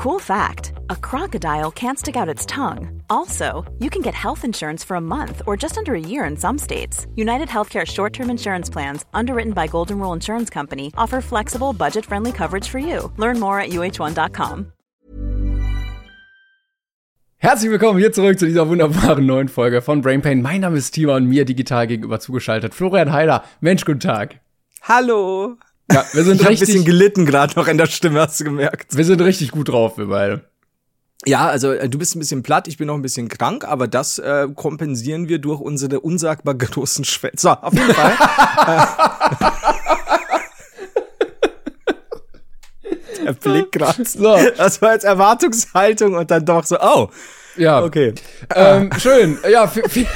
Cool 0.00 0.18
fact 0.18 0.72
a 0.88 0.96
crocodile 0.96 1.70
can't 1.70 1.98
stick 1.98 2.16
out 2.16 2.26
its 2.26 2.46
tongue. 2.46 3.02
Also, 3.10 3.70
you 3.80 3.90
can 3.90 4.00
get 4.00 4.14
health 4.14 4.46
insurance 4.46 4.82
for 4.82 4.94
a 4.96 5.00
month 5.00 5.42
or 5.46 5.58
just 5.58 5.76
under 5.76 5.94
a 5.94 6.00
year 6.00 6.24
in 6.24 6.38
some 6.38 6.56
states. 6.56 7.06
United 7.16 7.48
Healthcare 7.48 7.86
short 7.86 8.14
term 8.14 8.30
insurance 8.30 8.70
plans, 8.70 9.04
underwritten 9.12 9.52
by 9.52 9.66
Golden 9.66 9.98
Rule 9.98 10.14
Insurance 10.14 10.48
Company, 10.48 10.90
offer 10.96 11.20
flexible, 11.20 11.74
budget 11.74 12.06
friendly 12.06 12.32
coverage 12.32 12.66
for 12.66 12.78
you. 12.78 13.12
Learn 13.18 13.38
more 13.38 13.60
at 13.60 13.72
uh1.com. 13.72 14.72
Herzlich 17.36 17.70
willkommen 17.70 17.98
hier 17.98 18.12
zurück 18.12 18.38
zu 18.38 18.46
dieser 18.46 18.70
wunderbaren 18.70 19.26
neuen 19.26 19.48
Folge 19.48 19.82
von 19.82 20.00
Brain 20.00 20.22
Pain. 20.22 20.40
Mein 20.40 20.62
Name 20.62 20.78
ist 20.78 20.92
Tima 20.92 21.16
und 21.16 21.26
mir 21.26 21.44
digital 21.44 21.86
gegenüber 21.86 22.20
zugeschaltet 22.20 22.74
Florian 22.74 23.12
Heider. 23.12 23.44
Mensch, 23.60 23.84
guten 23.84 24.00
Tag. 24.00 24.40
Hallo. 24.80 25.58
Ja, 25.92 26.04
wir 26.12 26.24
sind 26.24 26.40
ich 26.40 26.48
richtig. 26.48 26.68
ein 26.68 26.72
bisschen 26.72 26.84
gelitten 26.84 27.26
gerade 27.26 27.54
noch 27.56 27.66
in 27.68 27.78
der 27.78 27.86
Stimme, 27.86 28.20
hast 28.20 28.38
du 28.40 28.44
gemerkt. 28.44 28.96
Wir 28.96 29.04
sind 29.04 29.20
richtig 29.20 29.50
gut 29.50 29.68
drauf, 29.68 29.98
wir 29.98 30.06
beide. 30.06 30.42
Ja, 31.26 31.48
also 31.48 31.72
äh, 31.72 31.88
du 31.88 31.98
bist 31.98 32.16
ein 32.16 32.20
bisschen 32.20 32.42
platt, 32.42 32.68
ich 32.68 32.78
bin 32.78 32.86
noch 32.86 32.94
ein 32.94 33.02
bisschen 33.02 33.28
krank, 33.28 33.64
aber 33.64 33.88
das 33.88 34.18
äh, 34.18 34.48
kompensieren 34.54 35.28
wir 35.28 35.38
durch 35.38 35.60
unsere 35.60 36.00
unsagbar 36.00 36.54
großen 36.54 37.04
Schwätze. 37.04 37.42
So, 37.42 37.50
auf 37.50 37.74
jeden 37.74 37.92
Fall. 37.92 38.16
der 43.24 43.32
Blick 43.34 43.72
gerade. 43.72 44.04
So. 44.04 44.38
Das 44.56 44.80
war 44.82 44.92
jetzt 44.92 45.04
Erwartungshaltung 45.04 46.14
und 46.14 46.30
dann 46.30 46.44
doch 46.44 46.64
so, 46.64 46.78
oh. 46.80 47.08
Ja. 47.56 47.82
Okay. 47.82 48.14
Ähm, 48.54 48.90
schön. 48.98 49.38
Ja, 49.50 49.66
viel, 49.66 50.06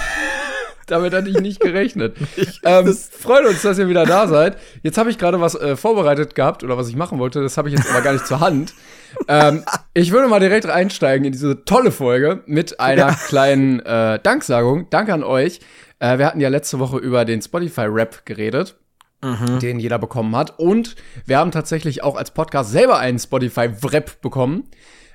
damit 0.91 1.15
hatte 1.15 1.29
ich 1.29 1.41
nicht 1.41 1.61
gerechnet. 1.61 2.16
ähm, 2.65 2.95
freut 2.95 3.47
uns, 3.47 3.62
dass 3.62 3.79
ihr 3.79 3.88
wieder 3.88 4.05
da 4.05 4.27
seid. 4.29 4.59
Jetzt 4.83 4.98
habe 4.98 5.10
ich 5.10 5.19
gerade 5.19 5.41
was 5.41 5.55
äh, 5.55 5.77
vorbereitet 5.77 6.34
gehabt 6.34 6.65
oder 6.65 6.77
was 6.77 6.88
ich 6.88 6.97
machen 6.97 7.19
wollte. 7.19 7.43
Das 7.43 7.57
habe 7.57 7.69
ich 7.69 7.74
jetzt 7.74 7.91
aber 7.91 8.02
gar 8.02 8.12
nicht 8.12 8.27
zur 8.27 8.41
Hand. 8.41 8.74
Ähm, 9.29 9.65
ich 9.95 10.12
würde 10.12 10.29
mal 10.29 10.41
direkt 10.41 10.66
einsteigen 10.66 11.24
in 11.24 11.33
diese 11.33 11.65
tolle 11.65 11.93
Folge 11.93 12.43
mit 12.47 12.80
einer 12.80 13.09
ja. 13.09 13.15
kleinen 13.15 13.80
äh, 13.80 14.18
Danksagung. 14.21 14.88
Danke 14.91 15.15
an 15.15 15.23
euch. 15.23 15.60
Äh, 15.99 16.18
wir 16.18 16.26
hatten 16.26 16.41
ja 16.41 16.49
letzte 16.49 16.79
Woche 16.79 16.98
über 16.98 17.24
den 17.24 17.41
Spotify-Rap 17.41 18.26
geredet. 18.26 18.76
Mhm. 19.23 19.59
den 19.59 19.80
jeder 19.80 19.98
bekommen 19.98 20.37
hat. 20.37 20.59
Und 20.59 20.96
wir 21.24 21.38
haben 21.38 21.51
tatsächlich 21.51 22.02
auch 22.02 22.15
als 22.15 22.32
Podcast 22.32 22.73
selber 22.73 22.98
einen 22.98 23.19
Spotify-Rap 23.19 24.21
bekommen. 24.21 24.65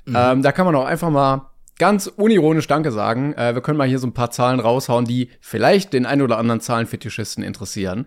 Mhm. 0.05 0.15
Ähm, 0.17 0.41
da 0.41 0.51
kann 0.51 0.65
man 0.65 0.75
auch 0.75 0.85
einfach 0.85 1.11
mal 1.11 1.51
ganz 1.79 2.05
unironisch 2.07 2.67
Danke 2.67 2.91
sagen. 2.91 3.33
Äh, 3.33 3.55
wir 3.55 3.61
können 3.61 3.77
mal 3.77 3.87
hier 3.87 3.97
so 3.97 4.05
ein 4.05 4.13
paar 4.13 4.29
Zahlen 4.29 4.59
raushauen, 4.59 5.05
die 5.05 5.29
vielleicht 5.41 5.93
den 5.93 6.05
ein 6.05 6.21
oder 6.21 6.37
anderen 6.37 6.61
Zahlenfetischisten 6.61 7.43
interessieren. 7.43 8.05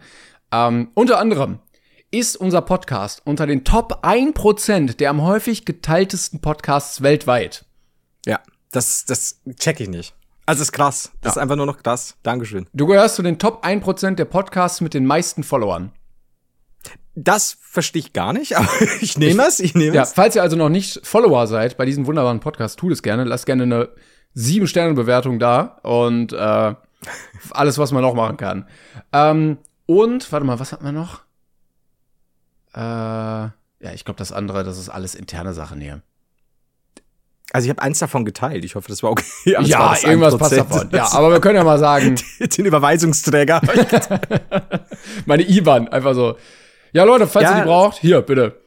Ähm, 0.52 0.90
unter 0.94 1.18
anderem 1.18 1.58
ist 2.12 2.36
unser 2.36 2.60
Podcast 2.60 3.22
unter 3.24 3.46
den 3.46 3.64
Top 3.64 4.04
1% 4.04 4.96
der 4.98 5.10
am 5.10 5.22
häufig 5.22 5.64
geteiltesten 5.64 6.40
Podcasts 6.40 7.02
weltweit. 7.02 7.64
Ja, 8.26 8.40
das, 8.70 9.06
das 9.06 9.40
check 9.58 9.80
ich 9.80 9.88
nicht. 9.88 10.14
Also 10.44 10.62
ist 10.62 10.72
krass. 10.72 11.12
Das 11.22 11.30
ja. 11.34 11.40
ist 11.40 11.42
einfach 11.42 11.56
nur 11.56 11.66
noch 11.66 11.82
krass. 11.82 12.16
Dankeschön. 12.22 12.66
Du 12.74 12.86
gehörst 12.86 13.16
zu 13.16 13.22
den 13.22 13.38
Top 13.38 13.64
1% 13.64 14.16
der 14.16 14.24
Podcasts 14.26 14.80
mit 14.80 14.92
den 14.92 15.06
meisten 15.06 15.42
Followern. 15.42 15.92
Das 17.14 17.58
verstehe 17.60 18.00
ich 18.00 18.12
gar 18.12 18.32
nicht, 18.32 18.56
aber 18.56 18.68
ich 19.00 19.18
nehme 19.18 19.44
es, 19.46 19.60
ich 19.60 19.74
nehme 19.74 19.94
ja, 19.94 20.02
es. 20.02 20.12
Falls 20.12 20.34
ihr 20.34 20.42
also 20.42 20.56
noch 20.56 20.68
nicht 20.68 21.06
Follower 21.06 21.46
seid 21.46 21.76
bei 21.76 21.84
diesem 21.84 22.06
wunderbaren 22.06 22.40
Podcast, 22.40 22.78
tut 22.78 22.92
es 22.92 23.02
gerne. 23.02 23.24
Lasst 23.24 23.46
gerne 23.46 23.64
eine 23.64 23.88
sieben 24.34 24.66
Sterne 24.66 24.94
Bewertung 24.94 25.38
da 25.38 25.78
und 25.82 26.32
äh, 26.32 26.74
alles, 27.50 27.78
was 27.78 27.92
man 27.92 28.02
noch 28.02 28.14
machen 28.14 28.36
kann. 28.36 28.66
Ähm, 29.12 29.58
und 29.86 30.30
warte 30.32 30.46
mal, 30.46 30.58
was 30.58 30.72
hat 30.72 30.82
man 30.82 30.94
noch? 30.94 31.20
Äh, 32.74 32.80
ja, 32.80 33.92
ich 33.92 34.04
glaube, 34.04 34.18
das 34.18 34.32
andere, 34.32 34.64
das 34.64 34.78
ist 34.78 34.88
alles 34.88 35.14
interne 35.14 35.52
Sachen 35.52 35.80
hier. 35.80 36.02
Also 37.52 37.66
ich 37.66 37.70
habe 37.70 37.82
eins 37.82 37.98
davon 37.98 38.24
geteilt. 38.24 38.64
Ich 38.64 38.76
hoffe, 38.76 38.88
das 38.88 39.02
war 39.02 39.10
okay. 39.10 39.24
Aber 39.56 39.66
ja, 39.66 39.94
irgendwas 40.02 40.38
passt 40.38 40.56
davon. 40.56 40.88
Ja, 40.90 41.08
aber 41.12 41.30
wir 41.30 41.40
können 41.40 41.56
ja 41.56 41.64
mal 41.64 41.78
sagen. 41.78 42.18
Den 42.40 42.64
Überweisungsträger. 42.64 43.60
Meine 45.26 45.42
IBAN, 45.42 45.88
einfach 45.88 46.14
so. 46.14 46.36
Ja, 46.92 47.04
Leute, 47.04 47.26
falls 47.26 47.44
ja, 47.44 47.56
ihr 47.56 47.62
die 47.62 47.68
braucht, 47.68 47.98
hier, 47.98 48.20
bitte. 48.22 48.62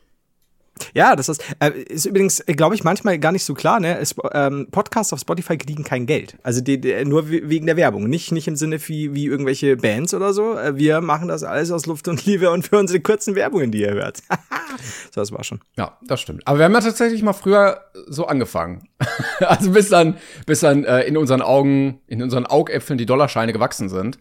Ja, 0.94 1.16
das 1.16 1.30
ist, 1.30 1.44
äh, 1.60 1.72
ist 1.72 2.06
übrigens, 2.06 2.44
glaube 2.48 2.76
ich, 2.76 2.84
manchmal 2.84 3.18
gar 3.18 3.32
nicht 3.32 3.46
so 3.46 3.54
klar, 3.54 3.80
ne? 3.80 3.98
Es, 3.98 4.16
ähm, 4.34 4.68
Podcasts 4.72 5.14
auf 5.14 5.20
Spotify 5.20 5.58
kriegen 5.58 5.84
kein 5.84 6.06
Geld. 6.06 6.36
Also 6.44 6.62
die, 6.62 6.80
die, 6.80 7.06
nur 7.06 7.30
wegen 7.30 7.66
der 7.66 7.78
Werbung. 7.78 8.10
Nicht, 8.10 8.32
nicht 8.32 8.48
im 8.48 8.56
Sinne 8.56 8.80
wie, 8.88 9.14
wie 9.14 9.26
irgendwelche 9.26 9.78
Bands 9.78 10.14
oder 10.14 10.34
so. 10.34 10.58
Äh, 10.58 10.78
wir 10.78 11.02
machen 11.02 11.28
das 11.30 11.44
alles 11.44 11.72
aus 11.72 11.86
Luft 11.86 12.08
und 12.08 12.26
Liebe 12.26 12.52
und 12.52 12.68
für 12.68 12.78
unsere 12.78 13.00
kurzen 13.00 13.36
Werbungen, 13.36 13.72
die 13.72 13.82
ihr 13.82 13.94
hört. 13.94 14.18
so, 15.14 15.22
das 15.22 15.32
war 15.32 15.44
schon. 15.44 15.62
Ja, 15.78 15.98
das 16.02 16.20
stimmt. 16.20 16.46
Aber 16.46 16.58
wir 16.58 16.66
haben 16.66 16.74
ja 16.74 16.82
tatsächlich 16.82 17.24
mal 17.24 17.34
früher 17.34 17.80
so 18.08 18.26
angefangen. 18.26 18.90
also 19.40 19.72
bis 19.72 19.90
dann, 19.90 20.18
bis 20.46 20.60
dann 20.60 20.84
äh, 20.84 21.04
in 21.04 21.16
unseren 21.16 21.42
Augen, 21.42 22.02
in 22.08 22.22
unseren 22.22 22.46
Augäpfeln 22.46 22.98
die 22.98 23.06
Dollarscheine 23.06 23.54
gewachsen 23.54 23.88
sind. 23.88 24.18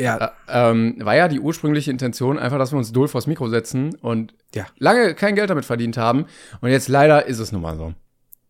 Ja. 0.00 0.32
Äh, 0.48 0.70
ähm, 0.70 0.96
war 1.00 1.16
ja 1.16 1.28
die 1.28 1.40
ursprüngliche 1.40 1.90
Intention 1.90 2.38
einfach, 2.38 2.58
dass 2.58 2.72
wir 2.72 2.78
uns 2.78 2.92
doof 2.92 3.10
vors 3.10 3.26
Mikro 3.26 3.48
setzen 3.48 3.94
und 3.96 4.34
ja. 4.54 4.66
lange 4.78 5.14
kein 5.14 5.34
Geld 5.34 5.50
damit 5.50 5.64
verdient 5.64 5.96
haben. 5.96 6.26
Und 6.60 6.70
jetzt 6.70 6.88
leider 6.88 7.26
ist 7.26 7.38
es 7.38 7.52
nun 7.52 7.62
mal 7.62 7.76
so. 7.76 7.94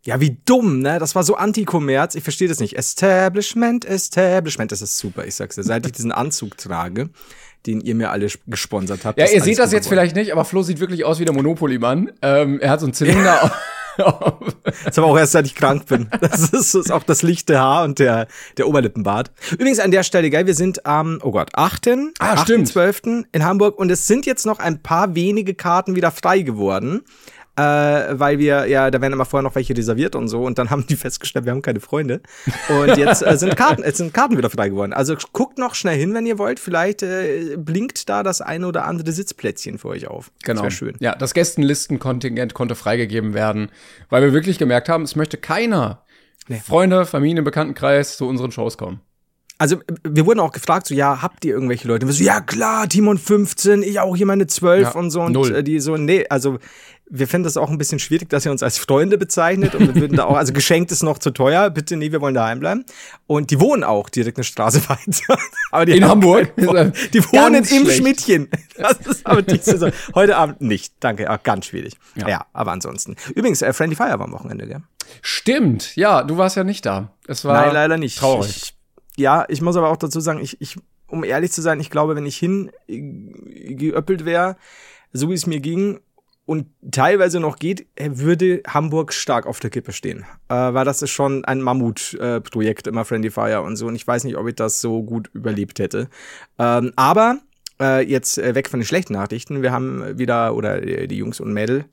Ja, 0.05 0.21
wie 0.21 0.39
dumm, 0.45 0.81
ne? 0.81 0.99
Das 0.99 1.15
war 1.15 1.23
so 1.23 1.35
Anti-Kommerz. 1.35 2.15
Ich 2.15 2.23
verstehe 2.23 2.49
das 2.49 2.61
nicht. 2.61 2.75
Establishment, 2.77 3.85
Establishment, 3.85 4.73
das 4.73 4.81
ist 4.81 4.97
super. 4.97 5.27
Ich 5.27 5.35
sag's 5.35 5.57
dir, 5.57 5.65
seit 5.65 5.85
ich 5.87 5.93
diesen 5.93 6.13
Anzug 6.13 6.57
trage, 6.57 7.11
den 7.67 7.81
ihr 7.81 7.95
mir 7.95 8.11
alle 8.11 8.29
gesponsert 8.47 9.05
habt. 9.05 9.19
Ja, 9.19 9.27
ihr 9.27 9.43
seht 9.43 9.59
das 9.59 9.73
jetzt 9.73 9.85
geworden. 9.85 9.89
vielleicht 9.89 10.17
nicht, 10.17 10.33
aber 10.33 10.45
Flo 10.45 10.63
sieht 10.63 10.81
wirklich 10.81 11.05
aus 11.05 11.19
wie 11.19 11.25
der 11.25 11.35
Monopoly-Mann. 11.35 12.13
Ähm, 12.23 12.61
er 12.61 12.71
hat 12.71 12.81
so 12.81 12.87
einen 12.87 12.95
Zylinder. 12.95 13.53
das 14.65 14.87
ist 14.87 14.99
aber 14.99 15.09
auch 15.09 15.19
erst, 15.19 15.33
seit 15.33 15.47
ich 15.47 15.55
krank 15.55 15.87
bin. 15.87 16.09
Das 16.21 16.51
ist, 16.51 16.75
ist 16.75 16.93
auch 16.93 17.03
das 17.03 17.23
lichte 17.23 17.59
Haar 17.59 17.85
und 17.85 17.99
der, 17.99 18.29
der 18.57 18.69
Oberlippenbart. 18.69 19.31
Übrigens 19.53 19.81
an 19.81 19.91
der 19.91 20.03
Stelle, 20.03 20.31
geil, 20.31 20.47
wir 20.47 20.55
sind 20.55 20.87
am, 20.87 21.19
oh 21.23 21.33
Gott, 21.33 21.51
8. 21.55 21.89
Ah, 22.19 22.35
8. 22.35 22.67
12. 22.67 23.03
in 23.33 23.45
Hamburg 23.45 23.79
und 23.79 23.91
es 23.91 24.07
sind 24.07 24.27
jetzt 24.27 24.47
noch 24.47 24.59
ein 24.59 24.83
paar 24.83 25.15
wenige 25.15 25.55
Karten 25.55 25.97
wieder 25.97 26.11
frei 26.11 26.41
geworden 26.41 27.03
äh, 27.59 28.19
weil 28.21 28.39
wir, 28.39 28.67
ja, 28.67 28.89
da 28.91 29.01
werden 29.01 29.15
immer 29.15 29.25
vorher 29.25 29.43
noch 29.43 29.57
welche 29.57 29.77
reserviert 29.77 30.15
und 30.15 30.29
so 30.29 30.45
und 30.45 30.59
dann 30.59 30.71
haben 30.71 30.87
die 30.87 30.95
festgestellt, 30.95 31.45
wir 31.45 31.53
haben 31.53 31.63
keine 31.63 31.81
Freunde. 31.81 32.21
Und 32.69 32.97
jetzt 32.97 33.27
äh, 33.27 33.37
sind 33.37 33.57
Karten, 33.57 33.83
jetzt 33.83 33.99
sind 33.99 34.15
Karten 34.15 34.39
wieder 34.39 34.49
frei 34.49 34.69
geworden. 34.69 34.93
Also 34.93 35.17
guckt 35.33 35.59
noch 35.59 35.75
schnell 35.75 35.99
hin, 35.99 36.15
wenn 36.15 36.25
ihr 36.25 36.39
wollt. 36.39 36.61
Vielleicht 36.61 37.03
äh, 37.03 37.57
blinkt 37.57 38.09
da 38.09 38.23
das 38.23 38.41
eine 38.41 38.67
oder 38.67 38.85
andere 38.85 39.11
Sitzplätzchen 39.11 39.79
für 39.79 39.89
euch 39.89 40.07
auf. 40.07 40.31
Genau. 40.45 40.63
Das 40.63 40.75
schön. 40.75 40.95
Ja, 41.01 41.17
das 41.17 41.35
Gästenlistenkontingent 41.35 42.55
konnte 42.55 42.77
freigegeben 42.77 43.35
werden, 43.35 43.71
weil 44.09 44.23
wir 44.23 44.33
wirklich 44.33 44.59
gemerkt 44.59 44.89
haben, 44.89 45.03
es 45.03 45.17
möchte 45.17 45.37
keiner 45.37 46.05
nee. 46.47 46.63
Freunde, 46.65 47.07
Familie, 47.07 47.43
Bekanntenkreis 47.43 48.17
zu 48.17 48.29
unseren 48.29 48.53
Shows 48.53 48.79
kommen. 48.79 49.01
Also, 49.61 49.79
wir 50.05 50.25
wurden 50.25 50.39
auch 50.39 50.53
gefragt, 50.53 50.87
so, 50.87 50.95
ja, 50.95 51.21
habt 51.21 51.45
ihr 51.45 51.53
irgendwelche 51.53 51.89
Leute? 51.89 52.07
Und 52.07 52.13
wir 52.13 52.15
so, 52.15 52.23
ja, 52.23 52.41
klar, 52.41 52.89
Timon 52.89 53.19
15, 53.19 53.83
ich 53.83 53.99
auch 53.99 54.15
hier 54.15 54.25
meine 54.25 54.47
12 54.47 54.83
ja, 54.83 54.91
und 54.93 55.11
so. 55.11 55.21
Und 55.21 55.33
null. 55.33 55.53
Äh, 55.53 55.65
die 55.65 55.81
so, 55.81 55.97
nee, 55.97 56.25
also, 56.29 56.59
wir 57.11 57.29
finden 57.29 57.45
das 57.45 57.57
auch 57.57 57.71
ein 57.71 57.79
bisschen 57.79 57.99
schwierig, 57.99 58.29
dass 58.29 58.45
ihr 58.45 58.51
uns 58.51 58.63
als 58.63 58.79
Freunde 58.79 59.19
bezeichnet 59.19 59.75
und 59.75 59.87
wir 59.87 59.95
würden 59.95 60.17
da 60.17 60.25
auch, 60.25 60.37
also 60.37 60.53
geschenkt 60.53 60.93
ist 60.93 61.03
noch 61.03 61.19
zu 61.19 61.31
teuer, 61.31 61.71
bitte 61.71 61.97
nee, 61.97 62.13
wir 62.13 62.21
wollen 62.21 62.35
daheim 62.35 62.61
bleiben. 62.61 62.85
Und 63.27 63.51
die 63.51 63.61
wohnen 63.61 63.85
auch 63.85 64.09
direkt 64.09 64.37
eine 64.39 64.45
Straße 64.45 64.83
weiter. 64.89 65.39
aber 65.71 65.87
die 65.87 65.97
in 65.97 66.05
Hamburg? 66.05 66.55
Die 66.57 66.67
wohnen 66.67 67.55
im 67.55 67.65
schlecht. 67.65 67.99
Schmidtchen. 67.99 68.49
Das 68.77 68.99
ist 69.07 69.27
aber 69.27 69.43
diese 69.43 69.73
Saison. 69.73 69.93
Heute 70.15 70.37
Abend 70.37 70.61
nicht. 70.61 70.95
Danke, 71.01 71.31
auch 71.31 71.43
ganz 71.43 71.67
schwierig. 71.67 71.95
Ja. 72.15 72.29
ja, 72.29 72.47
aber 72.53 72.73
ansonsten. 72.73 73.17
Übrigens, 73.35 73.63
äh, 73.63 73.73
Friendly 73.73 73.97
Fire 73.97 74.19
war 74.19 74.27
am 74.27 74.33
Wochenende, 74.33 74.67
gell? 74.67 74.83
Stimmt, 75.23 75.97
ja, 75.97 76.23
du 76.23 76.37
warst 76.37 76.57
ja 76.57 76.65
nicht 76.65 76.85
da. 76.85 77.13
Es 77.27 77.45
war 77.45 77.63
Nein, 77.63 77.75
leider 77.75 77.97
nicht. 77.97 78.19
Traurig. 78.19 78.51
Ich, 78.51 78.75
ja, 79.17 79.45
ich 79.49 79.63
muss 79.63 79.77
aber 79.77 79.89
auch 79.89 79.97
dazu 79.97 80.21
sagen, 80.21 80.41
ich, 80.41 80.61
ich, 80.61 80.77
um 81.07 81.25
ehrlich 81.25 81.53
zu 81.53 81.63
sein, 81.63 81.81
ich 81.81 81.91
glaube, 81.91 82.15
wenn 82.15 82.27
ich 82.27 82.37
hingeöppelt 82.37 84.25
wäre, 84.25 84.57
so 85.13 85.31
wie 85.31 85.35
es 85.35 85.47
mir 85.47 85.61
ging, 85.61 86.01
und 86.49 86.65
teilweise 86.91 87.41
noch 87.41 87.59
geht, 87.59 87.87
würde 87.99 88.63
Hamburg 88.67 89.13
stark 89.13 89.45
auf 89.45 89.61
der 89.61 89.69
Kippe 89.69 89.93
stehen. 89.93 90.25
Äh, 90.49 90.55
weil 90.55 90.87
das 90.87 91.03
ist 91.03 91.11
schon 91.11 91.45
ein 91.45 91.61
Mammutprojekt, 91.61 92.87
äh, 92.87 92.91
immer 92.91 93.05
Friendly 93.05 93.31
Fire 93.31 93.61
und 93.61 93.77
so. 93.77 93.87
Und 93.87 93.95
ich 93.95 94.07
weiß 94.07 94.25
nicht, 94.25 94.39
ob 94.39 94.49
ich 94.49 94.55
das 94.55 94.81
so 94.81 95.03
gut 95.03 95.29
überlebt 95.35 95.79
hätte. 95.79 96.09
Ähm, 96.59 96.95
aber 96.97 97.41
äh, 97.79 98.03
jetzt 98.03 98.39
äh, 98.39 98.55
weg 98.55 98.71
von 98.71 98.81
den 98.81 98.87
schlechten 98.87 99.13
Nachrichten. 99.13 99.61
Wir 99.61 99.73
haben 99.73 100.19
wieder, 100.19 100.55
oder 100.55 100.81
die 100.81 101.19
Jungs 101.19 101.39
und 101.39 101.53
Mädels 101.53 101.85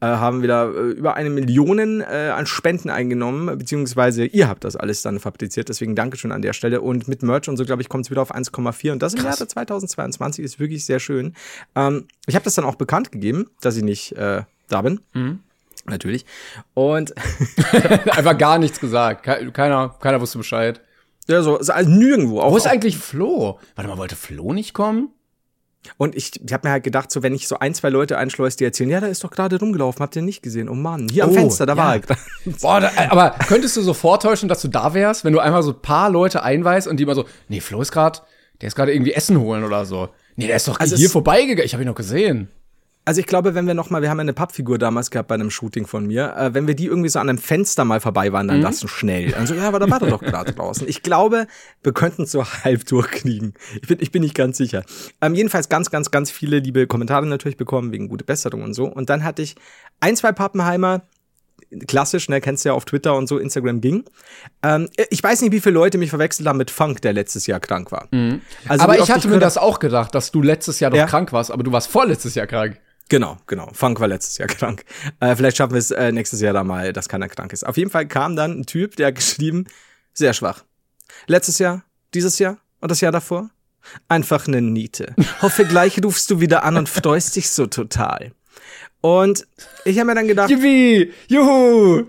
äh, 0.00 0.06
haben 0.06 0.42
wieder 0.42 0.74
äh, 0.74 0.90
über 0.90 1.14
eine 1.14 1.30
Million 1.30 2.00
äh, 2.00 2.32
an 2.34 2.46
Spenden 2.46 2.90
eingenommen, 2.90 3.58
beziehungsweise 3.58 4.24
ihr 4.24 4.48
habt 4.48 4.64
das 4.64 4.76
alles 4.76 5.02
dann 5.02 5.20
fabriziert, 5.20 5.68
deswegen 5.68 5.94
Dankeschön 5.94 6.32
an 6.32 6.42
der 6.42 6.52
Stelle. 6.52 6.80
Und 6.80 7.08
mit 7.08 7.22
Merch 7.22 7.48
und 7.48 7.56
so, 7.56 7.64
glaube 7.64 7.82
ich, 7.82 7.88
kommt 7.88 8.06
es 8.06 8.10
wieder 8.10 8.22
auf 8.22 8.34
1,4 8.34 8.92
und 8.92 9.02
das 9.02 9.14
im 9.14 9.24
Jahr 9.24 9.36
2022 9.36 10.44
ist 10.44 10.58
wirklich 10.58 10.84
sehr 10.84 11.00
schön. 11.00 11.34
Ähm, 11.74 12.06
ich 12.26 12.34
habe 12.34 12.44
das 12.44 12.54
dann 12.54 12.64
auch 12.64 12.74
bekannt 12.74 13.12
gegeben, 13.12 13.46
dass 13.60 13.76
ich 13.76 13.82
nicht 13.82 14.12
äh, 14.12 14.42
da 14.68 14.82
bin. 14.82 15.00
Mhm. 15.14 15.40
Natürlich. 15.86 16.26
Und 16.74 17.14
einfach 18.10 18.36
gar 18.36 18.58
nichts 18.58 18.80
gesagt. 18.80 19.24
Keiner, 19.24 19.96
keiner 20.00 20.20
wusste 20.20 20.38
Bescheid. 20.38 20.80
Ja, 21.28 21.42
so, 21.42 21.58
also 21.58 21.90
nirgendwo. 21.90 22.40
Auch, 22.40 22.52
Wo 22.52 22.56
ist 22.56 22.66
eigentlich 22.66 22.98
Flo? 22.98 23.60
Warte 23.76 23.88
mal, 23.88 23.98
wollte 23.98 24.16
Flo 24.16 24.52
nicht 24.52 24.74
kommen? 24.74 25.10
Und 25.96 26.14
ich, 26.14 26.32
ich 26.44 26.52
habe 26.52 26.68
mir 26.68 26.72
halt 26.72 26.84
gedacht, 26.84 27.10
so 27.10 27.22
wenn 27.22 27.34
ich 27.34 27.48
so 27.48 27.58
ein, 27.58 27.74
zwei 27.74 27.88
Leute 27.88 28.18
einschleuse, 28.18 28.58
die 28.58 28.64
erzählen, 28.64 28.90
ja, 28.90 29.00
da 29.00 29.06
ist 29.06 29.24
doch 29.24 29.30
gerade 29.30 29.58
rumgelaufen, 29.58 30.02
habt 30.02 30.14
ihr 30.14 30.22
nicht 30.22 30.42
gesehen? 30.42 30.68
Oh 30.68 30.74
Mann, 30.74 31.08
hier 31.10 31.24
am 31.24 31.30
Oh, 31.30 31.34
Fenster, 31.34 31.64
da 31.66 31.72
ja. 31.72 31.78
war 31.78 31.94
er. 31.94 32.00
gerade. 32.00 32.20
Boah, 32.60 32.80
da, 32.80 32.90
aber 33.08 33.30
könntest 33.48 33.76
du 33.76 33.82
so 33.82 33.94
vortäuschen, 33.94 34.48
dass 34.48 34.60
du 34.62 34.68
da 34.68 34.92
wärst, 34.94 35.24
wenn 35.24 35.32
du 35.32 35.38
einmal 35.40 35.62
so 35.62 35.70
ein 35.72 35.80
paar 35.80 36.10
Leute 36.10 36.42
einweist 36.42 36.86
und 36.86 36.98
die 36.98 37.04
immer 37.04 37.14
so, 37.14 37.24
nee, 37.48 37.60
Flo 37.60 37.80
ist 37.80 37.92
gerade, 37.92 38.20
der 38.60 38.68
ist 38.68 38.76
gerade 38.76 38.92
irgendwie 38.92 39.12
Essen 39.14 39.38
holen 39.40 39.64
oder 39.64 39.86
so. 39.86 40.10
Nee, 40.36 40.46
der 40.46 40.56
ist 40.56 40.68
doch 40.68 40.78
Also 40.78 40.96
hier 40.96 41.10
vorbeigegangen. 41.10 41.64
Ich 41.64 41.72
habe 41.72 41.82
ihn 41.82 41.88
noch 41.88 41.94
gesehen. 41.94 42.50
Also 43.06 43.20
ich 43.20 43.26
glaube, 43.26 43.54
wenn 43.54 43.66
wir 43.66 43.74
noch 43.74 43.88
mal, 43.90 44.02
wir 44.02 44.10
haben 44.10 44.18
ja 44.18 44.22
eine 44.22 44.34
Pappfigur 44.34 44.78
damals 44.78 45.10
gehabt 45.10 45.28
bei 45.28 45.34
einem 45.34 45.50
Shooting 45.50 45.86
von 45.86 46.06
mir, 46.06 46.34
äh, 46.36 46.54
wenn 46.54 46.66
wir 46.66 46.74
die 46.74 46.84
irgendwie 46.86 47.08
so 47.08 47.18
an 47.18 47.28
einem 47.28 47.38
Fenster 47.38 47.84
mal 47.84 47.98
vorbei 47.98 48.32
waren, 48.32 48.46
dann 48.46 48.58
Mhm. 48.58 48.62
lassen 48.62 48.88
schnell. 48.88 49.34
Also 49.34 49.54
ja, 49.54 49.66
aber 49.66 49.78
da 49.78 49.90
war 49.90 50.00
er 50.02 50.08
doch 50.10 50.20
gerade 50.20 50.52
draußen. 50.52 50.86
Ich 50.86 51.02
glaube, 51.02 51.46
wir 51.82 51.92
könnten 51.92 52.22
es 52.22 52.30
so 52.32 52.44
halb 52.64 52.84
durchkriegen. 52.86 53.54
Ich 53.80 53.88
bin, 53.88 53.98
ich 54.00 54.12
bin 54.12 54.22
nicht 54.22 54.34
ganz 54.34 54.58
sicher. 54.58 54.84
Ähm, 55.22 55.34
jedenfalls 55.34 55.68
ganz, 55.70 55.90
ganz, 55.90 56.10
ganz 56.10 56.30
viele 56.30 56.58
liebe 56.58 56.86
Kommentare 56.86 57.26
natürlich 57.26 57.56
bekommen 57.56 57.90
wegen 57.90 58.08
gute 58.08 58.24
Besserung 58.24 58.62
und 58.62 58.74
so. 58.74 58.84
Und 58.84 59.08
dann 59.10 59.24
hatte 59.24 59.42
ich 59.42 59.56
ein, 60.00 60.14
zwei 60.14 60.32
Pappenheimer, 60.32 61.02
klassisch, 61.88 62.28
ne, 62.28 62.40
kennst 62.40 62.64
du 62.64 62.70
ja 62.70 62.74
auf 62.74 62.84
Twitter 62.84 63.14
und 63.16 63.28
so, 63.28 63.38
Instagram 63.38 63.80
ging. 63.80 64.04
Ähm, 64.62 64.88
ich 65.08 65.22
weiß 65.22 65.40
nicht, 65.42 65.52
wie 65.52 65.60
viele 65.60 65.74
Leute 65.74 65.98
mich 65.98 66.10
verwechselt 66.10 66.46
haben 66.48 66.58
mit 66.58 66.70
Funk, 66.70 67.00
der 67.02 67.12
letztes 67.12 67.46
Jahr 67.46 67.60
krank 67.60 67.92
war. 67.92 68.08
Also, 68.10 68.16
Mhm. 68.16 68.40
aber 68.68 68.94
wie 68.94 68.98
ich 68.98 69.10
hatte 69.10 69.26
mir 69.28 69.34
gehört 69.34 69.42
das 69.44 69.56
auch 69.58 69.78
gedacht, 69.78 70.14
dass 70.14 70.32
du 70.32 70.42
letztes 70.42 70.80
Jahr 70.80 70.90
doch 70.90 70.98
Ja. 70.98 71.06
krank 71.06 71.32
warst, 71.32 71.50
aber 71.50 71.62
du 71.62 71.72
warst 71.72 71.88
vorletztes 71.88 72.34
Jahr 72.34 72.46
krank. 72.46 72.78
Genau, 73.10 73.36
genau. 73.46 73.68
Funk 73.72 74.00
war 74.00 74.08
letztes 74.08 74.38
Jahr 74.38 74.48
krank. 74.48 74.84
Äh, 75.18 75.36
vielleicht 75.36 75.58
schaffen 75.58 75.72
wir 75.72 75.78
es 75.78 75.90
äh, 75.90 76.12
nächstes 76.12 76.40
Jahr 76.40 76.54
da 76.54 76.64
mal, 76.64 76.92
dass 76.92 77.08
keiner 77.08 77.28
krank 77.28 77.52
ist. 77.52 77.66
Auf 77.66 77.76
jeden 77.76 77.90
Fall 77.90 78.06
kam 78.06 78.36
dann 78.36 78.60
ein 78.60 78.66
Typ, 78.66 78.96
der 78.96 79.08
hat 79.08 79.16
geschrieben, 79.16 79.66
sehr 80.14 80.32
schwach. 80.32 80.64
Letztes 81.26 81.58
Jahr, 81.58 81.84
dieses 82.14 82.38
Jahr 82.38 82.58
und 82.80 82.90
das 82.90 83.00
Jahr 83.00 83.12
davor? 83.12 83.50
Einfach 84.08 84.46
eine 84.46 84.62
Niete. 84.62 85.14
Hoffe, 85.42 85.64
gleich 85.64 86.02
rufst 86.02 86.30
du 86.30 86.40
wieder 86.40 86.64
an 86.64 86.76
und 86.76 86.88
freust 86.88 87.34
dich 87.34 87.50
so 87.50 87.66
total. 87.66 88.32
Und 89.00 89.46
ich 89.84 89.98
habe 89.98 90.06
mir 90.06 90.14
dann 90.14 90.28
gedacht, 90.28 90.50
Yippie! 90.50 91.12
Juhu! 91.26 92.04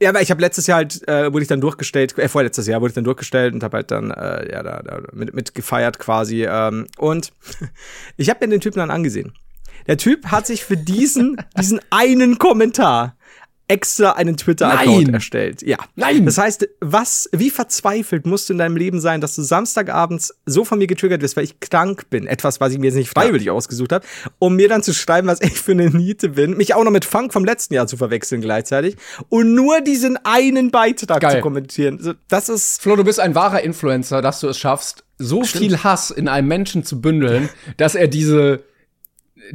ja, 0.00 0.10
aber 0.10 0.20
ich 0.20 0.30
habe 0.30 0.40
letztes 0.40 0.66
Jahr 0.66 0.78
halt, 0.78 1.06
äh, 1.08 1.32
wurde 1.32 1.42
ich 1.42 1.48
dann 1.48 1.60
durchgestellt, 1.60 2.18
äh, 2.18 2.28
vorletztes 2.28 2.66
Jahr 2.66 2.80
wurde 2.80 2.90
ich 2.90 2.94
dann 2.94 3.04
durchgestellt 3.04 3.54
und 3.54 3.62
habe 3.62 3.78
halt 3.78 3.90
dann, 3.90 4.10
äh, 4.10 4.52
ja, 4.52 4.62
da, 4.62 4.82
da 4.82 5.00
mit, 5.12 5.32
mit 5.32 5.54
gefeiert 5.54 5.98
quasi. 5.98 6.44
Ähm, 6.44 6.86
und 6.98 7.32
ich 8.16 8.28
habe 8.28 8.44
mir 8.44 8.50
den 8.50 8.60
Typen 8.60 8.80
dann 8.80 8.90
angesehen. 8.90 9.32
Der 9.86 9.96
Typ 9.96 10.26
hat 10.26 10.46
sich 10.46 10.64
für 10.64 10.76
diesen, 10.76 11.36
diesen 11.58 11.80
einen 11.90 12.38
Kommentar 12.38 13.16
extra 13.66 14.12
einen 14.12 14.36
Twitter-Account 14.36 15.12
erstellt. 15.12 15.62
Ja. 15.62 15.78
Nein. 15.96 16.26
Das 16.26 16.36
heißt, 16.36 16.68
was, 16.80 17.30
wie 17.32 17.48
verzweifelt 17.48 18.26
musst 18.26 18.48
du 18.48 18.52
in 18.52 18.58
deinem 18.58 18.76
Leben 18.76 19.00
sein, 19.00 19.20
dass 19.22 19.34
du 19.36 19.42
Samstagabends 19.42 20.34
so 20.44 20.64
von 20.64 20.78
mir 20.78 20.86
getriggert 20.86 21.22
wirst, 21.22 21.36
weil 21.36 21.44
ich 21.44 21.60
krank 21.60 22.10
bin, 22.10 22.26
etwas, 22.26 22.60
was 22.60 22.72
ich 22.72 22.78
mir 22.78 22.86
jetzt 22.86 22.96
nicht 22.96 23.08
freiwillig 23.08 23.50
ausgesucht 23.50 23.92
habe, 23.92 24.04
um 24.38 24.56
mir 24.56 24.68
dann 24.68 24.82
zu 24.82 24.92
schreiben, 24.92 25.28
was 25.28 25.40
ich 25.40 25.58
für 25.58 25.72
eine 25.72 25.88
Niete 25.88 26.30
bin, 26.30 26.56
mich 26.56 26.74
auch 26.74 26.84
noch 26.84 26.90
mit 26.90 27.06
Funk 27.06 27.32
vom 27.32 27.44
letzten 27.44 27.72
Jahr 27.74 27.86
zu 27.86 27.96
verwechseln 27.96 28.42
gleichzeitig 28.42 28.96
und 29.30 29.54
nur 29.54 29.80
diesen 29.80 30.18
einen 30.24 30.70
Beitrag 30.70 31.22
Geil. 31.22 31.36
zu 31.36 31.40
kommentieren. 31.40 32.16
Das 32.28 32.50
ist 32.50 32.82
Flo, 32.82 32.96
du 32.96 33.04
bist 33.04 33.18
ein 33.18 33.34
wahrer 33.34 33.62
Influencer, 33.62 34.20
dass 34.20 34.40
du 34.40 34.48
es 34.48 34.58
schaffst, 34.58 35.04
so 35.16 35.42
viel 35.42 35.82
Hass 35.82 36.10
in 36.10 36.28
einem 36.28 36.48
Menschen 36.48 36.84
zu 36.84 37.00
bündeln, 37.00 37.48
dass 37.78 37.94
er 37.94 38.08
diese 38.08 38.62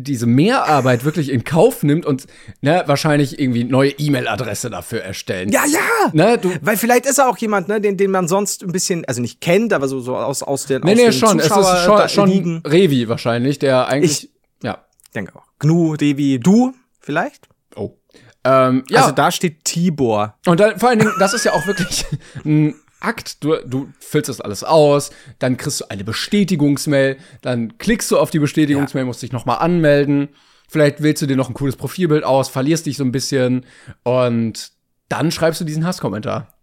diese 0.04 0.26
Mehrarbeit 0.26 1.04
wirklich 1.06 1.30
in 1.30 1.44
Kauf 1.44 1.84
nimmt 1.84 2.06
und 2.06 2.26
ne, 2.62 2.84
wahrscheinlich 2.88 3.40
irgendwie 3.40 3.64
neue 3.64 3.92
E-Mail-Adresse 3.92 4.70
dafür 4.70 5.02
erstellen. 5.02 5.50
ja, 5.50 5.64
ja. 5.66 5.80
Ne, 6.14 6.38
du, 6.38 6.52
Weil 6.62 6.78
vielleicht 6.78 7.06
ist 7.06 7.18
er 7.20 7.30
auch 7.30 7.38
jemand, 7.38 7.68
ne, 7.68 7.80
den, 7.82 7.98
den 7.98 8.12
man 8.12 8.28
sonst 8.28 8.64
ein 8.64 8.72
bisschen, 8.72 9.06
also 9.06 9.22
nicht 9.22 9.42
kennt, 9.42 9.74
aber 9.74 9.88
so, 9.88 10.00
so 10.00 10.16
aus, 10.16 10.42
aus 10.44 10.66
den, 10.66 10.82
nee, 10.82 10.92
aus 10.92 10.98
nee, 10.98 11.04
den 11.06 11.14
schon. 11.14 11.40
Es 11.40 11.46
ist 11.46 11.52
Zuschauer- 11.54 12.08
schon, 12.08 12.10
schon 12.10 12.30
Ligen. 12.30 12.62
Revi 12.66 13.08
wahrscheinlich, 13.10 13.60
der 13.60 13.88
eigentlich. 13.88 14.24
Ich- 14.26 14.30
ja. 14.64 14.84
denke 15.16 15.36
auch. 15.36 15.44
Gnu, 15.60 15.96
Devi, 15.96 16.40
du 16.40 16.74
vielleicht? 17.00 17.48
Oh. 17.76 17.98
Ähm, 18.44 18.84
ja. 18.90 19.02
Also 19.02 19.12
da 19.14 19.32
steht 19.32 19.66
Tibor. 19.66 20.38
Und 20.46 20.60
dann, 20.60 20.80
vor 20.80 20.90
allen 20.90 21.00
Dingen, 21.00 21.14
das 21.20 21.34
ist 21.34 21.44
ja 21.46 21.54
auch 21.54 21.68
wirklich 21.68 22.06
ein 22.46 22.74
Akt. 23.00 23.44
Du, 23.44 23.56
du 23.66 23.90
füllst 24.00 24.30
das 24.30 24.42
alles 24.42 24.64
aus, 24.64 25.12
dann 25.40 25.58
kriegst 25.58 25.82
du 25.82 25.90
eine 25.90 26.04
Bestätigungsmail, 26.04 27.18
dann 27.42 27.78
klickst 27.78 28.10
du 28.12 28.18
auf 28.18 28.30
die 28.30 28.40
Bestätigungsmail, 28.40 29.06
musst 29.06 29.22
dich 29.22 29.32
nochmal 29.32 29.60
anmelden. 29.60 30.30
Vielleicht 30.68 31.02
wählst 31.02 31.22
du 31.22 31.26
dir 31.26 31.36
noch 31.36 31.50
ein 31.50 31.54
cooles 31.56 31.76
Profilbild 31.76 32.24
aus, 32.24 32.50
verlierst 32.50 32.86
dich 32.86 32.98
so 32.98 33.04
ein 33.04 33.12
bisschen 33.12 33.66
und 34.04 34.72
dann 35.10 35.32
schreibst 35.32 35.60
du 35.62 35.66
diesen 35.66 35.86
Hasskommentar. 35.86 36.54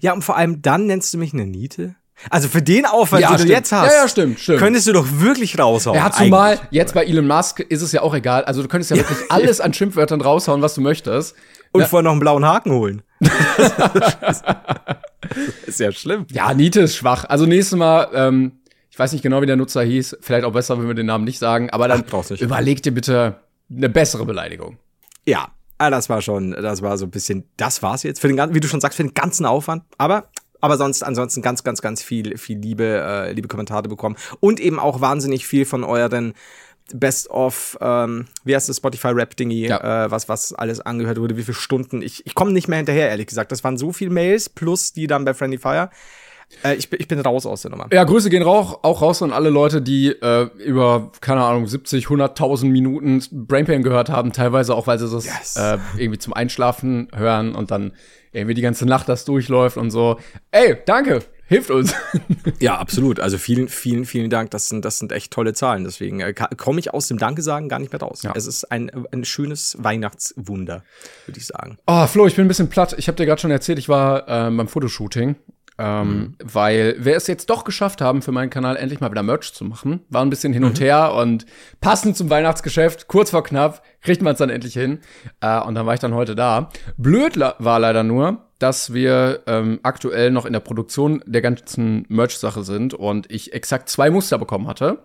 Ja, 0.00 0.12
und 0.12 0.22
vor 0.22 0.36
allem 0.36 0.62
dann 0.62 0.86
nennst 0.86 1.12
du 1.14 1.18
mich 1.18 1.32
eine 1.34 1.46
Niete? 1.46 1.94
Also 2.28 2.48
für 2.48 2.60
den 2.60 2.84
Aufwand, 2.84 3.22
den 3.22 3.28
stimmt. 3.34 3.48
du 3.48 3.52
jetzt 3.54 3.72
hast, 3.72 3.92
Ja, 3.92 4.02
ja, 4.02 4.08
stimmt, 4.08 4.40
stimmt. 4.40 4.58
könntest 4.58 4.86
du 4.86 4.92
doch 4.92 5.06
wirklich 5.10 5.58
raushauen. 5.58 5.96
Ja, 5.96 6.10
zumal 6.10 6.52
eigentlich. 6.58 6.68
jetzt 6.70 6.92
bei 6.92 7.04
Elon 7.04 7.26
Musk 7.26 7.60
ist 7.60 7.80
es 7.80 7.92
ja 7.92 8.02
auch 8.02 8.14
egal. 8.14 8.44
Also 8.44 8.60
du 8.62 8.68
könntest 8.68 8.90
ja 8.90 8.98
wirklich 8.98 9.18
alles 9.30 9.60
an 9.60 9.72
Schimpfwörtern 9.72 10.20
raushauen, 10.20 10.60
was 10.60 10.74
du 10.74 10.82
möchtest. 10.82 11.34
Und 11.72 11.86
vorher 11.86 12.04
noch 12.04 12.12
einen 12.12 12.20
blauen 12.20 12.44
Haken 12.44 12.72
holen. 12.72 13.02
ist 15.66 15.80
ja 15.80 15.92
schlimm. 15.92 16.26
Ja, 16.30 16.52
Niete 16.54 16.80
ist 16.80 16.96
schwach. 16.96 17.24
Also 17.24 17.46
nächstes 17.46 17.78
Mal, 17.78 18.08
ähm, 18.12 18.52
ich 18.90 18.98
weiß 18.98 19.12
nicht 19.12 19.22
genau, 19.22 19.40
wie 19.40 19.46
der 19.46 19.56
Nutzer 19.56 19.82
hieß. 19.82 20.18
Vielleicht 20.20 20.44
auch 20.44 20.52
besser, 20.52 20.78
wenn 20.78 20.88
wir 20.88 20.94
den 20.94 21.06
Namen 21.06 21.24
nicht 21.24 21.38
sagen. 21.38 21.70
Aber 21.70 21.86
dann 21.86 22.04
Ach, 22.10 22.30
überleg 22.32 22.82
dir 22.82 22.92
bitte 22.92 23.36
eine 23.70 23.88
bessere 23.88 24.26
Beleidigung. 24.26 24.78
Ja, 25.26 25.48
ah, 25.78 25.90
das 25.90 26.08
war 26.08 26.22
schon, 26.22 26.52
das 26.52 26.82
war 26.82 26.98
so 26.98 27.06
ein 27.06 27.10
bisschen, 27.10 27.44
das 27.56 27.82
war's 27.82 28.02
jetzt 28.02 28.20
für 28.20 28.28
den 28.28 28.36
ganzen, 28.36 28.54
wie 28.54 28.60
du 28.60 28.68
schon 28.68 28.80
sagst, 28.80 28.96
für 28.96 29.04
den 29.04 29.14
ganzen 29.14 29.46
Aufwand. 29.46 29.84
Aber, 29.96 30.28
aber 30.60 30.76
sonst, 30.76 31.02
ansonsten 31.02 31.40
ganz, 31.42 31.62
ganz, 31.62 31.80
ganz 31.80 32.02
viel, 32.02 32.36
viel 32.36 32.58
Liebe, 32.58 32.84
äh, 32.84 33.32
liebe 33.32 33.48
Kommentare 33.48 33.88
bekommen 33.88 34.16
und 34.40 34.60
eben 34.60 34.78
auch 34.78 35.00
wahnsinnig 35.00 35.46
viel 35.46 35.64
von 35.64 35.84
euren 35.84 36.34
Best 36.98 37.28
of, 37.30 37.78
ähm, 37.80 38.26
wie 38.44 38.54
heißt 38.56 38.68
das 38.68 38.78
Spotify 38.78 39.08
Rap 39.08 39.36
Dingy, 39.36 39.66
Ja. 39.68 40.04
äh, 40.06 40.10
was 40.10 40.28
was 40.28 40.52
alles 40.52 40.80
angehört 40.80 41.18
wurde, 41.18 41.36
wie 41.36 41.42
viele 41.42 41.54
Stunden. 41.54 42.02
Ich, 42.02 42.24
ich 42.26 42.34
komme 42.34 42.52
nicht 42.52 42.68
mehr 42.68 42.78
hinterher, 42.78 43.08
ehrlich 43.10 43.26
gesagt. 43.26 43.52
Das 43.52 43.62
waren 43.64 43.76
so 43.78 43.92
viele 43.92 44.10
Mails 44.10 44.48
plus 44.48 44.92
die 44.92 45.06
dann 45.06 45.24
bei 45.24 45.34
Friendly 45.34 45.58
Fire. 45.58 45.90
Äh, 46.64 46.74
ich, 46.74 46.90
bin- 46.90 46.98
ich 47.00 47.06
bin 47.06 47.20
raus 47.20 47.46
aus 47.46 47.62
der 47.62 47.70
Nummer. 47.70 47.86
Ja, 47.92 48.02
Grüße 48.02 48.28
gehen 48.28 48.42
auch, 48.42 48.82
auch 48.82 49.02
raus 49.02 49.22
an 49.22 49.30
alle 49.32 49.50
Leute, 49.50 49.80
die 49.80 50.08
äh, 50.08 50.48
über, 50.64 51.12
keine 51.20 51.44
Ahnung, 51.44 51.68
70, 51.68 52.06
100.000 52.06 52.64
Minuten 52.66 53.22
Brainpain 53.30 53.84
gehört 53.84 54.08
haben. 54.08 54.32
Teilweise 54.32 54.74
auch, 54.74 54.88
weil 54.88 54.98
sie 54.98 55.08
das 55.08 55.26
Yes. 55.26 55.54
äh, 55.56 55.78
irgendwie 55.96 56.18
zum 56.18 56.32
Einschlafen 56.32 57.06
hören 57.14 57.54
und 57.54 57.70
dann 57.70 57.92
irgendwie 58.32 58.54
die 58.54 58.62
ganze 58.62 58.84
Nacht 58.84 59.08
das 59.08 59.24
durchläuft 59.24 59.76
und 59.76 59.90
so. 59.92 60.18
Ey, 60.50 60.76
danke, 60.86 61.20
hilft 61.50 61.70
uns. 61.70 61.94
Ja, 62.58 62.78
absolut. 62.78 63.20
Also 63.20 63.38
vielen, 63.38 63.68
vielen, 63.68 64.04
vielen 64.04 64.28
Dank. 64.28 64.50
Das 64.50 64.68
sind, 64.68 64.84
das 64.84 64.98
sind 64.98 65.12
echt 65.12 65.32
tolle 65.32 65.54
Zahlen. 65.54 65.84
Deswegen 65.84 66.20
äh, 66.20 66.34
komme 66.34 66.78
ich 66.78 66.92
aus 66.92 67.08
dem 67.08 67.18
Danke 67.18 67.42
sagen 67.42 67.68
gar 67.68 67.78
nicht 67.78 67.92
mehr 67.92 68.00
raus. 68.00 68.22
Ja. 68.22 68.32
Es 68.34 68.46
ist 68.46 68.70
ein, 68.70 68.90
ein 69.12 69.24
schönes 69.24 69.76
Weihnachtswunder, 69.78 70.84
würde 71.26 71.38
ich 71.38 71.46
sagen. 71.46 71.78
Oh, 71.86 72.06
Flo, 72.06 72.26
ich 72.26 72.36
bin 72.36 72.44
ein 72.44 72.48
bisschen 72.48 72.68
platt. 72.68 72.94
Ich 72.98 73.08
habe 73.08 73.16
dir 73.16 73.24
gerade 73.24 73.40
schon 73.40 73.50
erzählt, 73.50 73.78
ich 73.78 73.88
war 73.88 74.28
ähm, 74.28 74.58
beim 74.58 74.68
Fotoshooting. 74.68 75.36
Ähm, 75.78 76.36
Weil 76.42 76.96
wir 76.98 77.16
es 77.16 77.26
jetzt 77.26 77.48
doch 77.48 77.64
geschafft 77.64 78.02
haben, 78.02 78.20
für 78.20 78.32
meinen 78.32 78.50
Kanal 78.50 78.76
endlich 78.76 79.00
mal 79.00 79.10
wieder 79.10 79.22
Merch 79.22 79.54
zu 79.54 79.64
machen. 79.64 80.00
War 80.10 80.22
ein 80.22 80.30
bisschen 80.30 80.52
hin 80.52 80.64
und 80.64 80.80
her 80.80 81.14
und 81.14 81.46
passend 81.80 82.16
zum 82.18 82.28
Weihnachtsgeschäft, 82.28 83.08
kurz 83.08 83.30
vor 83.30 83.42
knapp, 83.42 83.82
kriegt 84.02 84.20
man 84.20 84.34
es 84.34 84.38
dann 84.38 84.50
endlich 84.50 84.74
hin. 84.74 84.98
Äh, 85.40 85.60
und 85.60 85.74
dann 85.74 85.86
war 85.86 85.94
ich 85.94 86.00
dann 86.00 86.14
heute 86.14 86.34
da. 86.34 86.68
Blöd 86.98 87.38
war 87.38 87.78
leider 87.78 88.02
nur, 88.02 88.49
dass 88.60 88.92
wir 88.94 89.40
ähm, 89.46 89.80
aktuell 89.82 90.30
noch 90.30 90.46
in 90.46 90.52
der 90.52 90.60
Produktion 90.60 91.22
der 91.26 91.40
ganzen 91.40 92.04
Merch-Sache 92.08 92.62
sind 92.62 92.94
und 92.94 93.30
ich 93.32 93.52
exakt 93.52 93.88
zwei 93.88 94.10
Muster 94.10 94.38
bekommen 94.38 94.68
hatte. 94.68 94.98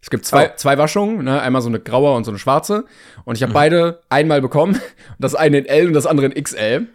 Es 0.00 0.10
gibt 0.10 0.24
zwei, 0.26 0.50
Oh. 0.50 0.52
zwei 0.54 0.78
Waschungen, 0.78 1.24
ne? 1.24 1.42
einmal 1.42 1.60
so 1.60 1.68
eine 1.68 1.80
graue 1.80 2.14
und 2.14 2.22
so 2.24 2.30
eine 2.30 2.38
schwarze. 2.38 2.84
Und 3.24 3.34
ich 3.36 3.42
habe 3.42 3.52
beide 3.52 4.00
einmal 4.08 4.40
bekommen. 4.40 4.80
Das 5.18 5.34
eine 5.34 5.58
in 5.58 5.66
L 5.66 5.88
und 5.88 5.94
das 5.94 6.06
andere 6.06 6.28
in 6.28 6.40
XL. 6.44 6.86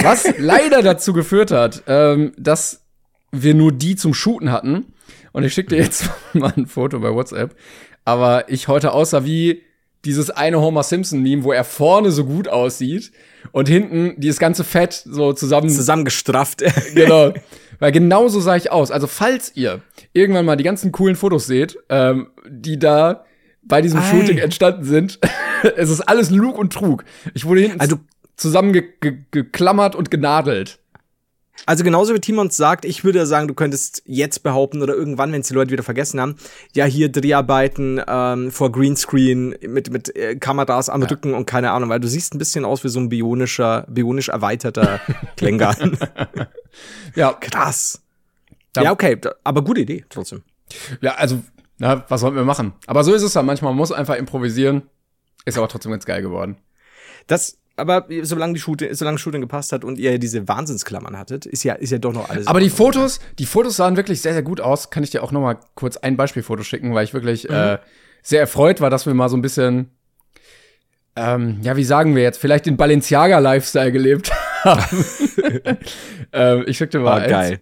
Was 0.00 0.26
leider 0.38 0.80
dazu 0.80 1.12
geführt 1.12 1.50
hat, 1.50 1.82
ähm, 1.86 2.32
dass 2.38 2.86
wir 3.32 3.54
nur 3.54 3.72
die 3.72 3.96
zum 3.96 4.14
Shooten 4.14 4.50
hatten. 4.50 4.94
Und 5.32 5.44
ich 5.44 5.52
schicke 5.52 5.74
dir 5.74 5.82
jetzt 5.82 6.08
mal 6.32 6.54
ein 6.56 6.66
Foto 6.66 6.98
bei 7.00 7.12
WhatsApp. 7.12 7.54
Aber 8.06 8.48
ich 8.48 8.68
heute 8.68 8.92
aussah 8.92 9.24
wie 9.26 9.62
dieses 10.06 10.30
eine 10.30 10.60
Homer 10.60 10.82
Simpson-Meme, 10.82 11.44
wo 11.44 11.52
er 11.52 11.64
vorne 11.64 12.10
so 12.10 12.24
gut 12.24 12.48
aussieht 12.48 13.12
und 13.52 13.68
hinten 13.68 14.14
dieses 14.20 14.38
ganze 14.38 14.64
Fett 14.64 14.92
so 15.04 15.32
zusammen 15.32 15.68
Zusammengestrafft. 15.68 16.62
genau. 16.94 17.32
Weil 17.78 17.92
genau 17.92 18.28
so 18.28 18.40
sah 18.40 18.56
ich 18.56 18.72
aus. 18.72 18.90
Also 18.90 19.06
falls 19.06 19.52
ihr 19.54 19.82
irgendwann 20.14 20.46
mal 20.46 20.56
die 20.56 20.64
ganzen 20.64 20.92
coolen 20.92 21.16
Fotos 21.16 21.46
seht, 21.46 21.76
ähm, 21.90 22.28
die 22.48 22.78
da 22.78 23.24
bei 23.62 23.82
diesem 23.82 24.00
Ei. 24.00 24.10
Shooting 24.10 24.38
entstanden 24.38 24.84
sind, 24.84 25.18
es 25.76 25.90
ist 25.90 26.00
alles 26.02 26.30
Lug 26.30 26.56
und 26.56 26.72
Trug. 26.72 27.04
Ich 27.34 27.44
wurde 27.44 27.60
hinten 27.60 27.80
Also- 27.80 27.98
zusammengeklammert 28.36 29.94
und 29.94 30.10
genadelt. 30.10 30.78
Also 31.64 31.82
genauso 31.84 32.14
wie 32.14 32.20
Timon 32.20 32.50
sagt, 32.50 32.84
ich 32.84 33.02
würde 33.02 33.26
sagen, 33.26 33.48
du 33.48 33.54
könntest 33.54 34.02
jetzt 34.04 34.42
behaupten 34.42 34.82
oder 34.82 34.94
irgendwann, 34.94 35.32
wenn 35.32 35.40
es 35.40 35.48
die 35.48 35.54
Leute 35.54 35.70
wieder 35.70 35.82
vergessen 35.82 36.20
haben, 36.20 36.36
ja 36.74 36.84
hier 36.84 37.10
Dreharbeiten 37.10 38.00
ähm, 38.06 38.52
vor 38.52 38.70
Greenscreen 38.70 39.56
mit 39.66 39.90
mit 39.90 40.14
äh, 40.14 40.36
Kameras 40.36 40.88
am 40.90 41.02
Rücken 41.02 41.34
und 41.34 41.46
keine 41.46 41.70
Ahnung, 41.72 41.88
weil 41.88 41.98
du 42.00 42.08
siehst 42.08 42.34
ein 42.34 42.38
bisschen 42.38 42.64
aus 42.64 42.84
wie 42.84 42.88
so 42.88 43.00
ein 43.00 43.08
bionischer, 43.08 43.86
bionisch 43.88 44.28
erweiterter 44.28 45.00
Klängern. 45.36 45.98
Ja, 47.14 47.32
Krass. 47.32 48.02
Da- 48.72 48.82
ja, 48.82 48.92
okay, 48.92 49.18
aber 49.42 49.62
gute 49.64 49.80
Idee 49.80 50.04
trotzdem. 50.10 50.42
ja, 51.00 51.14
also 51.14 51.40
Na, 51.78 52.04
was 52.08 52.20
sollten 52.20 52.36
wir 52.36 52.44
machen? 52.44 52.74
Aber 52.86 53.02
so 53.04 53.14
ist 53.14 53.22
es 53.22 53.32
dann 53.32 53.46
manchmal. 53.46 53.70
Man 53.72 53.78
muss 53.78 53.92
einfach 53.92 54.16
improvisieren. 54.16 54.82
Ist 55.46 55.56
aber 55.58 55.68
trotzdem 55.68 55.92
ganz 55.92 56.04
geil 56.04 56.20
geworden. 56.22 56.56
Das, 57.26 57.58
aber 57.76 58.06
solange 58.22 58.54
die 58.54 58.60
Shooting, 58.60 58.94
solange 58.94 59.18
Shooting 59.18 59.42
gepasst 59.42 59.72
hat 59.72 59.84
und 59.84 59.98
ihr 59.98 60.18
diese 60.18 60.48
Wahnsinnsklammern 60.48 61.16
hattet, 61.18 61.44
ist 61.44 61.62
ja, 61.62 61.74
ist 61.74 61.90
ja 61.90 61.98
doch 61.98 62.12
noch 62.12 62.30
alles. 62.30 62.46
Aber 62.46 62.60
die 62.60 62.70
Fotos, 62.70 63.20
die 63.38 63.44
Fotos 63.44 63.76
sahen 63.76 63.96
wirklich 63.96 64.22
sehr, 64.22 64.32
sehr 64.32 64.42
gut 64.42 64.60
aus. 64.60 64.90
Kann 64.90 65.02
ich 65.02 65.10
dir 65.10 65.22
auch 65.22 65.30
noch 65.30 65.42
mal 65.42 65.58
kurz 65.74 65.98
ein 65.98 66.16
Beispielfoto 66.16 66.62
schicken, 66.62 66.94
weil 66.94 67.04
ich 67.04 67.12
wirklich 67.12 67.48
mhm. 67.48 67.54
äh, 67.54 67.78
sehr 68.22 68.40
erfreut 68.40 68.80
war, 68.80 68.88
dass 68.88 69.04
wir 69.04 69.12
mal 69.12 69.28
so 69.28 69.36
ein 69.36 69.42
bisschen, 69.42 69.90
ähm, 71.16 71.58
ja, 71.60 71.76
wie 71.76 71.84
sagen 71.84 72.16
wir 72.16 72.22
jetzt, 72.22 72.38
vielleicht 72.38 72.64
den 72.64 72.78
Balenciaga-Lifestyle 72.78 73.92
gelebt 73.92 74.32
haben. 74.64 75.04
ähm, 76.32 76.64
ich 76.66 76.78
schick 76.78 76.90
dir 76.90 77.00
mal 77.00 77.24
oh, 77.24 77.28
geil. 77.28 77.60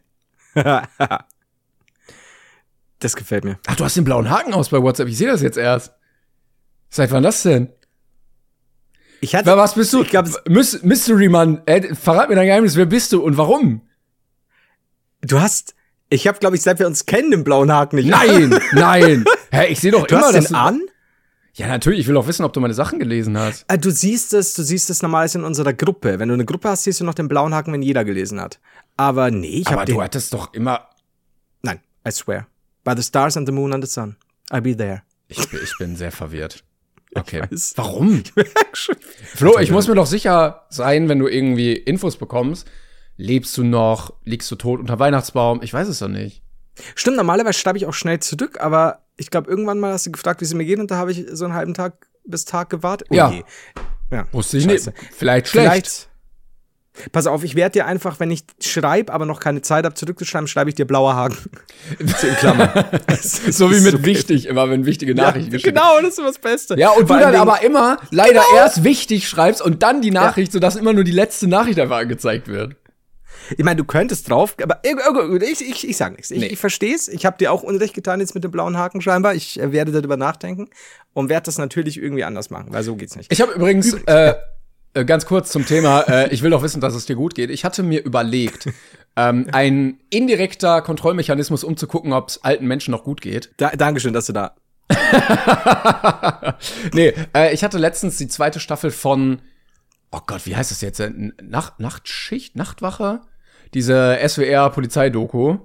das 3.00 3.16
gefällt 3.16 3.44
mir. 3.44 3.58
Ach, 3.66 3.74
du 3.74 3.84
hast 3.84 3.96
den 3.96 4.04
blauen 4.04 4.30
Haken 4.30 4.54
aus 4.54 4.68
bei 4.68 4.80
WhatsApp. 4.80 5.08
Ich 5.08 5.18
sehe 5.18 5.26
das 5.26 5.42
jetzt 5.42 5.58
erst. 5.58 5.92
Seit 6.88 7.10
wann 7.10 7.24
das 7.24 7.42
denn? 7.42 7.70
Ich 9.20 9.34
hatte, 9.34 9.56
was 9.56 9.74
bist 9.74 9.92
du? 9.92 10.02
Ich 10.02 10.10
glaub, 10.10 10.26
Mystery 10.48 11.28
Mann, 11.28 11.62
äh, 11.66 11.94
verrat 11.94 12.28
mir 12.28 12.34
dein 12.34 12.46
Geheimnis. 12.46 12.76
Wer 12.76 12.86
bist 12.86 13.12
du 13.12 13.22
und 13.22 13.36
warum? 13.36 13.80
Du 15.22 15.40
hast, 15.40 15.74
ich 16.10 16.26
habe, 16.28 16.38
glaube 16.38 16.56
ich, 16.56 16.62
seit 16.62 16.78
wir 16.78 16.86
uns 16.86 17.06
kennen, 17.06 17.30
den 17.30 17.44
blauen 17.44 17.72
Haken 17.72 17.96
nicht. 17.96 18.08
Nein, 18.08 18.58
nein. 18.72 19.24
Hä, 19.50 19.66
ich 19.68 19.80
sehe 19.80 19.92
doch 19.92 20.06
du 20.06 20.16
immer, 20.16 20.26
hast 20.26 20.48
den 20.48 20.54
an. 20.54 20.82
Ja, 21.54 21.68
natürlich. 21.68 22.00
Ich 22.00 22.08
will 22.08 22.16
auch 22.16 22.26
wissen, 22.26 22.44
ob 22.44 22.52
du 22.52 22.60
meine 22.60 22.74
Sachen 22.74 22.98
gelesen 22.98 23.38
hast. 23.38 23.64
Äh, 23.68 23.78
du 23.78 23.90
siehst 23.90 24.34
es, 24.34 24.54
du 24.54 24.62
siehst 24.62 24.90
es 24.90 25.02
normalerweise 25.02 25.38
in 25.38 25.44
unserer 25.44 25.72
Gruppe. 25.72 26.18
Wenn 26.18 26.28
du 26.28 26.34
eine 26.34 26.44
Gruppe 26.44 26.68
hast, 26.68 26.82
siehst 26.82 27.00
du 27.00 27.04
noch 27.04 27.14
den 27.14 27.28
blauen 27.28 27.54
Haken, 27.54 27.72
wenn 27.72 27.82
jeder 27.82 28.04
gelesen 28.04 28.40
hat. 28.40 28.58
Aber 28.96 29.30
nee, 29.30 29.46
ich 29.60 29.66
habe 29.66 29.82
Aber 29.82 29.84
du 29.86 30.02
hattest 30.02 30.34
doch 30.34 30.52
immer. 30.52 30.88
Nein, 31.62 31.80
I 32.06 32.10
swear. 32.10 32.46
By 32.82 32.94
the 32.96 33.02
stars 33.02 33.36
and 33.36 33.46
the 33.46 33.52
moon 33.52 33.72
and 33.72 33.84
the 33.84 33.90
sun. 33.90 34.16
I'll 34.50 34.60
be 34.60 34.76
there. 34.76 35.02
Ich, 35.28 35.38
ich 35.52 35.78
bin 35.78 35.96
sehr 35.96 36.12
verwirrt. 36.12 36.64
Okay. 37.18 37.42
Warum? 37.76 38.22
Flo, 39.34 39.58
ich 39.58 39.70
muss 39.70 39.86
mir 39.88 39.94
doch 39.94 40.06
sicher 40.06 40.66
sein, 40.68 41.08
wenn 41.08 41.18
du 41.18 41.28
irgendwie 41.28 41.72
Infos 41.74 42.16
bekommst. 42.16 42.68
Lebst 43.16 43.56
du 43.56 43.62
noch? 43.62 44.14
Liegst 44.24 44.50
du 44.50 44.56
tot 44.56 44.80
unter 44.80 44.98
Weihnachtsbaum? 44.98 45.62
Ich 45.62 45.72
weiß 45.72 45.86
es 45.88 46.00
doch 46.00 46.08
nicht. 46.08 46.42
Stimmt, 46.96 47.16
normalerweise 47.16 47.58
schreibe 47.58 47.78
ich 47.78 47.86
auch 47.86 47.94
schnell 47.94 48.18
zurück, 48.18 48.60
aber 48.60 49.04
ich 49.16 49.30
glaube, 49.30 49.48
irgendwann 49.48 49.78
mal 49.78 49.92
hast 49.92 50.06
du 50.06 50.12
gefragt, 50.12 50.40
wie 50.40 50.44
es 50.44 50.54
mir 50.54 50.64
geht, 50.64 50.80
und 50.80 50.90
da 50.90 50.96
habe 50.96 51.12
ich 51.12 51.24
so 51.30 51.44
einen 51.44 51.54
halben 51.54 51.74
Tag 51.74 52.08
bis 52.24 52.44
Tag 52.44 52.70
gewartet. 52.70 53.06
Oh, 53.10 53.14
ja. 53.14 53.32
Ja. 54.10 54.26
Wusste 54.32 54.58
ich 54.58 54.64
Scheiße. 54.64 54.90
nicht. 54.90 55.14
Vielleicht 55.14 55.48
schlecht. 55.48 55.70
Vielleicht 55.70 56.08
Pass 57.10 57.26
auf, 57.26 57.42
ich 57.42 57.56
werde 57.56 57.72
dir 57.72 57.86
einfach, 57.86 58.20
wenn 58.20 58.30
ich 58.30 58.44
schreibe, 58.60 59.12
aber 59.12 59.26
noch 59.26 59.40
keine 59.40 59.62
Zeit 59.62 59.84
habe 59.84 59.94
zurückzuschreiben, 59.94 60.46
schreibe 60.46 60.70
ich 60.70 60.76
dir 60.76 60.86
blauer 60.86 61.16
Haken. 61.16 61.36
in 61.98 62.06
Klammern. 62.36 62.70
so 63.20 63.70
wie 63.70 63.80
mit 63.80 63.92
so 63.92 64.04
wichtig, 64.04 64.46
immer 64.46 64.70
wenn 64.70 64.86
wichtige 64.86 65.14
Nachrichten 65.14 65.52
ja, 65.52 65.58
Genau, 65.62 66.00
das 66.00 66.18
ist 66.18 66.20
das 66.20 66.38
Beste. 66.38 66.78
Ja, 66.78 66.90
und 66.90 67.08
Vor 67.08 67.16
du 67.16 67.22
dann 67.22 67.34
aber 67.34 67.62
immer 67.62 67.98
leider 68.10 68.42
genau. 68.42 68.56
erst 68.56 68.84
wichtig 68.84 69.28
schreibst 69.28 69.60
und 69.60 69.82
dann 69.82 70.02
die 70.02 70.12
Nachricht, 70.12 70.48
ja. 70.48 70.52
sodass 70.52 70.76
immer 70.76 70.92
nur 70.92 71.04
die 71.04 71.12
letzte 71.12 71.48
Nachricht 71.48 71.80
einfach 71.80 71.98
angezeigt 71.98 72.46
wird. 72.48 72.76
Ich 73.56 73.64
meine, 73.64 73.76
du 73.76 73.84
könntest 73.84 74.30
drauf, 74.30 74.56
aber 74.62 74.80
ich, 74.82 75.60
ich, 75.68 75.88
ich 75.88 75.96
sag 75.96 76.12
nichts. 76.12 76.30
Ich, 76.30 76.40
nee. 76.40 76.46
ich 76.46 76.58
verstehe 76.58 76.94
es. 76.94 77.08
Ich 77.08 77.26
habe 77.26 77.36
dir 77.38 77.52
auch 77.52 77.62
Unrecht 77.62 77.94
getan 77.94 78.20
jetzt 78.20 78.34
mit 78.34 78.44
dem 78.44 78.50
blauen 78.50 78.78
Haken 78.78 79.00
scheinbar. 79.00 79.34
Ich 79.34 79.60
äh, 79.60 79.72
werde 79.72 79.92
darüber 79.92 80.16
nachdenken 80.16 80.68
und 81.12 81.28
werde 81.28 81.46
das 81.46 81.58
natürlich 81.58 82.00
irgendwie 82.00 82.24
anders 82.24 82.50
machen, 82.50 82.68
weil 82.70 82.82
so 82.82 82.96
geht's 82.96 83.16
nicht. 83.16 83.32
Ich 83.32 83.40
habe 83.40 83.52
übrigens, 83.52 83.88
übrigens 83.88 84.08
äh, 84.08 84.30
äh, 84.30 84.34
ganz 85.04 85.26
kurz 85.26 85.50
zum 85.50 85.66
Thema, 85.66 86.02
äh, 86.02 86.32
ich 86.32 86.42
will 86.42 86.50
doch 86.50 86.62
wissen, 86.62 86.80
dass 86.80 86.94
es 86.94 87.06
dir 87.06 87.16
gut 87.16 87.34
geht. 87.34 87.50
Ich 87.50 87.64
hatte 87.64 87.82
mir 87.82 88.04
überlegt, 88.04 88.68
ähm, 89.16 89.46
ein 89.52 89.98
indirekter 90.10 90.82
Kontrollmechanismus, 90.82 91.64
um 91.64 91.76
zu 91.76 91.86
gucken, 91.86 92.12
ob 92.12 92.28
es 92.28 92.44
alten 92.44 92.66
Menschen 92.66 92.92
noch 92.92 93.04
gut 93.04 93.20
geht. 93.20 93.50
Da, 93.56 93.70
Dankeschön, 93.70 94.12
dass 94.12 94.26
du 94.26 94.32
da. 94.32 94.54
nee, 96.92 97.12
äh, 97.34 97.52
ich 97.52 97.64
hatte 97.64 97.78
letztens 97.78 98.18
die 98.18 98.28
zweite 98.28 98.60
Staffel 98.60 98.90
von, 98.90 99.40
oh 100.12 100.20
Gott, 100.26 100.46
wie 100.46 100.56
heißt 100.56 100.70
das 100.70 100.80
jetzt? 100.80 101.02
Nacht, 101.42 101.80
Nachtschicht, 101.80 102.56
Nachtwache? 102.56 103.22
Diese 103.72 104.18
SWR-Polizeidoku. 104.26 105.58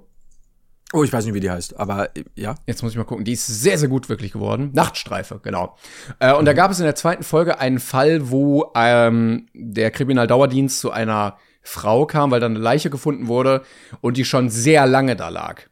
Oh, 0.92 1.04
ich 1.04 1.12
weiß 1.12 1.24
nicht, 1.24 1.34
wie 1.34 1.40
die 1.40 1.50
heißt, 1.50 1.78
aber 1.78 2.16
äh, 2.16 2.24
ja. 2.34 2.56
Jetzt 2.66 2.82
muss 2.82 2.92
ich 2.92 2.98
mal 2.98 3.04
gucken. 3.04 3.24
Die 3.24 3.32
ist 3.32 3.46
sehr, 3.46 3.78
sehr 3.78 3.88
gut 3.88 4.08
wirklich 4.08 4.32
geworden. 4.32 4.70
Nachtstreife, 4.72 5.40
genau. 5.42 5.76
Äh, 6.18 6.32
und 6.32 6.42
mhm. 6.42 6.46
da 6.46 6.52
gab 6.52 6.70
es 6.70 6.80
in 6.80 6.84
der 6.84 6.96
zweiten 6.96 7.22
Folge 7.22 7.60
einen 7.60 7.78
Fall, 7.78 8.30
wo 8.30 8.72
ähm, 8.74 9.46
der 9.54 9.90
Kriminaldauerdienst 9.92 10.80
zu 10.80 10.90
einer 10.90 11.36
Frau 11.62 12.06
kam, 12.06 12.30
weil 12.30 12.40
da 12.40 12.46
eine 12.46 12.58
Leiche 12.58 12.90
gefunden 12.90 13.28
wurde 13.28 13.62
und 14.00 14.16
die 14.16 14.24
schon 14.24 14.48
sehr 14.50 14.86
lange 14.86 15.14
da 15.14 15.28
lag. 15.28 15.62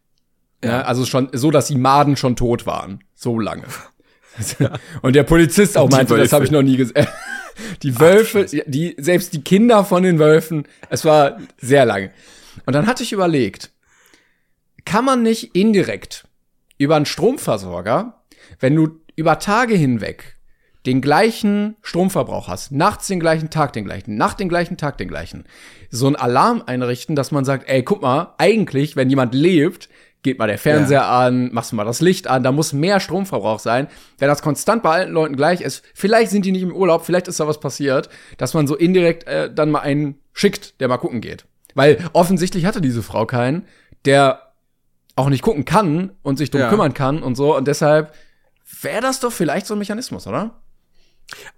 Ja. 0.62 0.70
ja 0.70 0.80
also 0.82 1.04
schon 1.04 1.30
so, 1.32 1.50
dass 1.50 1.66
die 1.66 1.78
Maden 1.78 2.16
schon 2.16 2.37
tot 2.37 2.66
waren. 2.66 3.02
So 3.14 3.40
lange. 3.40 3.64
und 5.02 5.16
der 5.16 5.25
Polizist 5.25 5.76
auch 5.76 5.90
meinte, 5.90 6.16
das 6.16 6.32
habe 6.32 6.44
ich 6.44 6.52
noch 6.52 6.62
nie 6.62 6.76
gesehen. 6.76 7.06
die 7.82 7.98
Wölfe, 7.98 8.46
Ach, 8.46 8.60
die, 8.66 8.94
selbst 8.98 9.32
die 9.32 9.42
Kinder 9.42 9.84
von 9.84 10.04
den 10.04 10.20
Wölfen, 10.20 10.68
es 10.90 11.04
war 11.04 11.38
sehr 11.60 11.84
lange. 11.84 12.12
Und 12.66 12.75
dann 12.75 12.87
hatte 12.87 13.02
ich 13.02 13.12
überlegt, 13.12 13.72
kann 14.88 15.04
man 15.04 15.23
nicht 15.23 15.54
indirekt 15.54 16.26
über 16.78 16.97
einen 16.97 17.04
Stromversorger, 17.04 18.23
wenn 18.59 18.75
du 18.75 19.00
über 19.16 19.38
Tage 19.38 19.75
hinweg 19.75 20.38
den 20.87 21.02
gleichen 21.02 21.76
Stromverbrauch 21.83 22.49
hast, 22.49 22.73
nachts 22.73 23.07
den 23.07 23.21
gleichen 23.21 23.50
Tag 23.50 23.75
den 23.75 23.85
gleichen, 23.85 24.16
Nacht 24.16 24.40
den 24.40 24.49
gleichen 24.49 24.78
Tag 24.78 24.97
den 24.97 25.09
gleichen, 25.09 25.45
so 25.90 26.07
ein 26.07 26.16
Alarm 26.16 26.62
einrichten, 26.64 27.16
dass 27.16 27.33
man 27.33 27.45
sagt, 27.45 27.68
ey, 27.68 27.83
guck 27.83 28.00
mal, 28.00 28.35
eigentlich, 28.38 28.97
wenn 28.97 29.11
jemand 29.11 29.35
lebt, 29.35 29.90
geht 30.23 30.38
mal 30.38 30.47
der 30.47 30.57
Fernseher 30.57 31.00
ja. 31.00 31.26
an, 31.26 31.52
machst 31.52 31.73
du 31.73 31.76
mal 31.76 31.85
das 31.85 32.00
Licht 32.00 32.26
an, 32.26 32.42
da 32.42 32.50
muss 32.50 32.73
mehr 32.73 32.99
Stromverbrauch 32.99 33.59
sein. 33.59 33.88
Wenn 34.16 34.28
das 34.28 34.40
konstant 34.40 34.83
bei 34.83 34.90
alten 34.90 35.12
Leuten 35.12 35.37
gleich 35.37 35.61
ist, 35.61 35.85
vielleicht 35.92 36.30
sind 36.30 36.47
die 36.47 36.52
nicht 36.52 36.62
im 36.62 36.75
Urlaub, 36.75 37.04
vielleicht 37.04 37.28
ist 37.28 37.40
da 37.40 37.47
was 37.47 37.61
passiert, 37.61 38.09
dass 38.38 38.54
man 38.54 38.66
so 38.66 38.75
indirekt 38.75 39.26
äh, 39.26 39.52
dann 39.52 39.71
mal 39.71 39.80
einen 39.80 40.18
schickt, 40.33 40.80
der 40.80 40.88
mal 40.88 40.97
gucken 40.97 41.21
geht. 41.21 41.45
Weil 41.75 41.99
offensichtlich 42.14 42.64
hatte 42.64 42.80
diese 42.80 43.02
Frau 43.02 43.26
keinen, 43.26 43.66
der 44.07 44.47
auch 45.18 45.28
nicht 45.28 45.42
gucken 45.42 45.64
kann 45.64 46.12
und 46.22 46.38
sich 46.38 46.50
drum 46.50 46.60
ja. 46.60 46.70
kümmern 46.70 46.94
kann 46.94 47.22
und 47.22 47.34
so. 47.34 47.56
Und 47.56 47.66
deshalb 47.66 48.14
wäre 48.82 49.02
das 49.02 49.20
doch 49.20 49.32
vielleicht 49.32 49.66
so 49.66 49.75
ein 49.75 49.78
Mechanismus, 49.78 50.26
oder? 50.26 50.60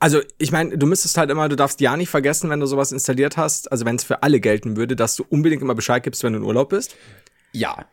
Also, 0.00 0.21
ich 0.38 0.50
meine, 0.50 0.76
du 0.76 0.87
müsstest 0.87 1.17
halt 1.17 1.31
immer, 1.31 1.49
du 1.49 1.57
darfst 1.57 1.81
ja 1.81 1.97
nicht 1.97 2.09
vergessen, 2.09 2.50
wenn 2.50 2.59
du 2.59 2.67
sowas 2.67 2.90
installiert 2.90 3.37
hast, 3.37 3.71
also 3.71 3.85
wenn 3.85 3.97
es 3.97 4.02
für 4.02 4.23
alle 4.23 4.40
gelten 4.40 4.76
würde, 4.76 4.97
dass 4.97 5.14
du 5.14 5.25
unbedingt 5.29 5.62
immer 5.62 5.76
Bescheid 5.76 6.02
gibst, 6.02 6.25
wenn 6.25 6.33
du 6.33 6.40
in 6.40 6.45
Urlaub 6.45 6.71
bist. 6.71 6.97
Ja. 7.52 7.85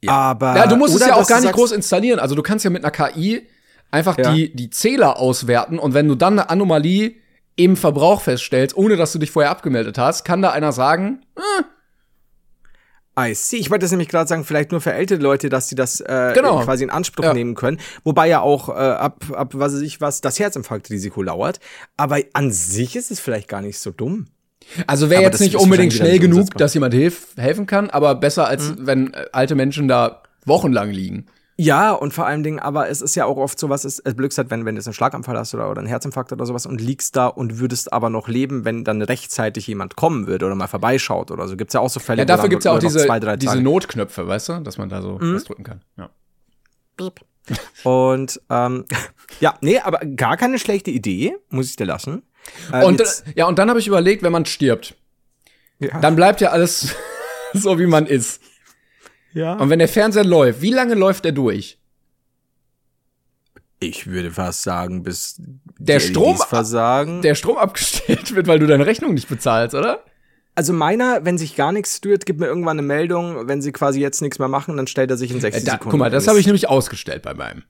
ja. 0.00 0.12
Aber. 0.12 0.56
Ja, 0.56 0.66
du 0.66 0.76
musst 0.76 0.94
es 0.94 1.06
ja 1.06 1.16
auch 1.16 1.26
gar 1.26 1.40
nicht 1.40 1.52
groß 1.52 1.72
installieren. 1.72 2.20
Also, 2.20 2.34
du 2.34 2.42
kannst 2.42 2.64
ja 2.64 2.70
mit 2.70 2.84
einer 2.84 2.92
KI 2.92 3.46
einfach 3.90 4.16
ja. 4.16 4.32
die, 4.32 4.54
die 4.54 4.70
Zähler 4.70 5.18
auswerten 5.18 5.78
und 5.78 5.92
wenn 5.92 6.08
du 6.08 6.14
dann 6.14 6.38
eine 6.38 6.48
Anomalie 6.48 7.16
im 7.56 7.76
Verbrauch 7.76 8.22
feststellst, 8.22 8.76
ohne 8.76 8.96
dass 8.96 9.12
du 9.12 9.18
dich 9.18 9.30
vorher 9.30 9.50
abgemeldet 9.50 9.98
hast, 9.98 10.24
kann 10.24 10.40
da 10.40 10.50
einer 10.52 10.72
sagen, 10.72 11.26
äh, 11.36 11.62
I 13.28 13.34
see. 13.34 13.56
Ich 13.56 13.70
wollte 13.70 13.84
das 13.84 13.90
nämlich 13.90 14.08
gerade 14.08 14.28
sagen, 14.28 14.44
vielleicht 14.44 14.72
nur 14.72 14.80
für 14.80 14.92
ältere 14.92 15.20
Leute, 15.20 15.48
dass 15.48 15.68
sie 15.68 15.74
das 15.74 16.00
äh, 16.00 16.32
genau. 16.34 16.60
quasi 16.60 16.84
in 16.84 16.90
Anspruch 16.90 17.24
ja. 17.24 17.34
nehmen 17.34 17.54
können. 17.54 17.78
Wobei 18.04 18.28
ja 18.28 18.40
auch 18.40 18.68
äh, 18.68 18.72
ab, 18.72 19.24
ab 19.32 19.52
was 19.54 19.74
weiß 19.74 19.80
ich 19.82 20.00
was, 20.00 20.20
das 20.20 20.38
Herzinfarktrisiko 20.38 21.22
lauert. 21.22 21.60
Aber 21.96 22.18
an 22.32 22.52
sich 22.52 22.96
ist 22.96 23.10
es 23.10 23.20
vielleicht 23.20 23.48
gar 23.48 23.62
nicht 23.62 23.78
so 23.78 23.90
dumm. 23.90 24.26
Also 24.86 25.10
wäre 25.10 25.22
jetzt 25.22 25.40
nicht 25.40 25.56
unbedingt 25.56 25.92
schnell 25.92 26.18
genug, 26.18 26.56
dass 26.56 26.74
jemand 26.74 26.94
hilf, 26.94 27.28
helfen 27.36 27.66
kann, 27.66 27.90
aber 27.90 28.14
besser 28.14 28.46
als 28.46 28.70
mhm. 28.70 28.86
wenn 28.86 29.14
äh, 29.14 29.26
alte 29.32 29.54
Menschen 29.54 29.88
da 29.88 30.22
wochenlang 30.44 30.90
liegen. 30.90 31.26
Ja, 31.62 31.92
und 31.92 32.14
vor 32.14 32.24
allen 32.24 32.42
Dingen, 32.42 32.58
aber 32.58 32.88
es 32.88 33.02
ist 33.02 33.14
ja 33.16 33.26
auch 33.26 33.36
oft 33.36 33.58
so, 33.58 33.68
was 33.68 33.84
es, 33.84 33.98
es 33.98 34.16
Glück 34.16 34.34
hat, 34.38 34.48
wenn, 34.48 34.64
wenn 34.64 34.76
du 34.76 34.82
einen 34.82 34.94
Schlaganfall 34.94 35.36
hast 35.36 35.52
oder, 35.52 35.70
oder 35.70 35.80
einen 35.80 35.88
Herzinfarkt 35.88 36.32
oder 36.32 36.46
sowas 36.46 36.64
und 36.64 36.80
liegst 36.80 37.16
da 37.16 37.26
und 37.26 37.58
würdest 37.58 37.92
aber 37.92 38.08
noch 38.08 38.28
leben, 38.28 38.64
wenn 38.64 38.82
dann 38.82 39.02
rechtzeitig 39.02 39.66
jemand 39.66 39.94
kommen 39.94 40.26
würde 40.26 40.46
oder 40.46 40.54
mal 40.54 40.68
vorbeischaut 40.68 41.30
oder 41.30 41.46
so. 41.48 41.58
Gibt's 41.58 41.74
ja 41.74 41.80
auch 41.80 41.90
so 41.90 42.00
Fälle. 42.00 42.22
Ja, 42.22 42.24
dafür 42.24 42.48
gibt's 42.48 42.64
ja 42.64 42.72
auch 42.72 42.78
diese, 42.78 43.04
zwei, 43.04 43.20
diese 43.36 43.60
Notknöpfe, 43.60 44.26
weißt 44.26 44.48
du, 44.48 44.60
dass 44.60 44.78
man 44.78 44.88
da 44.88 45.02
so 45.02 45.18
mhm. 45.20 45.34
was 45.34 45.44
drücken 45.44 45.64
kann. 45.64 45.82
Ja. 45.98 46.08
Beep. 46.96 47.20
Und 47.84 48.40
ähm, 48.48 48.86
ja, 49.40 49.58
nee, 49.60 49.80
aber 49.80 49.98
gar 49.98 50.38
keine 50.38 50.58
schlechte 50.58 50.90
Idee, 50.90 51.36
muss 51.50 51.68
ich 51.68 51.76
dir 51.76 51.84
lassen. 51.84 52.22
Äh, 52.72 52.86
und 52.86 53.02
ja, 53.34 53.46
und 53.46 53.58
dann 53.58 53.68
habe 53.68 53.80
ich 53.80 53.86
überlegt, 53.86 54.22
wenn 54.22 54.32
man 54.32 54.46
stirbt, 54.46 54.96
ja. 55.78 56.00
dann 56.00 56.16
bleibt 56.16 56.40
ja 56.40 56.52
alles 56.52 56.94
so, 57.52 57.78
wie 57.78 57.86
man 57.86 58.06
ist. 58.06 58.40
Ja. 59.32 59.54
Und 59.54 59.70
wenn 59.70 59.78
der 59.78 59.88
Fernseher 59.88 60.24
läuft, 60.24 60.60
wie 60.62 60.72
lange 60.72 60.94
läuft 60.94 61.24
er 61.24 61.32
durch? 61.32 61.78
Ich 63.78 64.06
würde 64.06 64.30
fast 64.30 64.62
sagen, 64.62 65.02
bis 65.02 65.40
der 65.78 66.00
Strom 66.00 66.36
versagen. 66.36 67.22
Der 67.22 67.34
Strom 67.34 67.56
abgestellt 67.56 68.34
wird, 68.34 68.46
weil 68.46 68.58
du 68.58 68.66
deine 68.66 68.86
Rechnung 68.86 69.14
nicht 69.14 69.28
bezahlst, 69.28 69.74
oder? 69.74 70.04
Also 70.54 70.74
meiner, 70.74 71.24
wenn 71.24 71.38
sich 71.38 71.56
gar 71.56 71.72
nichts 71.72 71.96
stört, 71.96 72.26
gibt 72.26 72.40
mir 72.40 72.46
irgendwann 72.46 72.78
eine 72.78 72.86
Meldung, 72.86 73.48
wenn 73.48 73.62
sie 73.62 73.72
quasi 73.72 74.00
jetzt 74.00 74.20
nichts 74.20 74.38
mehr 74.38 74.48
machen, 74.48 74.76
dann 74.76 74.86
stellt 74.86 75.10
er 75.10 75.16
sich 75.16 75.30
in 75.30 75.40
60 75.40 75.62
äh, 75.62 75.64
da, 75.64 75.72
Sekunden. 75.72 75.90
Guck 75.90 76.00
mal, 76.00 76.10
das 76.10 76.28
habe 76.28 76.38
ich 76.38 76.44
nämlich 76.44 76.68
ausgestellt 76.68 77.22
bei 77.22 77.32
meinem. 77.32 77.62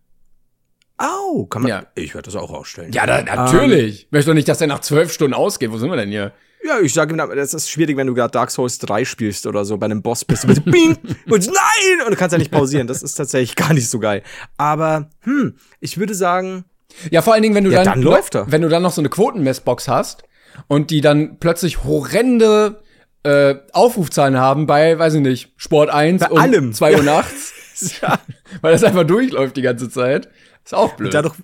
Au, 0.97 1.07
oh, 1.33 1.47
kann 1.47 1.63
man. 1.63 1.69
Ja. 1.69 1.87
Ich 1.95 2.15
werde 2.15 2.27
das 2.27 2.37
auch 2.37 2.51
ausstellen. 2.51 2.93
Ja, 2.93 3.07
da, 3.07 3.23
natürlich. 3.23 4.03
Ähm, 4.03 4.07
ich 4.07 4.13
möchte 4.13 4.31
doch 4.31 4.35
nicht, 4.35 4.49
dass 4.49 4.61
er 4.61 4.67
nach 4.67 4.81
zwölf 4.81 5.13
Stunden 5.13 5.35
ausgeht. 5.35 5.71
Wo 5.71 5.79
sind 5.79 5.91
wir 5.91 5.97
denn 5.97 6.11
hier? 6.11 6.33
Ja, 6.63 6.79
ich 6.81 6.93
sage 6.93 7.15
immer, 7.15 7.35
das 7.35 7.55
ist 7.55 7.71
schwierig, 7.71 7.97
wenn 7.97 8.07
du 8.07 8.15
gerade 8.15 8.33
Dark 8.33 8.51
Souls 8.51 8.79
3 8.79 9.05
spielst 9.05 9.47
oder 9.47 9.65
so, 9.65 9.79
bei 9.79 9.87
einem 9.87 10.03
Boss 10.03 10.25
bist. 10.25 10.45
Du 10.45 10.49
bist 10.49 10.65
bing, 10.65 10.97
und 11.31 11.47
nein! 11.47 12.05
Und 12.05 12.11
du 12.11 12.17
kannst 12.17 12.33
ja 12.33 12.39
nicht 12.39 12.51
pausieren. 12.51 12.87
Das 12.87 13.03
ist 13.03 13.15
tatsächlich 13.15 13.57
gar 13.57 13.73
nicht 13.73 13.89
so 13.89 13.99
geil. 13.99 14.23
Aber, 14.59 15.09
hm, 15.23 15.55
ich 15.81 15.99
würde 15.99 16.15
sagen. 16.15 16.65
Ja, 17.11 17.23
vor 17.23 17.33
allen 17.33 17.43
Dingen, 17.43 17.55
wenn 17.55 17.65
du 17.65 17.71
ja, 17.71 17.85
dann, 17.85 17.95
dann 17.95 18.03
läuft 18.03 18.35
er. 18.35 18.51
wenn 18.51 18.63
du 18.63 18.69
dann 18.69 18.83
noch 18.83 18.93
so 18.93 19.01
eine 19.01 19.09
Quotenmessbox 19.09 19.89
hast 19.89 20.25
und 20.67 20.91
die 20.91 21.01
dann 21.01 21.39
plötzlich 21.39 21.85
horrende 21.85 22.83
äh, 23.23 23.55
Aufrufzahlen 23.73 24.39
haben 24.39 24.67
bei, 24.67 24.99
weiß 24.99 25.15
ich 25.15 25.21
nicht, 25.21 25.53
Sport 25.57 25.91
1 25.91 26.21
Bei 26.23 26.31
um 26.31 26.39
allem. 26.39 26.73
2 26.73 26.97
Uhr 26.97 27.03
nachts. 27.03 27.53
Ja. 28.03 28.19
Weil 28.61 28.73
das 28.73 28.85
einfach 28.85 29.05
durchläuft 29.05 29.57
die 29.57 29.63
ganze 29.63 29.89
Zeit. 29.89 30.29
Ist 30.71 30.75
auch 30.75 30.93
blöd. 30.95 31.13
Dadurch, 31.13 31.35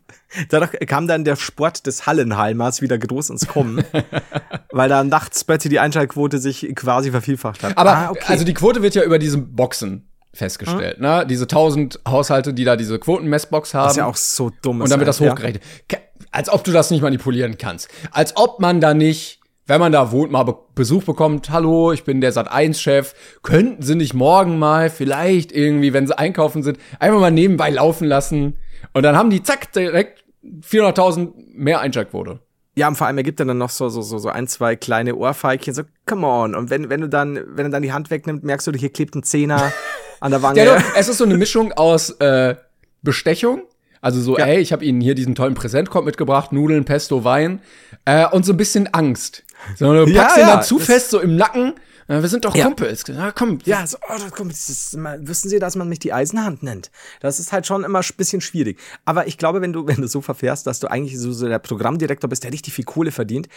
dadurch 0.51 0.71
kam 0.87 1.07
dann 1.09 1.25
der 1.25 1.35
Sport 1.37 1.87
des 1.87 2.07
Hallenhalmers 2.07 2.81
wieder 2.83 2.97
groß 2.97 3.31
ins 3.31 3.47
Kommen, 3.49 3.83
weil 4.73 4.89
da 4.89 5.03
nachts 5.05 5.43
plötzlich 5.45 5.71
die 5.71 5.81
Einschaltquote 5.81 6.39
sich 6.39 6.73
quasi 6.75 7.11
vervielfacht 7.11 7.63
hat. 7.63 7.77
Aber 7.77 7.91
Ah, 7.97 8.11
okay. 8.11 8.25
also 8.29 8.45
die 8.45 8.55
Quote 8.55 8.83
wird 8.83 8.95
ja 8.95 9.03
über 9.03 9.19
diese 9.19 9.39
Boxen 9.39 10.09
festgestellt, 10.33 11.01
ne? 11.01 11.27
Diese 11.29 11.45
1000 11.45 12.01
Haushalte, 12.07 12.53
die 12.55 12.65
da 12.65 12.77
diese 12.77 12.99
Quotenmessbox 12.99 13.75
haben. 13.75 13.85
das 13.85 13.93
ist 13.95 13.99
ja 13.99 14.07
auch 14.07 14.17
so 14.17 14.51
dumm. 14.63 14.81
und 14.83 14.91
dann 14.91 15.01
wird 15.01 15.09
das 15.09 15.19
ja. 15.19 15.31
hochgerechnet. 15.33 15.63
Ke- 15.89 15.99
Als 16.31 16.49
ob 16.51 16.63
du 16.63 16.73
das 16.73 16.91
nicht 16.91 17.01
manipulieren 17.03 17.57
kannst. 17.59 17.89
Als 18.13 18.37
ob 18.37 18.61
man 18.61 18.81
da 18.83 18.93
nicht, 18.93 19.41
wenn 19.67 19.81
man 19.81 19.93
da 19.93 20.13
wohnt, 20.13 20.31
mal 20.31 20.45
Be 20.45 20.55
Besuch 20.75 21.05
bekommt. 21.05 21.49
Hallo, 21.49 21.91
ich 21.93 22.05
bin 22.05 22.21
der 22.21 22.35
Sat1-Chef. 22.35 23.15
Könnten 23.43 23.83
Sie 23.83 23.95
nicht 23.95 24.13
morgen 24.13 24.59
mal 24.59 24.91
vielleicht 24.91 25.51
irgendwie, 25.53 25.95
wenn 25.95 26.07
Sie 26.07 26.17
einkaufen 26.19 26.63
sind, 26.63 26.79
einfach 27.01 27.19
mal 27.19 27.31
nebenbei 27.31 27.71
laufen 27.71 28.07
lassen? 28.07 28.59
Und 28.93 29.03
dann 29.03 29.17
haben 29.17 29.31
die 29.31 29.43
zack 29.43 29.73
direkt 29.73 30.25
400.000 30.45 31.33
mehr 31.53 31.81
Einschaltquote. 31.81 32.41
Ja, 32.79 32.89
und 32.89 32.97
vor 32.97 33.07
allem 33.07 33.17
er 33.17 33.25
gibt 33.25 33.41
dann 33.41 33.57
noch 33.57 33.71
so, 33.71 33.89
so, 33.89 34.03
so, 34.03 34.19
so 34.19 34.29
ein, 34.29 34.47
zwei 34.49 34.77
kleine 34.77 35.17
Ohrfeigchen, 35.17 35.73
so, 35.73 35.83
come 36.05 36.27
on. 36.27 36.55
Und 36.55 36.69
wenn, 36.69 36.91
wenn 36.91 37.01
du 37.01 37.09
dann, 37.09 37.41
wenn 37.47 37.67
er 37.67 37.71
dann 37.71 37.83
die 37.83 37.93
Hand 37.93 38.11
wegnimmt, 38.11 38.45
merkst 38.45 38.67
du, 38.67 38.73
hier 38.73 38.91
klebt 38.91 39.15
ein 39.15 39.23
Zehner 39.23 39.73
an 40.21 40.31
der 40.31 40.43
Wange. 40.43 40.63
Ja, 40.63 40.83
es 40.97 41.09
ist 41.09 41.19
so 41.19 41.25
eine 41.25 41.39
Mischung 41.39 41.73
aus 41.73 42.11
äh, 42.21 42.55
Bestechung. 43.03 43.63
Also 44.03 44.21
so, 44.21 44.37
ey, 44.37 44.59
ich 44.59 44.73
habe 44.73 44.85
Ihnen 44.85 45.01
hier 45.01 45.15
diesen 45.15 45.35
tollen 45.35 45.55
Präsentkorb 45.55 46.05
mitgebracht, 46.05 46.53
Nudeln, 46.53 46.85
Pesto, 46.85 47.25
Wein 47.25 47.61
äh, 48.05 48.27
und 48.29 48.45
so 48.45 48.53
ein 48.53 48.57
bisschen 48.59 48.93
Angst. 48.93 49.43
So, 49.77 49.93
du 49.93 50.07
Ja, 50.13 50.23
packst 50.23 50.37
ihn 50.37 50.43
ja, 50.43 50.55
dann 50.55 50.63
zu 50.63 50.79
fest 50.79 51.11
so 51.11 51.19
im 51.19 51.35
Nacken. 51.35 51.75
Äh, 52.09 52.23
wir 52.23 52.29
sind 52.29 52.45
doch 52.45 52.55
Ja. 52.55 52.65
Kumpels. 52.65 53.05
Na 53.09 53.33
komm. 53.33 53.59
Ja, 53.65 53.87
so, 53.87 53.97
oh, 54.09 54.15
das 54.19 54.31
kommt, 54.31 54.53
das 54.53 54.69
ist, 54.69 54.97
wissen 54.97 55.49
Sie, 55.49 55.59
dass 55.59 55.77
man 55.77 55.89
mich 55.89 55.99
die 55.99 56.13
Eisenhand 56.13 56.63
nennt? 56.63 56.91
Das 57.21 57.41
ist 57.41 57.53
halt 57.53 57.67
schon 57.67 57.85
immer 57.85 58.01
ein 58.01 58.09
bisschen 58.17 58.41
schwierig. 58.41 58.79
Aber 59.05 59.27
ich 59.27 59.39
glaube, 59.39 59.61
wenn 59.61 59.73
du, 59.73 59.87
wenn 59.89 60.01
du 60.01 60.09
so 60.09 60.21
verfährst, 60.21 60.67
dass 60.67 60.81
du 60.81 60.89
eigentlich 60.89 61.19
so, 61.19 61.33
so 61.33 61.49
der 61.49 61.59
Programmdirektor 61.59 62.29
bist, 62.29 62.45
der 62.45 62.53
richtig 62.53 62.75
viel 62.75 62.85
Kohle 62.85 63.13
verdient, 63.13 63.49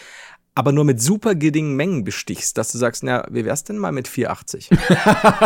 aber 0.55 0.71
nur 0.71 0.83
mit 0.83 1.01
super 1.01 1.35
geringen 1.35 1.75
Mengen 1.75 2.03
bestichst, 2.03 2.57
dass 2.57 2.71
du 2.71 2.77
sagst, 2.77 3.03
na, 3.03 3.25
wie 3.29 3.45
wär's 3.45 3.63
denn 3.63 3.77
mal 3.77 3.91
mit 3.91 4.07
4,80? 4.09 4.71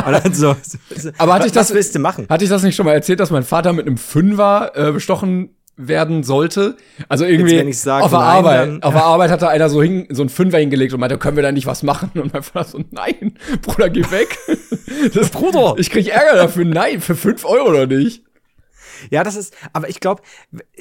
Und 0.06 0.24
dann 0.24 0.34
so, 0.34 0.56
so, 0.96 1.12
Aber 1.18 1.34
hatte 1.36 1.48
ich 1.48 1.56
was 1.56 1.68
das, 1.68 1.76
willst 1.76 1.94
du 1.94 2.00
machen? 2.00 2.26
Hatte 2.30 2.44
ich 2.46 2.50
das 2.50 2.64
nicht 2.64 2.76
schon 2.76 2.86
mal 2.86 2.94
erzählt, 2.94 3.20
dass 3.20 3.30
mein 3.30 3.44
Vater 3.44 3.74
mit 3.74 3.86
einem 3.86 3.98
Fünfer 3.98 4.72
äh, 4.76 4.92
bestochen 4.92 5.56
werden 5.76 6.24
sollte? 6.24 6.78
Also 7.10 7.26
irgendwie 7.26 7.52
Jetzt, 7.54 7.60
wenn 7.62 7.68
ich 7.68 7.80
sag 7.80 8.04
auf 8.04 8.12
der 8.12 8.20
nein, 8.20 8.28
Arbeit. 8.30 8.68
dann- 8.68 8.84
auf 8.84 8.94
der 8.94 9.04
Arbeit 9.04 9.32
hatte 9.32 9.48
einer 9.50 9.70
so, 9.70 9.82
hin, 9.82 10.08
so 10.12 10.22
einen 10.22 10.30
Fünfer 10.30 10.60
hingelegt 10.60 10.94
und 10.94 11.00
meinte, 11.00 11.18
können 11.18 11.36
wir 11.36 11.44
da 11.44 11.52
nicht 11.52 11.66
was 11.66 11.82
machen? 11.84 12.12
Und 12.16 12.32
mein 12.34 12.44
Vater 12.44 12.70
so, 12.70 12.80
nein, 12.92 13.34
Bruder, 13.62 13.90
geh 13.90 14.04
weg. 14.12 14.38
Das, 15.14 15.30
Bruder. 15.32 15.76
Ich 15.78 15.90
krieg 15.90 16.08
Ärger 16.08 16.36
dafür. 16.36 16.66
Nein, 16.66 17.02
für 17.02 17.16
fünf 17.16 17.44
Euro 17.46 17.70
oder 17.70 17.88
nicht. 17.88 18.24
Ja, 19.10 19.24
das 19.24 19.36
ist, 19.36 19.56
aber 19.74 19.90
ich 19.90 20.00
glaube, 20.00 20.22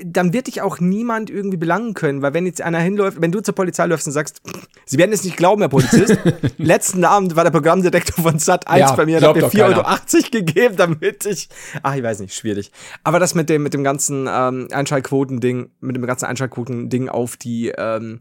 dann 0.04 0.32
wird 0.32 0.46
dich 0.46 0.62
auch 0.62 0.80
niemand 0.80 1.30
irgendwie 1.30 1.56
belangen 1.56 1.94
können, 1.94 2.22
weil 2.22 2.34
wenn 2.34 2.46
jetzt 2.46 2.62
einer 2.62 2.80
hinläuft, 2.80 3.20
wenn 3.20 3.32
du 3.32 3.40
zur 3.40 3.54
Polizei 3.54 3.86
läufst 3.86 4.06
und 4.06 4.12
sagst, 4.12 4.40
"Pff, 4.46 4.68
Sie 4.84 4.98
werden 4.98 5.12
es 5.12 5.24
nicht 5.24 5.36
glauben, 5.36 5.62
Herr 5.62 5.68
Polizist, 5.68 6.18
letzten 6.58 7.04
Abend 7.04 7.36
war 7.36 7.44
der 7.44 7.50
Programmdirektor 7.50 8.22
von 8.22 8.38
Sat 8.38 8.68
1 8.68 8.80
Ja, 8.80 8.94
bei 8.94 9.06
mir 9.06 9.18
glaubt 9.18 9.42
hat 9.42 9.54
mir 9.54 9.60
doch 9.70 9.84
4,80 9.84 10.14
Euro 10.16 10.30
gegeben, 10.30 10.76
damit 10.76 11.26
ich, 11.26 11.48
ach, 11.82 11.94
ich 11.94 12.02
weiß 12.02 12.20
nicht, 12.20 12.34
schwierig. 12.34 12.72
Aber 13.04 13.18
das 13.18 13.34
mit 13.34 13.48
dem, 13.48 13.62
mit 13.62 13.74
dem 13.74 13.84
ganzen 13.84 14.28
ähm, 14.30 14.68
Einschaltquoten-Ding, 14.70 15.70
mit 15.80 15.96
dem 15.96 16.04
ganzen 16.06 16.26
Einschaltquoten-Ding 16.26 17.08
auf 17.08 17.36
die, 17.36 17.72
ähm, 17.76 18.20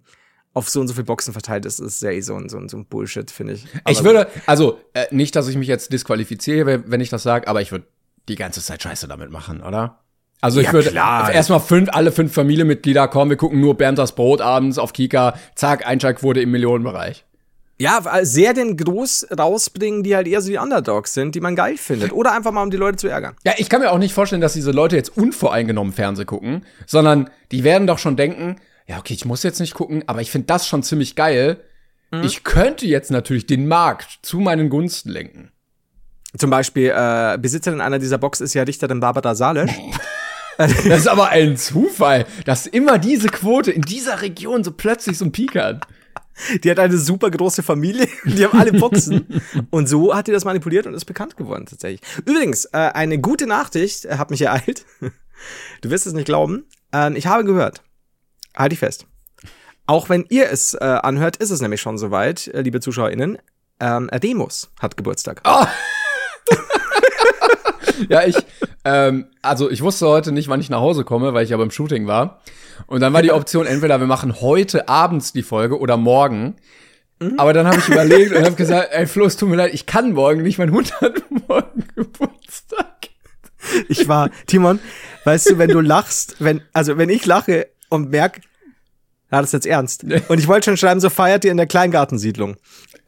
auf 0.54 0.70
so 0.70 0.82
und 0.82 0.88
so 0.88 0.94
viele 0.94 1.06
Boxen 1.06 1.34
verteilt 1.34 1.66
ist, 1.66 1.80
ist 1.80 2.02
ja 2.02 2.12
eh 2.12 2.22
so 2.22 2.36
ein, 2.36 2.50
so 2.50 2.58
ein, 2.58 2.70
so 2.70 2.78
ein 2.78 2.86
Bullshit, 2.86 3.32
finde 3.32 3.54
ich. 3.54 3.66
Ich 3.88 4.00
Aber 4.00 4.06
würde, 4.06 4.28
also 4.46 4.80
äh, 4.94 5.06
nicht, 5.12 5.36
dass 5.36 5.48
ich 5.48 5.58
mich 5.58 5.68
jetzt 5.68 5.94
disqualifiziere, 5.94 6.84
wenn 6.88 7.02
ich 7.02 7.10
das 7.10 7.24
sage, 7.24 7.48
aber 7.48 7.62
ich 7.62 7.72
würde 7.72 7.86
die 8.28 8.36
ganze 8.36 8.62
Zeit 8.62 8.82
Scheiße 8.82 9.08
damit 9.08 9.32
machen, 9.32 9.62
oder? 9.62 10.00
Also 10.42 10.60
ich 10.60 10.68
Ja, 10.68 10.74
würde 10.74 10.92
erstmal 11.34 11.60
fünf, 11.60 11.90
alle 11.92 12.12
fünf 12.12 12.34
Familienmitglieder 12.34 13.08
kommen, 13.08 13.30
wir 13.30 13.38
gucken 13.38 13.60
nur 13.60 13.78
Bernd 13.78 14.00
das 14.00 14.16
Brot 14.16 14.42
abends 14.42 14.80
auf 14.80 14.92
Kika, 14.94 15.36
zack, 15.56 15.86
Einschaltquote 15.86 16.42
im 16.42 16.52
Millionenbereich. 16.52 17.26
Ja, 17.78 18.06
weil 18.06 18.26
sehr 18.26 18.54
den 18.54 18.78
groß 18.78 19.28
rausbringen, 19.38 20.04
die 20.04 20.16
halt 20.16 20.28
eher 20.28 20.42
so 20.42 20.50
die 20.50 20.58
Underdogs 20.58 21.14
sind, 21.14 21.34
die 21.34 21.40
man 21.42 21.56
geil 21.56 21.78
findet. 21.78 22.12
Oder 22.12 22.34
einfach 22.34 22.52
mal, 22.52 22.62
um 22.62 22.70
die 22.70 22.78
Leute 22.78 22.98
zu 22.98 23.08
ärgern. 23.08 23.36
Ja, 23.44 23.54
ich 23.58 23.70
kann 23.70 23.82
mir 23.82 23.92
auch 23.92 23.98
nicht 23.98 24.14
vorstellen, 24.14 24.42
dass 24.42 24.54
diese 24.54 24.72
Leute 24.72 24.96
jetzt 24.96 25.18
unvoreingenommen 25.18 25.92
Fernseh 25.92 26.26
gucken, 26.26 26.64
sondern 26.86 27.30
die 27.52 27.64
werden 27.64 27.88
doch 27.88 27.98
schon 27.98 28.18
denken, 28.18 28.58
ja, 28.88 29.00
okay, 29.00 29.16
ich 29.16 29.26
muss 29.26 29.42
jetzt 29.42 29.60
nicht 29.60 29.74
gucken, 29.74 30.04
aber 30.06 30.22
ich 30.22 30.30
finde 30.30 30.48
das 30.48 30.68
schon 30.68 30.84
ziemlich 30.84 31.16
geil. 31.16 31.58
Ich 32.24 32.44
könnte 32.44 32.86
jetzt 32.86 33.10
natürlich 33.10 33.48
den 33.48 33.68
Markt 33.68 34.20
zu 34.22 34.40
meinen 34.40 34.70
Gunsten 34.70 35.10
lenken. 35.10 35.52
Zum 36.38 36.50
Beispiel, 36.50 36.94
äh, 36.96 37.38
Besitzerin 37.38 37.82
einer 37.82 38.00
dieser 38.00 38.18
Box 38.18 38.42
ist 38.42 38.54
ja 38.54 38.64
Richterin 38.64 39.00
Barbara 39.00 39.36
Salisch. 39.36 39.72
Das 40.58 40.74
ist 40.86 41.08
aber 41.08 41.30
ein 41.30 41.58
Zufall, 41.58 42.28
dass 42.46 42.68
immer 42.68 43.00
diese 43.00 43.30
Quote 43.30 43.72
in 43.72 43.82
dieser 43.82 44.22
Region 44.22 44.64
so 44.64 44.72
plötzlich 44.72 45.18
so 45.18 45.26
ein 45.26 45.32
Peak 45.32 45.56
hat. 45.56 45.88
Die 46.64 46.70
hat 46.70 46.78
eine 46.78 46.98
super 46.98 47.32
große 47.32 47.64
Familie, 47.64 48.08
die 48.26 48.46
haben 48.46 48.60
alle 48.60 48.74
Boxen. 48.74 49.42
und 49.72 49.88
so 49.88 50.14
hat 50.14 50.28
die 50.28 50.32
das 50.32 50.46
manipuliert 50.46 50.86
und 50.86 50.94
ist 50.94 51.06
bekannt 51.06 51.36
geworden 51.36 51.66
tatsächlich. 51.66 52.02
Übrigens, 52.26 52.66
äh, 52.66 52.78
eine 52.78 53.18
gute 53.20 53.48
Nachricht 53.48 54.06
äh, 54.06 54.18
hat 54.18 54.30
mich 54.30 54.42
ereilt. 54.42 54.86
Du 55.82 55.90
wirst 55.90 56.06
es 56.06 56.14
nicht 56.14 56.26
glauben. 56.26 56.66
Ähm, 56.94 57.16
ich 57.16 57.26
habe 57.26 57.44
gehört, 57.44 57.82
halt 58.56 58.72
dich 58.72 58.80
fest. 58.80 59.08
Auch 59.88 60.10
wenn 60.10 60.26
ihr 60.30 60.50
es 60.50 60.74
äh, 60.76 60.84
anhört, 60.84 61.38
ist 61.38 61.50
es 61.50 61.62
nämlich 61.62 61.82
schon 61.82 61.98
soweit, 61.98 62.48
äh, 62.48 62.62
liebe 62.62 62.80
ZuschauerInnen. 62.80 63.40
Ähm, 63.80 64.10
Remus 64.10 64.72
hat 64.80 64.96
Geburtstag. 64.96 65.42
Ja, 68.10 68.26
ich, 68.26 68.36
ähm, 68.84 69.28
also 69.42 69.70
ich 69.70 69.82
wusste 69.82 70.08
heute 70.08 70.32
nicht, 70.32 70.48
wann 70.48 70.60
ich 70.60 70.70
nach 70.70 70.80
Hause 70.80 71.04
komme, 71.04 71.34
weil 71.34 71.44
ich 71.44 71.52
ja 71.52 71.58
beim 71.58 71.72
Shooting 71.72 72.08
war. 72.08 72.42
Und 72.88 73.02
dann 73.02 73.14
war 73.14 73.22
die 73.22 73.32
Option, 73.32 73.68
entweder 73.68 74.00
wir 74.00 74.08
machen 74.08 74.42
heute 74.42 74.90
abends 74.90 75.34
die 75.34 75.44
Folge 75.44 75.80
oder 75.80 75.98
morgen. 75.98 76.56
Aber 77.38 77.54
dann 77.54 77.68
habe 77.68 77.78
ich 77.78 77.88
überlegt 77.88 78.36
und 78.36 78.44
habe 78.44 78.56
gesagt, 78.56 78.90
ey 78.92 79.06
Flo, 79.06 79.26
es 79.26 79.38
tut 79.38 79.50
mir 79.50 79.56
leid, 79.56 79.74
ich 79.74 79.86
kann 79.86 80.14
morgen 80.14 80.42
nicht, 80.42 80.58
mein 80.58 80.72
Hund 80.72 81.00
hat 81.02 81.22
morgen 81.48 81.86
Geburtstag. 81.96 83.10
Ich 83.88 84.08
war, 84.08 84.32
Timon, 84.48 84.80
weißt 85.24 85.52
du, 85.52 85.58
wenn 85.60 85.70
du 85.70 85.82
lachst, 85.82 86.38
wenn, 86.40 86.62
also 86.74 86.98
wenn 86.98 87.10
ich 87.10 87.26
lache 87.28 87.68
und 87.90 88.10
merk, 88.10 88.42
ja, 89.32 89.40
das 89.40 89.50
ist 89.50 89.54
jetzt 89.54 89.68
ernst. 89.68 90.04
Und 90.04 90.40
ich 90.40 90.48
wollte 90.48 90.66
schon 90.66 90.78
schreiben, 90.78 91.00
so 91.00 91.12
feiert 91.12 91.46
ihr 91.46 91.52
in 91.52 91.58
der 91.58 91.68
Kleingartensiedlung. 91.68 92.58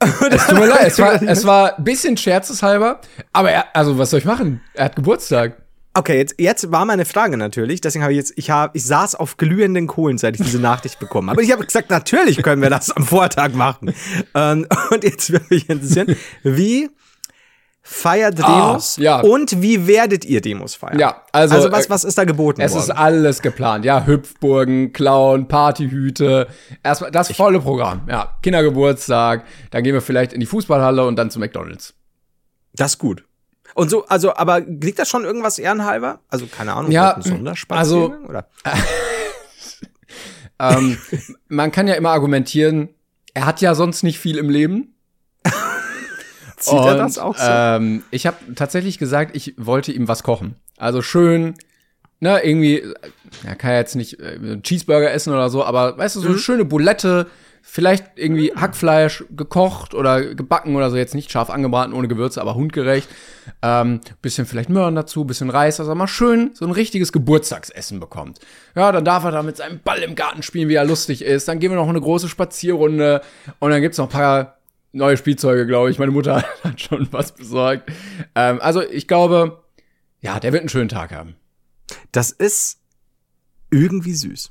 Es 0.32 0.48
tut 0.48 0.60
mir 0.60 0.68
leid, 0.68 0.88
es 0.88 1.00
war, 1.00 1.22
es 1.22 1.46
war 1.46 1.78
ein 1.78 1.84
bisschen 1.84 2.18
scherzeshalber, 2.18 3.00
aber 3.32 3.52
er, 3.52 3.76
also 3.76 3.98
was 3.98 4.10
soll 4.10 4.20
ich 4.20 4.26
machen? 4.26 4.62
Er 4.74 4.86
hat 4.86 4.96
Geburtstag. 4.96 5.58
Okay, 5.96 6.18
jetzt, 6.18 6.36
jetzt 6.40 6.72
war 6.72 6.86
meine 6.86 7.06
Frage 7.06 7.38
natürlich, 7.38 7.80
deswegen 7.80 8.04
habe 8.04 8.14
ich 8.14 8.18
jetzt, 8.18 8.34
ich 8.36 8.50
habe, 8.50 8.76
ich 8.76 8.84
saß 8.84 9.14
auf 9.14 9.38
glühenden 9.38 9.86
Kohlen, 9.86 10.18
seit 10.18 10.36
ich 10.36 10.42
diese 10.44 10.60
Nachricht 10.60 11.00
bekommen 11.00 11.30
habe. 11.30 11.38
Aber 11.38 11.44
ich 11.44 11.52
habe 11.52 11.64
gesagt, 11.64 11.92
natürlich 11.92 12.42
können 12.42 12.64
wir 12.64 12.72
das 12.72 12.90
am 12.90 13.06
Vortag 13.06 13.54
machen. 13.54 13.94
Ähm, 14.34 14.66
und 14.90 15.04
jetzt 15.04 15.32
würde 15.32 15.46
mich 15.52 15.70
interessieren, 15.70 16.16
wie 16.42 16.90
feiert 17.86 18.38
Demos 18.40 18.98
Ah, 18.98 19.02
ja. 19.02 19.20
und 19.20 19.62
wie 19.62 19.86
werdet 19.88 20.24
ihr 20.24 20.40
Demos 20.40 20.76
feiern? 20.76 20.98
Ja, 21.00 21.22
also, 21.34 21.56
also 21.56 21.72
was, 21.72 21.90
was 21.90 22.04
ist 22.06 22.18
da 22.18 22.24
geboten 22.24 22.62
Es 22.62 22.72
worden? 22.72 22.84
ist 22.84 22.90
alles 22.92 23.42
geplant, 23.42 23.84
ja, 23.84 24.06
Hüpfburgen, 24.06 24.94
Clown, 24.94 25.48
Partyhüte, 25.50 26.48
erstmal 26.82 27.12
das 27.12 27.32
volle 27.34 27.60
Programm, 27.60 28.04
ja, 28.10 28.38
Kindergeburtstag, 28.42 29.44
dann 29.72 29.84
gehen 29.84 29.94
wir 29.94 30.02
vielleicht 30.02 30.32
in 30.32 30.40
die 30.40 30.46
Fußballhalle 30.46 31.06
und 31.06 31.18
dann 31.18 31.30
zu 31.30 31.40
McDonald's. 31.40 31.94
Das 32.74 32.94
ist 32.94 32.98
gut. 33.00 33.26
Und 33.76 33.90
so, 33.90 34.06
also, 34.06 34.34
aber 34.36 34.62
liegt 34.62 35.00
das 35.00 35.10
schon 35.10 35.26
irgendwas 35.26 35.60
ehrenhalber? 35.60 36.20
Also, 36.30 36.46
keine 36.48 36.74
Ahnung, 36.74 36.92
Ja, 36.92 37.16
ein 37.16 37.22
Sonderspaziergang, 37.22 38.12
also- 38.24 38.30
oder? 38.30 38.48
Ähm, 40.60 40.98
man 41.48 41.72
kann 41.72 41.88
ja 41.88 41.96
immer 41.96 42.12
argumentieren, 42.12 42.90
er 43.34 43.46
hat 43.48 43.60
ja 43.62 43.74
sonst 43.76 44.04
nicht 44.04 44.20
viel 44.20 44.38
im 44.38 44.50
Leben. 44.50 44.93
Sieht 46.66 46.86
er 46.86 46.96
das 46.96 47.18
auch 47.18 47.38
so? 47.38 47.44
Ähm, 47.48 48.04
ich 48.12 48.26
habe 48.28 48.38
tatsächlich 48.56 48.98
gesagt, 48.98 49.36
ich 49.36 49.54
wollte 49.58 49.92
ihm 49.92 50.08
was 50.08 50.24
kochen. 50.24 50.56
Also 50.78 51.02
schön, 51.02 51.56
ne, 52.20 52.42
irgendwie, 52.44 52.84
er 53.44 53.56
kann 53.56 53.72
ja 53.72 53.78
jetzt 53.78 53.96
nicht 53.96 54.20
äh, 54.20 54.60
Cheeseburger 54.62 55.12
essen 55.12 55.34
oder 55.34 55.50
so, 55.50 55.64
aber 55.64 55.98
weißt 55.98 56.16
du, 56.16 56.20
so 56.20 56.28
Mhm. 56.28 56.34
eine 56.34 56.42
schöne 56.42 56.66
Bulette, 56.66 57.28
vielleicht 57.66 58.06
irgendwie 58.18 58.52
Hackfleisch 58.54 59.24
gekocht 59.30 59.94
oder 59.94 60.36
gebacken 60.36 60.76
oder 60.76 60.90
so, 60.90 60.98
jetzt 60.98 61.16
nicht 61.16 61.32
scharf 61.32 61.50
angebraten, 61.50 61.94
ohne 61.94 62.10
Gewürze, 62.10 62.42
aber 62.42 62.56
hundgerecht. 62.56 63.08
Ähm, 63.62 64.02
bisschen 64.22 64.46
vielleicht 64.46 64.70
Möhren 64.70 64.96
dazu, 64.96 65.24
bisschen 65.24 65.50
Reis, 65.50 65.80
er 65.80 65.96
mal 65.96 66.08
schön 66.08 66.52
so 66.54 66.66
ein 66.66 66.72
richtiges 66.72 67.14
Geburtstagsessen 67.14 68.02
bekommt. 68.02 68.40
Ja, 68.76 68.92
dann 68.92 69.06
darf 69.06 69.24
er 69.24 69.32
da 69.32 69.44
mit 69.44 69.56
seinem 69.56 69.80
Ball 69.80 70.04
im 70.04 70.16
Garten 70.16 70.44
spielen, 70.44 70.68
wie 70.68 70.76
er 70.76 70.84
lustig 70.86 71.22
ist. 71.24 71.48
Dann 71.48 71.60
gehen 71.60 71.72
wir 71.72 71.78
noch 71.78 71.88
eine 71.88 72.02
große 72.02 72.28
Spazierrunde 72.28 73.22
und 73.60 73.72
dann 73.72 73.82
gibt's 73.82 73.98
noch 73.98 74.08
ein 74.08 74.12
paar 74.12 74.58
neue 74.94 75.18
Spielzeuge, 75.18 75.68
glaube 75.68 75.92
ich. 75.92 76.00
Meine 76.00 76.12
Mutter 76.12 76.44
hat 76.64 76.80
schon 76.80 77.08
was 77.12 77.34
besorgt. 77.34 77.92
Ähm, 78.36 78.60
also 78.62 78.82
ich 78.82 79.08
glaube, 79.08 79.64
ja, 80.22 80.40
der 80.40 80.54
wird 80.54 80.62
einen 80.62 80.70
schönen 80.70 80.90
Tag 80.90 81.12
haben. 81.12 81.36
Das 82.12 82.32
ist 82.32 82.80
irgendwie 83.70 84.14
süß. 84.14 84.50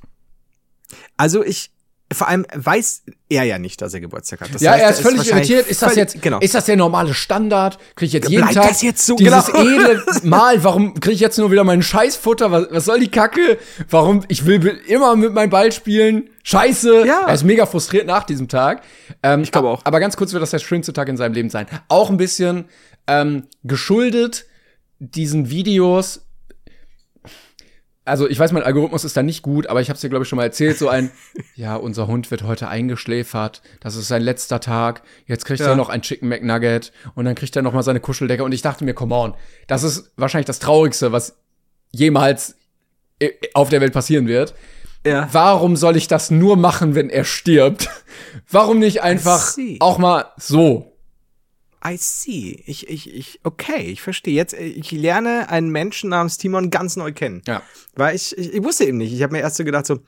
Also 1.16 1.42
ich, 1.42 1.71
vor 2.14 2.28
allem 2.28 2.46
weiß 2.54 3.02
er 3.28 3.44
ja 3.44 3.58
nicht, 3.58 3.80
dass 3.80 3.94
er 3.94 4.00
Geburtstag 4.00 4.40
hat. 4.40 4.54
Das 4.54 4.62
ja, 4.62 4.72
heißt, 4.72 4.82
er 4.82 4.90
ist 4.90 5.00
völlig 5.00 5.30
irritiert. 5.30 5.66
Ist 5.66 5.82
das 5.82 5.96
jetzt, 5.96 6.20
genau. 6.20 6.38
ist 6.40 6.54
das 6.54 6.66
der 6.66 6.76
normale 6.76 7.14
Standard? 7.14 7.78
Kriege 7.96 8.06
ich 8.06 8.12
jetzt 8.12 8.28
jeden 8.28 8.42
Bleibt 8.42 8.56
Tag 8.56 8.68
das 8.68 8.82
jetzt 8.82 9.06
so? 9.06 9.16
dieses 9.16 9.46
Genau. 9.46 9.60
edle 9.60 10.02
Mal? 10.22 10.62
Warum 10.64 10.94
kriege 10.94 11.14
ich 11.14 11.20
jetzt 11.20 11.38
nur 11.38 11.50
wieder 11.50 11.64
meinen 11.64 11.82
Scheißfutter? 11.82 12.50
Was, 12.50 12.66
was 12.70 12.84
soll 12.84 13.00
die 13.00 13.10
Kacke? 13.10 13.58
Warum? 13.88 14.24
Ich 14.28 14.46
will 14.46 14.66
immer 14.86 15.16
mit 15.16 15.32
meinem 15.32 15.50
Ball 15.50 15.72
spielen. 15.72 16.28
Scheiße. 16.42 17.06
Ja. 17.06 17.26
Er 17.26 17.34
ist 17.34 17.44
mega 17.44 17.66
frustriert 17.66 18.06
nach 18.06 18.24
diesem 18.24 18.48
Tag. 18.48 18.82
Ähm, 19.22 19.42
Ich 19.42 19.52
glaube 19.52 19.68
auch. 19.68 19.80
Aber 19.84 20.00
ganz 20.00 20.16
kurz 20.16 20.32
wird 20.32 20.42
das 20.42 20.50
der 20.50 20.58
schönste 20.58 20.92
Tag 20.92 21.08
in 21.08 21.16
seinem 21.16 21.32
Leben 21.34 21.50
sein. 21.50 21.66
Auch 21.88 22.10
ein 22.10 22.16
bisschen 22.16 22.66
ähm, 23.06 23.44
geschuldet 23.64 24.46
diesen 24.98 25.50
Videos 25.50 26.26
also 28.04 28.28
ich 28.28 28.38
weiß, 28.38 28.52
mein 28.52 28.62
Algorithmus 28.64 29.04
ist 29.04 29.16
da 29.16 29.22
nicht 29.22 29.42
gut, 29.42 29.66
aber 29.68 29.80
ich 29.80 29.88
habe 29.88 29.94
es 29.94 30.00
dir, 30.00 30.08
glaube 30.08 30.24
ich, 30.24 30.28
schon 30.28 30.36
mal 30.38 30.44
erzählt, 30.44 30.76
so 30.78 30.88
ein, 30.88 31.10
ja, 31.54 31.76
unser 31.76 32.06
Hund 32.08 32.30
wird 32.30 32.42
heute 32.42 32.68
eingeschläfert, 32.68 33.62
das 33.80 33.94
ist 33.96 34.08
sein 34.08 34.22
letzter 34.22 34.60
Tag, 34.60 35.02
jetzt 35.26 35.44
kriegt 35.44 35.60
Ja. 35.60 35.68
er 35.68 35.76
noch 35.76 35.88
ein 35.88 36.02
Chicken 36.02 36.28
McNugget 36.28 36.92
und 37.14 37.24
dann 37.24 37.34
kriegt 37.34 37.54
er 37.54 37.62
noch 37.62 37.72
mal 37.72 37.82
seine 37.82 38.00
Kuscheldecke 38.00 38.42
und 38.44 38.52
ich 38.52 38.62
dachte 38.62 38.84
mir, 38.84 38.94
come 38.94 39.14
on, 39.14 39.34
das 39.68 39.82
ist 39.84 40.12
wahrscheinlich 40.16 40.46
das 40.46 40.58
Traurigste, 40.58 41.12
was 41.12 41.36
jemals 41.92 42.56
äh, 43.20 43.30
auf 43.54 43.68
der 43.68 43.80
Welt 43.80 43.92
passieren 43.92 44.26
wird. 44.26 44.54
Ja. 45.06 45.28
Warum 45.32 45.76
soll 45.76 45.96
ich 45.96 46.06
das 46.06 46.30
nur 46.30 46.56
machen, 46.56 46.94
wenn 46.94 47.10
er 47.10 47.24
stirbt? 47.24 47.88
Warum 48.50 48.78
nicht 48.78 49.02
einfach 49.02 49.56
auch 49.80 49.98
mal 49.98 50.26
so? 50.36 50.91
I 51.84 51.96
see. 51.96 52.62
Ich, 52.66 52.88
ich, 52.88 53.12
ich, 53.12 53.40
okay, 53.42 53.82
ich 53.82 54.02
verstehe. 54.02 54.34
Jetzt, 54.34 54.54
äh, 54.54 54.64
ich 54.64 54.90
lerne 54.92 55.48
einen 55.48 55.70
Menschen 55.70 56.10
namens 56.10 56.38
Timon 56.38 56.70
ganz 56.70 56.96
neu 56.96 57.12
kennen. 57.12 57.42
Ja. 57.46 57.62
Weil 57.94 58.14
ich, 58.14 58.36
ich, 58.38 58.54
ich 58.54 58.62
wusste 58.62 58.84
eben 58.84 58.98
nicht. 58.98 59.12
Ich 59.12 59.22
habe 59.22 59.32
mir 59.32 59.40
erst 59.40 59.56
so 59.56 59.64
gedacht, 59.64 59.86
so, 59.86 59.98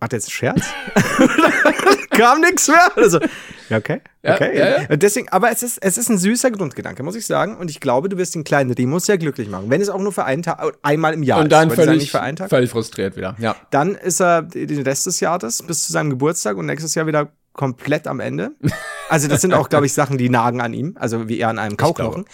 macht 0.00 0.12
er 0.12 0.18
jetzt 0.18 0.26
einen 0.26 0.32
Scherz? 0.32 0.66
Kam 2.10 2.40
nix 2.40 2.68
mehr? 2.68 2.96
Also, 2.96 3.20
ja, 3.68 3.78
okay. 3.78 4.00
Ja, 4.22 4.34
okay. 4.34 4.58
ja, 4.58 4.82
ja. 4.82 4.88
Und 4.90 5.02
Deswegen, 5.02 5.28
aber 5.30 5.50
es 5.50 5.62
ist, 5.62 5.78
es 5.80 5.96
ist 5.96 6.10
ein 6.10 6.18
süßer 6.18 6.50
Grundgedanke, 6.50 7.02
muss 7.02 7.14
ich 7.14 7.24
sagen. 7.24 7.56
Und 7.56 7.70
ich 7.70 7.80
glaube, 7.80 8.08
du 8.08 8.18
wirst 8.18 8.34
den 8.34 8.44
kleinen 8.44 8.70
Remus 8.72 9.06
sehr 9.06 9.18
glücklich 9.18 9.48
machen. 9.48 9.70
Wenn 9.70 9.80
es 9.80 9.88
auch 9.88 10.00
nur 10.00 10.12
für 10.12 10.24
einen 10.24 10.42
Tag, 10.42 10.76
einmal 10.82 11.14
im 11.14 11.22
Jahr 11.22 11.40
Und 11.40 11.50
dann 11.50 11.68
ist. 11.68 11.76
Völlig, 11.76 12.00
nicht 12.00 12.10
für 12.10 12.20
einen 12.20 12.36
Tag. 12.36 12.50
völlig 12.50 12.70
frustriert 12.70 13.16
wieder. 13.16 13.36
Ja. 13.38 13.56
Dann 13.70 13.94
ist 13.94 14.20
er 14.20 14.42
den 14.42 14.82
Rest 14.82 15.06
des 15.06 15.20
Jahres 15.20 15.62
bis 15.62 15.86
zu 15.86 15.92
seinem 15.92 16.10
Geburtstag 16.10 16.56
und 16.56 16.66
nächstes 16.66 16.94
Jahr 16.94 17.06
wieder 17.06 17.32
komplett 17.52 18.06
am 18.06 18.20
Ende. 18.20 18.52
Also 19.08 19.28
das 19.28 19.40
sind 19.42 19.52
auch, 19.54 19.68
glaube 19.68 19.86
ich, 19.86 19.92
Sachen, 19.92 20.16
die 20.18 20.28
nagen 20.30 20.60
an 20.60 20.72
ihm, 20.72 20.96
also 20.98 21.28
wie 21.28 21.38
er 21.38 21.48
an 21.48 21.58
einem 21.58 21.76
Kauknochen. 21.76 22.24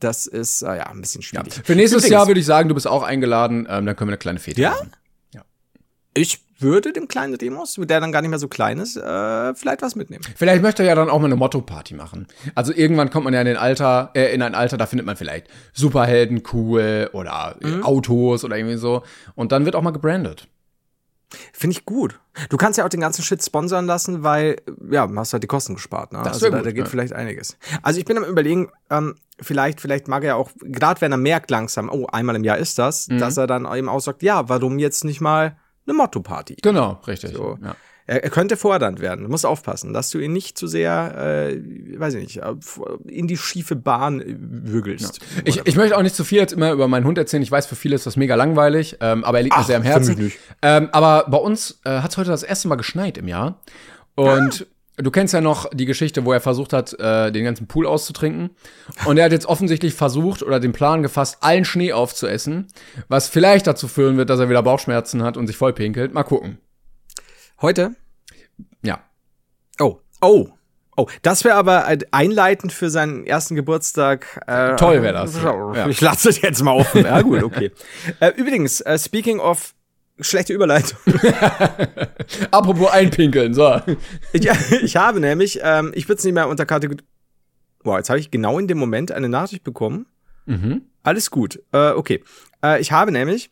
Das 0.00 0.26
ist 0.26 0.62
äh, 0.62 0.76
ja 0.78 0.86
ein 0.88 1.00
bisschen 1.00 1.22
schwierig. 1.22 1.60
Für 1.64 1.74
nächstes 1.76 2.08
Jahr 2.08 2.26
würde 2.26 2.40
ich 2.40 2.46
sagen, 2.46 2.68
du 2.68 2.74
bist 2.74 2.86
auch 2.88 3.02
eingeladen, 3.02 3.66
ähm, 3.70 3.86
dann 3.86 3.94
können 3.96 4.08
wir 4.08 4.12
eine 4.14 4.18
kleine 4.18 4.38
Fete 4.38 4.60
Ja? 4.60 4.70
machen. 4.72 4.90
ich 6.16 6.40
würde 6.60 6.92
dem 6.92 7.08
kleinen 7.08 7.36
Demos, 7.36 7.74
der 7.78 8.00
dann 8.00 8.12
gar 8.12 8.20
nicht 8.20 8.30
mehr 8.30 8.38
so 8.38 8.46
klein 8.48 8.78
ist, 8.78 8.96
äh, 8.96 9.54
vielleicht 9.54 9.82
was 9.82 9.96
mitnehmen. 9.96 10.24
Vielleicht 10.36 10.62
möchte 10.62 10.82
er 10.82 10.90
ja 10.90 10.94
dann 10.94 11.10
auch 11.10 11.18
mal 11.18 11.26
eine 11.26 11.36
Motto-Party 11.36 11.94
machen. 11.94 12.26
Also 12.54 12.72
irgendwann 12.72 13.10
kommt 13.10 13.24
man 13.24 13.34
ja 13.34 13.40
in 13.40 13.46
den 13.46 13.56
Alter, 13.56 14.10
äh, 14.14 14.32
in 14.34 14.40
ein 14.40 14.54
Alter, 14.54 14.76
da 14.76 14.86
findet 14.86 15.04
man 15.06 15.16
vielleicht 15.16 15.48
Superhelden 15.72 16.42
cool 16.52 17.10
oder 17.12 17.56
äh, 17.60 17.66
Mhm. 17.66 17.82
Autos 17.82 18.44
oder 18.44 18.56
irgendwie 18.56 18.76
so. 18.76 19.02
Und 19.34 19.50
dann 19.52 19.64
wird 19.64 19.74
auch 19.74 19.82
mal 19.82 19.90
gebrandet. 19.90 20.46
Finde 21.52 21.76
ich 21.76 21.84
gut. 21.84 22.18
Du 22.48 22.56
kannst 22.56 22.78
ja 22.78 22.84
auch 22.84 22.88
den 22.88 23.00
ganzen 23.00 23.22
Shit 23.22 23.44
sponsern 23.44 23.86
lassen, 23.86 24.22
weil, 24.22 24.56
ja, 24.90 25.06
du 25.06 25.16
hast 25.16 25.32
halt 25.32 25.42
die 25.42 25.46
Kosten 25.48 25.74
gespart. 25.74 26.12
Ne? 26.12 26.18
Das 26.24 26.34
also 26.34 26.46
wär 26.46 26.50
da, 26.50 26.56
gut, 26.58 26.66
da 26.66 26.70
geht 26.72 26.84
ja. 26.84 26.90
vielleicht 26.90 27.12
einiges. 27.12 27.56
Also 27.82 27.98
ich 28.00 28.04
bin 28.04 28.18
am 28.18 28.24
überlegen, 28.24 28.70
ähm, 28.90 29.14
vielleicht, 29.40 29.80
vielleicht 29.80 30.08
mag 30.08 30.22
er 30.22 30.28
ja 30.28 30.34
auch, 30.36 30.50
gerade 30.60 31.00
wenn 31.00 31.12
er 31.12 31.18
merkt 31.18 31.50
langsam, 31.50 31.88
oh, 31.90 32.06
einmal 32.06 32.36
im 32.36 32.44
Jahr 32.44 32.58
ist 32.58 32.78
das, 32.78 33.08
Mhm. 33.08 33.18
dass 33.18 33.36
er 33.36 33.46
dann 33.46 33.72
eben 33.72 33.88
auch 33.88 34.00
sagt, 34.00 34.22
ja, 34.22 34.48
warum 34.48 34.78
jetzt 34.78 35.04
nicht 35.04 35.20
mal 35.20 35.56
eine 35.86 35.94
Motto-Party? 35.94 36.56
Genau, 36.62 37.00
richtig. 37.06 37.32
So. 37.34 37.58
Ja. 37.62 37.76
Er, 38.06 38.22
er 38.22 38.30
könnte 38.30 38.56
fordernd 38.56 39.00
werden. 39.00 39.24
Du 39.24 39.30
musst 39.30 39.46
aufpassen, 39.46 39.94
dass 39.94 40.10
du 40.10 40.18
ihn 40.18 40.32
nicht 40.32 40.58
zu 40.58 40.66
sehr, 40.66 41.48
äh, 41.50 41.98
weiß 41.98 42.14
ich 42.14 42.22
nicht, 42.22 42.36
äh, 42.38 42.54
in 43.06 43.26
die 43.26 43.36
schiefe 43.36 43.76
Bahn 43.76 44.20
äh, 44.20 44.36
würgelst. 44.38 45.20
Ich, 45.44 45.62
ich 45.64 45.76
möchte 45.76 45.96
auch 45.96 46.02
nicht 46.02 46.14
zu 46.14 46.24
viel 46.24 46.38
jetzt 46.38 46.52
immer 46.52 46.72
über 46.72 46.86
meinen 46.86 47.06
Hund 47.06 47.16
erzählen. 47.16 47.42
Ich 47.42 47.50
weiß, 47.50 47.66
für 47.66 47.76
viele 47.76 47.94
ist 47.94 48.06
das 48.06 48.16
mega 48.16 48.34
langweilig, 48.34 48.98
ähm, 49.00 49.24
aber 49.24 49.38
er 49.38 49.44
liegt 49.44 49.56
mir 49.56 49.62
Ach, 49.62 49.66
sehr 49.66 49.76
am 49.76 49.82
Herzen. 49.82 50.32
Ähm, 50.60 50.88
aber 50.92 51.26
bei 51.30 51.38
uns 51.38 51.80
äh, 51.84 52.00
hat 52.00 52.10
es 52.10 52.16
heute 52.18 52.30
das 52.30 52.42
erste 52.42 52.68
Mal 52.68 52.76
geschneit 52.76 53.16
im 53.16 53.28
Jahr. 53.28 53.60
Und 54.16 54.66
du 54.96 55.10
kennst 55.10 55.34
ja 55.34 55.40
noch 55.40 55.68
die 55.72 55.86
Geschichte, 55.86 56.24
wo 56.24 56.32
er 56.32 56.40
versucht 56.40 56.72
hat, 56.72 56.92
äh, 57.00 57.32
den 57.32 57.44
ganzen 57.44 57.66
Pool 57.66 57.86
auszutrinken. 57.86 58.50
Und 59.06 59.16
er 59.16 59.24
hat 59.24 59.32
jetzt 59.32 59.46
offensichtlich 59.46 59.94
versucht 59.94 60.42
oder 60.42 60.60
den 60.60 60.72
Plan 60.72 61.02
gefasst, 61.02 61.38
allen 61.40 61.64
Schnee 61.64 61.92
aufzuessen, 61.92 62.68
was 63.08 63.28
vielleicht 63.28 63.66
dazu 63.66 63.88
führen 63.88 64.16
wird, 64.16 64.30
dass 64.30 64.40
er 64.40 64.48
wieder 64.48 64.62
Bauchschmerzen 64.62 65.22
hat 65.22 65.36
und 65.36 65.46
sich 65.46 65.56
vollpinkelt. 65.56 66.12
Mal 66.12 66.22
gucken. 66.22 66.58
Heute? 67.60 67.94
Ja. 68.82 69.02
Oh, 69.80 70.00
oh. 70.20 70.48
Oh, 70.96 71.08
das 71.22 71.42
wäre 71.42 71.56
aber 71.56 71.88
einleitend 72.12 72.72
für 72.72 72.88
seinen 72.88 73.26
ersten 73.26 73.56
Geburtstag. 73.56 74.40
Äh, 74.46 74.76
Toll 74.76 75.02
wär 75.02 75.12
das, 75.12 75.34
ja. 75.42 75.88
Ich 75.88 76.00
lasse 76.00 76.28
es 76.28 76.40
jetzt 76.40 76.62
mal 76.62 76.72
offen. 76.72 77.04
Ja, 77.04 77.20
gut, 77.22 77.42
okay. 77.42 77.72
äh, 78.20 78.30
übrigens, 78.36 78.80
äh, 78.80 78.96
speaking 78.96 79.40
of 79.40 79.74
schlechte 80.20 80.52
Überleitung. 80.52 80.96
Apropos 82.52 82.92
einpinkeln, 82.92 83.54
so. 83.54 83.80
ich, 84.32 84.48
ich 84.82 84.96
habe 84.96 85.18
nämlich, 85.18 85.58
ähm, 85.62 85.90
ich 85.96 86.08
würde 86.08 86.18
es 86.18 86.24
nicht 86.24 86.34
mehr 86.34 86.48
unter 86.48 86.64
Kategorie. 86.64 87.02
Wow, 87.82 87.96
jetzt 87.96 88.08
habe 88.08 88.20
ich 88.20 88.30
genau 88.30 88.60
in 88.60 88.68
dem 88.68 88.78
Moment 88.78 89.10
eine 89.10 89.28
Nachricht 89.28 89.64
bekommen. 89.64 90.06
Mhm. 90.46 90.82
Alles 91.02 91.30
gut. 91.30 91.60
Äh, 91.72 91.90
okay. 91.90 92.22
Äh, 92.62 92.80
ich 92.80 92.92
habe 92.92 93.10
nämlich 93.10 93.50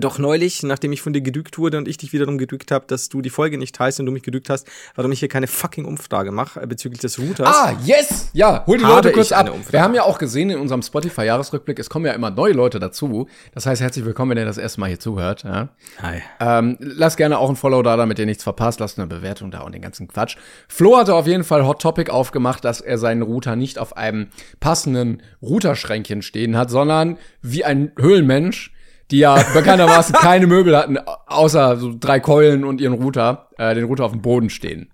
doch 0.00 0.18
neulich, 0.18 0.62
nachdem 0.62 0.92
ich 0.92 1.02
von 1.02 1.12
dir 1.12 1.20
gedrückt 1.20 1.58
wurde 1.58 1.78
und 1.78 1.86
ich 1.86 1.96
dich 1.96 2.12
wiederum 2.12 2.38
gedrückt 2.38 2.70
habe, 2.72 2.84
dass 2.88 3.08
du 3.08 3.22
die 3.22 3.30
Folge 3.30 3.58
nicht 3.58 3.74
teilst 3.74 4.00
und 4.00 4.06
du 4.06 4.12
mich 4.12 4.22
gedrückt 4.22 4.50
hast, 4.50 4.66
warum 4.94 5.12
ich 5.12 5.20
hier 5.20 5.28
keine 5.28 5.46
fucking 5.46 5.84
Umfrage 5.84 6.32
mache 6.32 6.60
äh, 6.60 6.66
bezüglich 6.66 7.00
des 7.00 7.18
Routers. 7.18 7.48
Ah, 7.48 7.76
yes! 7.84 8.30
Ja, 8.32 8.64
hol 8.66 8.78
die 8.78 8.84
Leute 8.84 9.12
kurz 9.12 9.30
ab. 9.32 9.50
Wir 9.70 9.82
haben 9.82 9.94
ja 9.94 10.02
auch 10.02 10.18
gesehen 10.18 10.50
in 10.50 10.58
unserem 10.58 10.82
Spotify-Jahresrückblick, 10.82 11.78
es 11.78 11.88
kommen 11.88 12.06
ja 12.06 12.12
immer 12.12 12.30
neue 12.30 12.52
Leute 12.52 12.80
dazu. 12.80 13.28
Das 13.52 13.66
heißt, 13.66 13.80
herzlich 13.80 14.04
willkommen, 14.04 14.32
wenn 14.32 14.38
ihr 14.38 14.44
das 14.44 14.58
erste 14.58 14.80
Mal 14.80 14.86
hier 14.88 15.00
zuhört. 15.00 15.44
Ja. 15.44 15.68
Hi. 16.02 16.22
Ähm, 16.40 16.76
lasst 16.80 17.16
gerne 17.16 17.38
auch 17.38 17.48
ein 17.48 17.56
Follow 17.56 17.82
da, 17.82 17.96
damit 17.96 18.18
ihr 18.18 18.26
nichts 18.26 18.42
verpasst. 18.42 18.80
Lasst 18.80 18.98
eine 18.98 19.06
Bewertung 19.06 19.50
da 19.50 19.60
und 19.60 19.72
den 19.72 19.82
ganzen 19.82 20.08
Quatsch. 20.08 20.36
Flo 20.68 20.96
hatte 20.96 21.14
auf 21.14 21.26
jeden 21.26 21.44
Fall 21.44 21.66
Hot 21.66 21.80
Topic 21.80 22.10
aufgemacht, 22.10 22.64
dass 22.64 22.80
er 22.80 22.98
seinen 22.98 23.22
Router 23.22 23.54
nicht 23.54 23.78
auf 23.78 23.96
einem 23.96 24.28
passenden 24.58 25.22
Routerschränkchen 25.40 26.22
stehen 26.22 26.56
hat, 26.56 26.70
sondern 26.70 27.18
wie 27.42 27.64
ein 27.64 27.92
Höhlenmensch, 27.96 28.73
die 29.10 29.18
ja 29.18 29.42
bekanntermaßen 29.54 30.14
keine 30.14 30.46
Möbel 30.46 30.76
hatten, 30.76 30.98
außer 30.98 31.76
so 31.76 31.94
drei 31.98 32.20
Keulen 32.20 32.64
und 32.64 32.80
ihren 32.80 32.94
Router, 32.94 33.48
äh, 33.58 33.74
den 33.74 33.84
Router 33.84 34.04
auf 34.04 34.12
dem 34.12 34.22
Boden 34.22 34.50
stehen. 34.50 34.90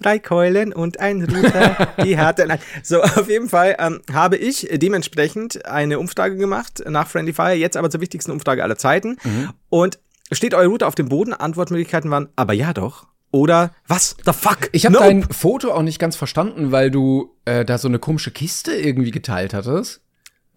Drei 0.00 0.18
Keulen 0.18 0.72
und 0.72 1.00
ein 1.00 1.22
Router, 1.22 1.88
die 2.02 2.16
hatte. 2.16 2.46
Nein. 2.46 2.58
So, 2.82 3.02
auf 3.02 3.28
jeden 3.28 3.48
Fall 3.48 3.76
ähm, 3.78 4.00
habe 4.12 4.36
ich 4.36 4.68
dementsprechend 4.72 5.66
eine 5.66 5.98
Umfrage 5.98 6.36
gemacht 6.36 6.82
nach 6.88 7.06
Friendly 7.06 7.32
Fire, 7.34 7.52
jetzt 7.52 7.76
aber 7.76 7.90
zur 7.90 8.00
wichtigsten 8.00 8.32
Umfrage 8.32 8.62
aller 8.62 8.76
Zeiten. 8.76 9.18
Mhm. 9.22 9.50
Und 9.68 9.98
steht 10.32 10.54
euer 10.54 10.68
Router 10.68 10.86
auf 10.86 10.94
dem 10.94 11.08
Boden? 11.08 11.34
Antwortmöglichkeiten 11.34 12.10
waren, 12.10 12.28
aber 12.36 12.54
ja 12.54 12.72
doch. 12.72 13.06
Oder 13.32 13.72
was 13.86 14.16
the 14.24 14.32
fuck? 14.32 14.70
Ich 14.72 14.86
habe 14.86 14.94
Nope. 14.94 15.04
dein 15.04 15.22
Foto 15.24 15.72
auch 15.72 15.82
nicht 15.82 15.98
ganz 15.98 16.16
verstanden, 16.16 16.72
weil 16.72 16.90
du 16.90 17.36
äh, 17.44 17.64
da 17.64 17.78
so 17.78 17.86
eine 17.86 17.98
komische 17.98 18.30
Kiste 18.30 18.72
irgendwie 18.72 19.12
geteilt 19.12 19.54
hattest. 19.54 20.00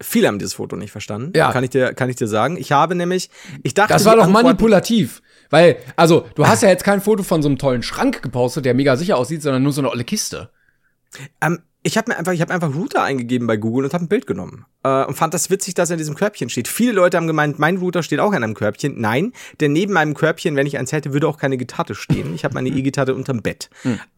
Viele 0.04 0.28
haben 0.28 0.38
dieses 0.38 0.54
Foto 0.54 0.76
nicht 0.76 0.90
verstanden. 0.92 1.32
Ja. 1.36 1.52
Kann 1.52 1.64
ich 1.64 1.70
dir, 1.70 1.94
kann 1.94 2.08
ich 2.10 2.16
dir 2.16 2.26
sagen. 2.28 2.56
Ich 2.56 2.72
habe 2.72 2.94
nämlich, 2.94 3.30
ich 3.62 3.74
dachte, 3.74 3.92
Das 3.92 4.04
war 4.04 4.16
doch 4.16 4.24
Antworten- 4.24 4.46
manipulativ. 4.46 5.22
Weil, 5.50 5.76
also, 5.96 6.26
du 6.34 6.46
hast 6.46 6.62
ja 6.62 6.68
jetzt 6.68 6.84
kein 6.84 7.00
Foto 7.00 7.22
von 7.22 7.42
so 7.42 7.48
einem 7.48 7.58
tollen 7.58 7.82
Schrank 7.82 8.22
gepostet, 8.22 8.64
der 8.64 8.74
mega 8.74 8.96
sicher 8.96 9.16
aussieht, 9.16 9.42
sondern 9.42 9.62
nur 9.62 9.72
so 9.72 9.80
eine 9.80 9.90
olle 9.90 10.04
Kiste. 10.04 10.50
Ähm, 11.40 11.60
ich 11.86 11.98
habe 11.98 12.10
mir 12.10 12.18
einfach, 12.18 12.32
ich 12.32 12.40
habe 12.40 12.52
einfach 12.52 12.74
Router 12.74 13.02
eingegeben 13.02 13.46
bei 13.46 13.58
Google 13.58 13.84
und 13.84 13.92
habe 13.92 14.04
ein 14.04 14.08
Bild 14.08 14.26
genommen 14.26 14.64
äh, 14.84 15.04
und 15.04 15.16
fand 15.16 15.34
das 15.34 15.50
witzig, 15.50 15.74
dass 15.74 15.90
er 15.90 15.94
in 15.94 15.98
diesem 15.98 16.14
Körbchen 16.14 16.48
steht. 16.48 16.66
Viele 16.66 16.92
Leute 16.92 17.18
haben 17.18 17.26
gemeint, 17.26 17.58
mein 17.58 17.76
Router 17.76 18.02
steht 18.02 18.20
auch 18.20 18.32
in 18.32 18.42
einem 18.42 18.54
Körbchen. 18.54 18.98
Nein, 18.98 19.32
denn 19.60 19.74
neben 19.74 19.92
meinem 19.92 20.14
Körbchen, 20.14 20.56
wenn 20.56 20.66
ich 20.66 20.78
eins 20.78 20.92
hätte, 20.92 21.12
würde 21.12 21.28
auch 21.28 21.36
keine 21.36 21.58
Gitarre 21.58 21.94
stehen. 21.94 22.34
Ich 22.34 22.42
habe 22.42 22.54
meine 22.54 22.70
E-Gitarre 22.70 23.14
unterm 23.14 23.42
Bett. 23.42 23.68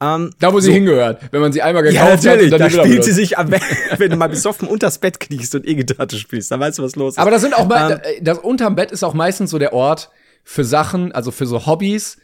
Ähm, 0.00 0.30
Da, 0.38 0.52
wo 0.52 0.60
sie 0.60 0.72
hingehört, 0.72 1.20
wenn 1.32 1.40
man 1.40 1.52
sie 1.52 1.60
einmal 1.60 1.82
gekauft 1.82 2.22
ja, 2.22 2.32
natürlich, 2.36 2.52
hat. 2.52 2.60
da 2.60 2.68
dann 2.68 2.72
nie 2.72 2.78
spielt 2.78 2.92
wieder 2.92 3.02
sie 3.02 3.12
sich 3.12 3.36
am 3.36 3.50
wenn 3.98 4.10
du 4.10 4.16
mal 4.16 4.28
besoffen 4.28 4.68
unters 4.68 4.98
Bett 4.98 5.18
kriegst 5.18 5.52
und 5.56 5.66
E-Gitarre 5.66 6.16
spielst, 6.16 6.52
dann 6.52 6.60
weißt 6.60 6.78
du, 6.78 6.84
was 6.84 6.94
los 6.94 7.14
ist. 7.14 7.18
Aber 7.18 7.32
das 7.32 7.42
sind 7.42 7.54
auch 7.56 7.66
mal, 7.66 7.90
Ähm, 7.92 7.98
äh, 8.04 8.22
das 8.22 8.38
unterm 8.38 8.76
Bett 8.76 8.92
ist 8.92 9.02
auch 9.02 9.14
meistens 9.14 9.50
so 9.50 9.58
der 9.58 9.72
Ort 9.72 10.10
für 10.44 10.62
Sachen, 10.62 11.10
also 11.10 11.32
für 11.32 11.46
so 11.46 11.66
Hobbys, 11.66 12.18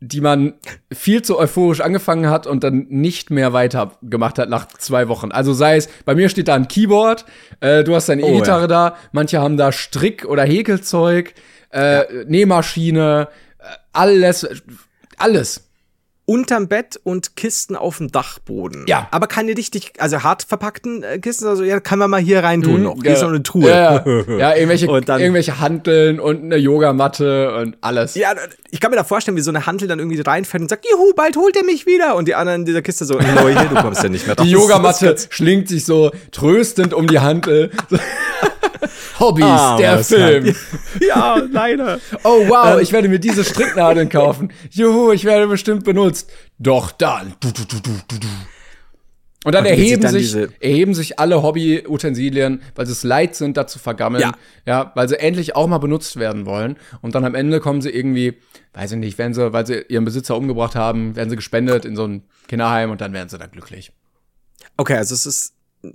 die 0.00 0.20
man 0.20 0.54
viel 0.92 1.22
zu 1.22 1.38
euphorisch 1.38 1.80
angefangen 1.80 2.28
hat 2.28 2.46
und 2.46 2.62
dann 2.64 2.86
nicht 2.90 3.30
mehr 3.30 3.52
weitergemacht 3.52 4.38
hat 4.38 4.50
nach 4.50 4.68
zwei 4.68 5.08
Wochen. 5.08 5.32
Also 5.32 5.54
sei 5.54 5.76
es, 5.76 5.88
bei 6.04 6.14
mir 6.14 6.28
steht 6.28 6.48
da 6.48 6.54
ein 6.54 6.68
Keyboard, 6.68 7.24
äh, 7.60 7.82
du 7.82 7.94
hast 7.94 8.08
deine 8.08 8.22
Oh, 8.22 8.28
E-Gitarre 8.28 8.62
ja. 8.62 8.66
da, 8.66 8.96
manche 9.12 9.40
haben 9.40 9.56
da 9.56 9.72
Strick- 9.72 10.26
oder 10.26 10.44
Häkelzeug, 10.44 11.34
äh, 11.70 12.24
Nähmaschine, 12.26 13.28
äh, 13.58 13.64
alles, 13.92 14.46
alles. 15.16 15.62
Unterm 16.26 16.66
Bett 16.66 16.98
und 17.04 17.36
Kisten 17.36 17.76
auf 17.76 17.98
dem 17.98 18.10
Dachboden. 18.10 18.84
Ja. 18.88 19.06
Aber 19.12 19.28
keine 19.28 19.56
richtig, 19.56 19.92
also 19.98 20.24
hart 20.24 20.42
verpackten 20.42 21.04
äh, 21.04 21.18
Kisten, 21.20 21.46
also 21.46 21.62
ja, 21.62 21.78
kann 21.78 22.00
man 22.00 22.10
mal 22.10 22.20
hier 22.20 22.42
rein 22.42 22.62
tun 22.62 22.82
noch. 22.82 22.96
Hier 23.00 23.12
ist 23.12 23.22
noch 23.22 23.28
eine 23.28 23.44
Truhe. 23.44 23.62
Mhm, 23.62 23.68
Ja, 23.68 24.04
ja. 24.04 24.38
ja 24.38 24.54
irgendwelche, 24.56 24.90
Und 24.90 25.08
dann- 25.08 25.20
irgendwelche 25.20 25.60
Hanteln 25.60 26.18
und 26.18 26.42
eine 26.42 26.56
Yogamatte 26.56 27.54
und 27.56 27.76
alles. 27.80 28.16
Ja, 28.16 28.34
ich 28.70 28.80
kann 28.80 28.90
mir 28.90 28.96
da 28.96 29.04
vorstellen, 29.04 29.36
wie 29.36 29.40
so 29.40 29.50
eine 29.52 29.66
Handel 29.66 29.86
dann 29.86 30.00
irgendwie 30.00 30.20
reinfällt 30.20 30.62
und 30.62 30.68
sagt, 30.68 30.84
juhu, 30.90 31.14
bald 31.14 31.36
holt 31.36 31.56
er 31.56 31.62
mich 31.64 31.86
wieder. 31.86 32.16
Und 32.16 32.26
die 32.26 32.34
anderen 32.34 32.62
in 32.62 32.66
dieser 32.66 32.82
Kiste 32.82 33.04
so, 33.04 33.14
Leute, 33.14 33.68
du 33.72 33.76
kommst 33.80 34.02
ja 34.02 34.08
nicht 34.08 34.26
mehr 34.26 34.34
Die 34.36 34.50
Yogamatte 34.50 35.14
schlingt 35.30 35.68
sich 35.68 35.84
so 35.84 36.10
tröstend 36.32 36.92
um 36.92 37.06
die 37.06 37.20
Hantel. 37.20 37.70
Hobbys, 39.18 39.44
Ah, 39.44 39.76
der 39.76 40.04
Film. 40.04 40.54
Ja, 41.00 41.36
leider. 41.50 41.98
Oh 42.24 42.40
Ähm. 42.42 42.48
wow, 42.48 42.80
ich 42.80 42.92
werde 42.92 43.08
mir 43.08 43.18
diese 43.18 43.44
Stricknadeln 43.44 44.08
kaufen. 44.08 44.52
Juhu, 44.70 45.12
ich 45.12 45.24
werde 45.24 45.46
bestimmt 45.46 45.84
benutzt. 45.84 46.30
Doch 46.58 46.90
dann. 46.92 47.34
Du, 47.40 47.50
du, 47.50 47.64
du, 47.64 47.78
du, 47.80 48.18
du. 48.18 48.26
Und 49.44 49.52
dann 49.54 49.64
Und 49.64 49.70
erheben 49.70 50.02
dann 50.02 50.12
sich, 50.12 50.34
erheben 50.58 50.92
sich 50.92 51.20
alle 51.20 51.40
Hobby-Utensilien, 51.42 52.62
weil 52.74 52.86
sie 52.86 52.92
es 52.92 53.04
leid 53.04 53.36
sind, 53.36 53.56
da 53.56 53.66
zu 53.68 53.78
vergammeln. 53.78 54.22
Ja. 54.22 54.32
ja, 54.66 54.92
weil 54.96 55.08
sie 55.08 55.18
endlich 55.20 55.54
auch 55.54 55.68
mal 55.68 55.78
benutzt 55.78 56.16
werden 56.16 56.46
wollen. 56.46 56.76
Und 57.00 57.14
dann 57.14 57.24
am 57.24 57.36
Ende 57.36 57.60
kommen 57.60 57.80
sie 57.80 57.90
irgendwie, 57.90 58.34
weiß 58.74 58.92
ich 58.92 58.98
nicht, 58.98 59.18
werden 59.18 59.34
sie, 59.34 59.52
weil 59.52 59.64
sie 59.64 59.84
ihren 59.88 60.04
Besitzer 60.04 60.36
umgebracht 60.36 60.74
haben, 60.74 61.14
werden 61.14 61.30
sie 61.30 61.36
gespendet 61.36 61.84
in 61.84 61.94
so 61.94 62.06
ein 62.08 62.24
Kinderheim 62.48 62.90
und 62.90 63.00
dann 63.00 63.12
werden 63.12 63.28
sie 63.28 63.38
da 63.38 63.46
glücklich. 63.46 63.92
Okay, 64.76 64.96
also 64.96 65.14
es 65.14 65.26
ist 65.26 65.52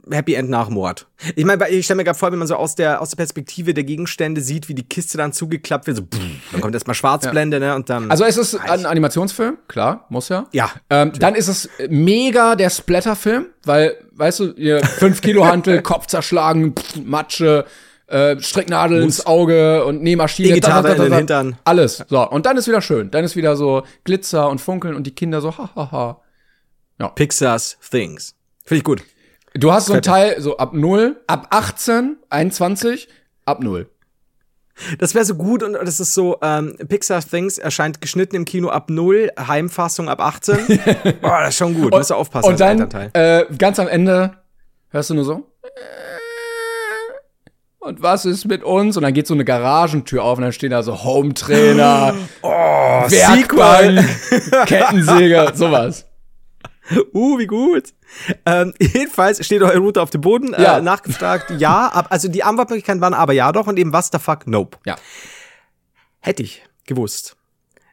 Happy 0.10 0.34
End 0.34 0.50
nach 0.50 0.70
Mord. 0.70 1.08
Ich 1.36 1.46
meine, 1.46 1.68
ich 1.70 1.86
stelle 1.86 1.98
mir 1.98 2.04
gerade 2.04 2.18
vor, 2.18 2.32
wenn 2.32 2.40
man 2.40 2.48
so 2.48 2.56
aus 2.56 2.76
der, 2.76 3.02
aus 3.02 3.10
der 3.10 3.18
Perspektive 3.18 3.74
der 3.74 3.84
Gegenstände 3.84 4.42
sieht, 4.42 4.70
wie 4.70 4.74
die 4.74 4.84
Kiste 4.84 5.18
dann 5.18 5.34
zugeklappt 5.34 5.88
wird, 5.88 5.98
so, 5.98 6.04
pff, 6.04 6.20
dann 6.52 6.62
kommt 6.62 6.74
erstmal 6.74 6.96
Schwarzblende, 6.96 7.60
ne, 7.60 7.76
und 7.76 7.90
dann. 7.90 8.10
Also 8.12 8.24
es 8.24 8.38
ist 8.38 8.56
ein 8.56 8.86
Animationsfilm, 8.86 9.58
klar, 9.68 10.06
muss 10.10 10.30
ja. 10.30 10.48
Ja. 10.52 10.72
Ähm, 10.90 11.12
dann 11.18 11.36
ist 11.36 11.48
es 11.48 11.70
mega 11.90 12.56
der 12.56 12.70
Splatterfilm, 12.70 13.48
weil, 13.64 13.98
weißt 14.14 14.40
du, 14.40 14.52
ihr 14.54 14.84
5 14.84 15.22
Kilo 15.22 15.46
Hantel, 15.46 15.82
Kopf 15.84 16.08
zerschlagen, 16.08 16.74
pff, 16.74 16.98
Matsche, 17.04 17.66
äh, 18.08 18.40
Stricknadel 18.42 19.02
ins 19.02 19.26
Auge 19.26 19.86
und 19.86 20.04
Nähmaschine. 20.04 20.50
E-Gitarre 20.50 20.84
da, 20.84 20.90
da, 20.90 20.96
da, 20.96 21.04
in 21.04 21.10
den 21.12 21.18
Hintern. 21.18 21.58
Alles. 21.64 22.04
So, 22.10 22.30
und 22.30 22.46
dann 22.46 22.58
ist 22.58 22.68
wieder 22.68 22.82
schön. 22.82 23.10
Dann 23.10 23.24
ist 23.24 23.36
wieder 23.36 23.56
so 23.56 23.84
Glitzer 24.04 24.50
und 24.50 24.60
Funkeln 24.60 24.96
und 24.96 25.08
die 25.08 25.16
Kinder 25.16 25.42
so, 25.42 25.58
hahaha. 25.58 26.22
Pixar's 27.16 27.78
Things. 27.90 28.36
Finde 28.64 28.78
ich 28.80 28.84
gut. 28.84 29.04
Du 29.54 29.72
hast 29.72 29.88
so 29.88 29.94
ein. 29.94 30.02
Teil 30.02 30.40
so 30.40 30.58
ab 30.58 30.74
0, 30.74 31.18
ab 31.28 31.48
18, 31.50 32.18
21, 32.30 33.08
ab 33.46 33.62
0. 33.62 33.88
Das 34.98 35.14
wäre 35.14 35.26
so 35.26 35.36
gut 35.36 35.62
und 35.64 35.74
das 35.74 36.00
ist 36.00 36.14
so, 36.14 36.38
ähm, 36.42 36.76
Pixar 36.88 37.22
Things 37.22 37.58
erscheint 37.58 38.02
geschnitten 38.02 38.36
im 38.36 38.46
Kino 38.46 38.70
ab 38.70 38.90
0, 38.90 39.30
Heimfassung 39.38 40.10
ab 40.10 40.22
18. 40.22 40.56
Boah, 41.22 41.42
das 41.42 41.50
ist 41.50 41.58
schon 41.58 41.76
gut. 41.76 41.92
Musst 41.92 42.10
du 42.10 42.16
aufpassen 42.16 42.50
Und 42.50 42.60
dann, 42.60 42.90
äh, 43.14 43.46
ganz 43.58 43.78
am 43.80 43.88
Ende, 43.88 44.32
hörst 44.90 45.10
du 45.10 45.14
nur 45.14 45.26
so. 45.26 45.48
Und 47.80 48.02
was 48.02 48.26
ist 48.26 48.46
mit 48.46 48.64
uns? 48.64 48.96
Und 48.96 49.04
dann 49.04 49.14
geht 49.14 49.28
so 49.28 49.34
eine 49.34 49.44
Garagentür 49.44 50.24
auf 50.24 50.38
und 50.38 50.44
dann 50.44 50.54
stehen 50.54 50.70
da 50.72 50.84
so 50.84 51.04
Home-Trainer, 51.04 52.14
Oh, 52.42 52.50
Werkbank, 52.50 54.08
Kettensäge, 54.68 55.52
sowas. 55.56 56.06
Uh, 57.14 57.38
wie 57.40 57.48
gut. 57.48 57.94
Ähm, 58.46 58.74
jedenfalls 58.80 59.46
steht 59.46 59.62
eure 59.62 59.78
Route 59.78 60.02
auf 60.02 60.10
dem 60.10 60.22
Boden, 60.22 60.52
Ja. 60.58 60.78
äh, 60.78 60.82
nachgefragt, 60.82 61.52
ja, 61.58 61.88
ab, 61.88 62.08
also 62.10 62.28
die 62.28 62.44
Antwortmöglichkeiten 62.44 63.02
waren 63.02 63.14
aber 63.14 63.34
ja 63.34 63.52
doch 63.52 63.68
und 63.68 63.78
eben 63.80 63.94
was 63.94 64.10
the 64.12 64.20
fuck, 64.20 64.48
nope. 64.48 64.78
Ja. 64.86 64.98
Hätte 66.20 66.44
ich 66.44 66.64
gewusst, 66.86 67.38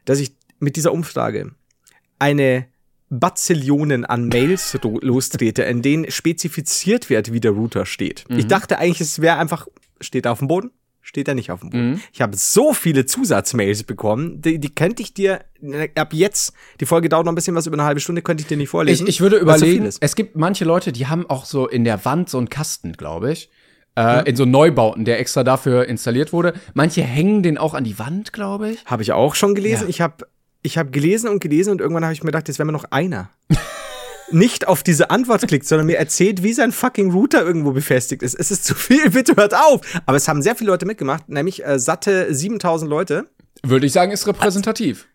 dass 0.05 0.19
ich 0.19 0.35
mit 0.59 0.75
dieser 0.75 0.91
Umfrage 0.91 1.51
eine 2.19 2.67
Bazillionen 3.09 4.05
an 4.05 4.27
Mails 4.27 4.77
lostrete, 4.83 5.63
in 5.63 5.81
denen 5.81 6.11
spezifiziert 6.11 7.09
wird, 7.09 7.31
wie 7.33 7.39
der 7.39 7.51
Router 7.51 7.85
steht. 7.87 8.25
Ich 8.29 8.45
dachte 8.45 8.77
eigentlich, 8.77 9.01
es 9.01 9.19
wäre 9.19 9.37
einfach, 9.37 9.67
steht 9.99 10.25
er 10.25 10.33
auf 10.33 10.39
dem 10.39 10.47
Boden? 10.47 10.71
Steht 11.01 11.27
er 11.27 11.33
nicht 11.33 11.49
auf 11.51 11.61
dem 11.61 11.69
Boden? 11.71 12.01
Ich 12.13 12.21
habe 12.21 12.35
so 12.37 12.73
viele 12.73 13.05
Zusatzmails 13.05 13.83
bekommen, 13.83 14.41
die, 14.41 14.59
die 14.59 14.69
könnte 14.73 15.01
ich 15.01 15.13
dir, 15.13 15.41
äh, 15.61 15.89
ab 15.95 16.13
jetzt, 16.13 16.53
die 16.79 16.85
Folge 16.85 17.09
dauert 17.09 17.25
noch 17.25 17.31
ein 17.31 17.35
bisschen 17.35 17.55
was 17.55 17.65
über 17.67 17.75
eine 17.75 17.83
halbe 17.85 17.99
Stunde, 17.99 18.21
könnte 18.21 18.41
ich 18.41 18.47
dir 18.47 18.57
nicht 18.57 18.65
Ich, 18.65 18.69
vorlesen. 18.69 19.07
ich 19.07 19.19
würde 19.21 19.37
so 19.37 19.39
viel 19.39 19.49
überlegen, 19.55 19.85
ist. 19.85 19.97
es 20.01 20.15
gibt 20.15 20.35
manche 20.35 20.65
Leute, 20.65 20.91
die 20.91 21.07
haben 21.07 21.27
auch 21.29 21.45
so 21.45 21.67
in 21.67 21.83
der 21.83 22.05
Wand 22.05 22.29
so 22.29 22.37
einen 22.37 22.49
Kasten, 22.49 22.93
glaube 22.93 23.31
ich. 23.31 23.49
Äh, 23.95 24.29
In 24.29 24.35
so 24.35 24.45
Neubauten, 24.45 25.03
der 25.03 25.19
extra 25.19 25.43
dafür 25.43 25.87
installiert 25.87 26.31
wurde. 26.31 26.53
Manche 26.75 27.01
hängen 27.01 27.41
den 27.41 27.57
auch 27.57 27.73
an 27.73 27.83
die 27.83 27.97
Wand, 27.97 28.31
glaube 28.33 28.69
ich. 28.71 28.85
Habe 28.85 29.01
ich 29.01 29.11
auch 29.11 29.33
schon 29.35 29.55
gelesen. 29.55 29.83
Ja. 29.85 29.89
Ich 29.89 30.01
habe 30.01 30.27
ich 30.61 30.77
hab 30.77 30.91
gelesen 30.91 31.27
und 31.29 31.39
gelesen 31.39 31.71
und 31.71 31.81
irgendwann 31.81 32.03
habe 32.03 32.13
ich 32.13 32.21
mir 32.21 32.27
gedacht, 32.27 32.47
jetzt 32.49 32.59
wäre 32.59 32.67
mir 32.67 32.71
noch 32.73 32.85
einer. 32.91 33.29
Nicht 34.31 34.67
auf 34.67 34.83
diese 34.83 35.09
Antwort 35.09 35.47
klickt, 35.47 35.67
sondern 35.67 35.87
mir 35.87 35.97
erzählt, 35.97 36.43
wie 36.43 36.53
sein 36.53 36.71
fucking 36.71 37.11
Router 37.11 37.43
irgendwo 37.43 37.71
befestigt 37.71 38.23
ist. 38.23 38.35
Es 38.35 38.51
ist 38.51 38.65
zu 38.65 38.75
viel, 38.75 39.09
bitte 39.11 39.35
hört 39.35 39.55
auf. 39.55 39.81
Aber 40.05 40.17
es 40.17 40.27
haben 40.27 40.41
sehr 40.41 40.55
viele 40.55 40.71
Leute 40.71 40.85
mitgemacht, 40.85 41.29
nämlich 41.29 41.65
äh, 41.65 41.79
satte 41.79 42.33
7000 42.33 42.89
Leute. 42.89 43.29
Würde 43.63 43.85
ich 43.85 43.91
sagen, 43.91 44.11
ist 44.11 44.27
repräsentativ. 44.27 45.07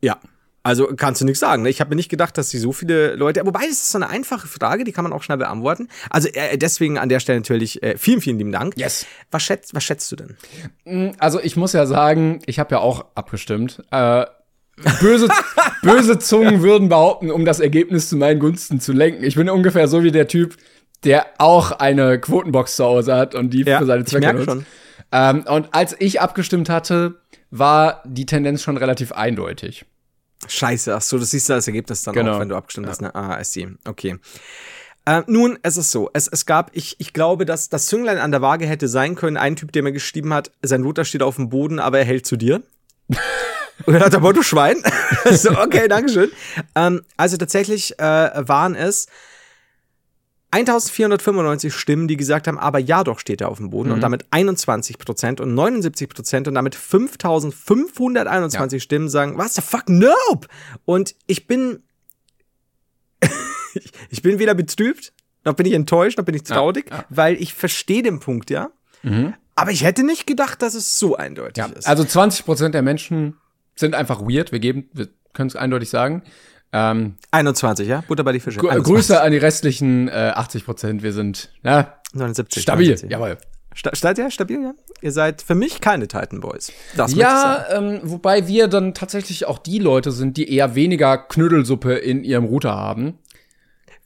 Ja. 0.00 0.18
Also 0.64 0.88
kannst 0.94 1.20
du 1.20 1.24
nichts 1.24 1.40
sagen. 1.40 1.62
Ne? 1.62 1.70
Ich 1.70 1.80
habe 1.80 1.90
mir 1.90 1.96
nicht 1.96 2.10
gedacht, 2.10 2.36
dass 2.36 2.50
sie 2.50 2.58
so 2.58 2.72
viele 2.72 3.14
Leute. 3.14 3.46
Wobei, 3.46 3.60
das 3.60 3.78
ist 3.78 3.90
so 3.90 3.98
eine 3.98 4.10
einfache 4.10 4.48
Frage, 4.48 4.84
die 4.84 4.92
kann 4.92 5.02
man 5.02 5.12
auch 5.12 5.22
schnell 5.22 5.38
beantworten. 5.38 5.88
Also 6.10 6.28
äh, 6.28 6.58
deswegen 6.58 6.98
an 6.98 7.08
der 7.08 7.20
Stelle 7.20 7.38
natürlich 7.38 7.82
äh, 7.82 7.96
vielen, 7.96 8.20
vielen 8.20 8.38
lieben 8.38 8.52
Dank. 8.52 8.76
Yes. 8.76 9.06
Was 9.30 9.44
schätzt, 9.44 9.74
was 9.74 9.84
schätzt 9.84 10.12
du 10.12 10.16
denn? 10.16 11.16
Also 11.18 11.40
ich 11.40 11.56
muss 11.56 11.72
ja 11.72 11.86
sagen, 11.86 12.40
ich 12.44 12.58
habe 12.58 12.74
ja 12.74 12.80
auch 12.80 13.06
abgestimmt. 13.14 13.82
Äh, 13.90 14.26
böse, 15.00 15.28
böse 15.82 16.18
Zungen 16.18 16.62
würden 16.62 16.88
behaupten, 16.88 17.30
um 17.30 17.44
das 17.44 17.60
Ergebnis 17.60 18.08
zu 18.08 18.16
meinen 18.16 18.40
Gunsten 18.40 18.80
zu 18.80 18.92
lenken. 18.92 19.24
Ich 19.24 19.34
bin 19.36 19.48
ungefähr 19.50 19.88
so 19.88 20.02
wie 20.02 20.10
der 20.12 20.28
Typ, 20.28 20.56
der 21.04 21.26
auch 21.38 21.72
eine 21.72 22.18
Quotenbox 22.20 22.76
zu 22.76 22.84
Hause 22.84 23.14
hat 23.14 23.34
und 23.34 23.50
die 23.50 23.62
Ja, 23.62 23.78
für 23.78 23.86
seine 23.86 24.02
ich 24.02 24.08
Zwecke 24.08 24.26
merke 24.26 24.38
nutzt. 24.40 24.50
schon. 24.50 24.66
Ähm, 25.12 25.44
und 25.48 25.68
als 25.74 25.96
ich 25.98 26.20
abgestimmt 26.20 26.68
hatte, 26.68 27.14
war 27.50 28.02
die 28.04 28.26
Tendenz 28.26 28.62
schon 28.62 28.76
relativ 28.76 29.12
eindeutig. 29.12 29.84
Scheiße, 30.46 30.94
ach 30.94 31.02
so, 31.02 31.18
das 31.18 31.30
siehst 31.30 31.48
du 31.48 31.54
als 31.54 31.66
Ergebnis 31.66 32.02
dann 32.02 32.14
Genau. 32.14 32.34
auch, 32.36 32.40
wenn 32.40 32.48
du 32.48 32.56
abgestimmt 32.56 32.86
hast. 32.88 33.00
Ne? 33.00 33.14
Ah, 33.14 33.40
I 33.40 33.44
see. 33.44 33.68
Okay. 33.86 34.18
Äh, 35.04 35.22
nun, 35.26 35.58
es 35.62 35.76
ist 35.78 35.90
so. 35.90 36.10
Es, 36.12 36.28
es 36.28 36.44
gab, 36.46 36.70
ich, 36.74 36.96
ich 36.98 37.12
glaube, 37.14 37.46
dass 37.46 37.70
das 37.70 37.86
Zünglein 37.86 38.18
an 38.18 38.30
der 38.30 38.42
Waage 38.42 38.66
hätte 38.66 38.86
sein 38.88 39.14
können. 39.14 39.36
Ein 39.38 39.56
Typ, 39.56 39.72
der 39.72 39.82
mir 39.82 39.92
geschrieben 39.92 40.34
hat, 40.34 40.50
sein 40.62 40.82
Router 40.82 41.04
steht 41.06 41.22
auf 41.22 41.36
dem 41.36 41.48
Boden, 41.48 41.80
aber 41.80 41.98
er 41.98 42.04
hält 42.04 42.26
zu 42.26 42.36
dir. 42.36 42.62
Und 43.86 43.94
dann 43.94 44.02
hat 44.02 44.12
er, 44.12 44.20
boah, 44.20 44.32
du 44.32 44.42
Schwein. 44.42 44.82
so, 45.30 45.50
okay, 45.50 45.86
Dankeschön. 45.88 46.30
Ähm, 46.74 47.02
also 47.16 47.36
tatsächlich 47.36 47.98
äh, 47.98 48.02
waren 48.02 48.74
es 48.74 49.06
1495 50.50 51.74
Stimmen, 51.74 52.08
die 52.08 52.16
gesagt 52.16 52.48
haben, 52.48 52.58
aber 52.58 52.78
ja, 52.78 53.04
doch 53.04 53.18
steht 53.18 53.42
er 53.42 53.50
auf 53.50 53.58
dem 53.58 53.68
Boden 53.68 53.90
und 53.90 54.00
damit 54.00 54.24
21 54.30 54.96
Prozent 54.98 55.42
und 55.42 55.52
79 55.54 56.08
Prozent 56.08 56.48
und 56.48 56.54
damit 56.54 56.74
5521 56.74 58.82
Stimmen 58.82 59.10
sagen, 59.10 59.36
was 59.36 59.56
the 59.56 59.60
fuck, 59.60 59.90
nope! 59.90 60.48
Und 60.86 61.14
ich 61.26 61.46
bin, 61.46 61.82
ich 64.08 64.22
bin 64.22 64.38
weder 64.38 64.54
betrübt, 64.54 65.12
noch 65.44 65.52
bin 65.52 65.66
ich 65.66 65.74
enttäuscht, 65.74 66.16
noch 66.16 66.24
bin 66.24 66.34
ich 66.34 66.44
traurig, 66.44 66.86
ja. 66.90 67.04
weil 67.10 67.36
ich 67.36 67.52
verstehe 67.52 68.02
den 68.02 68.18
Punkt, 68.18 68.48
ja. 68.48 68.70
Aber 69.54 69.70
ich 69.70 69.84
hätte 69.84 70.02
nicht 70.02 70.26
gedacht, 70.26 70.62
dass 70.62 70.74
es 70.74 70.98
so 70.98 71.16
eindeutig 71.16 71.62
ist. 71.76 71.86
Also 71.86 72.04
20 72.04 72.46
Prozent 72.46 72.74
der 72.74 72.82
Menschen 72.82 73.36
sind 73.78 73.94
einfach 73.94 74.20
weird. 74.22 74.52
Wir 74.52 74.58
geben, 74.60 74.88
wir 74.92 75.08
können 75.32 75.48
es 75.48 75.56
eindeutig 75.56 75.90
sagen. 75.90 76.22
Ähm, 76.72 77.14
21, 77.30 77.88
ja? 77.88 78.02
Butter 78.06 78.24
bei 78.24 78.32
die 78.32 78.40
Fische. 78.40 78.60
Gr- 78.60 78.70
21. 78.70 78.94
Grüße 78.94 79.20
an 79.22 79.32
die 79.32 79.38
restlichen 79.38 80.08
äh, 80.08 80.32
80 80.34 80.64
Prozent. 80.64 81.02
Wir 81.02 81.12
sind 81.12 81.50
ja, 81.62 81.98
79. 82.12 82.62
stabil. 82.62 82.86
79. 82.88 83.10
Jawohl. 83.10 83.38
Sta 83.74 83.90
seid 83.94 84.18
ihr 84.18 84.30
stabil, 84.30 84.60
ja? 84.60 84.74
Ihr 85.02 85.12
seid 85.12 85.40
für 85.40 85.54
mich 85.54 85.80
keine 85.80 86.08
Titan 86.08 86.40
Boys. 86.40 86.72
Das. 86.96 87.14
Ja, 87.14 87.64
ähm, 87.70 88.00
wobei 88.02 88.48
wir 88.48 88.66
dann 88.66 88.92
tatsächlich 88.92 89.46
auch 89.46 89.58
die 89.58 89.78
Leute 89.78 90.10
sind, 90.10 90.36
die 90.36 90.52
eher 90.52 90.74
weniger 90.74 91.16
Knödelsuppe 91.16 91.94
in 91.94 92.24
ihrem 92.24 92.44
Router 92.44 92.74
haben. 92.74 93.18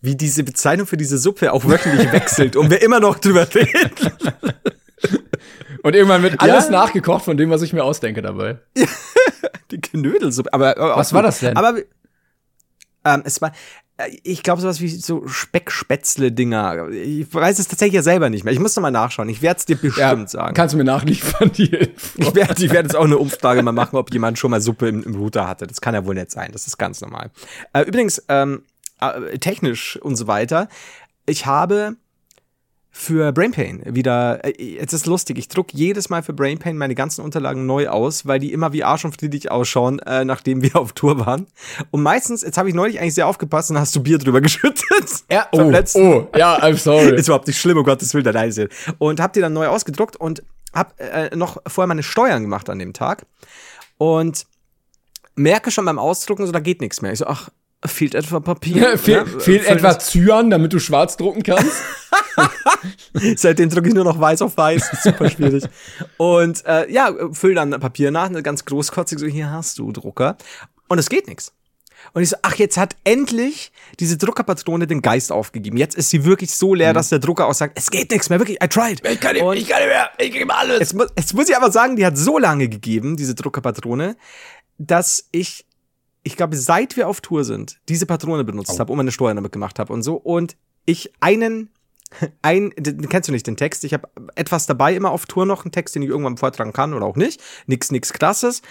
Wie 0.03 0.17
diese 0.17 0.43
Bezeichnung 0.45 0.87
für 0.87 0.97
diese 0.97 1.17
Suppe 1.17 1.53
auch 1.53 1.65
wöchentlich 1.65 2.13
wechselt 2.13 2.57
und 2.57 2.71
wir 2.71 2.83
immer 2.83 3.01
noch 3.01 3.19
drüber 3.19 3.47
reden. 3.55 3.91
Und 5.83 5.95
irgendwann 5.95 6.23
wird 6.23 6.41
alles 6.41 6.67
Ja. 6.67 6.71
nachgekocht 6.71 7.25
von 7.25 7.37
dem, 7.37 7.51
was 7.51 7.63
ich 7.63 7.73
mir 7.73 7.85
ausdenke 7.85 8.23
dabei. 8.23 8.61
Die 9.71 9.81
Knödelsuppe. 9.81 10.53
Aber, 10.53 10.77
aber 10.77 10.95
auch 10.95 10.99
Was 10.99 11.13
war 11.13 11.23
das 11.23 11.41
denn? 11.41 11.57
Aber 11.57 11.79
ähm, 13.05 13.23
es 13.25 13.41
war. 13.43 13.53
ich 14.23 14.43
glaube 14.43 14.61
sowas 14.61 14.81
wie 14.81 14.89
so 14.89 15.27
Speckspätzle-Dinger. 15.27 16.89
Ich 16.91 17.33
weiß 17.33 17.59
es 17.59 17.69
tatsächlich 17.69 17.95
ja 17.95 18.03
selber 18.03 18.31
nicht 18.31 18.45
mehr. 18.45 18.53
Ich 18.53 18.61
muss 18.61 18.77
noch 18.77 18.83
mal 18.83 18.91
nachschauen. 18.91 19.29
Ich 19.29 19.43
werde 19.43 19.59
es 19.59 19.67
dir 19.67 19.77
bestimmt 19.77 19.99
ja, 20.21 20.27
sagen. 20.29 20.55
Kannst 20.55 20.75
du 20.75 20.79
mir 20.79 20.85
nachliefern, 20.85 21.51
die 21.53 21.67
Info. 21.67 22.23
Ich 22.23 22.35
werde 22.35 22.65
ich 22.65 22.71
werd 22.71 22.85
jetzt 22.85 22.97
auch 22.97 23.05
eine 23.05 23.19
Umfrage 23.19 23.63
mal 23.63 23.73
machen, 23.73 23.97
ob 23.97 24.13
jemand 24.13 24.39
schon 24.39 24.51
mal 24.51 24.61
Suppe 24.61 24.89
im, 24.89 25.03
im 25.03 25.15
Router 25.17 25.49
hatte. 25.49 25.67
Das 25.67 25.81
kann 25.81 25.95
ja 25.95 26.05
wohl 26.05 26.15
nicht 26.15 26.31
sein. 26.31 26.51
Das 26.53 26.67
ist 26.67 26.79
ganz 26.79 27.01
normal. 27.01 27.31
Äh, 27.73 27.83
übrigens, 27.83 28.23
ähm, 28.29 28.63
äh, 29.01 29.39
technisch 29.39 29.97
und 30.01 30.17
so 30.17 30.27
weiter. 30.27 30.69
Ich 31.27 31.47
habe 31.47 31.97
für 32.95 33.33
Brainpain 33.33 33.83
wieder, 33.87 34.45
äh, 34.45 34.63
jetzt 34.63 34.93
ist 34.93 35.07
lustig, 35.07 35.39
ich 35.39 35.49
druck 35.49 35.73
jedes 35.73 36.11
Mal 36.11 36.23
für 36.23 36.35
Brainpain 36.35 36.77
meine 36.77 36.95
ganzen 36.95 37.23
Unterlagen 37.23 37.65
neu 37.65 37.89
aus, 37.89 38.27
weil 38.27 38.39
die 38.39 38.53
immer 38.53 38.75
wie 38.75 38.85
Arsch 38.85 39.07
und 39.07 39.19
Friedrich 39.19 39.51
ausschauen, 39.51 39.99
äh, 40.01 40.27
nachdem 40.27 40.63
wir 40.63 40.77
auf 40.81 40.93
Tour 40.93 41.19
waren. 41.25 41.47
Und 41.91 42.03
meistens, 42.03 42.43
jetzt 42.43 42.59
habe 42.59 42.69
ich 42.69 42.75
neulich 42.75 43.01
eigentlich 43.01 43.15
sehr 43.15 43.27
aufgepasst 43.27 43.71
und 43.71 43.79
hast 43.79 43.97
du 43.97 44.03
Bier 44.03 44.19
drüber 44.19 44.41
geschüttet. 44.43 44.85
Ja, 45.31 45.49
oh, 45.53 45.73
oh, 45.95 46.29
ja, 46.37 46.63
I'm 46.63 46.77
sorry. 46.77 47.15
ist 47.17 47.29
überhaupt 47.29 47.47
nicht 47.47 47.59
schlimm, 47.59 47.79
um 47.79 47.85
Gottes 47.85 48.13
Willen, 48.13 48.25
da 48.25 48.31
leise. 48.31 48.69
Und 48.99 49.21
hab 49.21 49.33
die 49.33 49.41
dann 49.41 49.55
neu 49.55 49.69
ausgedruckt 49.69 50.17
und 50.17 50.43
hab 50.75 51.01
äh, 51.01 51.35
noch 51.35 51.57
vorher 51.67 51.89
meine 51.89 52.03
Steuern 52.03 52.43
gemacht 52.43 52.69
an 52.69 52.79
dem 52.79 52.93
Tag. 52.93 53.25
Und 53.97 54.47
merke 55.35 55.71
schon 55.71 55.87
beim 55.87 55.99
Ausdrucken, 55.99 56.45
so 56.45 56.53
da 56.53 56.61
geht 56.61 56.83
nichts 56.83 57.01
mehr. 57.01 57.13
Ich 57.13 57.21
so, 57.21 57.27
ach, 57.27 57.49
Fehlt 57.85 58.15
etwa 58.15 58.39
Papier? 58.39 58.97
Fehl, 58.97 59.25
ne? 59.25 59.41
Fehlt 59.41 59.67
etwa 59.67 59.99
Zyan, 59.99 60.51
damit 60.51 60.73
du 60.73 60.79
schwarz 60.79 61.17
drucken 61.17 61.43
kannst? 61.43 61.83
Seitdem 63.37 63.71
drucke 63.71 63.89
ich 63.89 63.95
nur 63.95 64.05
noch 64.05 64.21
weiß 64.21 64.43
auf 64.43 64.57
weiß. 64.57 64.91
Super 65.03 65.29
schwierig. 65.29 65.65
Und 66.17 66.65
äh, 66.65 66.91
ja, 66.93 67.13
füll 67.33 67.55
dann 67.55 67.71
Papier 67.73 68.13
nach, 68.13 68.27
eine 68.27 68.43
ganz 68.43 68.65
großkotzig, 68.65 69.19
so 69.19 69.27
hier 69.27 69.51
hast 69.51 69.79
du 69.79 69.91
Drucker. 69.91 70.37
Und 70.89 70.99
es 70.99 71.09
geht 71.09 71.27
nichts. 71.27 71.53
Und 72.13 72.23
ich 72.23 72.29
so, 72.29 72.37
ach, 72.43 72.55
jetzt 72.57 72.77
hat 72.77 72.97
endlich 73.05 73.73
diese 73.99 74.17
Druckerpatrone 74.17 74.87
den 74.87 75.03
Geist 75.03 75.33
aufgegeben. 75.33 75.77
Jetzt 75.77 75.97
ist 75.97 76.11
sie 76.11 76.25
wirklich 76.25 76.55
so 76.55 76.75
leer, 76.75 76.91
mhm. 76.91 76.95
dass 76.95 77.09
der 77.09 77.19
Drucker 77.19 77.47
auch 77.47 77.55
sagt, 77.55 77.79
es 77.79 77.91
geht 77.91 78.11
nichts 78.11 78.29
mehr, 78.29 78.39
wirklich, 78.39 78.63
I 78.63 78.69
tried. 78.69 79.07
Ich 79.07 79.21
kann 79.21 79.35
nicht, 79.35 79.63
ich 79.63 79.69
kann 79.69 79.81
nicht 79.81 79.89
mehr, 79.89 80.11
ich 80.19 80.33
gebe 80.33 80.55
alles. 80.55 80.79
Jetzt, 80.79 80.97
jetzt 81.17 81.35
muss 81.35 81.49
ich 81.49 81.57
aber 81.57 81.71
sagen, 81.71 81.97
die 81.97 82.07
hat 82.07 82.17
so 82.17 82.39
lange 82.39 82.69
gegeben, 82.69 83.17
diese 83.17 83.35
Druckerpatrone, 83.35 84.17
dass 84.79 85.29
ich 85.33 85.65
ich 86.23 86.37
glaube, 86.37 86.57
seit 86.57 86.97
wir 86.97 87.09
auf 87.09 87.21
Tour 87.21 87.45
sind, 87.45 87.81
diese 87.89 88.07
Patrone 88.07 88.45
benutzt 88.45 88.73
oh. 88.75 88.79
habe 88.79 88.93
und 88.93 88.97
meine 88.97 89.13
Steuern 89.13 89.37
damit 89.37 89.53
gemacht 89.53 89.79
habe 89.79 89.93
und 89.93 90.03
so. 90.03 90.15
Und 90.15 90.57
ich 90.87 91.13
einen, 91.21 91.71
ein, 92.43 92.73
den 92.77 93.09
kennst 93.09 93.29
du 93.29 93.33
nicht 93.33 93.47
den 93.47 93.57
Text. 93.57 93.85
Ich 93.85 93.93
habe 93.93 94.09
etwas 94.35 94.67
dabei 94.67 94.95
immer 94.95 95.11
auf 95.11 95.27
Tour 95.27 95.47
noch, 95.47 95.65
einen 95.65 95.73
Text, 95.73 95.95
den 95.95 96.03
ich 96.03 96.09
irgendwann 96.09 96.37
vortragen 96.37 96.73
kann 96.73 96.95
oder 96.95 97.07
auch 97.07 97.17
nicht. 97.17 97.43
Nix, 97.67 97.91
nix 97.91 98.13
krasses. 98.13 98.63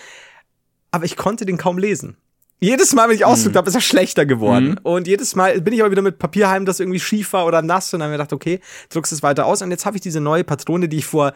Aber 0.91 1.05
ich 1.05 1.17
konnte 1.17 1.45
den 1.45 1.57
kaum 1.57 1.77
lesen. 1.77 2.17
Jedes 2.63 2.93
Mal, 2.93 3.09
wenn 3.09 3.15
ich 3.15 3.25
ausgedruckt 3.25 3.55
mhm. 3.55 3.57
habe, 3.57 3.69
ist 3.69 3.75
er 3.75 3.81
schlechter 3.81 4.25
geworden. 4.25 4.71
Mhm. 4.71 4.79
Und 4.83 5.07
jedes 5.07 5.35
Mal 5.35 5.59
bin 5.61 5.73
ich 5.73 5.81
aber 5.81 5.89
wieder 5.89 6.03
mit 6.03 6.19
Papier 6.19 6.47
heim, 6.47 6.65
das 6.65 6.79
irgendwie 6.79 6.99
schief 6.99 7.33
war 7.33 7.47
oder 7.47 7.63
nass. 7.63 7.91
Und 7.91 7.99
dann 7.99 8.07
habe 8.07 8.13
ich 8.13 8.19
gedacht, 8.19 8.33
okay, 8.33 8.59
druckst 8.89 9.11
es 9.11 9.23
weiter 9.23 9.47
aus. 9.47 9.63
Und 9.63 9.71
jetzt 9.71 9.85
habe 9.85 9.97
ich 9.97 10.01
diese 10.01 10.21
neue 10.21 10.43
Patrone, 10.43 10.87
die 10.87 10.97
ich 10.97 11.05
vor 11.05 11.33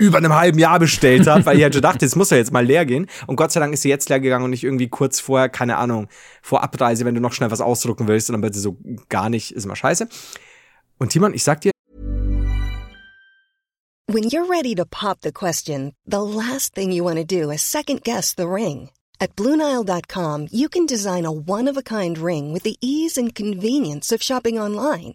über 0.00 0.18
einem 0.18 0.34
halben 0.34 0.58
Jahr 0.58 0.78
bestellt 0.78 1.26
habe, 1.26 1.44
weil 1.46 1.58
ich 1.58 1.62
halt 1.62 1.84
dachte, 1.84 2.06
das 2.06 2.16
muss 2.16 2.30
ja 2.30 2.38
jetzt 2.38 2.52
mal 2.52 2.64
leer 2.64 2.86
gehen. 2.86 3.06
Und 3.26 3.36
Gott 3.36 3.52
sei 3.52 3.60
Dank 3.60 3.74
ist 3.74 3.82
sie 3.82 3.90
jetzt 3.90 4.08
leer 4.08 4.18
gegangen 4.18 4.44
und 4.44 4.50
nicht 4.50 4.64
irgendwie 4.64 4.88
kurz 4.88 5.20
vorher, 5.20 5.48
keine 5.48 5.76
Ahnung, 5.76 6.08
vor 6.42 6.62
Abreise, 6.62 7.04
wenn 7.04 7.14
du 7.14 7.20
noch 7.20 7.34
schnell 7.34 7.50
was 7.50 7.60
ausdrucken 7.60 8.08
willst 8.08 8.30
und 8.30 8.34
dann 8.34 8.42
wird 8.42 8.54
sie 8.54 8.60
so 8.60 8.78
gar 9.08 9.28
nicht, 9.28 9.54
ist 9.54 9.64
immer 9.64 9.76
scheiße. 9.76 10.08
Und 10.98 11.10
Timon, 11.10 11.34
ich 11.34 11.44
sag 11.44 11.60
dir. 11.60 11.70
When 14.12 14.24
you're 14.24 14.48
ready 14.48 14.74
to 14.74 14.84
pop 14.84 15.18
the 15.22 15.30
question, 15.30 15.92
the 16.04 16.20
last 16.20 16.74
thing 16.74 16.90
you 16.90 17.04
want 17.04 17.18
to 17.18 17.24
do 17.24 17.50
is 17.50 17.62
second 17.62 18.02
guess 18.02 18.34
the 18.36 18.48
ring. 18.48 18.90
At 19.20 19.36
BlueNile.com 19.36 20.48
you 20.50 20.68
can 20.68 20.86
design 20.86 21.26
a 21.26 21.30
one-of-a-kind 21.30 22.18
ring 22.18 22.52
with 22.52 22.64
the 22.64 22.76
ease 22.80 23.18
and 23.18 23.34
convenience 23.34 24.10
of 24.10 24.22
shopping 24.22 24.58
online. 24.58 25.14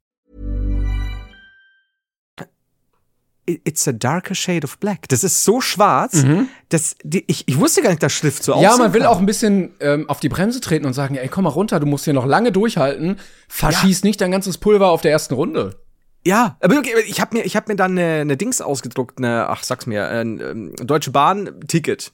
It's 3.63 3.87
a 3.87 3.91
darker 3.91 4.35
shade 4.35 4.63
of 4.63 4.77
black. 4.77 5.07
Das 5.09 5.23
ist 5.23 5.43
so 5.43 5.61
schwarz, 5.61 6.23
mhm. 6.23 6.47
dass 6.69 6.95
die, 7.03 7.23
ich, 7.27 7.47
ich 7.47 7.59
wusste 7.59 7.81
gar 7.81 7.89
nicht, 7.89 8.03
dass 8.03 8.13
Schrift 8.13 8.43
so 8.43 8.53
aussieht. 8.53 8.69
Ja, 8.69 8.77
man 8.77 8.93
will 8.93 9.05
auch 9.05 9.19
ein 9.19 9.25
bisschen 9.25 9.73
ähm, 9.79 10.09
auf 10.09 10.19
die 10.19 10.29
Bremse 10.29 10.61
treten 10.61 10.85
und 10.85 10.93
sagen, 10.93 11.15
ey, 11.15 11.27
komm 11.27 11.43
mal 11.43 11.49
runter, 11.49 11.79
du 11.79 11.85
musst 11.85 12.05
hier 12.05 12.13
noch 12.13 12.25
lange 12.25 12.51
durchhalten. 12.51 13.19
Verschieß 13.47 14.01
ja. 14.01 14.07
nicht 14.07 14.21
dein 14.21 14.31
ganzes 14.31 14.57
Pulver 14.57 14.89
auf 14.89 15.01
der 15.01 15.11
ersten 15.11 15.33
Runde. 15.33 15.77
Ja, 16.25 16.57
aber 16.59 16.77
okay, 16.77 16.93
ich 17.07 17.19
habe 17.19 17.37
mir, 17.37 17.45
ich 17.45 17.55
hab 17.55 17.67
mir 17.67 17.75
dann 17.75 17.97
eine, 17.97 18.21
eine 18.21 18.37
Dings 18.37 18.61
ausgedruckt, 18.61 19.17
eine, 19.17 19.47
ach 19.49 19.63
sag's 19.63 19.87
mir, 19.87 20.07
ein, 20.07 20.39
ähm, 20.39 20.75
Deutsche 20.75 21.11
Bahn-Ticket. 21.11 22.11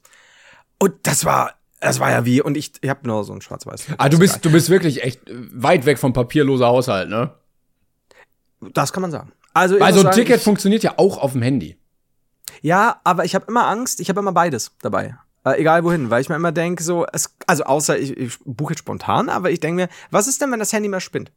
Und 0.80 0.94
das 1.04 1.26
war, 1.26 1.56
das 1.82 2.00
war 2.00 2.12
ja 2.12 2.24
wie, 2.26 2.42
und 2.42 2.56
ich, 2.56 2.72
ich 2.82 2.90
habe 2.90 3.06
nur 3.06 3.24
so 3.24 3.34
ein 3.34 3.42
schwarz-weiß. 3.42 3.88
Ah, 3.98 4.08
du 4.10 4.18
bist, 4.18 4.46
du 4.46 4.52
bist 4.52 4.70
wirklich 4.70 5.04
echt 5.04 5.22
weit 5.28 5.86
weg 5.86 6.00
vom 6.00 6.14
papierloser 6.14 6.68
Haushalt, 6.68 7.10
ne? 7.10 7.32
Das 8.74 8.94
kann 8.94 9.02
man 9.02 9.12
sagen. 9.12 9.32
Also, 9.58 9.80
also 9.80 10.06
ein 10.06 10.14
Ticket 10.14 10.42
funktioniert 10.42 10.84
ja 10.84 10.94
auch 10.98 11.18
auf 11.18 11.32
dem 11.32 11.42
Handy. 11.42 11.78
Ja, 12.62 13.02
aber 13.04 13.26
ich 13.26 13.36
habe 13.36 13.46
immer 13.48 13.68
Angst, 13.68 14.00
ich 14.00 14.10
habe 14.10 14.20
immer 14.20 14.32
beides 14.32 14.72
dabei. 14.82 15.16
Äh, 15.46 15.60
egal 15.60 15.84
wohin, 15.84 16.10
weil 16.10 16.22
ich 16.22 16.30
mir 16.30 16.36
immer 16.36 16.52
denke, 16.52 16.84
so, 16.84 17.06
es, 17.12 17.36
also 17.46 17.64
außer 17.64 17.98
ich, 17.98 18.16
ich 18.16 18.38
buche 18.46 18.74
jetzt 18.74 18.80
spontan, 18.80 19.30
aber 19.30 19.52
ich 19.52 19.60
denke 19.60 19.84
mir, 19.84 19.90
was 20.12 20.28
ist 20.28 20.42
denn, 20.42 20.52
wenn 20.52 20.60
das 20.60 20.74
Handy 20.74 20.90
mal 20.90 21.00
spinnt? 21.00 21.32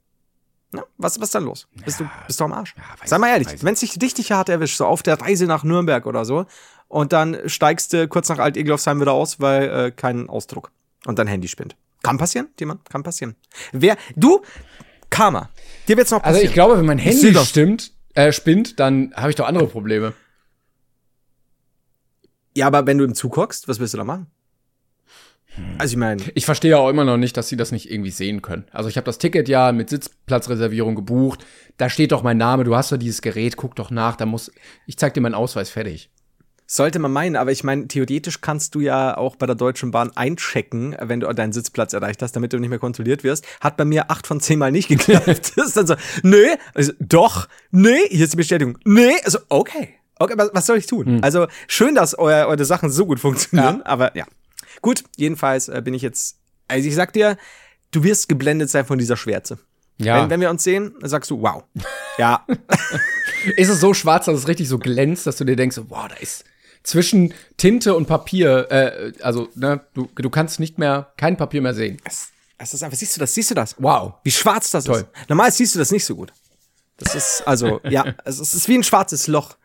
Na, 0.73 0.85
was, 0.99 1.19
was 1.19 1.29
ist 1.29 1.35
dann 1.35 1.45
los? 1.45 1.67
Ja, 1.75 1.83
bist, 1.85 2.01
du, 2.01 2.11
bist 2.27 2.39
du 2.39 2.45
am 2.45 2.53
Arsch? 2.53 2.75
Ja, 2.77 2.83
Sei 3.07 3.19
mal 3.19 3.29
ehrlich, 3.29 3.49
wenn 3.63 3.75
es 3.75 3.81
dich 3.81 4.01
richtig 4.01 4.33
hart 4.33 4.49
erwischt, 4.49 4.77
so 4.77 4.87
auf 4.87 5.03
der 5.03 5.21
Reise 5.21 5.47
nach 5.47 5.65
Nürnberg 5.65 6.07
oder 6.07 6.25
so, 6.25 6.47
und 6.89 7.13
dann 7.13 7.39
steigst 7.47 7.93
du 7.93 8.07
kurz 8.09 8.29
nach 8.29 8.39
Alt-Egelofsheim 8.39 9.01
wieder 9.01 9.13
aus, 9.13 9.41
weil 9.41 9.69
äh, 9.69 9.91
kein 9.93 10.29
Ausdruck. 10.29 10.73
Und 11.07 11.19
dein 11.19 11.27
Handy 11.27 11.49
spinnt. 11.49 11.77
Kann 12.03 12.19
passieren, 12.19 12.49
jemand, 12.59 12.89
kann 12.91 13.03
passieren. 13.03 13.37
Wer, 13.73 13.97
du, 14.17 14.43
Karma, 15.09 15.49
dir 15.89 15.97
wird's 15.97 16.11
noch 16.11 16.21
passieren. 16.21 16.37
Also 16.37 16.49
ich 16.49 16.53
glaube, 16.53 16.79
wenn 16.79 16.87
mein 16.87 16.99
Handy 16.99 17.35
stimmt, 17.45 17.93
äh, 18.15 18.33
spinnt, 18.33 18.81
dann 18.81 19.13
habe 19.15 19.31
ich 19.31 19.37
doch 19.37 19.47
andere 19.47 19.67
Probleme. 19.67 20.15
Ja, 22.57 22.67
aber 22.67 22.87
wenn 22.87 22.99
du 22.99 23.05
im 23.05 23.15
Zug 23.15 23.37
hockst, 23.37 23.69
was 23.69 23.79
willst 23.79 23.95
du 23.95 23.99
da 23.99 24.05
machen? 24.05 24.27
Also 25.79 25.93
ich 25.93 25.97
meine, 25.97 26.23
ich 26.35 26.45
verstehe 26.45 26.73
ja 26.73 26.79
auch 26.79 26.89
immer 26.89 27.05
noch 27.05 27.17
nicht, 27.17 27.37
dass 27.37 27.49
sie 27.49 27.57
das 27.57 27.73
nicht 27.73 27.91
irgendwie 27.91 28.11
sehen 28.11 28.41
können. 28.41 28.67
Also 28.71 28.89
ich 28.89 28.97
habe 28.97 29.05
das 29.05 29.19
Ticket 29.19 29.49
ja 29.49 29.73
mit 29.73 29.91
Sitzplatzreservierung 29.91 30.95
gebucht. 30.95 31.45
Da 31.77 31.89
steht 31.89 32.13
doch 32.13 32.23
mein 32.23 32.37
Name. 32.37 32.65
Du 32.65 32.77
hast 32.77 32.93
doch 32.93 32.97
dieses 32.97 33.21
Gerät. 33.21 33.57
Guck 33.57 33.75
doch 33.75 33.91
nach. 33.91 34.17
Da 34.17 34.27
muss 34.27 34.53
ich 34.87 34.97
zeig 34.97 35.15
dir 35.15 35.21
meinen 35.21 35.35
Ausweis 35.35 35.71
fertig. 35.71 36.11
Sollte 36.73 37.01
man 37.01 37.13
meinen, 37.13 37.35
aber 37.35 37.51
ich 37.51 37.65
meine, 37.65 37.89
theoretisch 37.89 38.43
kannst 38.43 38.77
du 38.77 38.81
ja 38.81 39.17
auch 39.17 39.35
bei 39.35 39.47
der 39.47 39.57
Deutschen 39.57 39.91
Bahn 39.91 40.13
einchecken, 40.17 40.97
wenn 41.01 41.19
du 41.19 41.27
deinen 41.33 41.53
Sitzplatz 41.53 41.95
erreicht 41.95 42.23
hast, 42.23 42.37
damit 42.37 42.53
du 42.53 42.61
nicht 42.61 42.71
mehr 42.71 42.79
kontrolliert 42.79 43.25
wirst. 43.25 43.45
Hat 43.61 43.77
bei 43.77 43.85
mir 43.85 44.09
acht 44.09 44.25
von 44.25 44.39
zehn 44.39 44.61
Mal 44.61 44.71
nicht 44.71 44.87
geklappt. 44.89 45.55
das 45.57 45.67
ist 45.67 45.77
dann 45.77 45.89
so, 45.89 45.97
nö, 46.23 46.47
also, 46.73 46.93
doch, 47.01 47.49
nee, 47.73 48.07
hier 48.11 48.23
ist 48.23 48.35
die 48.35 48.37
Bestätigung, 48.37 48.79
nee, 48.85 49.17
also, 49.25 49.41
okay. 49.49 49.97
Okay, 50.21 50.35
was, 50.37 50.51
was 50.53 50.67
soll 50.67 50.79
ich 50.79 50.87
tun? 50.87 51.07
Hm. 51.07 51.19
Also, 51.23 51.49
schön, 51.67 51.97
dass 51.97 52.17
euer, 52.17 52.47
eure 52.47 52.65
Sachen 52.65 52.89
so 52.89 53.05
gut 53.05 53.19
funktionieren, 53.19 53.79
ja. 53.79 53.87
aber 53.87 54.17
ja. 54.17 54.27
Gut, 54.81 55.03
jedenfalls 55.17 55.69
äh, 55.69 55.83
bin 55.85 55.93
ich 55.93 56.03
jetzt, 56.03 56.39
also 56.69 56.87
ich 56.87 56.95
sag 56.95 57.13
dir, 57.13 57.37
du 57.91 58.05
wirst 58.05 58.29
geblendet 58.29 58.71
sein 58.71 58.85
von 58.85 58.97
dieser 58.97 59.17
Schwärze. 59.17 59.59
Ja. 59.99 60.23
Wenn, 60.23 60.31
wenn 60.31 60.41
wir 60.41 60.51
uns 60.51 60.63
sehen, 60.63 60.95
sagst 61.03 61.33
du, 61.33 61.43
wow. 61.43 61.65
Ja. 62.17 62.47
ist 63.57 63.71
es 63.71 63.81
so 63.81 63.93
schwarz, 63.93 64.27
dass 64.27 64.39
es 64.39 64.47
richtig 64.47 64.69
so 64.69 64.79
glänzt, 64.79 65.27
dass 65.27 65.37
du 65.37 65.45
dir 65.45 65.57
denkst, 65.57 65.81
wow, 65.89 66.07
da 66.07 66.15
ist, 66.15 66.45
zwischen 66.83 67.35
Tinte 67.57 67.95
und 67.95 68.07
Papier, 68.07 68.71
äh, 68.71 69.13
also 69.23 69.49
ne, 69.55 69.81
du, 69.95 70.09
du 70.15 70.31
kannst 70.31 70.61
nicht 70.61 70.79
mehr 70.79 71.13
kein 71.17 71.37
Papier 71.37 71.63
mehr 71.63 71.75
sehen. 71.75 71.99
Es, 72.05 72.29
es 72.59 72.75
ist 72.75 72.83
einfach, 72.83 72.99
siehst 72.99 73.17
du 73.17 73.21
das? 73.21 73.35
Siehst 73.35 73.51
du 73.51 73.55
das? 73.55 73.77
Wow, 73.79 74.15
wie 74.25 74.31
schwarz 74.31 74.71
das 74.71 74.85
Toll. 74.85 75.01
ist. 75.01 75.29
Normal 75.29 75.51
siehst 75.53 75.75
du 75.75 75.79
das 75.79 75.91
nicht 75.91 76.05
so 76.05 76.17
gut. 76.17 76.33
Das 76.99 77.15
ist 77.15 77.43
also 77.47 77.81
ja, 77.89 78.15
es 78.25 78.39
ist 78.39 78.69
wie 78.69 78.77
ein 78.77 78.85
schwarzes 78.85 79.27
Loch. 79.27 79.57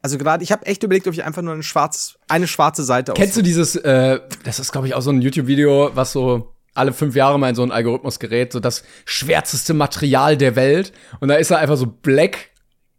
Also 0.00 0.16
gerade, 0.16 0.44
ich 0.44 0.52
habe 0.52 0.64
echt 0.66 0.82
überlegt, 0.82 1.08
ob 1.08 1.14
ich 1.14 1.24
einfach 1.24 1.42
nur 1.42 1.54
ein 1.54 1.62
schwarz, 1.62 2.18
eine 2.28 2.46
schwarze 2.46 2.84
Seite. 2.84 3.12
Kennst 3.14 3.36
du 3.36 3.42
dieses? 3.42 3.76
Äh, 3.76 4.20
das 4.44 4.58
ist 4.58 4.72
glaube 4.72 4.86
ich 4.86 4.94
auch 4.94 5.02
so 5.02 5.10
ein 5.10 5.20
YouTube-Video, 5.20 5.90
was 5.94 6.12
so 6.12 6.54
alle 6.74 6.92
fünf 6.92 7.16
Jahre 7.16 7.38
mal 7.38 7.48
in 7.48 7.54
so 7.56 7.62
ein 7.62 7.72
Algorithmus 7.72 8.20
gerät, 8.20 8.52
so 8.52 8.60
das 8.60 8.84
schwärzeste 9.04 9.74
Material 9.74 10.36
der 10.36 10.54
Welt. 10.54 10.92
Und 11.18 11.28
da 11.28 11.34
ist 11.34 11.50
er 11.50 11.58
einfach 11.58 11.76
so 11.76 11.86
black 11.86 12.50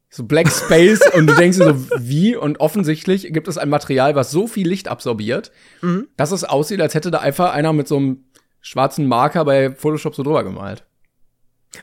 so 0.10 0.24
Black 0.24 0.50
Space 0.50 1.02
und 1.14 1.28
du 1.28 1.36
denkst 1.36 1.58
dir 1.58 1.74
so, 1.74 1.88
wie? 2.00 2.36
Und 2.36 2.60
offensichtlich 2.60 3.32
gibt 3.32 3.48
es 3.48 3.58
ein 3.58 3.70
Material, 3.70 4.16
was 4.16 4.32
so 4.32 4.48
viel 4.48 4.68
Licht 4.68 4.88
absorbiert, 4.88 5.52
mhm. 5.82 6.08
dass 6.18 6.32
es 6.32 6.44
aussieht, 6.44 6.82
als 6.82 6.96
hätte 6.96 7.12
da 7.12 7.20
einfach 7.20 7.54
einer 7.54 7.74
mit 7.74 7.88
so 7.88 7.98
einem 7.98 8.26
schwarzen 8.62 9.08
Marker 9.08 9.46
bei 9.46 9.72
Photoshop 9.72 10.16
so 10.16 10.24
drüber 10.24 10.44
gemalt. 10.44 10.86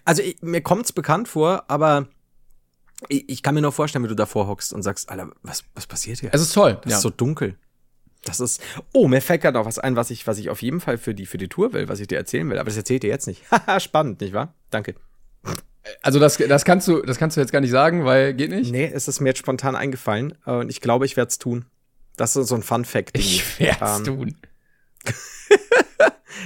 Also 0.04 0.22
ich, 0.22 0.42
mir 0.42 0.60
kommt's 0.60 0.92
bekannt 0.92 1.28
vor, 1.28 1.64
aber 1.68 2.08
ich, 3.08 3.28
ich, 3.28 3.42
kann 3.42 3.54
mir 3.54 3.62
nur 3.62 3.72
vorstellen, 3.72 4.04
wie 4.04 4.08
du 4.08 4.16
davor 4.16 4.48
hockst 4.48 4.72
und 4.72 4.82
sagst, 4.82 5.08
Alter, 5.08 5.30
was, 5.42 5.64
was 5.74 5.86
passiert 5.86 6.18
hier? 6.18 6.30
Es 6.32 6.40
ist 6.40 6.52
toll. 6.52 6.80
Es 6.84 6.90
ja. 6.90 6.96
ist 6.96 7.02
so 7.02 7.10
dunkel. 7.10 7.56
Das 8.24 8.40
ist. 8.40 8.60
Oh, 8.92 9.06
mir 9.06 9.20
fällt 9.20 9.42
gerade 9.42 9.56
noch 9.56 9.66
was 9.66 9.78
ein, 9.78 9.94
was 9.94 10.10
ich, 10.10 10.26
was 10.26 10.38
ich 10.38 10.50
auf 10.50 10.60
jeden 10.62 10.80
Fall 10.80 10.98
für 10.98 11.14
die, 11.14 11.26
für 11.26 11.38
die 11.38 11.48
Tour 11.48 11.72
will, 11.72 11.88
was 11.88 12.00
ich 12.00 12.08
dir 12.08 12.18
erzählen 12.18 12.48
will. 12.50 12.58
Aber 12.58 12.68
das 12.68 12.76
erzählt 12.76 13.04
dir 13.04 13.10
jetzt 13.10 13.28
nicht. 13.28 13.42
Haha, 13.52 13.78
spannend, 13.78 14.20
nicht 14.20 14.32
wahr? 14.32 14.54
Danke. 14.70 14.96
Also 16.02 16.18
das, 16.18 16.36
das 16.36 16.64
kannst 16.64 16.88
du, 16.88 17.02
das 17.02 17.18
kannst 17.18 17.36
du 17.36 17.40
jetzt 17.40 17.52
gar 17.52 17.60
nicht 17.60 17.70
sagen, 17.70 18.04
weil 18.04 18.34
geht 18.34 18.50
nicht. 18.50 18.70
Nee, 18.72 18.90
es 18.92 19.08
ist 19.08 19.20
mir 19.20 19.28
jetzt 19.30 19.38
spontan 19.38 19.76
eingefallen 19.76 20.34
und 20.44 20.68
ich 20.70 20.80
glaube, 20.80 21.06
ich 21.06 21.16
werde 21.16 21.28
es 21.28 21.38
tun. 21.38 21.66
Das 22.16 22.34
ist 22.36 22.48
so 22.48 22.54
ein 22.54 22.62
Fun 22.62 22.84
Fact. 22.84 23.16
Ich 23.18 23.58
werde 23.60 23.84
es 23.84 23.98
Ähm, 23.98 24.04
tun. 24.04 24.36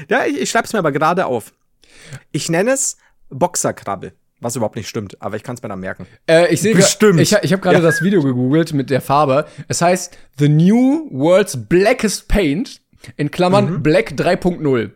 Ja, 0.09 0.25
ich, 0.25 0.41
ich 0.41 0.51
schreibe 0.51 0.67
es 0.67 0.73
mir 0.73 0.79
aber 0.79 0.93
gerade 0.93 1.27
auf. 1.27 1.53
Ich 2.33 2.49
nenne 2.49 2.71
es 2.73 2.97
Boxerkrabbel, 3.29 4.13
was 4.41 4.57
überhaupt 4.57 4.77
nicht 4.77 4.89
stimmt, 4.89 5.21
aber 5.21 5.37
ich 5.37 5.43
kann 5.43 5.57
es 5.57 5.63
mir 5.63 5.69
dann 5.69 5.81
merken. 5.81 6.07
Äh, 6.29 6.53
ich 6.53 6.61
sehe, 6.63 6.75
Bestimmt. 6.75 7.21
ich, 7.21 7.33
ich 7.43 7.53
habe 7.53 7.61
gerade 7.63 7.77
Ja. 7.79 7.83
das 7.83 8.03
Video 8.03 8.23
gegoogelt 8.23 8.73
mit 8.73 8.89
der 8.91 9.01
Farbe. 9.01 9.47
Es 9.69 9.83
heißt 9.83 10.17
The 10.39 10.49
New 10.49 11.09
World's 11.13 11.57
Blackest 11.69 12.29
Paint 12.29 12.81
in 13.17 13.31
Klammern 13.31 13.75
Mhm. 13.75 13.83
Black 13.83 14.11
3.0. 14.13 14.91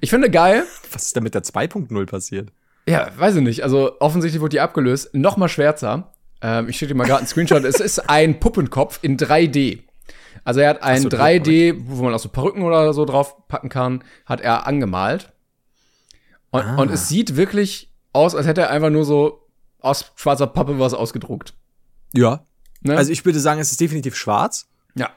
Ich 0.00 0.10
finde 0.10 0.30
geil. 0.30 0.64
Was 0.92 1.06
ist 1.06 1.16
denn 1.16 1.22
mit 1.22 1.34
der 1.34 1.42
2.0 1.42 2.06
passiert? 2.06 2.50
Ja, 2.90 3.08
weiß 3.16 3.36
ich 3.36 3.42
nicht. 3.42 3.62
Also 3.62 3.98
offensichtlich 4.00 4.40
wurde 4.40 4.50
die 4.50 4.60
abgelöst. 4.60 5.10
Noch 5.14 5.36
mal 5.36 5.48
schwärzer. 5.48 6.12
Ähm, 6.42 6.68
ich 6.68 6.76
schicke 6.76 6.92
dir 6.92 6.98
mal 6.98 7.04
gerade 7.06 7.18
einen 7.20 7.26
Screenshot. 7.28 7.64
es 7.64 7.80
ist 7.80 8.08
ein 8.10 8.40
Puppenkopf 8.40 8.98
in 9.02 9.16
3D. 9.16 9.82
Also 10.44 10.60
er 10.60 10.70
hat 10.70 10.82
ein 10.82 11.02
so, 11.02 11.08
3D, 11.08 11.76
wo 11.86 12.02
man 12.02 12.14
auch 12.14 12.18
so 12.18 12.28
Perücken 12.30 12.62
oder 12.62 12.92
so 12.94 13.04
drauf 13.04 13.46
packen 13.48 13.68
kann, 13.68 14.02
hat 14.24 14.40
er 14.40 14.66
angemalt. 14.66 15.32
Und, 16.50 16.62
Ah. 16.62 16.76
und 16.76 16.90
es 16.90 17.08
sieht 17.08 17.36
wirklich 17.36 17.92
aus, 18.12 18.34
als 18.34 18.46
hätte 18.46 18.62
er 18.62 18.70
einfach 18.70 18.90
nur 18.90 19.04
so 19.04 19.46
aus 19.80 20.12
schwarzer 20.16 20.46
Pappe 20.46 20.78
was 20.78 20.94
ausgedruckt. 20.94 21.54
Ja. 22.14 22.44
Ne? 22.80 22.96
Also 22.96 23.12
ich 23.12 23.24
würde 23.24 23.38
sagen, 23.38 23.60
es 23.60 23.70
ist 23.70 23.80
definitiv 23.80 24.16
schwarz, 24.16 24.66
ja. 24.94 25.10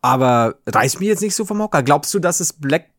aber 0.00 0.56
reißt 0.66 1.00
mir 1.00 1.06
jetzt 1.06 1.22
nicht 1.22 1.34
so 1.34 1.44
vom 1.44 1.60
Hocker. 1.60 1.82
Glaubst 1.82 2.14
du, 2.14 2.18
dass 2.18 2.40
es 2.40 2.52
Black 2.52 2.93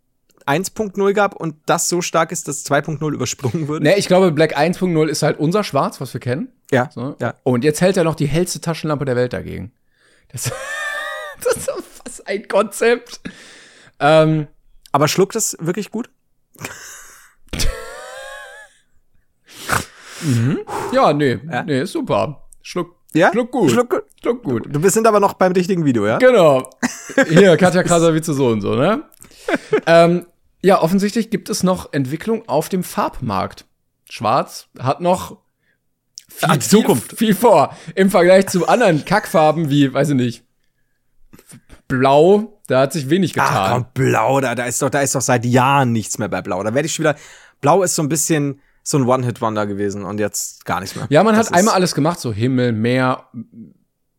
1.0 0.47 1.13
gab 1.13 1.35
und 1.35 1.55
das 1.65 1.89
so 1.89 2.01
stark 2.01 2.31
ist, 2.31 2.47
dass 2.47 2.65
2.0 2.65 3.13
übersprungen 3.13 3.67
wurde? 3.67 3.83
Ne, 3.83 3.97
ich 3.97 4.07
glaube, 4.07 4.31
Black 4.31 4.57
1.0 4.57 5.07
ist 5.07 5.23
halt 5.23 5.39
unser 5.39 5.63
Schwarz, 5.63 5.99
was 6.01 6.13
wir 6.13 6.21
kennen. 6.21 6.49
Ja. 6.71 6.89
So. 6.93 7.15
Ja. 7.19 7.35
Und 7.43 7.63
jetzt 7.63 7.81
hält 7.81 7.97
er 7.97 8.03
noch 8.03 8.15
die 8.15 8.27
hellste 8.27 8.61
Taschenlampe 8.61 9.05
der 9.05 9.15
Welt 9.15 9.33
dagegen. 9.33 9.71
Das, 10.31 10.43
das 11.43 11.57
ist 11.57 11.69
was 12.03 12.21
ein 12.21 12.47
Konzept. 12.47 13.19
Ähm, 13.99 14.47
Aber 14.91 15.07
schluckt 15.07 15.35
es 15.35 15.57
wirklich 15.59 15.91
gut? 15.91 16.09
ja, 20.91 21.13
nee, 21.13 21.39
nee, 21.65 21.81
ist 21.81 21.91
super. 21.91 22.47
Schluck, 22.61 22.95
Ja? 23.13 23.31
schluck 23.31 23.51
gut. 23.51 23.71
Schluck 23.71 23.89
gut. 23.89 24.03
Schluck 24.21 24.43
gut. 24.43 24.63
Du 24.69 24.89
sind 24.89 25.05
aber 25.05 25.19
noch 25.19 25.33
beim 25.33 25.51
richtigen 25.51 25.85
Video, 25.85 26.07
ja? 26.07 26.17
Genau. 26.17 26.69
Hier, 27.29 27.55
Katja 27.57 27.83
Krasavice 27.83 28.25
so 28.25 28.47
und 28.47 28.61
so, 28.61 28.75
ne? 28.75 29.03
ähm, 29.85 30.25
ja, 30.65 30.81
offensichtlich 30.81 31.29
gibt 31.29 31.49
es 31.49 31.61
noch 31.61 31.93
Entwicklung 31.93 32.47
auf 32.49 32.69
dem 32.69 32.83
Farbmarkt. 32.83 33.65
Schwarz 34.09 34.67
hat 34.79 34.99
noch 34.99 35.37
viel, 36.27 36.49
die 36.53 36.59
Zukunft. 36.59 37.09
Viel, 37.09 37.17
viel 37.17 37.35
vor. 37.35 37.75
Im 37.93 38.09
Vergleich 38.09 38.47
zu 38.47 38.67
anderen 38.67 39.05
Kackfarben 39.05 39.69
wie, 39.69 39.93
weiß 39.93 40.09
ich 40.09 40.15
nicht, 40.15 40.43
Blau, 41.87 42.59
da 42.65 42.81
hat 42.81 42.93
sich 42.93 43.11
wenig 43.11 43.33
getan. 43.33 43.49
Ach 43.51 43.71
komm, 43.73 43.85
blau, 43.93 44.41
da, 44.41 44.55
da 44.55 44.65
ist 44.65 44.81
doch, 44.81 44.89
da 44.89 45.01
ist 45.01 45.13
doch 45.13 45.21
seit 45.21 45.45
Jahren 45.45 45.91
nichts 45.91 46.17
mehr 46.17 46.29
bei 46.29 46.41
blau. 46.41 46.63
Da 46.63 46.73
werde 46.73 46.87
ich 46.87 46.95
schon 46.95 47.03
wieder. 47.03 47.15
Blau 47.61 47.83
ist 47.83 47.93
so 47.93 48.01
ein 48.01 48.09
bisschen 48.09 48.59
so 48.81 48.97
ein 48.97 49.03
One-Hit-Wonder 49.03 49.67
gewesen 49.67 50.03
und 50.03 50.19
jetzt 50.19 50.65
gar 50.65 50.79
nichts 50.79 50.95
mehr. 50.95 51.05
Ja, 51.09 51.23
man 51.23 51.35
Das 51.35 51.47
hat 51.47 51.55
einmal 51.55 51.75
alles 51.75 51.93
gemacht, 51.93 52.19
so 52.19 52.33
Himmel, 52.33 52.71
Meer, 52.71 53.29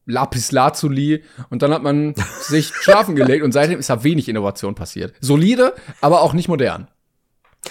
Lapis 0.07 0.53
Lazuli 0.53 1.23
und 1.51 1.63
dann 1.63 1.75
hat 1.75 1.83
man 1.83 2.15
sich 2.41 2.73
schlafen 2.75 3.17
gelegt 3.17 3.45
und 3.45 3.53
seitdem 3.53 3.79
ist 3.79 3.91
da 3.91 4.03
wenig 4.03 4.29
Innovation 4.29 4.75
passiert. 4.75 5.15
Solide, 5.21 5.75
aber 6.01 6.23
auch 6.23 6.33
nicht 6.33 6.49
modern. 6.49 6.89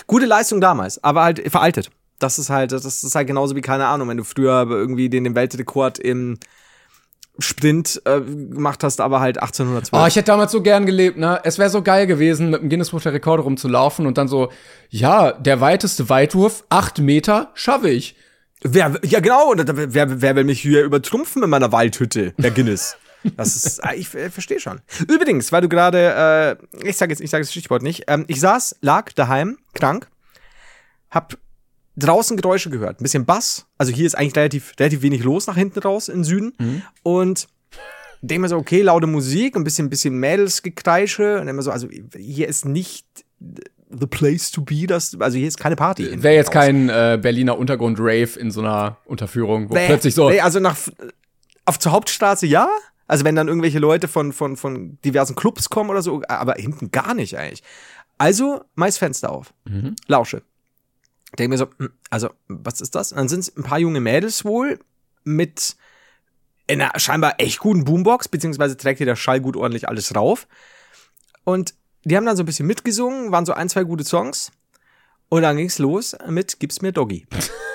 Gute 0.07 0.25
Leistung 0.25 0.61
damals, 0.61 1.03
aber 1.03 1.23
halt 1.23 1.49
veraltet. 1.49 1.89
Das 2.19 2.39
ist 2.39 2.49
halt, 2.49 2.71
das 2.71 2.85
ist 2.85 3.15
halt 3.15 3.27
genauso 3.27 3.55
wie, 3.55 3.61
keine 3.61 3.87
Ahnung, 3.87 4.09
wenn 4.09 4.17
du 4.17 4.23
früher 4.23 4.67
irgendwie 4.69 5.09
den, 5.09 5.23
den 5.23 5.35
Weltrekord 5.35 5.99
im 5.99 6.37
Sprint 7.39 8.01
äh, 8.05 8.21
gemacht 8.21 8.83
hast, 8.83 9.01
aber 9.01 9.19
halt 9.19 9.37
1812. 9.37 10.01
Oh, 10.01 10.07
ich 10.07 10.15
hätte 10.15 10.27
damals 10.27 10.51
so 10.53 10.61
gern 10.61 10.85
gelebt, 10.85 11.17
ne? 11.17 11.41
Es 11.43 11.57
wäre 11.57 11.69
so 11.69 11.81
geil 11.81 12.07
gewesen, 12.07 12.49
mit 12.49 12.61
dem 12.61 12.69
Guinness-Buch 12.69 13.01
der 13.01 13.13
Rekorde 13.13 13.43
rumzulaufen 13.43 14.05
und 14.05 14.17
dann 14.17 14.29
so, 14.29 14.51
ja, 14.89 15.33
der 15.33 15.59
weiteste 15.59 16.07
Weitwurf, 16.07 16.63
acht 16.69 16.99
Meter, 16.99 17.51
schaffe 17.53 17.89
ich. 17.89 18.15
Wer, 18.73 18.99
ja, 19.03 19.19
genau, 19.19 19.53
wer, 19.55 20.21
wer 20.21 20.35
will 20.35 20.43
mich 20.43 20.61
hier 20.61 20.83
übertrumpfen 20.83 21.43
in 21.43 21.49
meiner 21.49 21.71
Waldhütte? 21.71 22.33
Der 22.37 22.51
Guinness. 22.51 22.97
Das 23.37 23.55
ist, 23.55 23.83
ah, 23.83 23.93
ich 23.93 24.13
äh, 24.13 24.29
verstehe 24.29 24.59
schon. 24.59 24.81
Übrigens, 25.07 25.51
weil 25.51 25.61
du 25.61 25.69
gerade, 25.69 26.57
äh, 26.81 26.87
ich 26.87 26.97
sage 26.97 27.11
jetzt, 27.11 27.21
ich 27.21 27.29
sage 27.29 27.43
das 27.43 27.51
Stichwort 27.51 27.81
nicht, 27.81 28.03
ähm, 28.07 28.25
ich 28.27 28.39
saß, 28.39 28.77
lag 28.81 29.11
daheim, 29.13 29.57
krank, 29.73 30.07
hab 31.09 31.37
draußen 31.95 32.37
Geräusche 32.37 32.69
gehört, 32.69 32.99
ein 32.99 33.03
bisschen 33.03 33.25
Bass. 33.25 33.65
Also 33.77 33.93
hier 33.93 34.05
ist 34.05 34.15
eigentlich 34.15 34.35
relativ, 34.35 34.73
relativ 34.79 35.01
wenig 35.01 35.23
los 35.23 35.47
nach 35.47 35.55
hinten 35.55 35.79
raus 35.79 36.09
im 36.09 36.23
Süden. 36.23 36.53
Und 37.03 37.47
denke 38.21 38.41
mir 38.41 38.49
so, 38.49 38.57
okay, 38.57 38.81
laute 38.81 39.07
Musik, 39.07 39.55
ein 39.55 39.63
bisschen, 39.63 39.89
bisschen 39.89 40.15
Mädelsgekreische. 40.15 41.39
Und 41.39 41.47
immer 41.47 41.61
so, 41.61 41.71
also 41.71 41.87
hier 42.17 42.47
ist 42.47 42.65
nicht 42.65 43.05
the 43.89 44.07
place 44.07 44.51
to 44.51 44.61
be, 44.61 44.87
das, 44.87 45.19
also 45.19 45.37
hier 45.37 45.47
ist 45.47 45.59
keine 45.59 45.75
Party. 45.75 46.03
hinten 46.03 46.23
Wäre 46.23 46.35
jetzt 46.35 46.51
kein 46.51 46.89
äh, 46.89 47.19
Berliner 47.21 47.57
Untergrund-Rave 47.57 48.39
in 48.39 48.51
so 48.51 48.61
einer 48.61 48.97
Unterführung, 49.05 49.69
wo 49.69 49.73
Nee, 49.73 49.87
plötzlich 49.87 50.15
so, 50.15 50.29
Nee, 50.29 50.41
also 50.41 50.59
nach, 50.59 50.77
auf 51.65 51.79
zur 51.79 51.91
Hauptstraße 51.91 52.45
ja. 52.45 52.67
Also 53.07 53.23
wenn 53.23 53.35
dann 53.35 53.47
irgendwelche 53.47 53.79
Leute 53.79 54.07
von, 54.07 54.33
von, 54.33 54.57
von 54.57 54.97
diversen 55.05 55.35
Clubs 55.35 55.69
kommen 55.69 55.91
oder 55.91 56.01
so, 56.01 56.23
aber 56.27 56.53
hinten 56.53 56.89
gar 56.89 57.13
nicht 57.13 57.37
eigentlich. 57.37 57.61
Also, 58.17 58.63
meist 58.75 58.97
Fenster 58.97 59.31
auf. 59.31 59.53
Lausche. 60.07 60.41
Denke 61.37 61.49
mir 61.49 61.57
so, 61.57 61.67
hm, 61.77 61.91
also, 62.09 62.29
was 62.47 62.81
ist 62.81 62.95
das? 62.95 63.11
Und 63.11 63.17
dann 63.17 63.27
sind 63.27 63.41
es 63.41 63.55
ein 63.55 63.63
paar 63.63 63.79
junge 63.79 63.99
Mädels 63.99 64.45
wohl 64.45 64.79
mit 65.23 65.75
einer 66.67 66.91
scheinbar 66.97 67.35
echt 67.39 67.59
guten 67.59 67.83
Boombox, 67.83 68.29
beziehungsweise 68.29 68.77
trägt 68.77 68.97
hier 68.97 69.05
der 69.05 69.15
Schall 69.15 69.41
gut 69.41 69.55
ordentlich 69.55 69.87
alles 69.87 70.15
rauf. 70.15 70.47
Und 71.43 71.75
die 72.05 72.15
haben 72.15 72.25
dann 72.25 72.37
so 72.37 72.43
ein 72.43 72.45
bisschen 72.45 72.67
mitgesungen, 72.67 73.31
waren 73.31 73.45
so 73.45 73.53
ein, 73.53 73.67
zwei 73.69 73.83
gute 73.83 74.03
Songs. 74.05 74.51
Und 75.29 75.41
dann 75.41 75.57
ging's 75.57 75.79
los 75.79 76.15
mit 76.27 76.59
Gib's 76.59 76.81
mir 76.81 76.91
Doggy. 76.91 77.25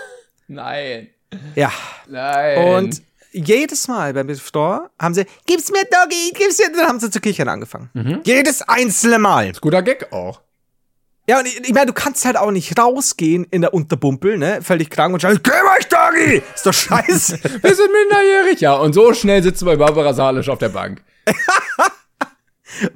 nein, 0.48 1.08
Ja. 1.54 1.72
nein. 2.08 2.74
Und 2.74 3.02
jedes 3.32 3.86
Mal 3.88 4.14
beim 4.14 4.34
Store 4.36 4.90
haben 4.98 5.14
sie, 5.14 5.24
gib's 5.46 5.70
mir 5.70 5.84
Doggy, 5.84 6.32
gib's 6.34 6.58
mir, 6.58 6.70
dann 6.76 6.86
haben 6.88 7.00
sie 7.00 7.10
zu 7.10 7.20
kichern 7.20 7.48
angefangen. 7.48 7.90
Mhm. 7.92 8.20
Jedes 8.24 8.62
einzelne 8.62 9.18
Mal. 9.18 9.52
guter 9.60 9.82
Gag 9.82 10.12
auch. 10.12 10.40
Ja, 11.28 11.38
und 11.38 11.46
ich, 11.46 11.60
ich 11.60 11.72
meine, 11.72 11.86
du 11.86 11.92
kannst 11.92 12.24
halt 12.24 12.36
auch 12.36 12.50
nicht 12.50 12.76
rausgehen 12.76 13.44
in 13.50 13.60
der 13.60 13.72
Unterbumpel, 13.72 14.36
ne, 14.36 14.62
völlig 14.62 14.90
krank 14.90 15.14
und 15.14 15.20
schreien, 15.20 15.38
gib 15.42 15.52
euch 15.52 15.86
Doggy! 15.86 16.42
Ist 16.54 16.66
doch 16.66 16.72
scheiße. 16.72 17.38
Wir 17.62 17.74
sind 17.74 17.92
minderjährig, 17.92 18.60
ja. 18.60 18.74
Und 18.74 18.94
so 18.94 19.12
schnell 19.14 19.40
sitzt 19.42 19.62
du 19.62 19.66
bei 19.66 19.76
Barbara 19.76 20.12
Salisch 20.12 20.48
auf 20.48 20.58
der 20.58 20.70
Bank. 20.70 21.02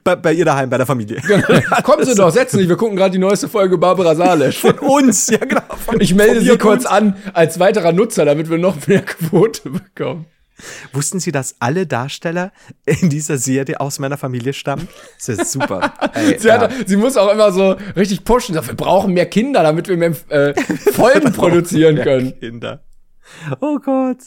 bei, 0.03 0.17
bei 0.17 0.33
ihr 0.33 0.45
daheim, 0.45 0.71
bei 0.71 0.77
der 0.77 0.87
Familie. 0.87 1.21
Kommen 1.83 2.05
Sie 2.05 2.15
doch, 2.15 2.31
setzen 2.31 2.57
Sie 2.57 2.63
sich. 2.63 2.69
Wir 2.69 2.77
gucken 2.77 2.97
gerade 2.97 3.13
die 3.13 3.19
neueste 3.19 3.49
Folge 3.49 3.79
Barbara 3.79 4.15
Salisch. 4.15 4.59
Von 4.59 4.79
uns, 4.79 5.29
ja 5.29 5.39
genau. 5.39 5.63
Von, 5.85 6.01
Ich 6.01 6.15
melde 6.15 6.41
Sie 6.41 6.57
kurz 6.59 6.85
uns. 6.85 6.87
an 6.87 7.17
als 7.33 7.59
weiterer 7.59 7.93
Nutzer, 7.93 8.25
damit 8.25 8.51
wir 8.51 8.59
noch 8.59 8.87
mehr 8.87 9.03
Quote 9.07 9.71
bekommen. 9.71 10.27
Wussten 10.93 11.19
Sie, 11.19 11.33
dass 11.33 11.57
alle 11.59 11.85
Darsteller 11.87 12.53
in 12.87 13.11
dieser 13.11 13.39
Serie 13.39 13.81
aus 13.81 13.99
meiner 13.99 14.17
Familie 14.17 14.53
stammen? 14.53 14.89
Das 15.19 15.29
ist 15.29 15.51
super. 15.53 15.93
Ey, 16.15 16.39
Sie, 16.39 16.51
hat, 16.51 16.71
sie 16.87 16.97
muss 16.97 17.17
auch 17.17 17.33
immer 17.33 17.51
so 17.51 17.77
richtig 17.97 18.25
pushen. 18.25 18.55
Wir 18.55 18.63
brauchen 18.75 19.15
mehr 19.15 19.27
Kinder, 19.27 19.65
damit 19.65 19.89
wir 19.89 19.97
mehr 19.97 20.13
äh, 20.29 20.55
Folgen 20.93 21.33
produzieren 21.33 21.97
können. 21.97 22.39
Kinder. 22.39 22.85
Oh 23.61 23.79
Gott. 23.79 24.19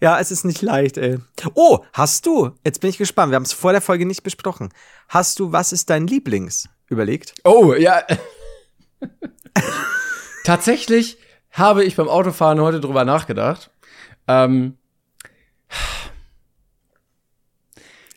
Ja, 0.00 0.18
es 0.18 0.30
ist 0.30 0.44
nicht 0.44 0.62
leicht, 0.62 0.96
ey. 0.98 1.18
Oh, 1.54 1.80
hast 1.92 2.26
du, 2.26 2.52
jetzt 2.64 2.80
bin 2.80 2.90
ich 2.90 2.98
gespannt, 2.98 3.30
wir 3.32 3.36
haben 3.36 3.42
es 3.44 3.52
vor 3.52 3.72
der 3.72 3.80
Folge 3.80 4.06
nicht 4.06 4.22
besprochen. 4.22 4.70
Hast 5.08 5.38
du, 5.38 5.52
was 5.52 5.72
ist 5.72 5.90
dein 5.90 6.06
Lieblings? 6.06 6.68
Überlegt? 6.88 7.34
Oh, 7.44 7.74
ja. 7.74 8.02
Tatsächlich 10.44 11.18
habe 11.50 11.84
ich 11.84 11.96
beim 11.96 12.08
Autofahren 12.08 12.60
heute 12.60 12.80
drüber 12.80 13.04
nachgedacht. 13.04 13.70
Ähm, 14.28 14.76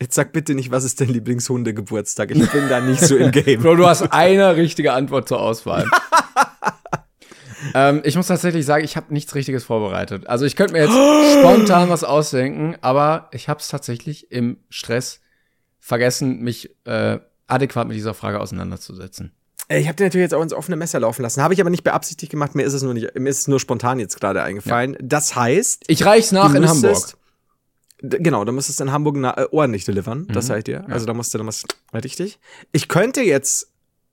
Jetzt 0.00 0.14
sag 0.14 0.32
bitte 0.32 0.54
nicht, 0.54 0.70
was 0.70 0.84
ist 0.84 0.98
dein 1.02 1.08
Lieblingshundegeburtstag? 1.10 2.30
Ich 2.30 2.50
bin 2.50 2.70
da 2.70 2.80
nicht 2.80 3.02
so 3.02 3.16
im 3.16 3.30
Game. 3.32 3.60
Bro, 3.60 3.76
du 3.76 3.86
hast 3.86 4.00
eine 4.12 4.56
richtige 4.56 4.94
Antwort 4.94 5.28
zur 5.28 5.40
Auswahl. 5.40 5.84
ähm, 7.74 8.00
ich 8.04 8.16
muss 8.16 8.26
tatsächlich 8.26 8.64
sagen, 8.66 8.84
ich 8.84 8.96
habe 8.96 9.12
nichts 9.12 9.34
Richtiges 9.34 9.64
vorbereitet. 9.64 10.26
Also 10.26 10.44
ich 10.44 10.56
könnte 10.56 10.72
mir 10.72 10.80
jetzt 10.84 11.38
spontan 11.38 11.88
was 11.88 12.04
ausdenken, 12.04 12.76
aber 12.80 13.28
ich 13.32 13.48
habe 13.48 13.60
es 13.60 13.68
tatsächlich 13.68 14.30
im 14.30 14.58
Stress 14.68 15.20
vergessen, 15.78 16.40
mich 16.40 16.76
äh, 16.84 17.18
adäquat 17.46 17.88
mit 17.88 17.96
dieser 17.96 18.14
Frage 18.14 18.40
auseinanderzusetzen. 18.40 19.32
Ich 19.68 19.86
habe 19.86 19.94
dir 19.94 20.04
natürlich 20.04 20.24
jetzt 20.24 20.34
auch 20.34 20.42
ins 20.42 20.52
offene 20.52 20.76
Messer 20.76 20.98
laufen 20.98 21.22
lassen. 21.22 21.42
Habe 21.42 21.54
ich 21.54 21.60
aber 21.60 21.70
nicht 21.70 21.84
beabsichtigt 21.84 22.30
gemacht. 22.32 22.56
Mir 22.56 22.64
ist 22.64 22.72
es 22.72 22.82
nur 22.82 22.92
nicht, 22.92 23.14
mir 23.16 23.28
ist 23.28 23.40
es 23.40 23.48
nur 23.48 23.60
spontan 23.60 24.00
jetzt 24.00 24.18
gerade 24.18 24.42
eingefallen. 24.42 24.96
Das 25.00 25.36
heißt, 25.36 25.84
Ich 25.86 26.04
reich's 26.04 26.32
nach 26.32 26.50
du 26.50 26.56
in 26.56 26.68
Hamburg. 26.68 26.98
Genau, 28.02 28.44
da 28.44 28.52
musstest 28.52 28.80
du 28.80 28.84
in 28.84 28.92
Hamburg 28.92 29.16
na, 29.18 29.36
äh, 29.36 29.46
ordentlich 29.50 29.84
delivern, 29.84 30.26
das 30.28 30.46
sag 30.46 30.58
ich 30.58 30.64
dir. 30.64 30.86
Also 30.88 31.04
da 31.06 31.12
musst 31.12 31.34
du, 31.34 31.38
da 31.38 31.44
musst 31.44 31.66
richtig. 31.92 32.38
Ich 32.72 32.88
könnte 32.88 33.20
jetzt 33.20 33.69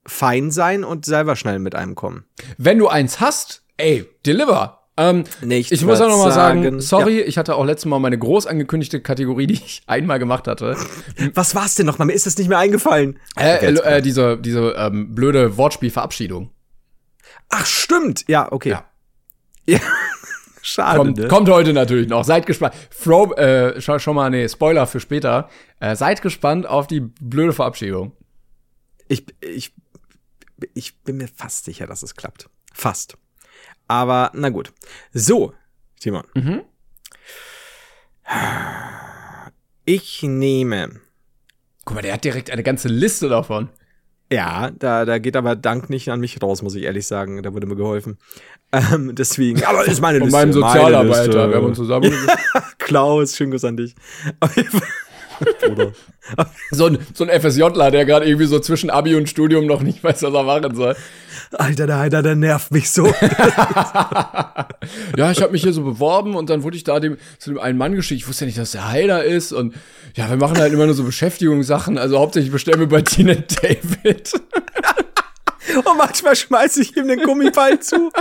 fein 0.08 0.52
sein 0.52 0.84
und 0.84 1.06
selber 1.06 1.36
schnell 1.36 1.60
mit 1.60 1.76
einem 1.76 1.96
kommen. 1.96 2.26
Wenn 2.58 2.80
du 2.80 2.88
eins 2.88 3.20
hast, 3.20 3.64
ey, 3.78 4.06
deliver. 4.26 4.78
Ähm, 5.00 5.26
Nichts 5.42 5.72
ich 5.72 5.86
muss 5.86 6.02
auch 6.02 6.10
noch 6.10 6.18
mal 6.18 6.32
sagen, 6.32 6.64
sagen. 6.64 6.82
sorry, 6.82 7.22
ich 7.22 7.38
hatte 7.38 7.54
auch 7.54 7.66
letztes 7.66 7.86
Mal 7.86 8.00
meine 8.00 8.18
groß 8.18 8.48
angekündigte 8.48 9.00
Kategorie, 9.00 9.46
die 9.48 9.54
ich 9.54 9.84
einmal 9.86 10.18
gemacht 10.18 10.48
hatte. 10.48 10.76
Was 11.36 11.54
war's 11.54 11.76
denn 11.76 11.86
noch 11.86 12.00
mal? 12.00 12.06
Mir 12.06 12.14
ist 12.14 12.26
das 12.26 12.38
nicht 12.38 12.48
mehr 12.48 12.58
eingefallen. 12.58 13.20
Äh, 13.38 13.76
äh, 13.76 14.02
diese 14.02 14.38
diese 14.38 14.74
ähm, 14.76 15.14
blöde 15.14 15.56
Wortspielverabschiedung. 15.58 16.50
Ach, 17.50 17.66
stimmt. 17.66 18.26
Ja, 18.28 18.52
okay. 18.52 18.70
Ja. 18.70 18.84
Ja. 19.70 19.80
Schade. 20.62 20.98
Kommt, 20.98 21.18
ne? 21.18 21.28
kommt 21.28 21.50
heute 21.50 21.74
natürlich 21.74 22.08
noch. 22.10 22.24
Seid 22.24 22.46
gespannt. 22.46 22.74
Fro 22.90 23.34
äh, 23.34 23.82
schon, 23.82 24.00
schon 24.00 24.16
mal, 24.16 24.30
nee, 24.30 24.48
Spoiler 24.48 24.88
für 24.88 25.02
später. 25.02 25.50
Äh, 25.80 25.96
seid 25.96 26.22
gespannt 26.22 26.68
auf 26.68 26.88
die 26.88 27.00
blöde 27.00 27.52
Verabschiedung. 27.52 28.14
Ich, 29.08 29.26
ich, 29.42 29.74
ich 30.74 31.00
bin 31.04 31.18
mir 31.18 31.28
fast 31.28 31.66
sicher, 31.66 31.88
dass 31.88 32.04
es 32.04 32.16
klappt. 32.16 32.50
Fast. 32.74 33.18
Aber 33.88 34.32
na 34.34 34.50
gut. 34.50 34.74
So, 35.14 35.54
Timon. 36.00 36.24
Mhm. 36.36 36.62
Ich 39.86 40.22
nehme. 40.24 41.00
Guck 41.86 41.96
mal, 41.96 42.02
der 42.02 42.14
hat 42.14 42.24
direkt 42.24 42.52
eine 42.52 42.64
ganze 42.64 42.88
Liste 42.90 43.30
davon. 43.30 43.70
Ja, 44.30 44.72
da, 44.72 45.06
da 45.06 45.20
geht 45.20 45.38
aber 45.38 45.56
Dank 45.56 45.90
nicht 45.90 46.10
an 46.10 46.20
mich 46.20 46.42
raus, 46.42 46.62
muss 46.62 46.76
ich 46.76 46.84
ehrlich 46.84 47.08
sagen. 47.08 47.42
Da 47.44 47.54
wurde 47.54 47.66
mir 47.66 47.78
geholfen. 47.78 48.18
Ähm, 48.74 49.16
deswegen. 49.16 49.64
Aber 49.64 49.86
ist 49.86 50.02
meine 50.02 50.20
Von 50.20 50.28
Liste. 50.28 50.38
meinem 50.38 50.60
meine 50.60 50.74
Sozialarbeiter. 50.74 51.50
Wir 51.50 51.56
haben 51.56 51.66
uns 51.66 51.78
zusammen. 51.78 52.12
Klaus, 52.78 53.38
schönen 53.38 53.52
Gruß 53.52 53.64
an 53.64 53.78
dich. 53.78 53.96
Auf 54.42 54.56
jeden 54.58 54.70
Fall- 54.70 54.82
Bruder. 54.82 54.94
so, 56.72 56.88
ein, 56.88 57.00
so 57.14 57.26
ein 57.26 57.42
FSJler, 57.42 57.92
der 57.92 58.06
gerade 58.06 58.26
irgendwie 58.26 58.46
so 58.46 58.60
zwischen 58.60 58.90
Abi 58.90 59.16
und 59.16 59.30
Studium 59.30 59.66
noch 59.66 59.82
nicht 59.82 60.04
weiß, 60.04 60.24
was 60.24 60.34
er 60.34 60.44
machen 60.44 60.76
soll. 60.76 60.96
Alter, 61.52 61.88
der 61.88 62.00
Heider, 62.00 62.22
der 62.22 62.36
nervt 62.36 62.72
mich 62.72 62.90
so. 62.92 63.14
Ja, 65.18 65.32
ich 65.32 65.42
habe 65.42 65.52
mich 65.52 65.64
hier 65.64 65.74
so 65.74 65.84
beworben 65.84 66.36
und 66.36 66.50
dann 66.50 66.64
wurde 66.64 66.78
ich 66.78 66.84
da 66.84 67.00
dem, 67.00 67.18
zu 67.40 67.52
dem 67.52 67.60
einen 67.60 67.78
Mann 67.78 67.96
geschickt. 67.96 68.22
Ich 68.22 68.28
wusste 68.28 68.46
ja 68.46 68.48
nicht, 68.48 68.58
dass 68.58 68.72
der 68.72 68.90
Heider 68.90 69.24
ist. 69.24 69.52
Und 69.52 69.76
ja, 70.16 70.30
wir 70.30 70.38
machen 70.38 70.58
halt 70.58 70.74
immer 70.74 70.86
nur 70.86 70.96
so 70.96 71.04
Beschäftigungssachen. 71.04 71.98
Also 71.98 72.20
hauptsächlich 72.20 72.52
bestellen 72.52 72.80
wir 72.80 72.88
bei 72.88 73.02
Tina 73.02 73.34
David. 73.34 74.34
Und 75.76 75.98
manchmal 75.98 76.36
schmeiße 76.36 76.82
ich 76.82 76.96
ihm 76.96 77.08
den 77.08 77.22
Gummiball 77.22 77.80
zu. 77.80 78.12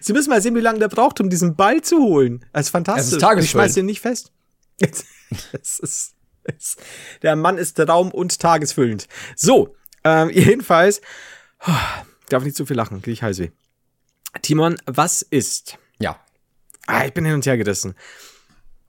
Sie 0.00 0.12
müssen 0.12 0.30
mal 0.30 0.42
sehen, 0.42 0.54
wie 0.54 0.60
lange 0.60 0.78
der 0.78 0.88
braucht, 0.88 1.20
um 1.20 1.30
diesen 1.30 1.54
Ball 1.54 1.80
zu 1.82 1.98
holen. 1.98 2.44
Das 2.52 2.66
ist 2.66 2.70
fantastisch. 2.70 3.18
Es 3.18 3.22
ist 3.22 3.44
ich 3.44 3.50
schmeiße 3.50 3.74
den 3.76 3.86
nicht 3.86 4.00
fest. 4.00 4.32
Es 5.52 5.78
ist, 5.78 6.14
es, 6.44 6.76
der 7.22 7.36
Mann 7.36 7.58
ist 7.58 7.78
Raum- 7.80 8.10
und 8.10 8.38
tagesfüllend. 8.38 9.06
So, 9.36 9.76
ähm, 10.04 10.30
jedenfalls, 10.32 11.00
darf 12.28 12.44
nicht 12.44 12.56
zu 12.56 12.66
viel 12.66 12.76
lachen, 12.76 13.02
krieg 13.02 13.14
ich 13.14 13.22
Halsweh. 13.22 13.50
Timon, 14.40 14.76
was 14.86 15.22
ist? 15.22 15.78
Ja. 15.98 16.18
Ah, 16.86 17.04
ich 17.04 17.12
bin 17.12 17.24
hin 17.24 17.34
und 17.34 17.46
her 17.46 17.58
gerissen. 17.58 17.94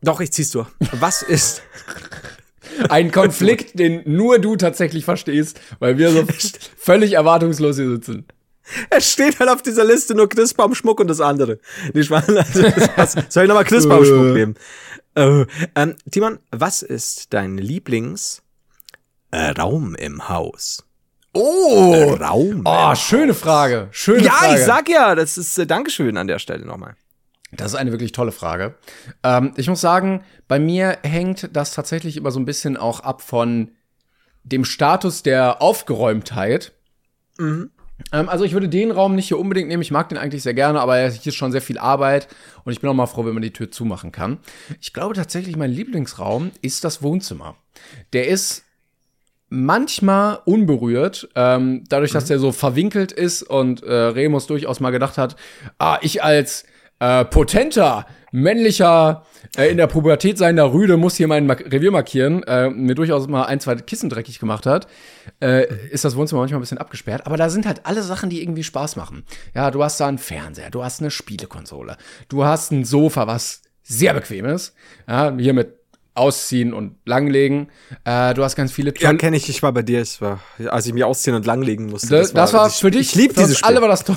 Doch, 0.01 0.19
ich 0.19 0.31
zieh's 0.31 0.51
durch. 0.51 0.67
Was 0.91 1.21
ist? 1.21 1.61
Ein 2.89 3.11
Konflikt, 3.11 3.77
den 3.77 4.01
nur 4.05 4.39
du 4.39 4.55
tatsächlich 4.55 5.05
verstehst, 5.05 5.59
weil 5.79 5.97
wir 5.97 6.11
so 6.11 6.25
völlig 6.77 7.13
erwartungslos 7.13 7.75
hier 7.75 7.89
sitzen. 7.89 8.25
Es 8.89 9.11
steht 9.11 9.39
halt 9.39 9.49
auf 9.49 9.61
dieser 9.61 9.83
Liste 9.83 10.15
nur 10.15 10.29
Christbaumschmuck 10.29 10.99
und 10.99 11.07
das 11.07 11.21
andere. 11.21 11.59
Die 11.93 12.03
Schwan, 12.03 12.23
also, 12.95 13.21
soll 13.29 13.43
ich 13.43 13.49
nochmal 13.49 13.65
Christbaumschmuck 13.65 14.33
nehmen? 14.33 14.55
Äh, 15.15 15.45
ähm, 15.75 15.95
Timon, 16.09 16.39
was 16.51 16.81
ist 16.81 17.33
dein 17.33 17.57
Lieblings 17.57 18.41
äh, 19.31 19.53
im 19.97 20.29
Haus? 20.29 20.83
Oh! 21.33 22.15
Raum. 22.19 22.61
Oh, 22.65 22.95
schöne 22.95 23.33
Frage. 23.33 23.87
Schöne 23.91 24.23
ja, 24.23 24.31
Frage. 24.31 24.53
ich 24.53 24.65
sag 24.65 24.89
ja, 24.89 25.15
das 25.15 25.37
ist 25.37 25.57
äh, 25.57 25.65
Dankeschön 25.65 26.17
an 26.17 26.27
der 26.27 26.39
Stelle 26.39 26.65
nochmal. 26.65 26.95
Das 27.51 27.73
ist 27.73 27.75
eine 27.75 27.91
wirklich 27.91 28.11
tolle 28.11 28.31
Frage. 28.31 28.75
Ähm, 29.23 29.53
ich 29.57 29.67
muss 29.67 29.81
sagen, 29.81 30.23
bei 30.47 30.59
mir 30.59 30.99
hängt 31.03 31.55
das 31.55 31.73
tatsächlich 31.73 32.17
immer 32.17 32.31
so 32.31 32.39
ein 32.39 32.45
bisschen 32.45 32.77
auch 32.77 32.99
ab 32.99 33.21
von 33.21 33.71
dem 34.43 34.65
Status 34.65 35.23
der 35.23 35.61
Aufgeräumtheit. 35.61 36.73
Ähm, 37.39 37.71
also 38.11 38.43
ich 38.43 38.53
würde 38.53 38.69
den 38.69 38.91
Raum 38.91 39.15
nicht 39.15 39.27
hier 39.27 39.39
unbedingt 39.39 39.67
nehmen. 39.67 39.81
Ich 39.81 39.91
mag 39.91 40.09
den 40.09 40.17
eigentlich 40.17 40.43
sehr 40.43 40.53
gerne, 40.53 40.79
aber 40.79 41.09
hier 41.09 41.29
ist 41.31 41.35
schon 41.35 41.51
sehr 41.51 41.61
viel 41.61 41.77
Arbeit 41.77 42.27
und 42.63 42.71
ich 42.73 42.81
bin 42.81 42.89
auch 42.89 42.93
mal 42.93 43.07
froh, 43.07 43.25
wenn 43.25 43.33
man 43.33 43.43
die 43.43 43.53
Tür 43.53 43.71
zumachen 43.71 44.11
kann. 44.11 44.39
Ich 44.81 44.93
glaube 44.93 45.15
tatsächlich, 45.15 45.55
mein 45.55 45.71
Lieblingsraum 45.71 46.51
ist 46.61 46.83
das 46.83 47.01
Wohnzimmer. 47.01 47.55
Der 48.13 48.27
ist 48.27 48.63
manchmal 49.49 50.39
unberührt, 50.45 51.29
ähm, 51.35 51.83
dadurch, 51.87 52.11
dass 52.11 52.25
der 52.25 52.39
so 52.39 52.51
verwinkelt 52.51 53.11
ist 53.11 53.43
und 53.43 53.83
äh, 53.83 53.93
Remus 53.93 54.47
durchaus 54.47 54.79
mal 54.79 54.89
gedacht 54.89 55.19
hat, 55.19 55.35
ah, 55.77 55.99
ich 56.01 56.23
als 56.23 56.65
äh, 57.03 57.25
potenter, 57.25 58.05
männlicher, 58.31 59.25
äh, 59.57 59.69
in 59.69 59.77
der 59.77 59.87
Pubertät 59.87 60.37
seiender 60.37 60.71
Rüde 60.71 60.95
muss 60.95 61.15
hier 61.17 61.27
mein 61.27 61.45
Mark 61.45 61.65
Revier 61.71 61.91
markieren, 61.91 62.43
äh, 62.43 62.69
mir 62.69 62.95
durchaus 62.95 63.27
mal 63.27 63.43
ein, 63.43 63.59
zwei 63.59 63.75
Kissen 63.75 64.09
dreckig 64.09 64.39
gemacht 64.39 64.65
hat, 64.65 64.87
äh, 65.41 65.65
ist 65.89 66.05
das 66.05 66.15
Wohnzimmer 66.15 66.41
manchmal 66.41 66.59
ein 66.59 66.61
bisschen 66.61 66.77
abgesperrt. 66.77 67.25
Aber 67.27 67.35
da 67.35 67.49
sind 67.49 67.65
halt 67.65 67.85
alle 67.85 68.03
Sachen, 68.03 68.29
die 68.29 68.41
irgendwie 68.41 68.63
Spaß 68.63 68.95
machen. 68.95 69.25
Ja, 69.53 69.69
du 69.69 69.83
hast 69.83 69.99
da 69.99 70.07
einen 70.07 70.17
Fernseher, 70.17 70.69
du 70.69 70.83
hast 70.83 71.01
eine 71.01 71.11
Spielekonsole, 71.11 71.97
du 72.29 72.45
hast 72.45 72.71
ein 72.71 72.85
Sofa, 72.85 73.27
was 73.27 73.63
sehr 73.83 74.13
bequem 74.13 74.45
ist. 74.45 74.73
Ja, 75.05 75.35
hier 75.37 75.53
mit 75.53 75.73
Ausziehen 76.15 76.73
und 76.73 76.95
Langlegen. 77.05 77.69
Äh, 78.05 78.33
du 78.33 78.43
hast 78.43 78.55
ganz 78.55 78.71
viele 78.71 78.93
Ja, 78.93 79.07
tolle 79.07 79.17
kenne 79.17 79.35
ich. 79.35 79.49
Ich 79.49 79.63
war 79.63 79.73
bei 79.73 79.81
dir. 79.81 79.99
Es 79.99 80.21
war, 80.21 80.39
als 80.67 80.85
ich 80.85 80.93
mich 80.93 81.03
ausziehen 81.03 81.35
und 81.35 81.45
langlegen 81.45 81.87
musste. 81.87 82.15
das, 82.15 82.33
das 82.33 82.53
war 82.53 82.69
für 82.69 82.91
dich. 82.91 83.09
Ich 83.09 83.15
liebe 83.15 83.33
dieses 83.33 83.57
Spiel. 83.57 83.67
Alle 83.67 83.81
war 83.81 83.87
das 83.89 84.03
toll. 84.03 84.15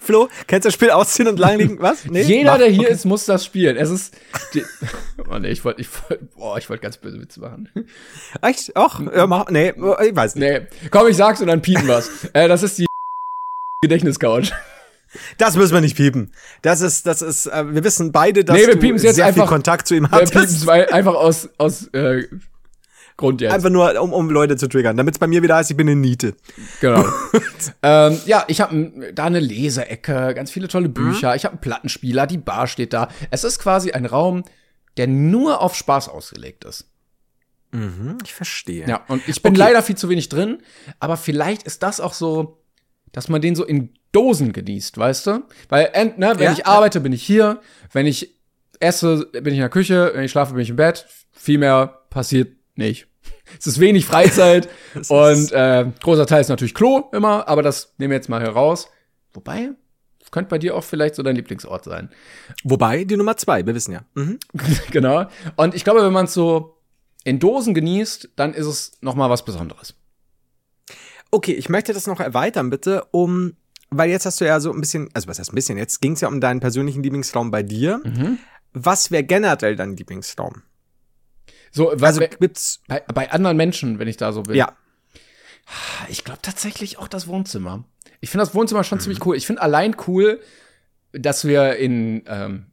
Flo, 0.00 0.28
kennst 0.46 0.64
du 0.64 0.68
das 0.68 0.74
Spiel 0.74 0.90
ausziehen 0.90 1.28
und 1.28 1.38
langlegen? 1.38 1.80
Was? 1.80 2.04
Nee? 2.04 2.22
Jeder, 2.22 2.52
Mach. 2.52 2.58
der 2.58 2.68
hier 2.68 2.88
ist, 2.88 3.04
muss 3.04 3.24
das 3.26 3.44
spielen. 3.44 3.76
Es 3.76 3.90
ist. 3.90 4.16
Die, 4.54 4.64
oh 5.30 5.38
nee, 5.38 5.48
ich 5.48 5.64
wollte, 5.64 5.80
ich 5.80 5.88
wollte, 6.08 6.24
boah, 6.36 6.58
ich 6.58 6.68
wollte 6.68 6.82
ganz 6.82 6.96
böse 6.96 7.20
Witze 7.20 7.40
machen. 7.40 7.68
Echt? 8.42 8.72
Ach, 8.74 9.00
ja, 9.00 9.26
mach, 9.26 9.48
nee, 9.50 9.70
ich 9.70 10.16
weiß 10.16 10.34
nicht. 10.36 10.48
Nee, 10.48 10.66
komm, 10.90 11.08
ich 11.08 11.16
sag's 11.16 11.40
und 11.40 11.46
dann 11.48 11.62
piepen 11.62 11.86
wir's. 11.86 12.10
äh, 12.32 12.48
das 12.48 12.62
ist 12.62 12.78
die 12.78 12.86
Gedächtniscouch. 13.82 14.52
Das 15.38 15.56
müssen 15.56 15.74
wir 15.74 15.80
nicht 15.80 15.96
piepen. 15.96 16.32
Das 16.62 16.80
ist, 16.82 17.04
das 17.06 17.20
ist, 17.20 17.46
äh, 17.46 17.74
wir 17.74 17.82
wissen 17.82 18.12
beide, 18.12 18.44
dass 18.44 18.56
Nee, 18.56 18.66
wir 18.68 18.76
du 18.76 18.86
jetzt 18.86 19.02
sehr 19.02 19.12
viel 19.14 19.22
einfach- 19.24 19.48
Kontakt 19.48 19.88
zu 19.88 19.96
ihm 19.96 20.04
Wir 20.04 20.10
hattest. 20.12 20.32
piepen's 20.32 20.66
weil 20.66 20.86
einfach 20.90 21.14
aus, 21.14 21.48
aus 21.58 21.88
äh, 21.88 22.28
Grund 23.20 23.40
jetzt. 23.40 23.52
Einfach 23.52 23.70
nur, 23.70 24.00
um, 24.00 24.12
um 24.12 24.30
Leute 24.30 24.56
zu 24.56 24.68
triggern. 24.68 24.96
Damit 24.96 25.14
es 25.14 25.18
bei 25.18 25.26
mir 25.26 25.42
wieder 25.42 25.56
heißt, 25.56 25.70
ich 25.70 25.76
bin 25.76 25.88
eine 25.88 26.00
Niete. 26.00 26.34
Genau. 26.80 27.04
ähm, 27.82 28.18
ja, 28.26 28.44
ich 28.48 28.60
habe 28.60 29.12
da 29.14 29.24
eine 29.24 29.40
Leseecke, 29.40 30.32
ganz 30.34 30.50
viele 30.50 30.68
tolle 30.68 30.88
Bücher. 30.88 31.36
Ich 31.36 31.44
habe 31.44 31.52
einen 31.52 31.60
Plattenspieler, 31.60 32.26
die 32.26 32.38
Bar 32.38 32.66
steht 32.66 32.92
da. 32.92 33.08
Es 33.30 33.44
ist 33.44 33.58
quasi 33.60 33.92
ein 33.92 34.06
Raum, 34.06 34.42
der 34.96 35.06
nur 35.06 35.60
auf 35.60 35.74
Spaß 35.76 36.08
ausgelegt 36.08 36.64
ist. 36.64 36.86
Ich 38.24 38.34
verstehe. 38.34 38.88
Ja, 38.88 39.04
und 39.06 39.22
ich 39.28 39.40
bin 39.42 39.52
Okay. 39.52 39.60
leider 39.60 39.82
viel 39.82 39.96
zu 39.96 40.08
wenig 40.08 40.28
drin, 40.28 40.58
aber 40.98 41.16
vielleicht 41.16 41.62
ist 41.62 41.84
das 41.84 42.00
auch 42.00 42.14
so, 42.14 42.58
dass 43.12 43.28
man 43.28 43.40
den 43.40 43.54
so 43.54 43.64
in 43.64 43.90
Dosen 44.10 44.52
genießt, 44.52 44.98
weißt 44.98 45.26
du? 45.28 45.44
Weil, 45.68 45.90
ne, 46.16 46.32
wenn 46.36 46.42
Ja, 46.46 46.52
ich 46.52 46.58
ja. 46.58 46.64
arbeite, 46.66 46.98
bin 47.00 47.12
ich 47.12 47.22
hier, 47.22 47.60
wenn 47.92 48.06
ich 48.06 48.34
esse, 48.80 49.26
bin 49.32 49.46
ich 49.48 49.54
in 49.54 49.60
der 49.60 49.68
Küche, 49.68 50.10
wenn 50.14 50.24
ich 50.24 50.32
schlafe, 50.32 50.54
bin 50.54 50.62
ich 50.62 50.70
im 50.70 50.76
Bett. 50.76 51.06
Viel 51.30 51.58
mehr 51.58 52.00
passiert 52.10 52.56
nicht. 52.74 53.06
Es 53.58 53.66
ist 53.66 53.80
wenig 53.80 54.06
Freizeit 54.06 54.68
und 55.08 55.52
äh, 55.52 55.86
großer 56.02 56.26
Teil 56.26 56.40
ist 56.40 56.48
natürlich 56.48 56.74
Klo 56.74 57.08
immer, 57.12 57.48
aber 57.48 57.62
das 57.62 57.94
nehmen 57.98 58.10
wir 58.10 58.16
jetzt 58.16 58.28
mal 58.28 58.40
heraus. 58.40 58.88
Wobei, 59.32 59.70
könnte 60.30 60.48
bei 60.48 60.58
dir 60.58 60.76
auch 60.76 60.84
vielleicht 60.84 61.14
so 61.14 61.22
dein 61.22 61.36
Lieblingsort 61.36 61.84
sein. 61.84 62.10
Wobei, 62.64 63.04
die 63.04 63.16
Nummer 63.16 63.36
zwei, 63.36 63.66
wir 63.66 63.74
wissen 63.74 63.92
ja. 63.92 64.02
Mhm. 64.14 64.38
genau. 64.90 65.26
Und 65.56 65.74
ich 65.74 65.84
glaube, 65.84 66.02
wenn 66.02 66.12
man 66.12 66.26
es 66.26 66.34
so 66.34 66.76
in 67.24 67.38
Dosen 67.38 67.74
genießt, 67.74 68.30
dann 68.36 68.54
ist 68.54 68.66
es 68.66 68.92
noch 69.00 69.14
mal 69.14 69.30
was 69.30 69.44
Besonderes. 69.44 69.94
Okay, 71.30 71.52
ich 71.52 71.68
möchte 71.68 71.92
das 71.92 72.06
noch 72.06 72.20
erweitern, 72.20 72.70
bitte, 72.70 73.04
um, 73.12 73.54
weil 73.90 74.10
jetzt 74.10 74.26
hast 74.26 74.40
du 74.40 74.46
ja 74.46 74.58
so 74.58 74.72
ein 74.72 74.80
bisschen, 74.80 75.08
also 75.14 75.28
was 75.28 75.38
heißt 75.38 75.52
ein 75.52 75.54
bisschen, 75.54 75.78
jetzt 75.78 76.00
ging 76.00 76.12
es 76.12 76.20
ja 76.20 76.28
um 76.28 76.40
deinen 76.40 76.60
persönlichen 76.60 77.02
Lieblingsraum 77.02 77.50
bei 77.50 77.62
dir. 77.62 78.00
Mhm. 78.04 78.38
Was 78.72 79.10
wäre 79.10 79.24
generell 79.24 79.76
dein 79.76 79.96
Lieblingsraum? 79.96 80.62
So, 81.70 81.90
Also 81.90 82.04
also 82.06 82.20
gibt's, 82.38 82.80
bei, 82.88 83.00
bei 83.00 83.30
anderen 83.30 83.56
Menschen, 83.56 83.98
wenn 83.98 84.08
ich 84.08 84.16
da 84.16 84.32
so 84.32 84.42
bin. 84.42 84.56
ja, 84.56 84.72
Ich 86.08 86.24
glaube 86.24 86.40
tatsächlich 86.42 86.98
auch 86.98 87.08
das 87.08 87.26
Wohnzimmer. 87.28 87.84
Ich 88.20 88.30
finde 88.30 88.44
das 88.44 88.54
Wohnzimmer 88.54 88.84
schon 88.84 89.00
ziemlich 89.00 89.24
cool. 89.24 89.36
Ich 89.36 89.46
finde 89.46 89.62
allein 89.62 89.96
cool, 90.06 90.40
dass 91.12 91.44
wir 91.44 91.76
in 91.76 92.24
ähm, 92.26 92.66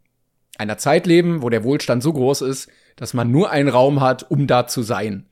einer 0.58 0.78
Zeit 0.78 1.06
leben, 1.08 1.42
wo 1.42 1.50
der 1.50 1.64
Wohlstand 1.64 2.04
so 2.04 2.12
groß 2.14 2.42
ist, 2.42 2.70
dass 2.96 3.14
man 3.14 3.32
nur 3.32 3.52
einen 3.52 3.70
Raum 3.70 4.02
hat, 4.02 4.30
um 4.30 4.48
da 4.48 4.68
zu 4.68 4.82
sein. 4.82 5.28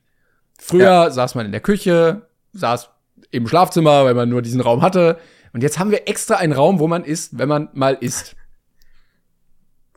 Früher 0.60 1.12
saß 1.12 1.36
man 1.36 1.46
in 1.46 1.52
der 1.52 1.62
Küche, 1.62 2.28
saß 2.54 2.90
im 3.32 3.48
Schlafzimmer, 3.48 4.06
weil 4.06 4.14
man 4.14 4.30
nur 4.30 4.42
diesen 4.42 4.62
Raum 4.62 4.82
hatte. 4.82 5.20
Und 5.52 5.62
jetzt 5.62 5.80
haben 5.80 5.92
wir 5.92 6.08
extra 6.08 6.36
einen 6.36 6.54
Raum, 6.54 6.80
wo 6.80 6.88
man 6.88 7.04
isst, 7.04 7.38
wenn 7.38 7.50
man 7.50 7.70
mal 7.74 7.96
isst. 7.96 8.36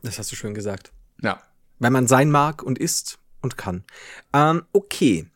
das 0.01 0.17
hast 0.17 0.31
du 0.31 0.35
schön 0.35 0.53
gesagt. 0.53 0.91
Ja. 1.21 1.41
Wenn 1.79 1.93
man 1.93 2.07
sein 2.07 2.29
mag 2.29 2.63
und 2.63 2.77
ist 2.79 3.19
und 3.41 3.57
kann. 3.57 3.83
Ähm, 4.33 4.63
okay. 4.73 5.27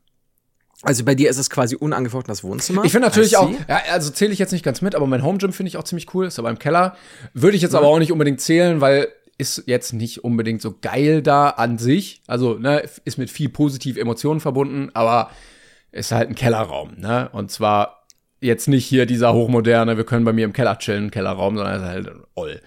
Also 0.82 1.06
bei 1.06 1.16
dir 1.16 1.30
ist 1.30 1.38
es 1.38 1.50
quasi 1.50 1.76
unangefochten 1.76 2.30
das 2.30 2.44
Wohnzimmer. 2.44 2.84
Ich 2.84 2.92
finde 2.92 3.08
natürlich 3.08 3.38
auch, 3.38 3.50
ja, 3.70 3.82
also 3.92 4.12
zähle 4.12 4.34
ich 4.34 4.40
jetzt 4.40 4.52
nicht 4.52 4.66
ganz 4.66 4.82
mit, 4.82 4.96
aber 4.96 5.08
mein 5.08 5.24
Home 5.24 5.38
Gym 5.38 5.54
finde 5.54 5.70
ich 5.70 5.78
auch 5.78 5.86
ziemlich 5.86 6.14
cool, 6.14 6.26
ist 6.26 6.40
aber 6.40 6.50
im 6.50 6.60
Keller. 6.60 6.98
Würde 7.34 7.56
ich 7.56 7.62
jetzt 7.62 7.74
aber 7.74 7.88
auch 7.88 8.00
nicht 8.00 8.12
unbedingt 8.12 8.42
zählen, 8.42 8.82
weil 8.82 9.08
ist 9.38 9.64
jetzt 9.66 9.94
nicht 9.94 10.24
unbedingt 10.24 10.62
so 10.62 10.76
geil 10.80 11.22
da 11.22 11.50
an 11.50 11.78
sich. 11.78 12.22
Also, 12.28 12.56
ne, 12.56 12.84
ist 13.06 13.18
mit 13.18 13.30
viel 13.30 13.50
positiv 13.50 13.98
Emotionen 13.98 14.40
verbunden, 14.40 14.92
aber 14.94 15.32
ist 15.92 16.12
halt 16.12 16.30
ein 16.30 16.36
Kellerraum, 16.36 16.96
ne? 16.98 17.30
Und 17.34 17.52
zwar 17.52 18.03
jetzt 18.44 18.68
nicht 18.68 18.86
hier 18.86 19.06
dieser 19.06 19.34
hochmoderne, 19.34 19.98
wir 19.98 20.04
können 20.04 20.26
bei 20.26 20.34
mir 20.34 20.46
im 20.46 20.54
Keller 20.54 20.78
chillen, 20.78 21.12
Kellerraum, 21.12 21.56
sondern 21.56 21.82
ist 21.82 21.88
halt 21.88 22.12
oll. 22.36 22.62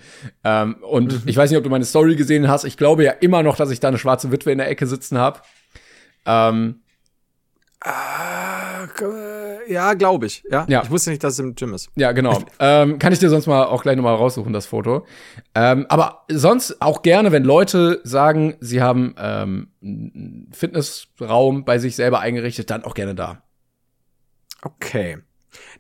Ähm, 0.45 0.77
und 0.83 1.23
ich 1.27 1.37
weiß 1.37 1.51
nicht, 1.51 1.59
ob 1.59 1.65
du 1.65 1.71
meine 1.71 1.85
Story 1.85 2.17
gesehen 2.17 2.49
hast. 2.49 2.65
Ich 2.65 2.77
glaube 2.77 3.05
ja 3.05 3.13
immer 3.13 3.43
noch, 3.43 3.57
dass 3.57 3.71
ich 3.71 3.81
da 3.81 3.89
eine 3.89 3.99
schwarze 3.99 4.33
Witwe 4.33 4.53
in 4.53 4.59
der 4.59 4.69
Ecke 4.69 4.87
sitzen 4.87 5.19
habe. 5.19 5.41
Ähm, 6.25 6.81
Ah, 7.89 8.89
äh, 9.01 9.73
ja, 9.73 9.95
glaube 9.95 10.27
ich. 10.27 10.43
Ja? 10.51 10.67
Ja. 10.69 10.83
Ich 10.83 10.91
wusste 10.91 11.11
nicht, 11.11 11.23
dass 11.23 11.35
es 11.35 11.39
im 11.39 11.55
Gym 11.55 11.73
ist. 11.73 11.89
Ja, 11.95 12.11
genau. 12.11 12.43
ähm, 12.59 12.99
kann 12.99 13.13
ich 13.13 13.21
dir 13.21 13.29
sonst 13.29 13.47
mal 13.47 13.65
auch 13.65 13.83
gleich 13.83 13.97
nochmal 13.97 14.17
raussuchen, 14.17 14.53
das 14.53 14.67
Foto. 14.67 15.07
Ähm, 15.55 15.87
aber 15.89 16.25
sonst 16.29 16.83
auch 16.83 17.03
gerne, 17.03 17.31
wenn 17.31 17.45
Leute 17.45 18.01
sagen, 18.03 18.57
sie 18.61 18.83
haben 18.83 19.15
ähm, 19.19 19.69
einen 19.83 20.51
Fitnessraum 20.53 21.65
bei 21.65 21.79
sich 21.79 21.95
selber 21.95 22.21
eingerichtet, 22.21 22.71
dann 22.71 22.83
auch 22.83 22.95
gerne 22.95 23.15
da. 23.15 23.43
Okay. 24.63 25.19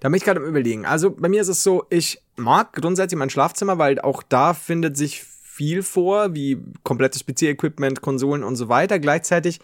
Da 0.00 0.08
bin 0.08 0.16
ich 0.16 0.24
gerade 0.24 0.40
am 0.40 0.46
überlegen. 0.46 0.84
Also 0.86 1.10
bei 1.10 1.28
mir 1.28 1.40
ist 1.40 1.48
es 1.48 1.62
so, 1.62 1.84
ich 1.90 2.22
mag 2.36 2.72
grundsätzlich 2.72 3.18
mein 3.18 3.30
Schlafzimmer, 3.30 3.78
weil 3.78 4.00
auch 4.00 4.22
da 4.22 4.54
findet 4.54 4.96
sich 4.96 5.22
viel 5.24 5.82
vor, 5.82 6.34
wie 6.34 6.58
komplettes 6.82 7.24
PC-Equipment, 7.24 8.02
Konsolen 8.02 8.44
und 8.44 8.56
so 8.56 8.68
weiter. 8.68 8.98
Gleichzeitig 8.98 9.60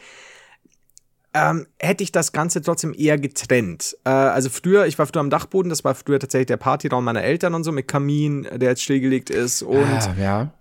ähm, 1.35 1.67
hätte 1.79 2.05
ich 2.05 2.13
das 2.13 2.33
Ganze 2.33 2.61
trotzdem 2.61 2.95
eher 2.97 3.19
getrennt. 3.19 3.97
Äh, 4.05 4.11
also 4.11 4.51
früher, 4.51 4.87
ich 4.87 4.99
war 4.99 5.07
früher 5.07 5.21
am 5.21 5.31
Dachboden, 5.31 5.71
das 5.71 5.83
war 5.83 5.95
früher 5.95 6.19
tatsächlich 6.19 6.47
der 6.49 6.59
Partyraum 6.59 7.05
meiner 7.05 7.23
Eltern 7.23 7.55
und 7.55 7.65
so 7.65 7.73
mit 7.73 7.89
Kamin, 7.89 8.47
der 8.55 8.71
jetzt 8.71 8.83
stillgelegt 8.83 9.31
ist 9.31 9.63
und 9.63 9.79
Ah, 9.83 10.15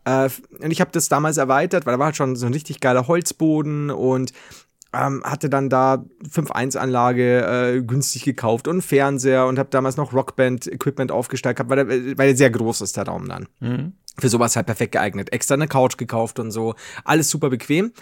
ja. 0.06 0.26
äh, 0.26 0.30
und 0.64 0.72
ich 0.72 0.80
habe 0.80 0.91
das 0.93 1.10
damals 1.10 1.36
erweitert, 1.38 1.86
weil 1.86 1.93
da 1.95 1.99
war 1.99 2.06
halt 2.08 2.16
schon 2.16 2.38
so 2.38 2.45
ein 2.45 2.54
richtig 2.54 2.80
geiler 2.80 3.08
Holzboden 3.08 3.89
und 3.89 4.32
ähm, 4.94 5.24
hatte 5.24 5.50
dann 5.50 5.70
da 5.70 6.06
5.1-Anlage 6.30 7.78
äh, 7.78 7.82
günstig 7.82 8.24
gekauft 8.24 8.68
und 8.68 8.82
Fernseher 8.82 9.46
und 9.48 9.58
habe 9.58 9.70
damals 9.70 9.98
noch 9.98 10.14
Rockband-Equipment 10.14 11.12
aufgestellt 11.12 11.58
gehabt, 11.58 11.70
weil 11.70 11.86
der, 11.86 12.18
weil 12.18 12.28
der 12.28 12.36
sehr 12.38 12.50
groß 12.50 12.82
ist, 12.82 12.98
der 12.98 13.08
Raum 13.08 13.30
dann. 13.30 13.48
Für 14.18 14.30
sowas 14.30 14.56
halt 14.56 14.66
perfekt 14.66 14.92
geeignet. 14.92 15.32
Extra 15.32 15.54
eine 15.56 15.68
Couch 15.68 15.98
gekauft 15.98 16.39
und 16.39 16.52
so. 16.52 16.76
Alles 17.06 17.30
super 17.30 17.50
bequem. 17.50 17.94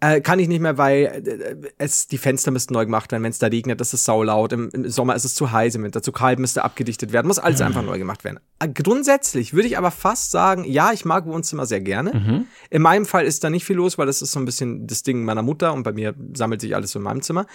Äh, 0.00 0.20
kann 0.20 0.38
ich 0.38 0.48
nicht 0.48 0.60
mehr, 0.60 0.76
weil 0.76 1.04
äh, 1.26 1.68
es 1.78 2.06
die 2.06 2.18
Fenster 2.18 2.50
müssten 2.50 2.74
neu 2.74 2.84
gemacht 2.84 3.12
werden. 3.12 3.22
Wenn 3.22 3.30
es 3.30 3.38
da 3.38 3.46
regnet, 3.46 3.80
ist 3.80 3.94
es 3.94 4.04
saulaut. 4.04 4.52
Im, 4.52 4.68
Im 4.68 4.90
Sommer 4.90 5.14
ist 5.14 5.24
es 5.24 5.34
zu 5.34 5.50
heiß, 5.50 5.74
im 5.76 5.84
Winter 5.84 6.02
zu 6.02 6.12
kalt, 6.12 6.38
müsste 6.38 6.64
abgedichtet 6.64 7.12
werden. 7.12 7.26
Muss 7.26 7.38
alles 7.38 7.62
einfach 7.62 7.82
neu 7.82 7.96
gemacht 7.96 8.22
werden. 8.22 8.38
Äh, 8.58 8.68
grundsätzlich 8.68 9.54
würde 9.54 9.68
ich 9.68 9.78
aber 9.78 9.90
fast 9.90 10.30
sagen, 10.30 10.64
ja, 10.64 10.92
ich 10.92 11.06
mag 11.06 11.24
Wohnzimmer 11.24 11.64
sehr 11.64 11.80
gerne. 11.80 12.46
In 12.68 12.82
meinem 12.82 13.06
Fall 13.06 13.24
ist 13.24 13.42
da 13.42 13.48
nicht 13.48 13.64
viel 13.64 13.76
los, 13.76 13.96
weil 13.96 14.06
das 14.06 14.20
ist 14.20 14.32
so 14.32 14.38
ein 14.38 14.44
bisschen 14.44 14.86
das 14.86 15.02
Ding 15.02 15.24
meiner 15.24 15.42
Mutter 15.42 15.72
und 15.72 15.82
bei 15.82 15.92
mir 15.92 16.14
sammelt 16.34 16.60
sich 16.60 16.74
alles 16.74 16.90
so 16.90 16.98
in 16.98 17.04
meinem 17.04 17.22
Zimmer. 17.22 17.46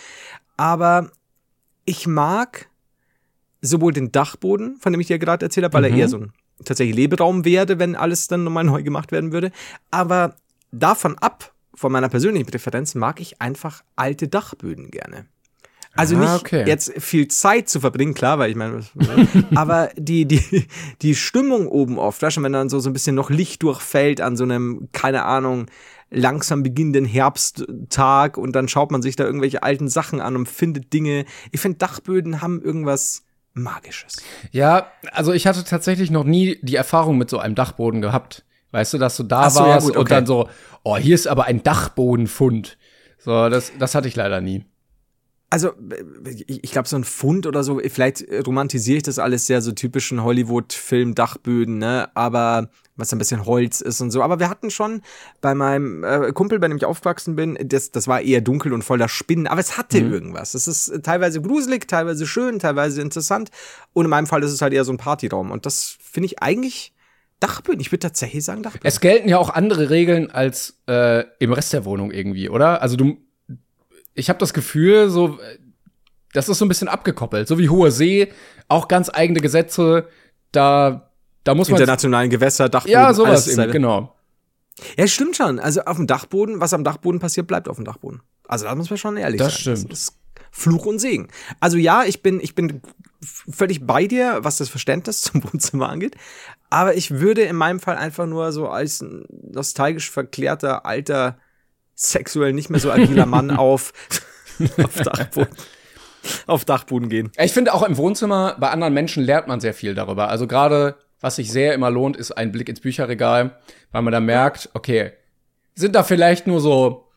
Aber 0.58 1.12
ich 1.86 2.08
mag 2.08 2.70
sowohl 3.62 3.94
den 3.94 4.12
Dachboden, 4.12 4.78
von 4.78 4.92
dem 4.92 5.00
ich 5.00 5.08
dir 5.08 5.20
gerade 5.20 5.46
erzählt 5.46 5.66
habe, 5.66 5.74
weil 5.76 5.86
er 5.86 5.96
eher 5.96 6.10
so 6.10 6.18
ein 6.18 6.34
tatsächlich 6.66 6.96
Leberaum 6.96 7.46
wäre, 7.46 7.80
wenn 7.80 7.96
alles 7.96 8.28
dann 8.28 8.44
nochmal 8.44 8.64
neu 8.64 8.84
gemacht 8.84 9.12
werden 9.12 9.32
würde. 9.32 9.52
Aber 9.92 10.36
davon 10.72 11.18
ab, 11.20 11.54
von 11.82 11.92
meiner 11.92 12.10
persönlichen 12.10 12.46
Präferenz, 12.46 12.94
mag 12.94 13.20
ich 13.20 13.42
einfach 13.42 13.84
alte 13.96 14.28
Dachböden 14.28 14.92
gerne. 14.92 15.26
Also 15.94 16.16
Ah, 16.16 16.20
nicht 16.20 16.46
okay. 16.46 16.64
jetzt 16.66 16.94
viel 17.02 17.28
Zeit 17.28 17.68
zu 17.68 17.80
verbringen, 17.82 18.14
klar, 18.14 18.40
weil 18.40 18.52
ich 18.52 18.56
meine, 18.56 18.82
aber 19.56 19.90
die, 19.98 20.26
die, 20.26 20.68
die 21.02 21.16
Stimmung 21.16 21.68
oben 21.68 21.98
oft, 21.98 22.22
weißt 22.22 22.38
du, 22.38 22.44
wenn 22.44 22.54
dann 22.54 22.70
so, 22.70 22.80
so 22.80 22.90
ein 22.90 22.94
bisschen 22.94 23.16
noch 23.16 23.30
Licht 23.32 23.64
durchfällt 23.64 24.22
an 24.22 24.38
so 24.38 24.44
einem, 24.44 24.90
keine 24.94 25.26
Ahnung, 25.26 25.66
langsam 26.12 26.62
beginnenden 26.62 27.06
Herbsttag 27.06 28.38
und 28.38 28.56
dann 28.56 28.68
schaut 28.68 28.92
man 28.92 29.02
sich 29.02 29.16
da 29.16 29.24
irgendwelche 29.24 29.64
alten 29.64 29.88
Sachen 29.88 30.22
an 30.22 30.36
und 30.36 30.48
findet 30.48 30.94
Dinge. 30.94 31.26
Ich 31.52 31.60
finde, 31.60 31.80
Dachböden 31.80 32.42
haben 32.42 32.62
irgendwas 32.62 33.24
Magisches. 33.54 34.18
Ja, 34.52 34.92
also 35.12 35.34
ich 35.34 35.48
hatte 35.48 35.64
tatsächlich 35.64 36.12
noch 36.12 36.26
nie 36.26 36.60
die 36.62 36.76
Erfahrung 36.76 37.18
mit 37.18 37.30
so 37.30 37.40
einem 37.40 37.56
Dachboden 37.56 38.02
gehabt. 38.02 38.46
Weißt 38.72 38.94
du, 38.94 38.98
dass 38.98 39.18
du 39.18 39.24
da 39.24 39.50
so, 39.50 39.62
ja, 39.62 39.68
warst 39.68 39.88
gut, 39.88 39.96
und 39.96 40.02
okay. 40.04 40.14
dann 40.16 40.26
so, 40.26 40.50
oh, 40.84 40.98
hier 40.98 41.16
ist 41.16 41.28
aber 41.28 41.46
ein 41.46 41.62
Dachbodenfund. 41.64 42.78
So, 43.18 43.50
das, 43.50 43.72
das 43.78 43.96
hatte 43.96 44.08
ich 44.08 44.16
leider 44.16 44.42
nie. 44.42 44.66
Also, 45.50 45.74
ich, 46.48 46.72
glaube, 46.72 46.88
so 46.88 46.96
ein 46.96 47.04
Fund 47.04 47.46
oder 47.46 47.62
so, 47.66 47.82
vielleicht 47.90 48.26
romantisiere 48.48 48.98
ich 48.98 49.04
das 49.04 49.20
alles 49.20 49.48
sehr, 49.48 49.62
so 49.62 49.74
typischen 49.74 50.24
Hollywood-Film-Dachböden, 50.24 51.78
ne? 51.78 52.10
Aber 52.16 52.70
was 52.96 53.12
ein 53.12 53.20
bisschen 53.20 53.46
Holz 53.46 53.82
ist 53.82 54.00
und 54.00 54.12
so. 54.12 54.24
Aber 54.24 54.40
wir 54.40 54.50
hatten 54.50 54.72
schon 54.72 55.02
bei 55.42 55.54
meinem 55.54 56.06
äh, 56.06 56.32
Kumpel, 56.32 56.60
bei 56.60 56.70
dem 56.70 56.78
ich 56.78 56.86
aufgewachsen 56.86 57.36
bin, 57.36 57.58
das, 57.66 57.92
das 57.92 58.08
war 58.08 58.22
eher 58.22 58.40
dunkel 58.40 58.72
und 58.72 58.84
voller 58.84 59.10
Spinnen, 59.10 59.48
aber 59.48 59.60
es 59.60 59.78
hatte 59.78 59.98
irgendwas. 59.98 60.54
Es 60.54 60.70
ist 60.70 61.04
teilweise 61.04 61.42
gruselig, 61.42 61.86
teilweise 61.86 62.26
schön, 62.26 62.60
teilweise 62.60 63.02
interessant. 63.02 63.50
Und 63.92 64.06
in 64.06 64.10
meinem 64.10 64.28
Fall 64.28 64.44
ist 64.44 64.54
es 64.54 64.62
halt 64.62 64.72
eher 64.72 64.86
so 64.86 64.94
ein 64.94 64.98
Partyraum. 64.98 65.52
Und 65.52 65.66
das 65.66 65.98
finde 66.00 66.28
ich 66.28 66.42
eigentlich 66.42 66.94
Dachböden. 67.42 67.82
Ich 67.82 67.92
würde 67.92 68.00
tatsächlich 68.00 68.46
sagen 68.46 68.64
Dachböden. 68.64 68.88
Es 68.88 69.02
gelten 69.02 69.28
ja 69.28 69.38
auch 69.38 69.50
andere 69.50 69.89
Regeln 69.89 70.32
als 70.32 70.80
äh, 70.88 71.26
im 71.39 71.52
Rest 71.52 71.74
der 71.74 71.84
Wohnung 71.84 72.12
irgendwie, 72.12 72.48
oder? 72.50 72.82
Also 72.82 72.96
du, 72.96 73.18
ich 74.14 74.30
habe 74.30 74.39
das 74.39 74.54
Gefühl, 74.54 75.10
so, 75.10 75.39
äh, 75.39 75.58
das 76.34 76.48
ist 76.48 76.60
so 76.60 76.66
ein 76.66 76.70
bisschen 76.70 76.88
abgekoppelt. 76.88 77.48
So 77.48 77.58
wie 77.60 77.68
Hohe 77.70 77.92
See, 77.92 78.32
auch 78.70 78.88
ganz 78.88 79.10
eigene 79.14 79.42
Gesetze. 79.42 80.08
Da, 80.54 81.12
da 81.44 81.56
muss 81.56 81.70
man. 81.70 81.80
Internationalen 81.80 82.30
Gewässer, 82.30 82.70
Dachböden, 82.70 82.94
Ja, 82.94 83.06
alles 83.08 83.18
sowas 83.18 83.48
eben, 83.48 83.72
genau. 83.72 84.16
Ja, 84.98 85.08
stimmt 85.08 85.36
schon. 85.36 85.60
Also 85.60 85.82
auf 85.82 85.98
dem 85.98 86.08
Dachboden, 86.08 86.62
was 86.62 86.74
am 86.74 86.84
Dachboden 86.84 87.20
passiert, 87.20 87.48
bleibt 87.48 87.68
auf 87.68 87.76
dem 87.76 87.86
Dachboden. 87.86 88.22
Also 88.48 88.66
da 88.66 88.76
muss 88.76 88.89
man 88.89 88.98
schon 88.98 89.18
ehrlich 89.18 89.39
Das 89.39 89.54
sein. 89.54 89.76
stimmt. 89.76 89.92
Das 89.92 90.00
ist 90.00 90.18
Fluch 90.52 90.86
und 90.86 91.00
Segen. 91.00 91.28
Also 91.60 91.78
ja, 91.78 92.04
ich 92.04 92.22
bin, 92.22 92.39
ich 92.42 92.56
bin 92.56 92.82
völlig 93.22 93.86
bei 93.86 94.08
dir, 94.08 94.39
was 94.42 94.58
das 94.58 94.70
Verständnis 94.70 95.22
zum 95.22 95.44
Wohnzimmer 95.44 95.89
angeht. 95.89 96.16
Aber 96.72 96.96
ich 96.96 97.12
würde 97.12 97.42
in 97.42 97.58
meinem 97.58 97.82
Fall 97.82 97.98
einfach 97.98 98.26
nur 98.26 98.54
so 98.54 98.70
als 98.70 99.04
nostalgisch 99.30 100.10
verklärter, 100.10 100.86
alter, 100.86 101.38
sexuell 101.96 102.54
nicht 102.54 102.70
mehr 102.70 102.80
so 102.80 102.90
agiler 102.90 103.26
Mann 103.26 103.52
auf, 103.58 103.92
auf 104.82 104.96
Dachboden, 104.96 105.56
auf 106.48 106.64
Dachboden 106.64 107.10
gehen. 107.10 107.30
Ich 107.38 107.52
finde 107.52 107.74
auch 107.74 107.84
im 107.84 107.98
Wohnzimmer 107.98 108.56
bei 108.58 108.70
anderen 108.70 108.94
Menschen 108.94 109.22
lernt 109.22 109.48
man 109.48 109.60
sehr 109.60 109.74
viel 109.74 109.94
darüber. 109.94 110.30
Also 110.30 110.48
gerade, 110.48 110.96
was 111.20 111.36
sich 111.36 111.52
sehr 111.52 111.74
immer 111.74 111.92
lohnt, 111.92 112.16
ist 112.16 112.32
ein 112.32 112.54
Blick 112.54 112.70
ins 112.70 112.80
Bücherregal, 112.80 113.60
weil 113.92 114.02
man 114.02 114.14
da 114.14 114.22
merkt, 114.22 114.70
okay, 114.74 115.12
sind 115.76 115.94
da 115.94 116.04
vielleicht 116.04 116.48
nur 116.48 116.62
so, 116.62 117.11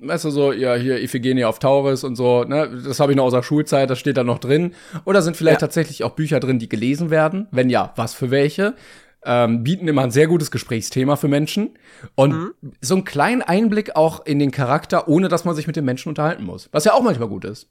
weißt 0.00 0.24
du, 0.26 0.30
so, 0.30 0.52
ja, 0.52 0.74
hier 0.74 1.00
Iphigenie 1.02 1.44
auf 1.44 1.58
Tauris 1.58 2.04
und 2.04 2.16
so, 2.16 2.44
ne, 2.44 2.68
das 2.84 3.00
habe 3.00 3.12
ich 3.12 3.16
noch 3.16 3.24
aus 3.24 3.32
der 3.32 3.42
Schulzeit, 3.42 3.88
das 3.90 3.98
steht 3.98 4.16
da 4.16 4.24
noch 4.24 4.38
drin. 4.38 4.74
Oder 5.04 5.22
sind 5.22 5.36
vielleicht 5.36 5.60
Ja. 5.62 5.66
tatsächlich 5.66 6.04
auch 6.04 6.10
Bücher 6.10 6.40
drin, 6.40 6.58
die 6.58 6.68
gelesen 6.68 7.10
werden? 7.10 7.48
Wenn 7.50 7.70
ja, 7.70 7.92
was 7.96 8.14
für 8.14 8.30
welche? 8.30 8.74
Ähm, 9.24 9.64
bieten 9.64 9.88
immer 9.88 10.02
ein 10.02 10.12
sehr 10.12 10.28
gutes 10.28 10.50
Gesprächsthema 10.52 11.16
für 11.16 11.26
Menschen. 11.26 11.76
Und 12.14 12.52
so 12.80 12.94
einen 12.94 13.04
kleinen 13.04 13.42
Einblick 13.42 13.96
auch 13.96 14.24
in 14.24 14.38
den 14.38 14.52
Charakter, 14.52 15.08
ohne 15.08 15.26
dass 15.28 15.44
man 15.44 15.56
sich 15.56 15.66
mit 15.66 15.74
dem 15.74 15.84
Menschen 15.84 16.10
unterhalten 16.10 16.44
muss. 16.44 16.68
Was 16.70 16.84
ja 16.84 16.92
auch 16.92 17.02
manchmal 17.02 17.28
gut 17.28 17.44
ist. 17.44 17.68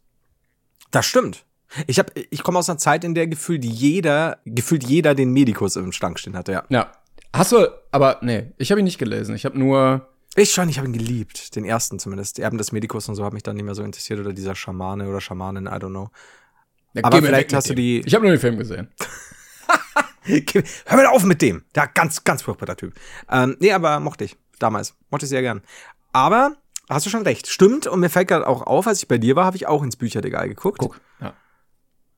Das 0.91 1.05
stimmt. 1.05 1.45
Ich 1.87 1.97
hab, 1.97 2.11
ich 2.29 2.43
komme 2.43 2.59
aus 2.59 2.69
einer 2.69 2.77
Zeit, 2.77 3.03
in 3.05 3.15
der 3.15 3.27
gefühlt 3.27 3.63
jeder, 3.63 4.39
gefühlt 4.45 4.83
jeder 4.83 5.15
den 5.15 5.31
Medikus 5.31 5.75
im 5.77 5.91
Schrank 5.93 6.19
stehen 6.19 6.35
hatte, 6.35 6.51
ja. 6.51 6.63
Ja. 6.69 6.91
Hast 7.33 7.51
du, 7.53 7.67
aber 7.91 8.19
nee, 8.21 8.51
ich 8.57 8.71
habe 8.71 8.79
ihn 8.81 8.85
nicht 8.85 8.97
gelesen. 8.97 9.35
Ich 9.35 9.45
habe 9.45 9.57
nur. 9.57 10.07
Ich 10.37 10.51
schon, 10.51 10.67
ich 10.69 10.77
habe 10.77 10.87
ihn 10.87 10.93
geliebt. 10.93 11.55
Den 11.55 11.63
ersten 11.65 11.97
zumindest. 11.99 12.39
Erben 12.39 12.57
des 12.57 12.71
Medikus 12.71 13.07
und 13.07 13.15
so 13.15 13.23
hat 13.25 13.33
mich 13.33 13.43
dann 13.43 13.55
nicht 13.55 13.65
mehr 13.65 13.75
so 13.75 13.83
interessiert. 13.83 14.19
Oder 14.19 14.33
dieser 14.33 14.53
Schamane 14.55 15.07
oder 15.09 15.21
Schamanin, 15.21 15.65
I 15.65 15.69
don't 15.69 15.89
know. 15.89 16.09
Ja, 16.93 17.03
Aber 17.05 17.21
vielleicht 17.21 17.53
hast 17.53 17.69
du 17.69 17.73
die- 17.75 18.01
Ich 18.05 18.13
habe 18.13 18.25
nur 18.25 18.33
den 18.35 18.39
Film 18.39 18.57
gesehen. 18.57 18.89
Hör 20.85 20.97
mal 20.97 21.05
auf 21.07 21.23
mit 21.23 21.41
dem. 21.41 21.63
Ja, 21.75 21.85
ganz, 21.85 22.23
ganz 22.23 22.41
furchtbarer 22.41 22.75
Typ. 22.75 22.93
Ähm, 23.29 23.55
nee, 23.59 23.71
aber 23.71 23.99
mochte 23.99 24.23
ich. 24.23 24.35
Damals. 24.59 24.95
Mochte 25.11 25.25
ich 25.25 25.29
sehr 25.29 25.41
gern. 25.41 25.61
Aber 26.13 26.55
hast 26.89 27.05
du 27.05 27.09
schon 27.09 27.23
recht. 27.23 27.47
Stimmt. 27.47 27.87
Und 27.87 27.99
mir 27.99 28.09
fällt 28.09 28.29
gerade 28.29 28.47
auch 28.47 28.63
auf, 28.63 28.87
als 28.87 28.99
ich 29.03 29.07
bei 29.07 29.17
dir 29.17 29.35
war, 29.35 29.45
habe 29.45 29.57
ich 29.57 29.67
auch 29.67 29.83
ins 29.83 29.95
Bücherregal 29.97 30.47
geguckt. 30.47 30.79
Guck. 30.79 30.99
Ja. 31.21 31.33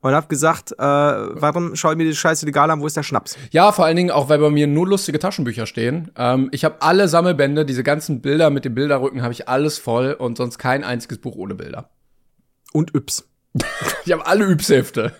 Und 0.00 0.14
habe 0.14 0.28
gesagt, 0.28 0.72
äh, 0.72 0.76
warum 0.78 1.74
schaue 1.74 1.92
ich 1.92 1.98
mir 1.98 2.04
die 2.04 2.14
scheiße 2.14 2.46
Regal 2.46 2.70
an, 2.70 2.80
wo 2.80 2.86
ist 2.86 2.96
der 2.96 3.02
Schnaps? 3.02 3.36
ja, 3.50 3.72
vor 3.72 3.84
allen 3.84 3.96
Dingen 3.96 4.10
auch, 4.12 4.28
weil 4.28 4.38
bei 4.38 4.50
mir 4.50 4.68
nur 4.68 4.86
lustige 4.86 5.18
Taschenbücher 5.18 5.66
stehen. 5.66 6.12
Ähm, 6.16 6.48
ich 6.52 6.64
habe 6.64 6.76
alle 6.80 7.08
Sammelbände, 7.08 7.64
diese 7.64 7.82
ganzen 7.82 8.20
Bilder 8.20 8.50
mit 8.50 8.64
dem 8.64 8.74
Bilderrücken 8.74 9.22
habe 9.22 9.32
ich 9.32 9.48
alles 9.48 9.78
voll 9.78 10.12
und 10.12 10.36
sonst 10.36 10.58
kein 10.58 10.84
einziges 10.84 11.18
Buch 11.18 11.34
ohne 11.34 11.54
Bilder. 11.54 11.90
Und 12.72 12.94
Yps. 12.94 13.28
Ich 14.04 14.12
habe 14.12 14.26
alle 14.26 14.44
Übshefte. 14.46 15.12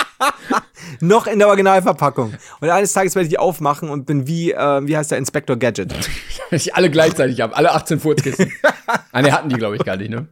Noch 1.00 1.26
in 1.26 1.38
der 1.38 1.48
Originalverpackung. 1.48 2.34
Und 2.60 2.70
eines 2.70 2.92
Tages 2.92 3.14
werde 3.14 3.24
ich 3.24 3.30
die 3.30 3.38
aufmachen 3.38 3.90
und 3.90 4.06
bin 4.06 4.26
wie, 4.26 4.52
äh, 4.52 4.86
wie 4.86 4.96
heißt 4.96 5.10
der, 5.10 5.18
Inspector 5.18 5.56
Gadget. 5.56 5.94
ich 6.50 6.74
alle 6.74 6.90
gleichzeitig 6.90 7.40
habe, 7.40 7.56
alle 7.56 7.72
18 7.72 8.00
Furzkissen. 8.00 8.52
ah, 9.12 9.20
ne, 9.20 9.32
hatten 9.32 9.50
die, 9.50 9.56
glaube 9.56 9.76
ich, 9.76 9.84
gar 9.84 9.96
nicht, 9.96 10.10
ne? 10.10 10.28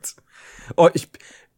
Oh, 0.76 0.88
ich, 0.94 1.09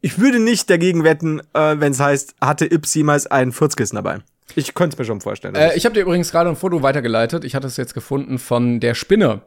ich 0.01 0.18
würde 0.18 0.38
nicht 0.38 0.70
dagegen 0.70 1.05
wetten, 1.05 1.40
äh, 1.53 1.76
wenn 1.78 1.92
es 1.92 2.01
heißt, 2.01 2.34
hatte 2.40 2.66
Ips 2.66 2.94
jemals 2.94 3.26
ein 3.26 3.53
Furzkissen 3.53 3.96
dabei. 3.96 4.18
Ich 4.57 4.74
könnte 4.74 4.94
es 4.94 4.98
mir 4.98 5.05
schon 5.05 5.20
vorstellen. 5.20 5.55
Äh, 5.55 5.76
ich 5.76 5.84
habe 5.84 5.94
dir 5.94 6.01
übrigens 6.01 6.30
gerade 6.30 6.51
ein 6.51 6.57
Foto 6.57 6.82
weitergeleitet. 6.82 7.44
Ich 7.44 7.55
hatte 7.55 7.66
es 7.66 7.76
jetzt 7.76 7.94
gefunden 7.94 8.38
von 8.38 8.80
der 8.80 8.94
Spinne, 8.94 9.42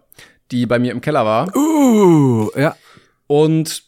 die 0.52 0.66
bei 0.66 0.80
mir 0.80 0.92
im 0.92 1.02
Keller 1.02 1.26
war. 1.26 1.56
uh, 1.56 2.50
ja. 2.56 2.76
Und 3.28 3.84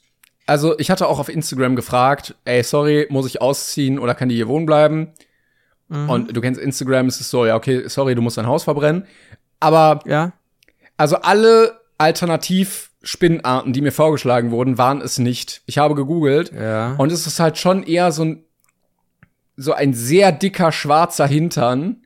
also 0.48 0.78
ich 0.78 0.92
hatte 0.92 1.08
auch 1.08 1.20
auf 1.20 1.30
Instagram 1.30 1.76
gefragt, 1.76 2.36
ey, 2.46 2.64
sorry, 2.64 3.08
muss 3.10 3.26
ich 3.26 3.42
ausziehen 3.42 4.00
oder 4.00 4.14
kann 4.16 4.30
die 4.30 4.36
hier 4.36 4.48
wohnen 4.48 4.66
bleiben? 4.66 5.14
Mhm. 5.88 6.10
Und 6.10 6.36
du 6.36 6.42
kennst 6.42 6.60
Instagram, 6.60 7.08
es 7.08 7.20
ist 7.20 7.30
so, 7.30 7.46
ja, 7.46 7.56
okay, 7.56 7.88
sorry, 7.88 8.16
du 8.16 8.22
musst 8.22 8.38
dein 8.38 8.48
Haus 8.48 8.64
verbrennen. 8.64 9.06
Aber 9.60 10.02
ja. 10.06 10.34
also 10.98 11.18
alle 11.18 11.80
Alternativspinnenarten, 13.06 13.74
die 13.74 13.82
mir 13.82 13.92
vorgeschlagen 13.92 14.52
wurden, 14.52 14.78
waren 14.78 15.02
es 15.02 15.20
nicht. 15.20 15.62
Ich 15.66 15.78
habe 15.78 15.96
gegoogelt 15.96 16.52
ja. 16.52 16.96
und 16.98 17.12
es 17.12 17.28
ist 17.28 17.40
halt 17.40 17.58
schon 17.58 17.84
eher 17.84 18.12
so 18.12 18.24
ein 18.24 18.44
so 19.58 19.72
ein 19.72 19.94
sehr 19.94 20.34
dicker 20.34 20.74
schwarzer 20.74 21.28
Hintern. 21.28 22.06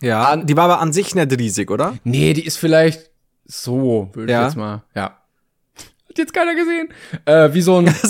Ja, 0.00 0.26
an, 0.26 0.46
die 0.46 0.56
war 0.56 0.64
aber 0.64 0.80
an 0.80 0.92
sich 0.92 1.14
nicht 1.14 1.38
riesig, 1.38 1.70
oder? 1.70 1.98
Nee, 2.04 2.34
die 2.34 2.46
ist 2.46 2.56
vielleicht 2.56 3.10
so, 3.44 4.10
würde 4.12 4.32
ja. 4.32 4.42
ich 4.42 4.46
jetzt 4.46 4.56
mal, 4.56 4.84
ja. 4.94 5.18
Hat 6.08 6.18
jetzt 6.18 6.32
keiner 6.32 6.54
gesehen. 6.54 6.88
Äh, 7.24 7.52
wie 7.52 7.62
so 7.62 7.78
ein. 7.78 7.92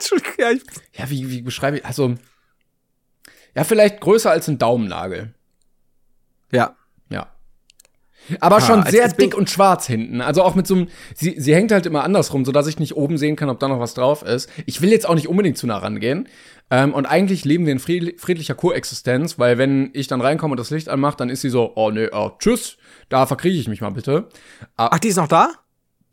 Also, 0.00 0.16
ja, 0.38 1.10
wie, 1.10 1.28
wie 1.28 1.42
beschreibe 1.42 1.78
ich? 1.78 1.84
Also, 1.84 2.14
ja, 3.54 3.64
vielleicht 3.64 4.00
größer 4.00 4.30
als 4.30 4.48
ein 4.48 4.56
Daumennagel. 4.56 5.34
Ja. 6.52 6.76
Aber 8.40 8.56
ah, 8.56 8.60
schon 8.60 8.84
sehr 8.84 9.08
dick 9.08 9.36
und 9.36 9.50
schwarz 9.50 9.86
hinten. 9.86 10.20
Also 10.20 10.42
auch 10.42 10.54
mit 10.54 10.66
so 10.66 10.74
einem, 10.74 10.88
sie, 11.14 11.34
sie 11.38 11.54
hängt 11.54 11.72
halt 11.72 11.86
immer 11.86 12.04
andersrum, 12.04 12.44
so 12.44 12.52
dass 12.52 12.66
ich 12.66 12.78
nicht 12.78 12.96
oben 12.96 13.18
sehen 13.18 13.36
kann, 13.36 13.48
ob 13.48 13.58
da 13.60 13.68
noch 13.68 13.80
was 13.80 13.94
drauf 13.94 14.22
ist. 14.22 14.50
Ich 14.66 14.80
will 14.80 14.90
jetzt 14.90 15.08
auch 15.08 15.14
nicht 15.14 15.28
unbedingt 15.28 15.58
zu 15.58 15.66
nah 15.66 15.78
rangehen. 15.78 16.28
Ähm, 16.70 16.92
und 16.92 17.06
eigentlich 17.06 17.44
leben 17.44 17.64
wir 17.64 17.72
in 17.72 17.78
friedlicher 17.78 18.54
Koexistenz, 18.54 19.38
weil 19.38 19.56
wenn 19.56 19.90
ich 19.94 20.06
dann 20.06 20.20
reinkomme 20.20 20.52
und 20.52 20.60
das 20.60 20.70
Licht 20.70 20.88
anmache, 20.88 21.16
dann 21.16 21.30
ist 21.30 21.40
sie 21.40 21.48
so, 21.48 21.72
oh 21.76 21.90
nee, 21.90 22.08
oh, 22.12 22.32
tschüss, 22.38 22.76
da 23.08 23.26
verkriege 23.26 23.58
ich 23.58 23.68
mich 23.68 23.80
mal 23.80 23.90
bitte. 23.90 24.28
Ah, 24.76 24.90
Ach, 24.92 24.98
die 24.98 25.08
ist 25.08 25.16
noch 25.16 25.28
da? 25.28 25.52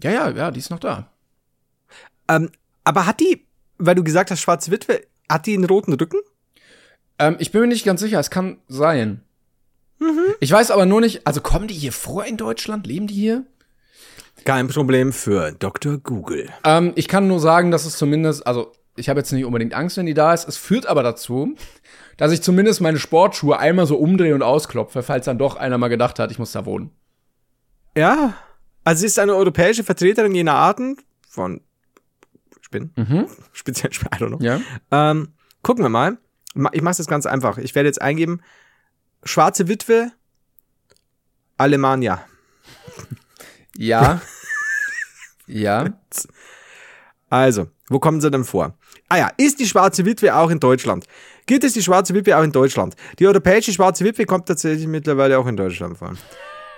Ja, 0.01 0.11
ja, 0.11 0.29
ja, 0.29 0.51
die 0.51 0.59
ist 0.59 0.71
noch 0.71 0.79
da. 0.79 1.11
Ähm, 2.29 2.49
aber 2.83 3.05
hat 3.05 3.19
die, 3.19 3.45
weil 3.77 3.95
du 3.95 4.03
gesagt 4.03 4.31
hast, 4.31 4.39
schwarze 4.39 4.71
Witwe, 4.71 5.01
hat 5.29 5.45
die 5.45 5.53
einen 5.53 5.65
roten 5.65 5.93
Rücken? 5.93 6.19
Ähm, 7.19 7.35
ich 7.39 7.51
bin 7.51 7.61
mir 7.61 7.67
nicht 7.67 7.85
ganz 7.85 7.99
sicher, 7.99 8.19
es 8.19 8.29
kann 8.29 8.57
sein. 8.67 9.21
Mhm. 9.99 10.35
Ich 10.39 10.51
weiß 10.51 10.71
aber 10.71 10.85
nur 10.85 11.01
nicht, 11.01 11.25
also 11.25 11.41
kommen 11.41 11.67
die 11.67 11.73
hier 11.73 11.91
vor 11.91 12.25
in 12.25 12.37
Deutschland? 12.37 12.85
Leben 12.87 13.07
die 13.07 13.13
hier? 13.13 13.43
Kein 14.43 14.67
Problem 14.67 15.13
für 15.13 15.53
Dr. 15.53 15.97
Google. 15.97 16.49
Ähm, 16.63 16.91
ich 16.95 17.07
kann 17.07 17.27
nur 17.27 17.39
sagen, 17.39 17.71
dass 17.71 17.85
es 17.85 17.97
zumindest, 17.97 18.45
also 18.45 18.71
ich 18.95 19.09
habe 19.09 19.19
jetzt 19.19 19.31
nicht 19.31 19.45
unbedingt 19.45 19.73
Angst, 19.73 19.97
wenn 19.97 20.05
die 20.05 20.13
da 20.13 20.33
ist. 20.33 20.47
Es 20.47 20.57
führt 20.57 20.85
aber 20.85 21.03
dazu, 21.03 21.55
dass 22.17 22.31
ich 22.31 22.41
zumindest 22.41 22.81
meine 22.81 22.99
Sportschuhe 22.99 23.57
einmal 23.57 23.87
so 23.87 23.97
umdrehe 23.97 24.35
und 24.35 24.43
ausklopfe, 24.43 25.03
falls 25.03 25.25
dann 25.25 25.37
doch 25.37 25.55
einer 25.55 25.77
mal 25.77 25.87
gedacht 25.87 26.19
hat, 26.19 26.31
ich 26.31 26.39
muss 26.39 26.51
da 26.51 26.65
wohnen. 26.65 26.91
Ja, 27.97 28.35
also 28.83 29.01
sie 29.01 29.07
ist 29.07 29.19
eine 29.19 29.35
europäische 29.35 29.83
Vertreterin 29.83 30.35
jener 30.35 30.53
Arten 30.53 30.97
von 31.27 31.61
Spinnen. 32.61 32.91
Mhm. 32.95 33.27
Speziell 33.53 33.91
Spinnen, 33.91 34.13
I 34.13 34.23
don't 34.23 34.37
know. 34.37 34.39
Ja. 34.41 34.61
Ähm, 34.91 35.29
gucken 35.63 35.83
wir 35.83 35.89
mal. 35.89 36.17
Ich 36.71 36.81
mache 36.81 36.97
das 36.97 37.07
ganz 37.07 37.25
einfach. 37.25 37.57
Ich 37.57 37.75
werde 37.75 37.89
jetzt 37.89 38.01
eingeben, 38.01 38.41
schwarze 39.25 39.67
Witwe, 39.67 40.11
Alemannia. 41.57 42.25
Ja. 43.77 44.21
ja. 45.47 45.99
Also, 47.29 47.67
wo 47.89 47.99
kommen 47.99 48.21
sie 48.21 48.31
denn 48.31 48.45
vor? 48.45 48.77
Ah 49.09 49.17
ja, 49.17 49.31
ist 49.35 49.59
die 49.59 49.67
schwarze 49.67 50.05
Witwe 50.05 50.33
auch 50.33 50.49
in 50.49 50.61
Deutschland? 50.61 51.05
Gibt 51.45 51.65
es 51.65 51.73
die 51.73 51.83
schwarze 51.83 52.13
Witwe 52.13 52.37
auch 52.37 52.43
in 52.43 52.53
Deutschland? 52.53 52.95
Die 53.19 53.27
europäische 53.27 53.73
schwarze 53.73 54.05
Witwe 54.05 54.25
kommt 54.25 54.47
tatsächlich 54.47 54.87
mittlerweile 54.87 55.37
auch 55.37 55.45
in 55.45 55.57
Deutschland 55.57 55.97
vor. 55.97 56.13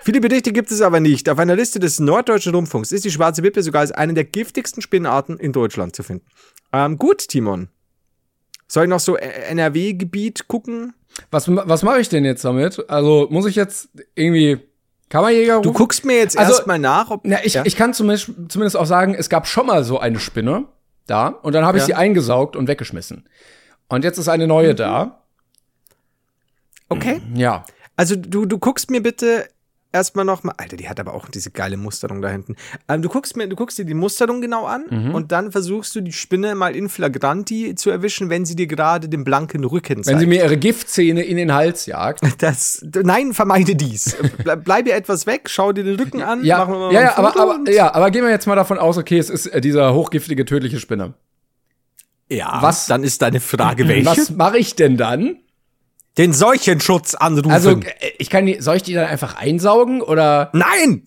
Viele 0.02 0.20
Berichte 0.20 0.52
gibt 0.52 0.72
es 0.72 0.82
aber 0.82 1.00
nicht. 1.00 1.30
Auf 1.30 1.38
einer 1.38 1.56
Liste 1.56 1.80
des 1.80 2.00
Norddeutschen 2.00 2.56
Rundfunks 2.56 2.92
ist 2.92 3.06
die 3.06 3.12
schwarze 3.12 3.44
Witwe 3.44 3.62
sogar 3.62 3.82
als 3.82 3.92
eine 3.92 4.16
der 4.16 4.26
giftigsten 4.26 4.82
Spinnenarten 4.82 5.38
in 5.38 5.52
Deutschland 5.52 5.96
zu 5.96 6.02
finden. 6.02 6.26
Ähm, 6.74 6.98
gut, 6.98 7.28
Timon. 7.28 7.70
Soll 8.68 8.84
ich 8.84 8.90
noch 8.90 9.00
so 9.00 9.16
NRW-Gebiet 9.16 10.48
gucken? 10.48 10.94
Was, 11.32 11.48
was 11.48 11.84
mache 11.84 12.00
ich 12.00 12.10
denn 12.10 12.26
jetzt 12.26 12.44
damit? 12.46 12.90
Also 12.90 13.28
muss 13.30 13.46
ich 13.46 13.56
jetzt 13.56 13.90
irgendwie 14.16 14.60
Kammerjäger 15.10 15.58
rufen? 15.58 15.64
Du 15.64 15.74
guckst 15.74 16.06
mir 16.06 16.18
jetzt 16.18 16.38
also, 16.38 16.54
erstmal 16.54 16.80
nach, 16.80 17.10
ob. 17.10 17.22
Na, 17.24 17.38
ich, 17.44 17.54
ja? 17.54 17.64
ich 17.66 17.76
kann 17.76 17.94
zumindest, 17.94 18.32
zumindest 18.50 18.76
auch 18.76 18.86
sagen, 18.86 19.16
es 19.16 19.30
gab 19.30 19.48
schon 19.48 19.66
mal 19.66 19.84
so 19.84 20.00
eine 20.00 20.20
Spinne 20.20 20.66
da 21.06 21.28
und 21.28 21.54
dann 21.54 21.66
habe 21.66 21.78
ich 21.78 21.84
ja. 21.84 21.88
sie 21.88 21.94
eingesaugt 21.96 22.56
und 22.56 22.68
weggeschmissen. 22.68 23.28
Und 23.88 24.04
jetzt 24.04 24.18
ist 24.18 24.28
eine 24.28 24.48
neue 24.48 24.74
mhm. 24.74 24.78
da. 24.78 25.24
Okay. 26.90 27.22
Ja. 27.34 27.66
Also 27.96 28.16
du, 28.16 28.46
du 28.46 28.58
guckst 28.60 28.92
mir 28.92 29.02
bitte 29.02 29.48
erstmal 29.98 30.26
noch 30.26 30.44
mal, 30.44 30.54
Alter, 30.58 30.78
die 30.78 30.88
hat 30.88 31.00
aber 31.00 31.14
auch 31.14 31.30
diese 31.30 31.52
geile 31.52 31.78
Musterung 31.78 32.22
da 32.22 32.30
hinten. 32.30 32.56
Ähm, 32.88 33.02
du 33.02 33.10
guckst 33.10 33.36
mir, 33.36 33.48
du 33.48 33.56
guckst 33.56 33.78
dir 33.78 33.86
die 33.86 33.94
Musterung 33.94 34.42
genau 34.42 34.66
an 34.66 34.86
mhm. 34.90 35.16
und 35.16 35.32
dann 35.32 35.52
versuchst 35.52 35.96
du 35.96 36.02
die 36.02 36.14
Spinne 36.14 36.56
mal 36.56 36.76
in 36.76 36.90
flagranti 36.90 37.76
zu 37.76 37.90
erwischen, 37.90 38.30
wenn 38.30 38.46
sie 38.46 38.56
dir 38.56 38.68
gerade 38.68 39.10
den 39.10 39.24
blanken 39.24 39.64
Rücken 39.64 40.04
zeigt. 40.04 40.08
Wenn 40.08 40.20
sie 40.20 40.28
mir 40.28 40.44
ihre 40.44 40.58
Giftzähne 40.58 41.24
in 41.24 41.38
den 41.38 41.54
Hals 41.54 41.86
jagt. 41.86 42.22
Das, 42.38 42.86
nein, 42.94 43.34
vermeide 43.34 43.76
dies. 43.76 44.16
Bleib 44.64 44.88
ihr 44.88 44.96
etwas 44.96 45.26
weg, 45.26 45.50
schau 45.50 45.74
dir 45.74 45.84
den 45.84 45.96
Rücken 45.96 46.22
an. 46.22 46.44
Ja, 46.46 46.70
ja, 46.92 47.02
ja 47.02 47.18
aber, 47.18 47.40
aber, 47.40 47.72
ja, 47.72 47.94
aber 47.94 48.12
gehen 48.12 48.24
wir 48.24 48.30
jetzt 48.30 48.46
mal 48.46 48.56
davon 48.56 48.78
aus, 48.78 48.98
okay, 48.98 49.18
es 49.18 49.32
ist 49.32 49.48
äh, 49.48 49.60
dieser 49.60 49.94
hochgiftige 49.96 50.46
tödliche 50.46 50.80
Spinne. 50.80 51.16
Ja, 52.30 52.60
was, 52.62 52.86
dann 52.86 53.04
ist 53.04 53.22
deine 53.22 53.40
Frage, 53.40 53.88
welche? 53.88 54.06
Was 54.06 54.30
mache 54.30 54.60
ich 54.60 54.76
denn 54.76 54.98
dann? 54.98 55.38
Den 56.18 56.34
Seuchenschutz 56.34 57.16
anrufen. 57.16 57.52
Also, 57.52 57.72
äh, 57.72 58.12
ich 58.18 58.30
kann 58.30 58.46
die, 58.46 58.60
soll 58.62 58.78
ich 58.78 58.84
die 58.84 58.94
dann 58.94 59.08
einfach 59.08 59.36
einsaugen 59.36 60.02
oder? 60.02 60.50
Nein! 60.54 61.04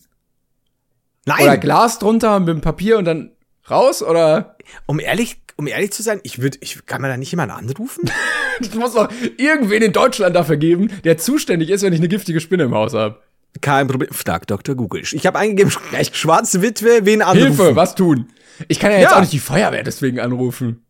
Nein! 1.27 1.43
Oder 1.43 1.59
Glas 1.59 1.99
drunter 1.99 2.39
mit 2.41 2.49
dem 2.49 2.61
Papier 2.61 2.99
und 2.99 3.05
dann 3.05 3.33
raus 3.69 4.03
oder? 4.03 4.57
Um 4.87 5.01
ehrlich, 5.01 5.41
um 5.57 5.67
ehrlich 5.67 5.93
zu 5.93 6.03
sein, 6.03 6.21
ich 6.23 6.41
würde, 6.41 6.59
ich 6.61 6.87
kann 6.87 7.03
man 7.03 7.11
da 7.11 7.17
nicht 7.17 7.31
jemanden 7.31 7.55
anrufen? 7.55 8.11
ich 8.61 8.75
muss 8.75 8.95
doch 8.95 9.09
irgendwen 9.37 9.83
in 9.83 9.93
Deutschland 9.93 10.37
dafür 10.37 10.57
geben, 10.57 10.91
der 11.05 11.19
zuständig 11.19 11.71
ist, 11.71 11.83
wenn 11.83 11.93
ich 11.93 12.01
eine 12.01 12.09
giftige 12.09 12.41
Spinne 12.41 12.65
im 12.65 12.75
Haus 12.75 12.95
habe. 12.95 13.21
Kein 13.61 13.89
Problem. 13.89 14.11
Frag 14.13 14.47
Dr. 14.47 14.77
Google. 14.77 15.03
Ich 15.03 15.27
habe 15.27 15.39
eingegeben, 15.39 15.73
schwarze 16.13 16.63
Witwe, 16.63 17.01
wen 17.03 17.23
anrufen? 17.23 17.57
Hilfe, 17.57 17.77
was 17.77 17.95
tun? 17.97 18.29
Ich 18.69 18.79
kann 18.79 18.93
ja 18.93 18.99
jetzt 18.99 19.11
ja. 19.11 19.17
auch 19.17 19.21
nicht 19.21 19.33
die 19.33 19.41
Feuerwehr 19.41 19.83
deswegen 19.83 20.21
anrufen. 20.21 20.85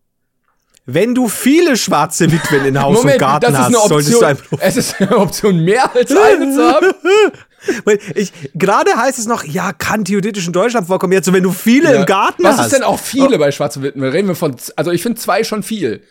Wenn 0.94 1.14
du 1.14 1.28
viele 1.28 1.76
schwarze 1.76 2.30
Witwen 2.30 2.64
in 2.64 2.80
Haus 2.80 2.98
Moment, 2.98 3.14
und 3.14 3.20
Garten 3.20 3.56
hast, 3.56 3.88
solltest 3.88 4.20
du 4.20 4.24
einfach. 4.24 4.58
Es 4.60 4.76
ist 4.76 5.00
eine 5.00 5.16
Option, 5.16 5.64
mehr 5.64 5.94
als 5.94 6.10
eine 6.10 6.52
zu 6.52 6.62
haben. 6.62 6.90
Gerade 8.54 8.96
heißt 8.96 9.18
es 9.18 9.26
noch, 9.26 9.44
ja, 9.44 9.72
kann 9.72 10.04
theoretisch 10.04 10.46
in 10.46 10.52
Deutschland 10.52 10.86
vorkommen. 10.86 11.12
Jetzt, 11.12 11.32
wenn 11.32 11.42
du 11.42 11.52
viele 11.52 11.92
ja. 11.92 12.00
im 12.00 12.06
Garten 12.06 12.42
Was 12.42 12.52
hast. 12.52 12.58
Was 12.58 12.66
ist 12.66 12.74
denn 12.74 12.82
auch 12.84 12.98
viele 12.98 13.36
oh. 13.36 13.38
bei 13.38 13.52
schwarzen 13.52 13.82
Witwen? 13.82 14.02
Reden 14.02 14.28
wir 14.28 14.34
von, 14.34 14.56
also 14.76 14.90
ich 14.90 15.02
finde 15.02 15.20
zwei 15.20 15.44
schon 15.44 15.62
viel. 15.62 16.02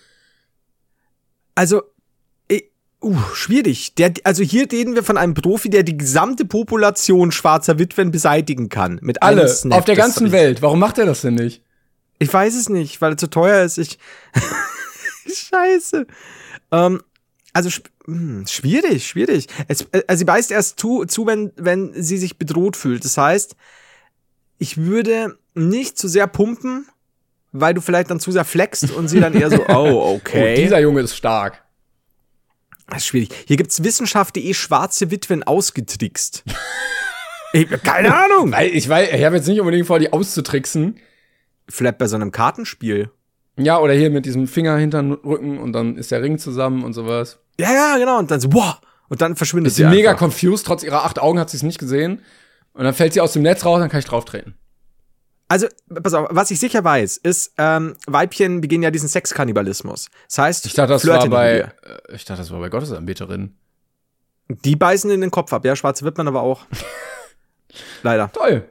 Also, 1.56 1.82
uh, 3.04 3.18
schwierig. 3.34 3.96
Der, 3.96 4.14
also 4.24 4.44
hier 4.44 4.72
reden 4.72 4.96
wir 4.96 5.04
von 5.04 5.18
einem 5.18 5.34
Profi, 5.34 5.70
der 5.70 5.84
die 5.84 5.98
gesamte 5.98 6.46
Population 6.46 7.32
schwarzer 7.32 7.80
Witwen 7.80 8.12
beseitigen 8.12 8.70
kann. 8.70 9.00
Mit 9.02 9.24
Alle, 9.24 9.52
auf 9.72 9.86
der 9.86 9.96
ganzen 9.96 10.32
Welt. 10.32 10.62
Warum 10.62 10.80
macht 10.80 10.98
er 10.98 11.06
das 11.06 11.22
denn 11.22 11.36
nicht? 11.36 11.64
Ich 12.20 12.32
weiß 12.32 12.54
es 12.56 12.70
nicht, 12.70 13.02
weil 13.02 13.14
er 13.14 13.18
zu 13.18 13.30
teuer 13.30 13.64
ist. 13.64 13.78
Ich. 13.78 13.98
Scheiße. 15.26 16.06
Ähm, 16.72 17.02
also 17.54 17.70
hm, 18.06 18.46
schwierig, 18.48 19.08
schwierig. 19.08 19.48
Es, 19.68 19.82
äh, 19.92 20.04
also 20.08 20.20
sie 20.20 20.26
beißt 20.26 20.52
erst 20.52 20.80
zu, 20.80 21.06
zu 21.06 21.26
wenn, 21.26 21.52
wenn 21.56 21.92
sie 21.94 22.18
sich 22.18 22.38
bedroht 22.38 22.76
fühlt. 22.76 23.06
Das 23.06 23.18
heißt, 23.18 23.56
ich 24.58 24.78
würde 24.78 25.38
nicht 25.54 25.98
zu 25.98 26.08
sehr 26.08 26.28
pumpen, 26.28 26.88
weil 27.52 27.74
du 27.74 27.82
vielleicht 27.82 28.12
dann 28.12 28.20
zu 28.20 28.32
sehr 28.32 28.46
flexst 28.46 28.92
und 28.92 29.08
sie 29.08 29.20
dann 29.20 29.34
eher 29.34 29.50
so, 29.50 29.66
oh, 29.70 30.16
okay. 30.16 30.54
Oh, 30.54 30.62
dieser 30.62 30.80
Junge 30.80 31.02
ist 31.02 31.16
stark. 31.16 31.64
Das 32.88 33.00
ist 33.00 33.08
schwierig. 33.08 33.30
Hier 33.48 33.58
gibt's 33.58 33.84
Wissenschaft.de 33.84 34.54
schwarze 34.54 35.12
Witwen 35.12 35.44
ausgetrickst. 35.44 36.44
ich, 37.54 37.70
keine 37.84 38.16
Ahnung. 38.16 38.52
Weil 38.52 38.70
ich 38.70 38.90
weiß, 38.90 39.10
ich 39.14 39.24
habe 39.24 39.36
jetzt 39.36 39.48
nicht 39.48 39.60
unbedingt 39.60 39.88
vor, 39.88 40.00
die 40.00 40.12
auszutricksen. 40.12 41.00
Vielleicht 41.70 41.98
bei 41.98 42.08
so 42.08 42.16
einem 42.16 42.32
Kartenspiel. 42.32 43.12
Ja, 43.58 43.80
oder 43.80 43.94
hier 43.94 44.10
mit 44.10 44.26
diesem 44.26 44.48
Finger 44.48 44.78
hinter 44.78 45.02
den 45.02 45.12
Rücken 45.14 45.58
und 45.60 45.74
dann 45.74 45.98
ist 45.98 46.12
der 46.12 46.22
Ring 46.22 46.38
zusammen 46.40 46.84
und 46.84 46.94
sowas. 46.94 47.40
Ja, 47.60 47.72
ja, 47.74 47.98
genau. 47.98 48.18
Und 48.20 48.32
dann 48.32 48.40
so, 48.40 48.50
boah. 48.50 48.80
Und 49.10 49.22
dann 49.22 49.36
verschwindet 49.36 49.74
sie. 49.74 49.84
Ist 49.84 49.90
sie 49.90 49.96
mega 49.96 50.14
confused, 50.14 50.66
trotz 50.66 50.84
ihrer 50.84 51.04
acht 51.04 51.20
Augen 51.20 51.40
hat 51.40 51.50
sie 51.50 51.58
es 51.58 51.64
nicht 51.64 51.80
gesehen. 51.80 52.22
Und 52.74 52.84
dann 52.86 52.94
fällt 52.94 53.14
sie 53.14 53.22
aus 53.22 53.34
dem 53.34 53.42
Netz 53.42 53.66
raus, 53.66 53.80
dann 53.80 53.90
kann 53.90 54.00
ich 54.00 54.06
drauf 54.06 54.24
treten. 54.26 54.56
Also, 55.52 55.68
pass 56.04 56.14
auf, 56.14 56.28
was 56.30 56.52
ich 56.52 56.60
sicher 56.60 56.84
weiß, 56.84 57.18
ist, 57.18 57.54
ähm, 57.58 57.96
Weibchen 58.06 58.62
begehen 58.62 58.84
ja 58.84 58.92
diesen 58.92 59.10
Sexkannibalismus. 59.10 60.10
Das 60.28 60.38
heißt, 60.38 60.66
Ich 60.68 60.76
dachte, 60.76 60.94
das 60.94 61.02
flirten 61.02 61.32
war 61.32 61.40
bei, 61.40 61.60
äh, 61.60 61.72
ich 62.14 62.24
dachte, 62.24 62.42
das 62.42 62.52
war 62.52 62.60
bei 62.60 62.70
Gottesanbeterin. 62.70 63.56
dir. 64.48 64.56
Die 64.64 64.76
beißen 64.76 65.10
in 65.10 65.22
den 65.22 65.32
Kopf 65.32 65.52
ab, 65.52 65.66
ja, 65.66 65.76
schwarze 65.76 66.06
Wittmann 66.06 66.28
aber 66.28 66.42
auch. 66.42 66.66
Leider. 68.04 68.32
Toll. 68.32 68.70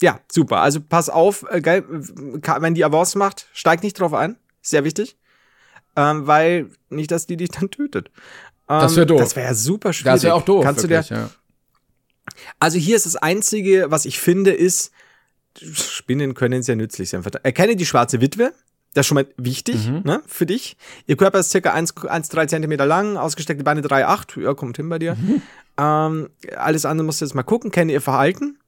Ja, 0.00 0.20
super. 0.30 0.58
Also 0.60 0.80
pass 0.80 1.08
auf, 1.08 1.44
äh, 1.50 1.60
geil, 1.60 1.84
wenn 1.88 2.74
die 2.74 2.84
Avance 2.84 3.18
macht, 3.18 3.46
steig 3.52 3.82
nicht 3.82 3.98
drauf 3.98 4.14
ein. 4.14 4.36
Sehr 4.62 4.84
wichtig. 4.84 5.16
Ähm, 5.96 6.26
weil 6.26 6.70
nicht, 6.90 7.10
dass 7.10 7.26
die 7.26 7.36
dich 7.36 7.48
dann 7.50 7.70
tötet. 7.70 8.08
Ähm, 8.68 8.80
Das 8.80 8.94
wär 8.96 9.06
doof. 9.06 9.20
Das 9.20 9.34
wäre 9.34 9.48
ja 9.48 9.54
super 9.54 9.92
schwierig. 9.92 10.14
Das 10.14 10.22
wäre 10.22 10.34
auch 10.34 10.44
doof. 10.44 10.62
Kannst 10.64 10.82
wirklich, 10.88 11.08
du 11.08 11.14
dir, 11.14 11.20
ja. 11.22 11.30
also 12.60 12.78
hier 12.78 12.94
ist 12.96 13.06
das 13.06 13.16
Einzige, 13.16 13.86
was 13.90 14.04
ich 14.04 14.20
finde, 14.20 14.52
ist, 14.52 14.92
Spinnen 15.60 16.34
können 16.34 16.62
sehr 16.62 16.76
nützlich 16.76 17.10
sein. 17.10 17.24
Erkenne 17.42 17.74
die 17.74 17.86
schwarze 17.86 18.20
Witwe. 18.20 18.52
Das 18.94 19.02
ist 19.04 19.08
schon 19.08 19.16
mal 19.16 19.26
wichtig, 19.36 19.88
Mhm. 19.88 20.02
ne, 20.04 20.22
für 20.26 20.46
dich. 20.46 20.76
Ihr 21.06 21.16
Körper 21.16 21.40
ist 21.40 21.50
circa 21.50 21.72
1 21.72 21.94
1,3 21.96 22.46
Zentimeter 22.48 22.86
lang, 22.86 23.16
ausgestreckte 23.16 23.62
Beine 23.64 23.82
3,8. 23.82 24.40
Ja, 24.40 24.54
kommt 24.54 24.76
hin 24.76 24.88
bei 24.88 24.98
dir. 24.98 25.14
Mhm. 25.16 25.42
Ähm, 25.78 26.30
alles 26.56 26.84
andere 26.86 27.04
musst 27.04 27.20
du 27.20 27.24
jetzt 27.24 27.34
mal 27.34 27.42
gucken. 27.42 27.70
Kenne 27.70 27.92
ihr 27.92 28.00
Verhalten. 28.00 28.58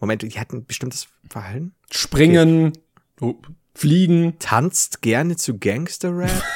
Moment, 0.00 0.22
die 0.22 0.30
hat 0.38 0.52
ein 0.52 0.64
bestimmtes 0.64 1.08
Verhalten. 1.28 1.74
Springen, 1.90 2.72
oh, 3.20 3.34
fliegen, 3.74 4.38
Tanzt 4.38 5.02
gerne 5.02 5.36
zu 5.36 5.58
Gangster-Rap. 5.58 6.30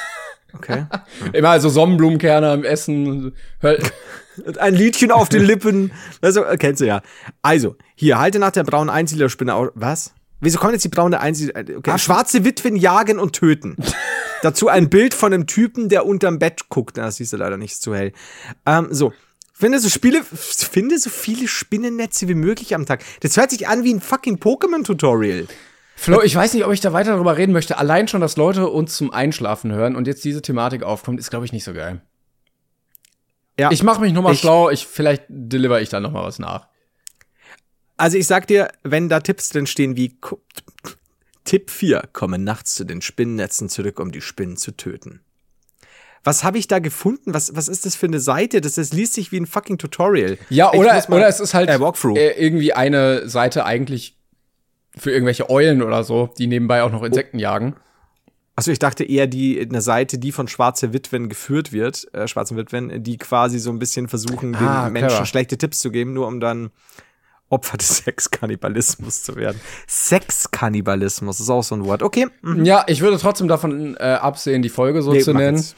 Okay. 0.55 0.85
immer 1.33 1.59
so 1.61 1.71
Sonnenblumenkerne 1.71 2.51
am 2.51 2.65
Essen. 2.65 3.35
Ein 4.59 4.75
Liedchen 4.75 5.11
auf 5.11 5.31
den 5.31 5.43
Lippen. 5.45 5.93
Also, 6.21 6.45
äh, 6.45 6.59
kennst 6.59 6.83
du 6.83 6.87
ja. 6.87 7.01
Also, 7.41 7.77
hier, 7.95 8.19
halte 8.19 8.39
nach 8.39 8.51
der 8.51 8.65
braunen 8.65 8.91
Einsiedlerspinne 8.91 9.55
aus. 9.55 9.71
Was? 9.75 10.13
Wieso 10.41 10.59
kommt 10.59 10.73
jetzt 10.73 10.85
die 10.85 10.89
braune 10.89 11.21
Einsiedler? 11.21 11.65
Okay. 11.79 11.99
Schwarze 11.99 12.45
Witwen 12.45 12.77
jagen 12.77 13.19
und 13.19 13.33
töten. 13.33 13.77
Dazu 14.43 14.69
ein 14.69 14.91
Bild 14.91 15.15
von 15.15 15.33
einem 15.33 15.47
Typen, 15.47 15.89
der 15.89 16.05
unterm 16.05 16.39
Bett 16.39 16.69
guckt. 16.69 16.97
Na, 16.97 17.05
Das 17.05 17.17
siehst 17.17 17.33
du 17.33 17.37
leider 17.37 17.57
nicht, 17.57 17.73
ist 17.73 17.83
zu 17.83 17.95
hell. 17.95 18.13
Ähm, 18.67 18.89
so. 18.91 19.13
Finde 19.63 19.79
so 19.79 19.89
Spiele, 19.89 20.25
finde 20.25 20.99
so 20.99 21.09
viele 21.09 21.47
Spinnennetze 21.47 22.27
wie 22.27 22.35
möglich 22.35 22.75
am 22.75 22.85
Tag. 22.85 23.05
Das 23.21 23.37
hört 23.37 23.53
sich 23.53 23.69
an 23.69 23.85
wie 23.85 23.95
ein 23.95 24.01
fucking 24.01 24.39
Pokémon-Tutorial. 24.39 25.47
Flo, 25.95 26.21
ich 26.21 26.35
weiß 26.35 26.55
nicht, 26.55 26.65
ob 26.65 26.73
ich 26.73 26.81
da 26.81 26.93
weiter 26.93 27.13
darüber 27.13 27.37
reden 27.37 27.53
möchte. 27.53 27.79
Allein 27.79 28.09
schon, 28.09 28.21
dass 28.21 28.37
Leute 28.37 28.69
uns 28.69 28.97
zum 28.97 29.13
Einschlafen 29.13 29.71
hören 29.71 29.95
und 29.95 30.09
jetzt 30.09 30.25
diese 30.25 30.43
Thematik 30.43 30.83
aufkommt, 30.83 31.21
ist, 31.21 31.31
glaube 31.31 31.45
ich, 31.45 31.53
nicht 31.53 31.63
so 31.63 31.75
geil. 31.75 32.03
Ja. 33.57 33.71
Ich 33.71 33.85
mache 33.85 34.01
mich 34.01 34.13
nochmal 34.13 34.35
schlau. 34.35 34.69
Ich, 34.69 34.85
vielleicht 34.85 35.27
deliver 35.29 35.81
ich 35.81 35.91
da 35.91 36.01
noch 36.01 36.11
mal 36.11 36.25
was 36.25 36.41
nach. 36.41 36.67
Also 37.97 38.19
ich 38.19 38.27
sag 38.27 38.49
dir, 38.49 38.67
wenn 38.83 39.09
da 39.09 39.21
Tipps 39.21 39.51
drin 39.51 39.69
stehen 39.69 39.95
wie 39.95 40.19
Tipp 41.45 41.71
4, 41.71 42.09
komme 42.13 42.41
nachts 42.41 42.75
zu 42.75 42.83
den 42.83 43.01
Spinnennetzen 43.01 43.69
zurück, 43.69 44.01
um 44.01 44.11
die 44.11 44.23
Spinnen 44.23 44.57
zu 44.57 44.77
töten. 44.77 45.21
Was 46.25 46.45
habe 46.45 46.59
ich 46.59 46.69
da 46.69 46.79
gefunden? 46.79 47.35
Was, 47.35 47.57
was 47.57 47.67
ist 47.69 47.85
das 47.85 47.97
für 47.97 48.07
eine 48.07 48.21
Seite? 48.21 48.61
Das, 48.61 48.75
das 48.75 48.93
liest 48.93 49.15
sich 49.15 49.33
wie 49.33 49.39
ein 49.41 49.47
fucking 49.47 49.79
Tutorial. 49.79 50.39
Ja, 50.51 50.73
oder, 50.73 50.93
mal- 51.09 51.17
oder 51.19 51.29
es 51.29 51.41
ist 51.41 51.53
halt 51.55 51.69
äh, 51.69 52.31
irgendwie 52.41 52.73
eine 52.73 53.29
Seite 53.29 53.65
eigentlich 53.65 54.17
für 54.97 55.11
irgendwelche 55.11 55.51
Eulen 55.51 55.83
oder 55.83 56.05
so, 56.05 56.31
die 56.39 56.47
nebenbei 56.47 56.83
auch 56.83 56.93
noch 56.93 57.03
Insekten 57.03 57.39
jagen. 57.39 57.75
Achso, 58.55 58.71
ich 58.71 58.79
dachte 58.79 59.03
eher 59.03 59.27
die 59.27 59.59
eine 59.61 59.81
Seite, 59.81 60.19
die 60.19 60.31
von 60.31 60.47
Schwarze 60.47 60.93
Witwen 60.93 61.31
geführt 61.31 61.73
wird, 61.73 62.13
äh, 62.15 62.29
Schwarzen 62.29 62.57
Witwen, 62.59 63.03
die 63.03 63.17
quasi 63.17 63.59
so 63.59 63.71
ein 63.71 63.79
bisschen 63.79 64.09
versuchen, 64.09 64.53
den 64.53 64.69
Ah, 64.69 64.91
Menschen 64.91 65.09
clever. 65.09 65.27
schlechte 65.27 65.57
Tipps 65.57 65.79
zu 65.81 65.91
geben, 65.91 66.13
nur 66.13 66.27
um 66.27 66.39
dann 66.39 66.71
Opfer 67.49 67.79
des 67.79 67.97
Sexkannibalismus 68.05 69.23
zu 69.25 69.37
werden. 69.37 69.59
Sexkannibalismus 69.89 71.41
ist 71.41 71.51
auch 71.51 71.63
so 71.63 71.75
ein 71.75 71.85
Wort. 71.85 72.03
Okay. 72.03 72.29
mhm. 72.43 72.65
Ja, 72.65 72.85
ich 72.87 73.01
würde 73.01 73.19
trotzdem 73.19 73.49
davon 73.49 73.97
äh, 73.99 74.03
absehen, 74.21 74.63
die 74.63 74.69
Folge 74.69 75.03
so 75.03 75.13
Nee, 75.13 75.21
zu 75.21 75.33
nennen. 75.33 75.57
jetzt. 75.57 75.75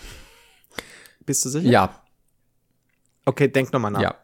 Bist 1.27 1.45
du 1.45 1.49
sicher? 1.49 1.68
Ja, 1.68 2.05
Okay, 3.27 3.49
denk 3.49 3.72
nochmal 3.72 3.91
nach. 3.91 4.03
ja, 4.03 4.14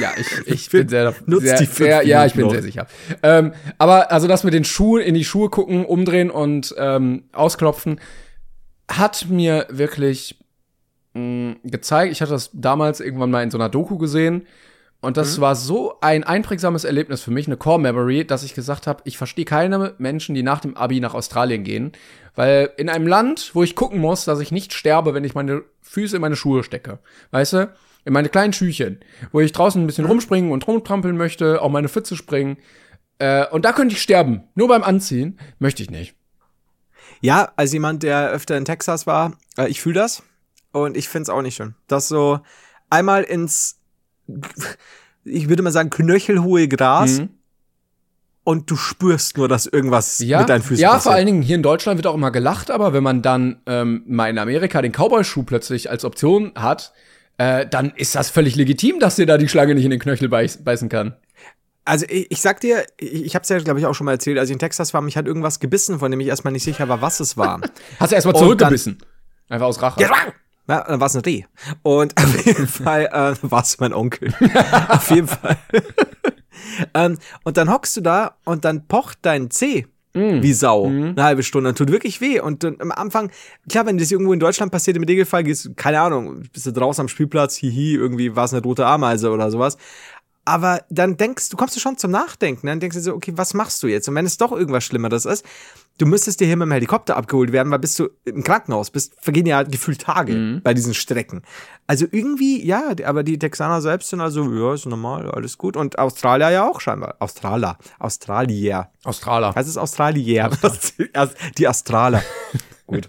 ja, 0.00 0.10
ich, 0.18 0.26
ich 0.46 0.70
bin 0.70 0.86
sehr, 0.88 1.14
sehr, 1.26 1.58
die 1.58 1.64
sehr 1.64 2.06
ja, 2.06 2.26
ich 2.26 2.34
bin 2.34 2.42
Minuten 2.42 2.56
sehr 2.56 2.62
sicher. 2.62 2.86
Ähm, 3.22 3.52
aber 3.78 4.12
also 4.12 4.28
das 4.28 4.44
mit 4.44 4.52
den 4.52 4.64
Schuhen, 4.64 5.02
in 5.02 5.14
die 5.14 5.24
Schuhe 5.24 5.48
gucken, 5.48 5.86
umdrehen 5.86 6.30
und 6.30 6.74
ähm, 6.76 7.24
ausklopfen, 7.32 8.00
hat 8.90 9.28
mir 9.30 9.66
wirklich 9.70 10.38
mh, 11.14 11.56
gezeigt. 11.64 12.12
Ich 12.12 12.20
hatte 12.20 12.32
das 12.32 12.50
damals 12.52 13.00
irgendwann 13.00 13.30
mal 13.30 13.42
in 13.42 13.50
so 13.50 13.56
einer 13.56 13.70
Doku 13.70 13.96
gesehen. 13.96 14.46
Und 15.02 15.16
das 15.16 15.38
Mhm. 15.38 15.40
war 15.42 15.56
so 15.56 15.98
ein 16.02 16.24
einprägsames 16.24 16.84
Erlebnis 16.84 17.22
für 17.22 17.30
mich, 17.30 17.46
eine 17.46 17.56
Core 17.56 17.80
Memory, 17.80 18.26
dass 18.26 18.42
ich 18.42 18.54
gesagt 18.54 18.86
habe, 18.86 19.00
ich 19.04 19.16
verstehe 19.16 19.46
keine 19.46 19.94
Menschen, 19.98 20.34
die 20.34 20.42
nach 20.42 20.60
dem 20.60 20.76
Abi 20.76 21.00
nach 21.00 21.14
Australien 21.14 21.64
gehen, 21.64 21.92
weil 22.34 22.70
in 22.76 22.90
einem 22.90 23.06
Land, 23.06 23.52
wo 23.54 23.62
ich 23.62 23.74
gucken 23.76 23.98
muss, 23.98 24.26
dass 24.26 24.40
ich 24.40 24.52
nicht 24.52 24.74
sterbe, 24.74 25.14
wenn 25.14 25.24
ich 25.24 25.34
meine 25.34 25.62
Füße 25.80 26.16
in 26.16 26.22
meine 26.22 26.36
Schuhe 26.36 26.62
stecke, 26.64 26.98
weißt 27.30 27.52
du, 27.54 27.72
in 28.04 28.12
meine 28.12 28.28
kleinen 28.28 28.52
Schüchen, 28.52 29.00
wo 29.32 29.40
ich 29.40 29.52
draußen 29.52 29.82
ein 29.82 29.86
bisschen 29.86 30.04
rumspringen 30.04 30.52
und 30.52 30.66
rumtrampeln 30.66 31.16
möchte, 31.16 31.62
auch 31.62 31.70
meine 31.70 31.88
Pfütze 31.88 32.14
springen, 32.16 32.58
äh, 33.18 33.46
und 33.46 33.64
da 33.64 33.72
könnte 33.72 33.94
ich 33.94 34.02
sterben, 34.02 34.44
nur 34.54 34.68
beim 34.68 34.82
Anziehen, 34.82 35.38
möchte 35.58 35.82
ich 35.82 35.90
nicht. 35.90 36.14
Ja, 37.22 37.52
als 37.56 37.72
jemand, 37.72 38.02
der 38.02 38.30
öfter 38.30 38.56
in 38.56 38.64
Texas 38.64 39.06
war, 39.06 39.32
äh, 39.58 39.68
ich 39.68 39.80
fühle 39.80 39.96
das 39.96 40.22
und 40.72 40.96
ich 40.96 41.08
find's 41.08 41.28
auch 41.30 41.42
nicht 41.42 41.56
schön. 41.56 41.74
Das 41.86 42.08
so 42.08 42.40
einmal 42.88 43.22
ins, 43.24 43.79
ich 45.24 45.48
würde 45.48 45.62
mal 45.62 45.70
sagen, 45.72 45.90
knöchelhohe 45.90 46.68
Gras 46.68 47.18
Mhm. 47.20 47.28
und 48.44 48.70
du 48.70 48.76
spürst 48.76 49.36
nur, 49.36 49.48
dass 49.48 49.66
irgendwas 49.66 50.18
Ja, 50.20 50.40
mit 50.40 50.48
deinen 50.48 50.62
Füßen 50.62 50.80
ja 50.82 50.88
passiert. 50.90 51.02
vor 51.04 51.12
allen 51.12 51.26
Dingen 51.26 51.42
hier 51.42 51.56
in 51.56 51.62
Deutschland 51.62 51.98
wird 51.98 52.06
auch 52.06 52.14
immer 52.14 52.30
gelacht, 52.30 52.70
aber 52.70 52.92
wenn 52.92 53.02
man 53.02 53.22
dann 53.22 53.60
ähm, 53.66 54.02
mal 54.06 54.28
in 54.30 54.38
Amerika 54.38 54.80
den 54.82 54.92
Cowboy-Schuh 54.92 55.42
plötzlich 55.44 55.90
als 55.90 56.04
Option 56.04 56.52
hat, 56.56 56.92
äh, 57.38 57.66
dann 57.66 57.90
ist 57.96 58.14
das 58.14 58.30
völlig 58.30 58.56
legitim, 58.56 58.98
dass 59.00 59.16
dir 59.16 59.26
da 59.26 59.38
die 59.38 59.48
Schlange 59.48 59.74
nicht 59.74 59.84
in 59.84 59.90
den 59.90 60.00
Knöchel 60.00 60.28
beiß, 60.28 60.64
beißen 60.64 60.88
kann. 60.88 61.16
Also 61.84 62.04
ich, 62.08 62.30
ich 62.30 62.40
sag 62.40 62.60
dir, 62.60 62.84
ich, 62.98 63.24
ich 63.24 63.34
habe 63.34 63.42
es 63.42 63.48
ja, 63.48 63.58
glaube 63.58 63.80
ich, 63.80 63.86
auch 63.86 63.94
schon 63.94 64.04
mal 64.04 64.12
erzählt, 64.12 64.38
als 64.38 64.48
ich 64.50 64.52
in 64.54 64.58
Texas 64.58 64.92
war, 64.94 65.00
mich 65.00 65.16
hat 65.16 65.26
irgendwas 65.26 65.60
gebissen, 65.60 65.98
von 65.98 66.10
dem 66.10 66.20
ich 66.20 66.26
erstmal 66.28 66.52
nicht 66.52 66.62
sicher 66.64 66.88
war, 66.88 67.00
was 67.02 67.20
es 67.20 67.36
war. 67.36 67.60
Hast 67.98 68.12
du 68.12 68.14
erstmal 68.16 68.36
zurückgebissen. 68.36 68.98
Einfach 69.48 69.66
aus 69.66 69.80
Rache. 69.82 70.00
Ja, 70.00 70.10
dann 70.70 71.00
war 71.00 71.06
es 71.06 71.16
ein 71.16 71.22
Reh. 71.22 71.44
Und 71.82 72.16
auf 72.22 72.46
jeden 72.46 72.66
Fall 72.66 73.06
äh, 73.06 73.50
war 73.50 73.62
es 73.62 73.78
mein 73.80 73.92
Onkel. 73.92 74.32
auf 74.88 75.10
jeden 75.10 75.28
Fall. 75.28 75.58
ähm, 76.94 77.18
und 77.44 77.56
dann 77.56 77.70
hockst 77.70 77.96
du 77.96 78.00
da 78.00 78.36
und 78.44 78.64
dann 78.64 78.86
pocht 78.86 79.18
dein 79.22 79.50
Zeh 79.50 79.86
wie 80.12 80.52
Sau. 80.52 80.86
Eine 80.86 81.22
halbe 81.22 81.44
Stunde. 81.44 81.68
Und 81.68 81.78
tut 81.78 81.92
wirklich 81.92 82.20
weh. 82.20 82.40
Und 82.40 82.64
dann 82.64 82.78
am 82.80 82.90
Anfang, 82.90 83.30
klar, 83.68 83.86
wenn 83.86 83.96
das 83.96 84.10
irgendwo 84.10 84.32
in 84.32 84.40
Deutschland 84.40 84.72
passiert, 84.72 84.96
im 84.96 85.04
Regelfall 85.04 85.44
gehst 85.44 85.66
du, 85.66 85.74
keine 85.74 86.00
Ahnung, 86.00 86.42
bist 86.52 86.66
du 86.66 86.72
draußen 86.72 87.02
am 87.02 87.06
Spielplatz, 87.06 87.54
hihi, 87.54 87.94
irgendwie 87.94 88.34
war 88.34 88.46
es 88.46 88.52
eine 88.52 88.60
rote 88.60 88.84
Ameise 88.86 89.30
oder 89.30 89.52
sowas. 89.52 89.78
Aber 90.44 90.82
dann 90.90 91.16
denkst 91.16 91.50
du, 91.50 91.56
kommst 91.56 91.76
du 91.76 91.80
schon 91.80 91.98
zum 91.98 92.10
Nachdenken. 92.10 92.66
Dann 92.66 92.80
denkst 92.80 92.96
du 92.96 93.02
so, 93.02 93.14
okay, 93.14 93.32
was 93.36 93.54
machst 93.54 93.82
du 93.82 93.86
jetzt? 93.88 94.08
Und 94.08 94.14
wenn 94.14 94.26
es 94.26 94.38
doch 94.38 94.52
irgendwas 94.52 94.82
Schlimmeres 94.84 95.24
ist, 95.26 95.44
du 95.98 96.06
müsstest 96.06 96.40
dir 96.40 96.46
hier 96.46 96.56
mit 96.56 96.66
dem 96.66 96.72
Helikopter 96.72 97.16
abgeholt 97.16 97.52
werden, 97.52 97.70
weil 97.70 97.78
bist 97.78 97.98
du 97.98 98.08
im 98.24 98.42
Krankenhaus 98.42 98.90
bist, 98.90 99.14
vergehen 99.20 99.44
ja 99.46 99.62
gefühlt 99.62 100.00
Tage 100.00 100.60
bei 100.64 100.72
diesen 100.72 100.94
Strecken. 100.94 101.42
Also 101.86 102.06
irgendwie, 102.10 102.64
ja, 102.64 102.92
aber 103.04 103.22
die 103.22 103.38
Texaner 103.38 103.82
selbst 103.82 104.08
sind 104.08 104.20
also, 104.22 104.50
ja, 104.50 104.72
ist 104.74 104.86
normal, 104.86 105.30
alles 105.30 105.58
gut. 105.58 105.76
Und 105.76 105.98
Australier 105.98 106.50
ja 106.50 106.68
auch 106.68 106.80
scheinbar. 106.80 107.16
Australer. 107.18 107.76
Australier. 107.98 108.90
Australer. 109.04 109.54
Was 109.54 109.68
ist 109.68 109.76
Australier? 109.76 110.50
Was- 110.62 110.94
die 111.58 111.68
Australer. 111.68 112.22
gut. 112.86 113.08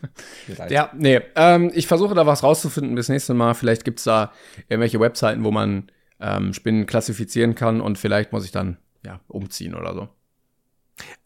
Ja, 0.70 0.90
nee. 0.96 1.22
Ähm, 1.36 1.72
ich 1.74 1.88
versuche 1.88 2.14
da 2.14 2.26
was 2.26 2.44
rauszufinden 2.44 2.94
bis 2.96 3.10
nächstes 3.10 3.36
Mal. 3.36 3.54
Vielleicht 3.54 3.86
gibt's 3.86 4.04
da 4.04 4.32
irgendwelche 4.68 5.00
Webseiten, 5.00 5.44
wo 5.44 5.52
man 5.52 5.90
ähm, 6.22 6.54
Spinnen 6.54 6.86
klassifizieren 6.86 7.56
kann 7.56 7.82
und 7.82 7.98
vielleicht 7.98 8.32
muss 8.32 8.46
ich 8.46 8.52
dann 8.52 8.78
ja 9.06 9.20
umziehen 9.28 9.76
oder 9.76 9.94
so. 9.94 10.10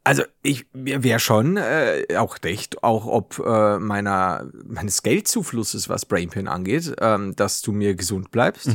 Also 0.04 0.24
ich 0.41 0.66
wäre 0.74 1.20
schon 1.20 1.58
äh, 1.58 2.06
auch 2.18 2.38
recht, 2.43 2.84
auch 2.84 3.06
ob 3.06 3.39
äh, 3.46 3.78
meiner 3.80 4.46
meines 4.66 5.04
Geldzuflusses, 5.04 5.89
was 5.89 6.06
Brainpin 6.06 6.48
angeht, 6.48 6.96
ähm, 7.02 7.36
dass 7.36 7.62
du 7.62 7.72
mir 7.72 7.96
gesund 7.96 8.32
bleibst. 8.32 8.68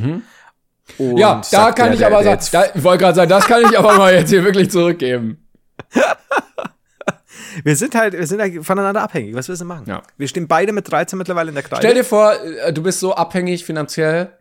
Und 0.99 1.17
ja, 1.17 1.41
da 1.53 1.71
kann 1.73 1.87
der, 1.91 1.95
ich 1.95 2.05
aber 2.05 2.17
sagen, 2.25 2.29
jetzt- 2.31 2.53
da, 2.53 2.65
ich 2.75 2.83
wollte 2.83 3.05
gerade 3.05 3.15
sagen, 3.15 3.31
das 3.31 3.45
kann 3.47 3.63
ich 3.63 3.79
aber 3.79 3.97
mal 3.97 4.13
jetzt 4.13 4.31
hier 4.31 4.45
wirklich 4.45 4.71
zurückgeben. 4.71 5.47
wir 7.65 7.77
sind 7.77 7.95
halt, 7.95 8.13
wir 8.15 8.27
sind 8.27 8.41
halt 8.41 8.65
voneinander 8.65 9.03
abhängig. 9.03 9.35
Was 9.35 9.49
willst 9.49 9.63
du 9.63 9.67
machen? 9.67 9.85
Ja. 9.87 10.03
Wir 10.17 10.29
stehen 10.29 10.49
beide 10.49 10.73
mit 10.73 10.91
13 10.91 11.17
mittlerweile 11.17 11.49
in 11.51 11.55
der 11.55 11.63
Kreide. 11.65 11.81
Stell 11.83 11.95
dir 11.95 12.05
vor, 12.05 12.35
äh, 12.43 12.73
du 12.73 12.83
bist 12.83 13.01
so 13.01 13.15
abhängig 13.15 13.65
finanziell 13.65 14.33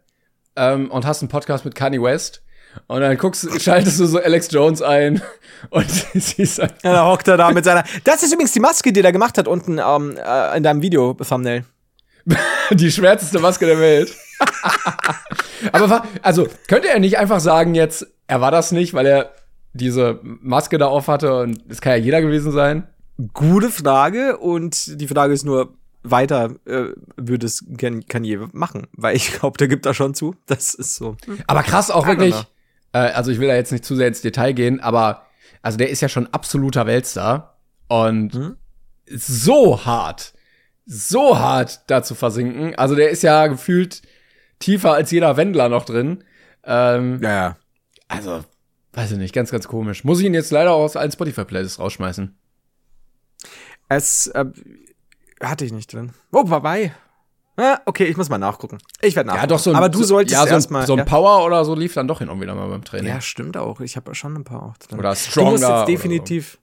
ähm, 0.56 0.90
und 0.92 1.06
hast 1.06 1.22
einen 1.22 1.30
Podcast 1.30 1.66
mit 1.66 1.76
Kanye 1.76 2.02
West 2.02 2.42
und 2.88 3.02
dann 3.02 3.18
guckst, 3.18 3.48
schaltest 3.62 4.00
du 4.00 4.06
so 4.06 4.20
Alex 4.20 4.50
Jones 4.52 4.82
ein 4.82 5.22
und 5.70 5.90
siehst 5.90 6.60
einfach, 6.60 6.76
ja, 6.84 6.94
da 6.94 7.06
hockt 7.08 7.28
er 7.28 7.38
da 7.38 7.52
mit 7.52 7.66
seiner. 7.66 7.84
Das 8.04 8.22
ist 8.24 8.32
übrigens 8.32 8.52
die 8.52 8.60
Maske, 8.60 8.94
die 8.94 9.02
er 9.02 9.12
gemacht 9.12 9.38
hat 9.38 9.48
unten 9.48 9.80
ähm, 9.80 10.18
äh, 10.18 10.58
in 10.58 10.64
deinem 10.64 10.82
Video 10.82 11.14
Thumbnail. 11.16 11.66
die 12.72 12.92
schwärzeste 12.92 13.40
Maske 13.40 13.66
der 13.66 13.80
Welt. 13.80 14.14
Aber 15.72 15.90
wa- 15.90 16.04
also 16.22 16.48
könnte 16.68 16.90
er 16.90 17.00
nicht 17.00 17.18
einfach 17.18 17.40
sagen 17.40 17.76
jetzt, 17.76 18.08
er 18.28 18.42
war 18.42 18.52
das 18.52 18.72
nicht, 18.72 18.94
weil 18.94 19.06
er 19.06 19.32
diese 19.74 20.20
Maske 20.24 20.78
da 20.78 20.88
auf 20.88 21.08
hatte 21.08 21.36
und 21.42 21.64
es 21.70 21.82
kann 21.82 21.94
ja 21.94 21.98
jeder 21.98 22.22
gewesen 22.22 22.52
sein. 22.52 22.88
Gute 23.34 23.70
Frage 23.70 24.38
und 24.38 25.00
die 25.02 25.08
Frage 25.08 25.34
ist 25.34 25.44
nur, 25.46 25.74
weiter 26.12 26.56
äh, 26.66 26.94
würde 27.16 27.46
es 27.46 27.66
Kanye 27.78 28.48
machen, 28.52 28.88
weil 28.94 29.16
ich 29.16 29.32
glaube, 29.34 29.58
der 29.58 29.68
gibt 29.68 29.86
da 29.86 29.94
schon 29.94 30.14
zu. 30.14 30.36
Das 30.46 30.74
ist 30.74 30.96
so. 30.96 31.16
Aber 31.48 31.64
krass 31.64 31.92
auch 31.92 32.08
wirklich. 32.08 32.36
Äh, 32.94 33.00
also 33.00 33.32
ich 33.32 33.40
will 33.40 33.48
da 33.48 33.56
jetzt 33.56 33.72
nicht 33.72 33.86
zu 33.86 33.96
sehr 33.96 34.08
ins 34.08 34.22
Detail 34.22 34.54
gehen, 34.54 34.80
aber 34.80 35.26
also 35.62 35.78
der 35.78 35.90
ist 35.90 36.02
ja 36.02 36.10
schon 36.10 36.28
absoluter 36.28 36.86
Weltstar 36.86 37.60
und 37.88 38.34
hm? 38.34 38.58
so 39.06 39.86
hart, 39.86 40.34
so 40.86 41.38
hart 41.38 41.82
da 41.88 42.04
zu 42.04 42.16
versinken. 42.16 42.76
Also 42.76 42.96
der 42.96 43.10
ist 43.10 43.24
ja 43.24 43.48
gefühlt 43.48 44.02
tiefer 44.60 44.94
als 44.94 45.12
jeder 45.12 45.38
Wendler 45.38 45.70
noch 45.70 45.86
drin. 45.86 46.24
Ähm, 46.64 47.20
ja, 47.22 47.32
ja. 47.32 47.58
Also 48.08 48.44
weiß 48.94 49.12
ich 49.12 49.18
nicht, 49.18 49.34
ganz, 49.34 49.52
ganz 49.52 49.68
komisch. 49.68 50.04
Muss 50.04 50.20
ich 50.20 50.26
ihn 50.26 50.34
jetzt 50.34 50.52
leider 50.52 50.74
aus 50.74 50.96
allen 50.96 51.12
Spotify-Playlists 51.12 51.80
rausschmeißen. 51.80 52.36
Es 53.88 54.28
äh, 54.28 54.46
hatte 55.42 55.66
ich 55.66 55.72
nicht 55.72 55.94
drin. 55.94 56.12
Oh, 56.32 56.46
vorbei. 56.46 56.94
Ah, 57.58 57.82
okay, 57.86 58.06
ich 58.06 58.16
muss 58.16 58.30
mal 58.30 58.38
nachgucken. 58.38 58.78
Ich 59.02 59.16
werde 59.16 59.28
nachgucken. 59.28 59.44
Ja, 59.44 59.48
doch 59.48 59.60
so 59.60 59.70
ein, 59.72 59.76
Aber 59.76 59.90
du 59.90 60.04
solltest 60.04 60.34
ja, 60.34 60.44
so 60.44 60.48
erstmal. 60.48 60.88
So 60.88 60.94
ein 60.94 61.00
ja. 61.00 61.06
Power 61.06 61.46
oder 61.46 61.66
so 61.66 61.76
lief 61.76 61.94
dann 61.94 62.08
doch 62.08 62.20
hin 62.20 62.30
und 62.30 62.40
wieder 62.40 62.56
mal 62.56 62.70
beim 62.70 62.86
Training. 62.86 63.10
Ja, 63.10 63.20
stimmt 63.20 63.58
auch. 63.58 63.82
Ich 63.82 63.98
habe 63.98 64.16
schon 64.16 64.36
ein 64.36 64.44
paar 64.46 64.64
auch 64.64 64.78
drin. 64.78 64.98
Oder 64.98 65.14
Stronger. 65.16 65.46
Du 65.46 65.52
musst 65.52 65.70
jetzt 65.70 65.88
definitiv. 65.90 66.52
So. 66.54 66.58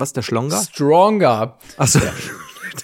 Was, 0.00 0.12
der 0.12 0.22
Schlonger? 0.22 0.60
Stronger. 0.62 1.58
Achso. 1.76 2.00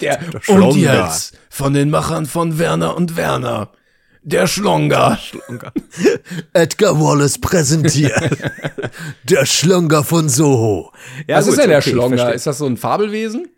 Der, 0.00 0.16
der 0.16 0.48
und 0.48 0.76
jetzt 0.76 1.38
von 1.50 1.72
den 1.72 1.88
Machern 1.88 2.26
von 2.26 2.58
Werner 2.58 2.96
und 2.96 3.16
Werner. 3.16 3.70
Der 4.22 4.46
Schlonga. 4.46 5.18
Schlonga. 5.18 5.72
Edgar 6.52 6.98
Wallace 6.98 7.38
präsentiert. 7.38 8.38
der 9.22 9.46
Schlonga 9.46 10.02
von 10.02 10.28
Soho. 10.28 10.92
Ja, 11.28 11.36
Was 11.36 11.44
gut, 11.44 11.52
ist 11.52 11.60
denn 11.60 11.68
der 11.68 11.78
okay, 11.78 11.90
Schlonga? 11.90 12.30
Ist 12.30 12.46
das 12.46 12.58
so 12.58 12.66
ein 12.66 12.76
Fabelwesen? 12.76 13.48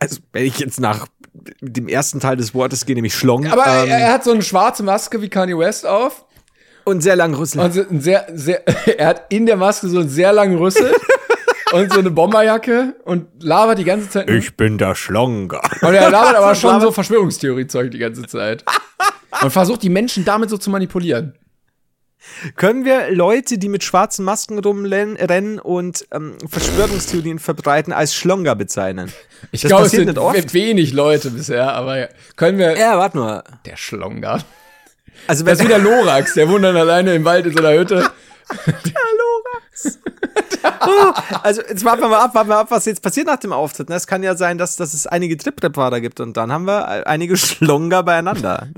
Also, 0.00 0.18
wenn 0.32 0.44
ich 0.44 0.58
jetzt 0.58 0.80
nach 0.80 1.06
dem 1.60 1.88
ersten 1.88 2.20
Teil 2.20 2.36
des 2.36 2.54
Wortes 2.54 2.86
gehe, 2.86 2.94
nämlich 2.94 3.14
Schlong. 3.14 3.46
Aber 3.46 3.84
ähm, 3.84 3.90
er 3.90 4.12
hat 4.12 4.24
so 4.24 4.32
eine 4.32 4.42
schwarze 4.42 4.82
Maske 4.82 5.20
wie 5.20 5.28
Kanye 5.28 5.58
West 5.58 5.86
auf. 5.86 6.24
Und 6.84 7.02
sehr 7.02 7.16
langen 7.16 7.34
Rüssel. 7.34 7.60
Und 7.60 7.72
so 7.72 7.84
sehr, 7.90 8.26
sehr, 8.32 8.66
er 8.98 9.06
hat 9.08 9.26
in 9.30 9.46
der 9.46 9.56
Maske 9.56 9.88
so 9.88 10.00
einen 10.00 10.08
sehr 10.08 10.32
langen 10.32 10.58
Rüssel. 10.58 10.94
und 11.72 11.92
so 11.92 11.98
eine 11.98 12.10
Bomberjacke 12.10 12.94
und 13.04 13.26
labert 13.42 13.78
die 13.78 13.84
ganze 13.84 14.08
Zeit. 14.08 14.30
Ich 14.30 14.56
bin 14.56 14.78
der 14.78 14.94
Schlonga. 14.94 15.60
Und 15.80 15.94
er 15.94 16.10
labert 16.10 16.36
aber 16.36 16.54
schon 16.54 16.80
so 16.80 16.92
Verschwörungstheorie-Zeug 16.92 17.90
die 17.90 17.98
ganze 17.98 18.22
Zeit. 18.26 18.64
Und 19.42 19.50
versucht 19.50 19.82
die 19.82 19.88
Menschen 19.88 20.24
damit 20.24 20.50
so 20.50 20.56
zu 20.56 20.70
manipulieren. 20.70 21.34
Können 22.56 22.84
wir 22.84 23.10
Leute, 23.10 23.58
die 23.58 23.68
mit 23.68 23.84
schwarzen 23.84 24.24
Masken 24.24 24.58
rumrennen 24.58 25.58
und 25.58 26.06
ähm, 26.12 26.36
Verschwörungstheorien 26.48 27.38
verbreiten, 27.38 27.92
als 27.92 28.14
Schlonga 28.14 28.54
bezeichnen? 28.54 29.12
Ich 29.52 29.62
glaube, 29.62 29.86
es 29.86 29.92
sind 29.92 30.54
wenig 30.54 30.92
Leute 30.92 31.30
bisher, 31.30 31.72
aber 31.72 32.08
können 32.36 32.58
wir. 32.58 32.76
Ja, 32.76 32.98
warte 32.98 33.18
mal. 33.18 33.44
Der 33.66 33.76
Schlonga. 33.76 34.40
Also, 35.26 35.44
das 35.44 35.58
ist 35.58 35.64
wieder 35.64 35.78
Lorax, 35.78 36.34
der 36.34 36.48
wohnt 36.48 36.64
dann 36.64 36.76
alleine 36.76 37.14
im 37.14 37.24
Wald 37.24 37.46
in 37.46 37.52
so 37.52 37.58
einer 37.58 37.78
Hütte. 37.78 37.96
der 38.66 38.74
Lorax. 39.18 39.98
oh, 40.86 41.38
also, 41.42 41.62
jetzt 41.62 41.84
warten 41.84 42.02
wir 42.02 42.08
mal 42.08 42.24
ab, 42.24 42.34
warten 42.34 42.50
wir 42.50 42.58
ab, 42.58 42.66
was 42.70 42.84
jetzt 42.84 43.00
passiert 43.00 43.26
nach 43.26 43.38
dem 43.38 43.52
Auftritt. 43.52 43.88
Ne? 43.88 43.96
Es 43.96 44.06
kann 44.06 44.22
ja 44.22 44.36
sein, 44.36 44.58
dass, 44.58 44.76
dass 44.76 44.92
es 44.92 45.06
einige 45.06 45.36
Trip-Rap-Fahrer 45.36 46.00
gibt 46.00 46.20
und 46.20 46.36
dann 46.36 46.52
haben 46.52 46.66
wir 46.66 47.06
einige 47.06 47.36
Schlonga 47.36 48.02
beieinander. 48.02 48.68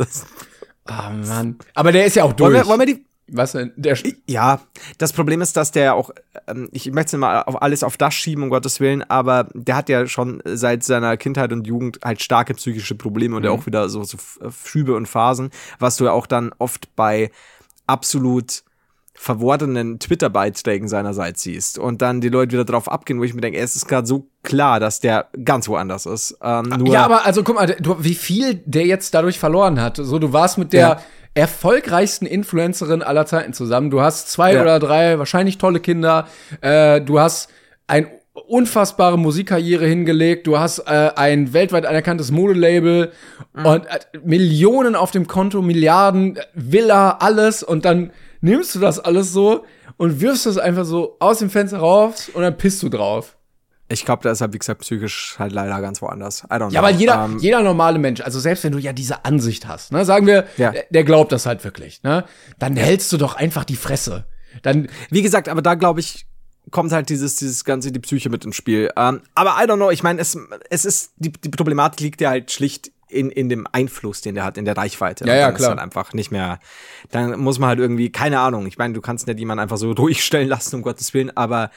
Ah, 0.84 1.10
oh 1.10 1.26
Mann. 1.26 1.58
Aber 1.74 1.92
der 1.92 2.06
ist 2.06 2.16
ja 2.16 2.24
auch 2.24 2.32
durch. 2.32 2.52
Wollen 2.52 2.62
wir, 2.62 2.66
wollen 2.66 2.80
wir 2.80 2.86
die, 2.86 3.05
was 3.28 3.52
denn? 3.52 3.72
Der 3.76 3.98
ja, 4.26 4.60
das 4.98 5.12
Problem 5.12 5.40
ist, 5.40 5.56
dass 5.56 5.72
der 5.72 5.94
auch, 5.94 6.10
ähm, 6.46 6.68
ich 6.72 6.90
möchte 6.92 7.18
mal 7.18 7.42
auf 7.42 7.60
alles 7.60 7.82
auf 7.82 7.96
das 7.96 8.14
schieben, 8.14 8.44
um 8.44 8.50
Gottes 8.50 8.78
Willen, 8.78 9.02
aber 9.02 9.48
der 9.52 9.76
hat 9.76 9.88
ja 9.88 10.06
schon 10.06 10.42
seit 10.44 10.84
seiner 10.84 11.16
Kindheit 11.16 11.52
und 11.52 11.66
Jugend 11.66 11.98
halt 12.04 12.22
starke 12.22 12.54
psychische 12.54 12.94
Probleme 12.94 13.36
und 13.36 13.42
mhm. 13.42 13.50
auch 13.50 13.66
wieder 13.66 13.88
so, 13.88 14.04
so 14.04 14.18
Schübe 14.64 14.94
und 14.94 15.06
Phasen, 15.06 15.50
was 15.78 15.96
du 15.96 16.04
ja 16.04 16.12
auch 16.12 16.26
dann 16.26 16.52
oft 16.58 16.94
bei 16.94 17.30
absolut 17.86 18.62
verworrenen 19.16 19.98
Twitter-Beiträgen 19.98 20.88
seinerseits 20.88 21.42
siehst 21.42 21.78
und 21.78 22.02
dann 22.02 22.20
die 22.20 22.28
Leute 22.28 22.52
wieder 22.52 22.64
drauf 22.64 22.90
abgehen, 22.90 23.18
wo 23.18 23.24
ich 23.24 23.34
mir 23.34 23.40
denke, 23.40 23.58
es 23.58 23.74
ist 23.74 23.88
gerade 23.88 24.06
so 24.06 24.28
klar, 24.42 24.78
dass 24.78 25.00
der 25.00 25.28
ganz 25.44 25.68
woanders 25.68 26.06
ist. 26.06 26.38
Ähm, 26.42 26.86
ja, 26.86 27.04
aber 27.04 27.26
also 27.26 27.42
guck 27.42 27.56
mal, 27.56 27.66
du, 27.80 27.96
wie 27.98 28.14
viel 28.14 28.54
der 28.66 28.86
jetzt 28.86 29.14
dadurch 29.14 29.38
verloren 29.38 29.80
hat. 29.80 29.96
So, 29.96 30.18
du 30.18 30.32
warst 30.32 30.58
mit 30.58 30.72
der 30.72 30.80
ja. 30.80 31.00
erfolgreichsten 31.34 32.26
Influencerin 32.26 33.02
aller 33.02 33.26
Zeiten 33.26 33.52
zusammen. 33.52 33.90
Du 33.90 34.00
hast 34.00 34.30
zwei 34.30 34.54
ja. 34.54 34.62
oder 34.62 34.78
drei 34.78 35.18
wahrscheinlich 35.18 35.58
tolle 35.58 35.80
Kinder. 35.80 36.28
Äh, 36.60 37.00
du 37.00 37.18
hast 37.18 37.50
ein 37.86 38.08
unfassbare 38.46 39.18
Musikkarriere 39.18 39.86
hingelegt. 39.86 40.46
Du 40.46 40.58
hast 40.58 40.80
äh, 40.80 41.10
ein 41.16 41.52
weltweit 41.52 41.86
anerkanntes 41.86 42.30
Modelabel 42.30 43.12
mhm. 43.54 43.66
und 43.66 43.86
äh, 43.86 43.98
Millionen 44.22 44.94
auf 44.94 45.10
dem 45.10 45.26
Konto, 45.26 45.62
Milliarden, 45.62 46.38
Villa, 46.54 47.16
alles 47.20 47.62
und 47.62 47.84
dann 47.84 48.10
nimmst 48.46 48.74
du 48.74 48.78
das 48.78 48.98
alles 48.98 49.32
so 49.32 49.64
und 49.96 50.20
wirfst 50.20 50.46
das 50.46 50.56
einfach 50.56 50.84
so 50.84 51.16
aus 51.18 51.40
dem 51.40 51.50
Fenster 51.50 51.78
raus 51.78 52.30
und 52.32 52.42
dann 52.42 52.56
pisst 52.56 52.82
du 52.82 52.88
drauf. 52.88 53.36
Ich 53.88 54.04
glaube, 54.04 54.22
da 54.24 54.32
ist 54.32 54.40
er, 54.40 54.52
wie 54.52 54.58
gesagt, 54.58 54.80
psychisch 54.80 55.36
halt 55.38 55.52
leider 55.52 55.80
ganz 55.80 56.02
woanders. 56.02 56.42
I 56.44 56.54
don't 56.54 56.58
know. 56.58 56.70
Ja, 56.70 56.82
weil 56.82 56.96
jeder, 56.96 57.24
ähm, 57.24 57.38
jeder 57.38 57.62
normale 57.62 57.98
Mensch, 58.00 58.20
also 58.20 58.40
selbst 58.40 58.64
wenn 58.64 58.72
du 58.72 58.78
ja 58.78 58.92
diese 58.92 59.24
Ansicht 59.24 59.68
hast, 59.68 59.92
ne, 59.92 60.04
sagen 60.04 60.26
wir, 60.26 60.46
ja. 60.56 60.72
der, 60.72 60.86
der, 60.90 61.04
glaubt 61.04 61.30
das 61.30 61.46
halt 61.46 61.62
wirklich, 61.62 62.02
ne, 62.02 62.24
dann 62.58 62.76
hältst 62.76 63.12
du 63.12 63.16
doch 63.16 63.36
einfach 63.36 63.64
die 63.64 63.76
Fresse. 63.76 64.26
Dann, 64.62 64.88
wie 65.10 65.22
gesagt, 65.22 65.48
aber 65.48 65.62
da 65.62 65.74
glaube 65.74 66.00
ich, 66.00 66.26
kommt 66.72 66.90
halt 66.90 67.10
dieses, 67.10 67.36
dieses 67.36 67.64
ganze, 67.64 67.92
die 67.92 68.00
Psyche 68.00 68.28
mit 68.28 68.44
ins 68.44 68.56
Spiel. 68.56 68.90
Ähm, 68.96 69.20
aber 69.34 69.56
I 69.62 69.68
don't 69.68 69.76
know, 69.76 69.90
ich 69.90 70.02
meine, 70.02 70.20
es, 70.20 70.36
es 70.68 70.84
ist, 70.84 71.12
die, 71.16 71.30
die 71.30 71.48
Problematik 71.50 72.00
liegt 72.00 72.20
ja 72.20 72.30
halt 72.30 72.50
schlicht 72.50 72.90
in, 73.16 73.30
in 73.30 73.48
dem 73.48 73.66
Einfluss, 73.70 74.20
den 74.20 74.34
der 74.34 74.44
hat, 74.44 74.58
in 74.58 74.64
der 74.64 74.76
Reichweite. 74.76 75.26
Ja, 75.26 75.34
ja, 75.34 75.52
klar. 75.52 75.70
Halt 75.70 75.80
einfach 75.80 76.12
nicht 76.12 76.30
mehr, 76.30 76.60
dann 77.10 77.38
muss 77.38 77.58
man 77.58 77.70
halt 77.70 77.78
irgendwie, 77.78 78.10
keine 78.10 78.40
Ahnung, 78.40 78.66
ich 78.66 78.78
meine, 78.78 78.94
du 78.94 79.00
kannst 79.00 79.26
nicht 79.26 79.38
jemanden 79.38 79.62
einfach 79.62 79.78
so 79.78 79.94
durchstellen 79.94 80.48
lassen, 80.48 80.76
um 80.76 80.82
Gottes 80.82 81.14
Willen, 81.14 81.36
aber 81.36 81.70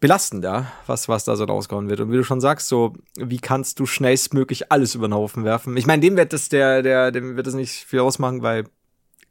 belastender, 0.00 0.72
was, 0.86 1.08
was 1.08 1.24
da 1.24 1.36
so 1.36 1.44
rausgehauen 1.44 1.88
wird. 1.88 2.00
Und 2.00 2.10
wie 2.10 2.16
du 2.16 2.24
schon 2.24 2.40
sagst, 2.40 2.68
so, 2.68 2.94
wie 3.16 3.38
kannst 3.38 3.78
du 3.78 3.86
schnellstmöglich 3.86 4.72
alles 4.72 4.96
über 4.96 5.08
den 5.08 5.14
Haufen 5.14 5.44
werfen? 5.44 5.76
Ich 5.76 5.86
meine, 5.86 6.00
dem 6.00 6.16
wird 6.16 6.32
das 6.32 6.48
der, 6.48 6.82
der, 6.82 7.12
dem 7.12 7.36
wird 7.36 7.46
das 7.46 7.54
nicht 7.54 7.84
viel 7.84 8.00
ausmachen, 8.00 8.42
weil 8.42 8.64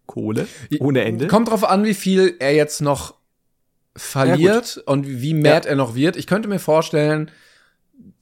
Kohle 0.06 0.48
ohne 0.80 1.04
Ende. 1.04 1.28
Kommt 1.28 1.50
drauf 1.50 1.64
an, 1.64 1.84
wie 1.84 1.94
viel 1.94 2.36
er 2.40 2.54
jetzt 2.54 2.82
noch 2.82 3.16
verliert 3.96 4.78
ja, 4.78 4.82
und 4.86 5.08
wie 5.08 5.34
mad 5.34 5.66
ja. 5.66 5.72
er 5.72 5.76
noch 5.76 5.96
wird. 5.96 6.16
Ich 6.16 6.28
könnte 6.28 6.48
mir 6.48 6.60
vorstellen, 6.60 7.32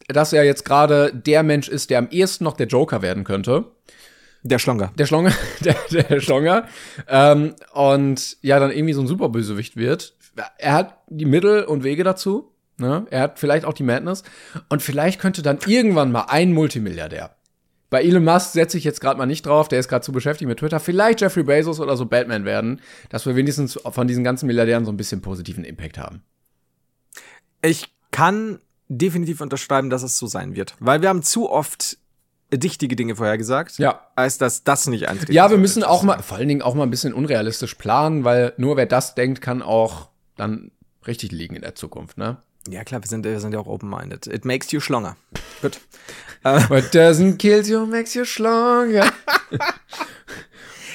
dass 0.10 0.34
er 0.34 0.44
jetzt 0.44 0.66
gerade 0.66 1.14
der 1.14 1.44
Mensch 1.44 1.70
ist, 1.70 1.90
der 1.90 2.00
am 2.00 2.10
ehesten 2.10 2.44
noch 2.44 2.58
der 2.58 2.68
Joker 2.68 3.02
werden 3.02 3.24
könnte. 3.24 3.66
Der 4.44 4.60
Schlonger. 4.60 4.92
Der 4.98 5.06
Schlonger, 5.06 5.32
der, 5.62 5.76
der 5.92 6.20
Schlonger. 6.20 6.68
Ähm, 7.08 7.56
und 7.74 8.38
ja, 8.42 8.60
dann 8.60 8.72
irgendwie 8.72 8.94
so 8.94 9.02
ein 9.02 9.08
Superbösewicht 9.08 9.76
wird. 9.76 10.16
Er 10.58 10.74
hat 10.74 10.98
die 11.08 11.26
Mittel 11.26 11.64
und 11.64 11.84
Wege 11.84 12.04
dazu. 12.04 12.52
Ne? 12.78 13.06
Er 13.10 13.22
hat 13.22 13.40
vielleicht 13.40 13.66
auch 13.66 13.74
die 13.74 13.84
Madness. 13.84 14.24
Und 14.70 14.82
vielleicht 14.82 15.20
könnte 15.20 15.42
dann 15.42 15.60
irgendwann 15.68 16.12
mal 16.12 16.26
ein 16.30 16.54
Multimilliardär. 16.54 17.36
Bei 17.90 18.04
Elon 18.04 18.24
Musk 18.24 18.54
setze 18.54 18.78
ich 18.78 18.84
jetzt 18.84 19.02
gerade 19.02 19.18
mal 19.18 19.26
nicht 19.26 19.46
drauf, 19.46 19.68
der 19.68 19.80
ist 19.80 19.88
gerade 19.88 20.06
zu 20.06 20.12
beschäftigt 20.12 20.48
mit 20.48 20.60
Twitter. 20.60 20.80
Vielleicht 20.80 21.22
Jeffrey 21.22 21.44
Bezos 21.44 21.80
oder 21.80 21.98
so 21.98 22.06
Batman 22.06 22.46
werden, 22.46 22.82
dass 23.10 23.26
wir 23.26 23.36
wenigstens 23.36 23.80
von 23.84 24.08
diesen 24.08 24.24
ganzen 24.24 24.46
Milliardären 24.46 24.86
so 24.86 24.92
ein 24.92 24.98
bisschen 24.98 25.22
positiven 25.22 25.64
Impact 25.64 25.98
haben. 25.98 26.22
Ich 27.62 27.92
kann 28.12 28.60
definitiv 28.90 29.40
unterschreiben, 29.40 29.90
dass 29.90 30.04
es 30.04 30.18
so 30.18 30.28
sein 30.28 30.56
wird. 30.56 30.76
Weil 30.80 31.02
wir 31.02 31.10
haben 31.10 31.24
zu 31.24 31.50
oft 31.50 31.98
dichtige 32.52 32.96
Dinge 32.96 33.16
vorhergesagt, 33.16 33.78
ja. 33.78 34.08
als 34.16 34.40
dass 34.40 34.64
das 34.64 34.88
nicht 34.88 35.08
eintritt. 35.08 35.30
Ja, 35.30 35.52
wir 35.52 35.58
müssen 35.58 35.84
auch 35.84 36.02
mal, 36.02 36.22
vor 36.24 36.38
allen 36.38 36.48
Dingen 36.48 36.62
auch 36.64 36.74
mal 36.74 36.84
ein 36.84 36.90
bisschen 36.90 37.14
unrealistisch 37.14 37.76
planen, 37.76 38.24
weil 38.24 38.54
nur 38.58 38.76
wer 38.76 38.88
das 38.88 39.14
denkt, 39.14 39.42
kann 39.42 39.62
auch 39.62 40.10
dann 40.36 40.72
richtig 41.06 41.32
liegen 41.32 41.56
in 41.56 41.62
der 41.62 41.76
Zukunft, 41.76 42.18
ne? 42.18 42.38
Ja, 42.68 42.84
klar, 42.84 43.02
wir 43.02 43.08
sind, 43.08 43.24
wir 43.24 43.40
sind 43.40 43.54
ja 43.54 43.60
auch 43.60 43.68
open-minded. 43.68 44.28
It 44.28 44.46
makes 44.46 44.72
you 44.72 44.80
schlonger. 44.80 45.16
Gut. 45.62 45.80
What 46.44 46.94
doesn't 46.94 47.38
kill 47.38 47.66
you 47.66 47.86
makes 47.86 48.14
you 48.14 48.26
stronger. 48.26 49.12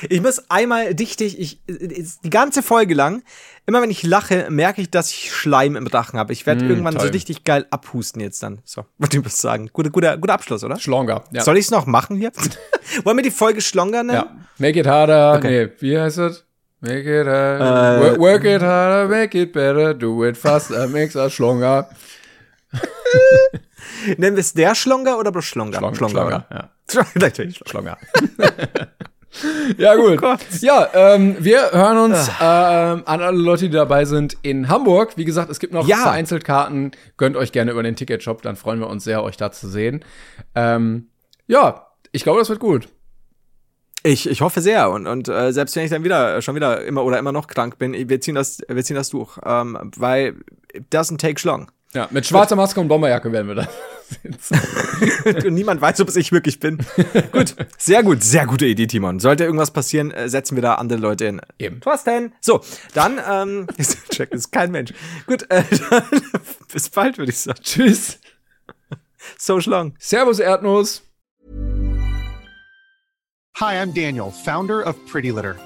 Ich 0.09 0.21
muss 0.21 0.51
einmal 0.51 0.95
dichtig, 0.95 1.39
ich, 1.39 1.61
die 1.67 2.31
ganze 2.31 2.63
Folge 2.63 2.95
lang, 2.95 3.23
immer 3.67 3.83
wenn 3.83 3.91
ich 3.91 4.03
lache, 4.03 4.49
merke 4.51 4.83
ich, 4.83 4.91
dass 4.91 5.11
ich 5.11 5.33
Schleim 5.33 5.77
im 5.77 5.87
Rachen 5.87 6.19
habe. 6.19 6.33
Ich 6.33 6.47
werde 6.47 6.65
mm, 6.65 6.71
irgendwann 6.71 6.95
toll. 6.95 7.07
so 7.07 7.13
richtig 7.13 7.45
geil 7.45 7.67
abhusten 7.71 8.21
jetzt 8.21 8.43
dann. 8.43 8.61
So, 8.65 8.85
was 8.99 9.11
ich 9.13 9.29
sagen. 9.35 9.71
Guter, 9.73 9.91
guter, 9.91 10.17
guter 10.17 10.35
Abschluss, 10.35 10.65
oder? 10.65 10.79
Schlonger, 10.79 11.25
ja. 11.33 11.43
Soll 11.43 11.57
ich 11.57 11.67
es 11.67 11.71
noch 11.71 11.87
machen 11.87 12.17
hier? 12.17 12.33
Wollen 13.05 13.17
wir 13.17 13.23
die 13.23 13.31
Folge 13.31 13.61
Schlonger 13.61 14.03
nennen? 14.03 14.25
Ja. 14.25 14.37
Make 14.59 14.81
it 14.81 14.87
harder. 14.87 15.35
Okay. 15.37 15.67
Nee, 15.67 15.73
wie 15.81 15.99
heißt 15.99 16.19
es? 16.19 16.45
Make 16.81 17.21
it 17.21 17.27
harder. 17.27 18.15
Uh, 18.15 18.19
work 18.19 18.45
it 18.45 18.61
harder, 18.61 19.09
make 19.09 19.39
it 19.39 19.53
better, 19.53 19.95
do 19.95 20.25
it 20.25 20.37
faster, 20.37 20.87
makes 20.87 21.17
us 21.17 21.33
stronger. 21.33 21.89
Nennen 24.19 24.37
wir 24.37 24.41
es 24.41 24.53
der 24.53 24.75
Schlonger 24.75 25.19
oder 25.19 25.33
bloß 25.33 25.45
Schlonger? 25.45 25.79
Schlong, 25.79 25.95
Schlonger, 25.95 26.13
Schlonger, 26.13 26.47
ja. 26.51 26.71
Natürlich. 27.15 27.61
Schlonger. 27.67 27.97
Ja, 29.79 29.95
gut. 29.97 30.23
Oh 30.23 30.37
ja, 30.61 30.89
ähm, 30.95 31.37
wir 31.41 31.73
hören 31.73 31.99
uns 31.99 32.29
äh, 32.29 32.45
an 32.45 33.03
alle 33.05 33.37
Leute, 33.37 33.65
die 33.65 33.75
dabei 33.75 34.05
sind 34.05 34.37
in 34.43 34.69
Hamburg. 34.69 35.17
Wie 35.17 35.25
gesagt, 35.25 35.51
es 35.51 35.59
gibt 35.59 35.73
noch 35.73 35.87
ja. 35.87 35.97
vereinzelt 35.97 36.45
Karten. 36.45 36.93
Gönnt 37.17 37.37
euch 37.37 37.53
gerne 37.53 37.73
über 37.73 37.83
den 37.83 37.97
Ticketshop, 37.97 38.43
dann 38.43 38.57
freuen 38.57 38.81
wir 38.81 38.89
uns 38.89 39.05
sehr, 39.05 39.23
euch 39.23 39.37
da 39.37 39.51
zu 39.51 39.69
sehen. 39.69 40.05
Ähm, 40.55 41.09
ja, 41.47 41.87
ich 42.13 42.23
glaube, 42.23 42.39
das 42.39 42.49
wird 42.49 42.61
gut. 42.61 42.89
Ich, 44.07 44.29
ich 44.29 44.43
hoffe 44.43 44.61
sehr 44.61 44.91
und, 44.91 45.07
und 45.07 45.29
äh, 45.29 45.51
selbst 45.53 45.75
wenn 45.77 45.85
ich 45.85 45.91
dann 45.91 46.05
wieder 46.05 46.43
schon 46.43 46.55
wieder 46.55 46.85
immer 46.85 47.05
oder 47.05 47.19
immer 47.19 47.33
noch 47.33 47.47
krank 47.47 47.79
bin, 47.79 47.95
wir 47.95 48.21
ziehen 48.21 48.35
das, 48.35 48.61
wir 48.69 48.85
ziehen 48.85 48.97
das 48.97 49.09
durch, 49.09 49.39
ähm, 49.45 49.79
weil 49.97 50.37
das 50.91 51.11
ein 51.11 51.17
Take 51.17 51.41
schlong. 51.41 51.71
Ja, 51.95 52.09
mit 52.11 52.27
schwarzer 52.27 52.57
Maske 52.57 52.81
und 52.81 52.89
Bomberjacke 52.89 53.31
werden 53.31 53.47
wir 53.47 53.55
da. 53.55 53.69
und 55.47 55.55
niemand 55.55 55.81
weiß, 55.81 56.01
ob 56.01 56.09
es 56.09 56.17
ich 56.17 56.33
wirklich 56.33 56.59
bin. 56.59 56.79
gut, 57.33 57.55
sehr 57.79 58.03
gut, 58.03 58.23
sehr 58.23 58.47
gute 58.47 58.67
Idee, 58.67 58.89
Timon. 58.89 59.21
Sollte 59.21 59.45
irgendwas 59.45 59.71
passieren, 59.71 60.11
äh, 60.11 60.29
setzen 60.29 60.57
wir 60.57 60.63
da 60.63 60.75
andere 60.75 60.99
Leute 60.99 61.27
hin. 61.27 61.41
Eben. 61.59 61.81
Thorsten. 61.81 62.33
So, 62.41 62.61
dann, 62.95 63.21
ähm, 63.31 63.67
check, 64.11 64.33
ist 64.33 64.51
kein 64.51 64.73
Mensch. 64.73 64.93
Gut, 65.27 65.49
äh, 65.51 65.63
dann, 65.91 66.03
bis 66.73 66.89
bald, 66.89 67.17
würde 67.19 67.31
ich 67.31 67.39
sagen. 67.39 67.61
Tschüss. 67.63 68.19
So 69.39 69.61
schlong. 69.61 69.95
Servus, 69.99 70.41
Erdnuss. 70.41 71.03
Hi, 73.61 73.81
I'm 73.81 73.95
Daniel, 73.95 74.33
founder 74.33 74.85
of 74.85 74.97
Pretty 75.07 75.31
Litter. 75.31 75.55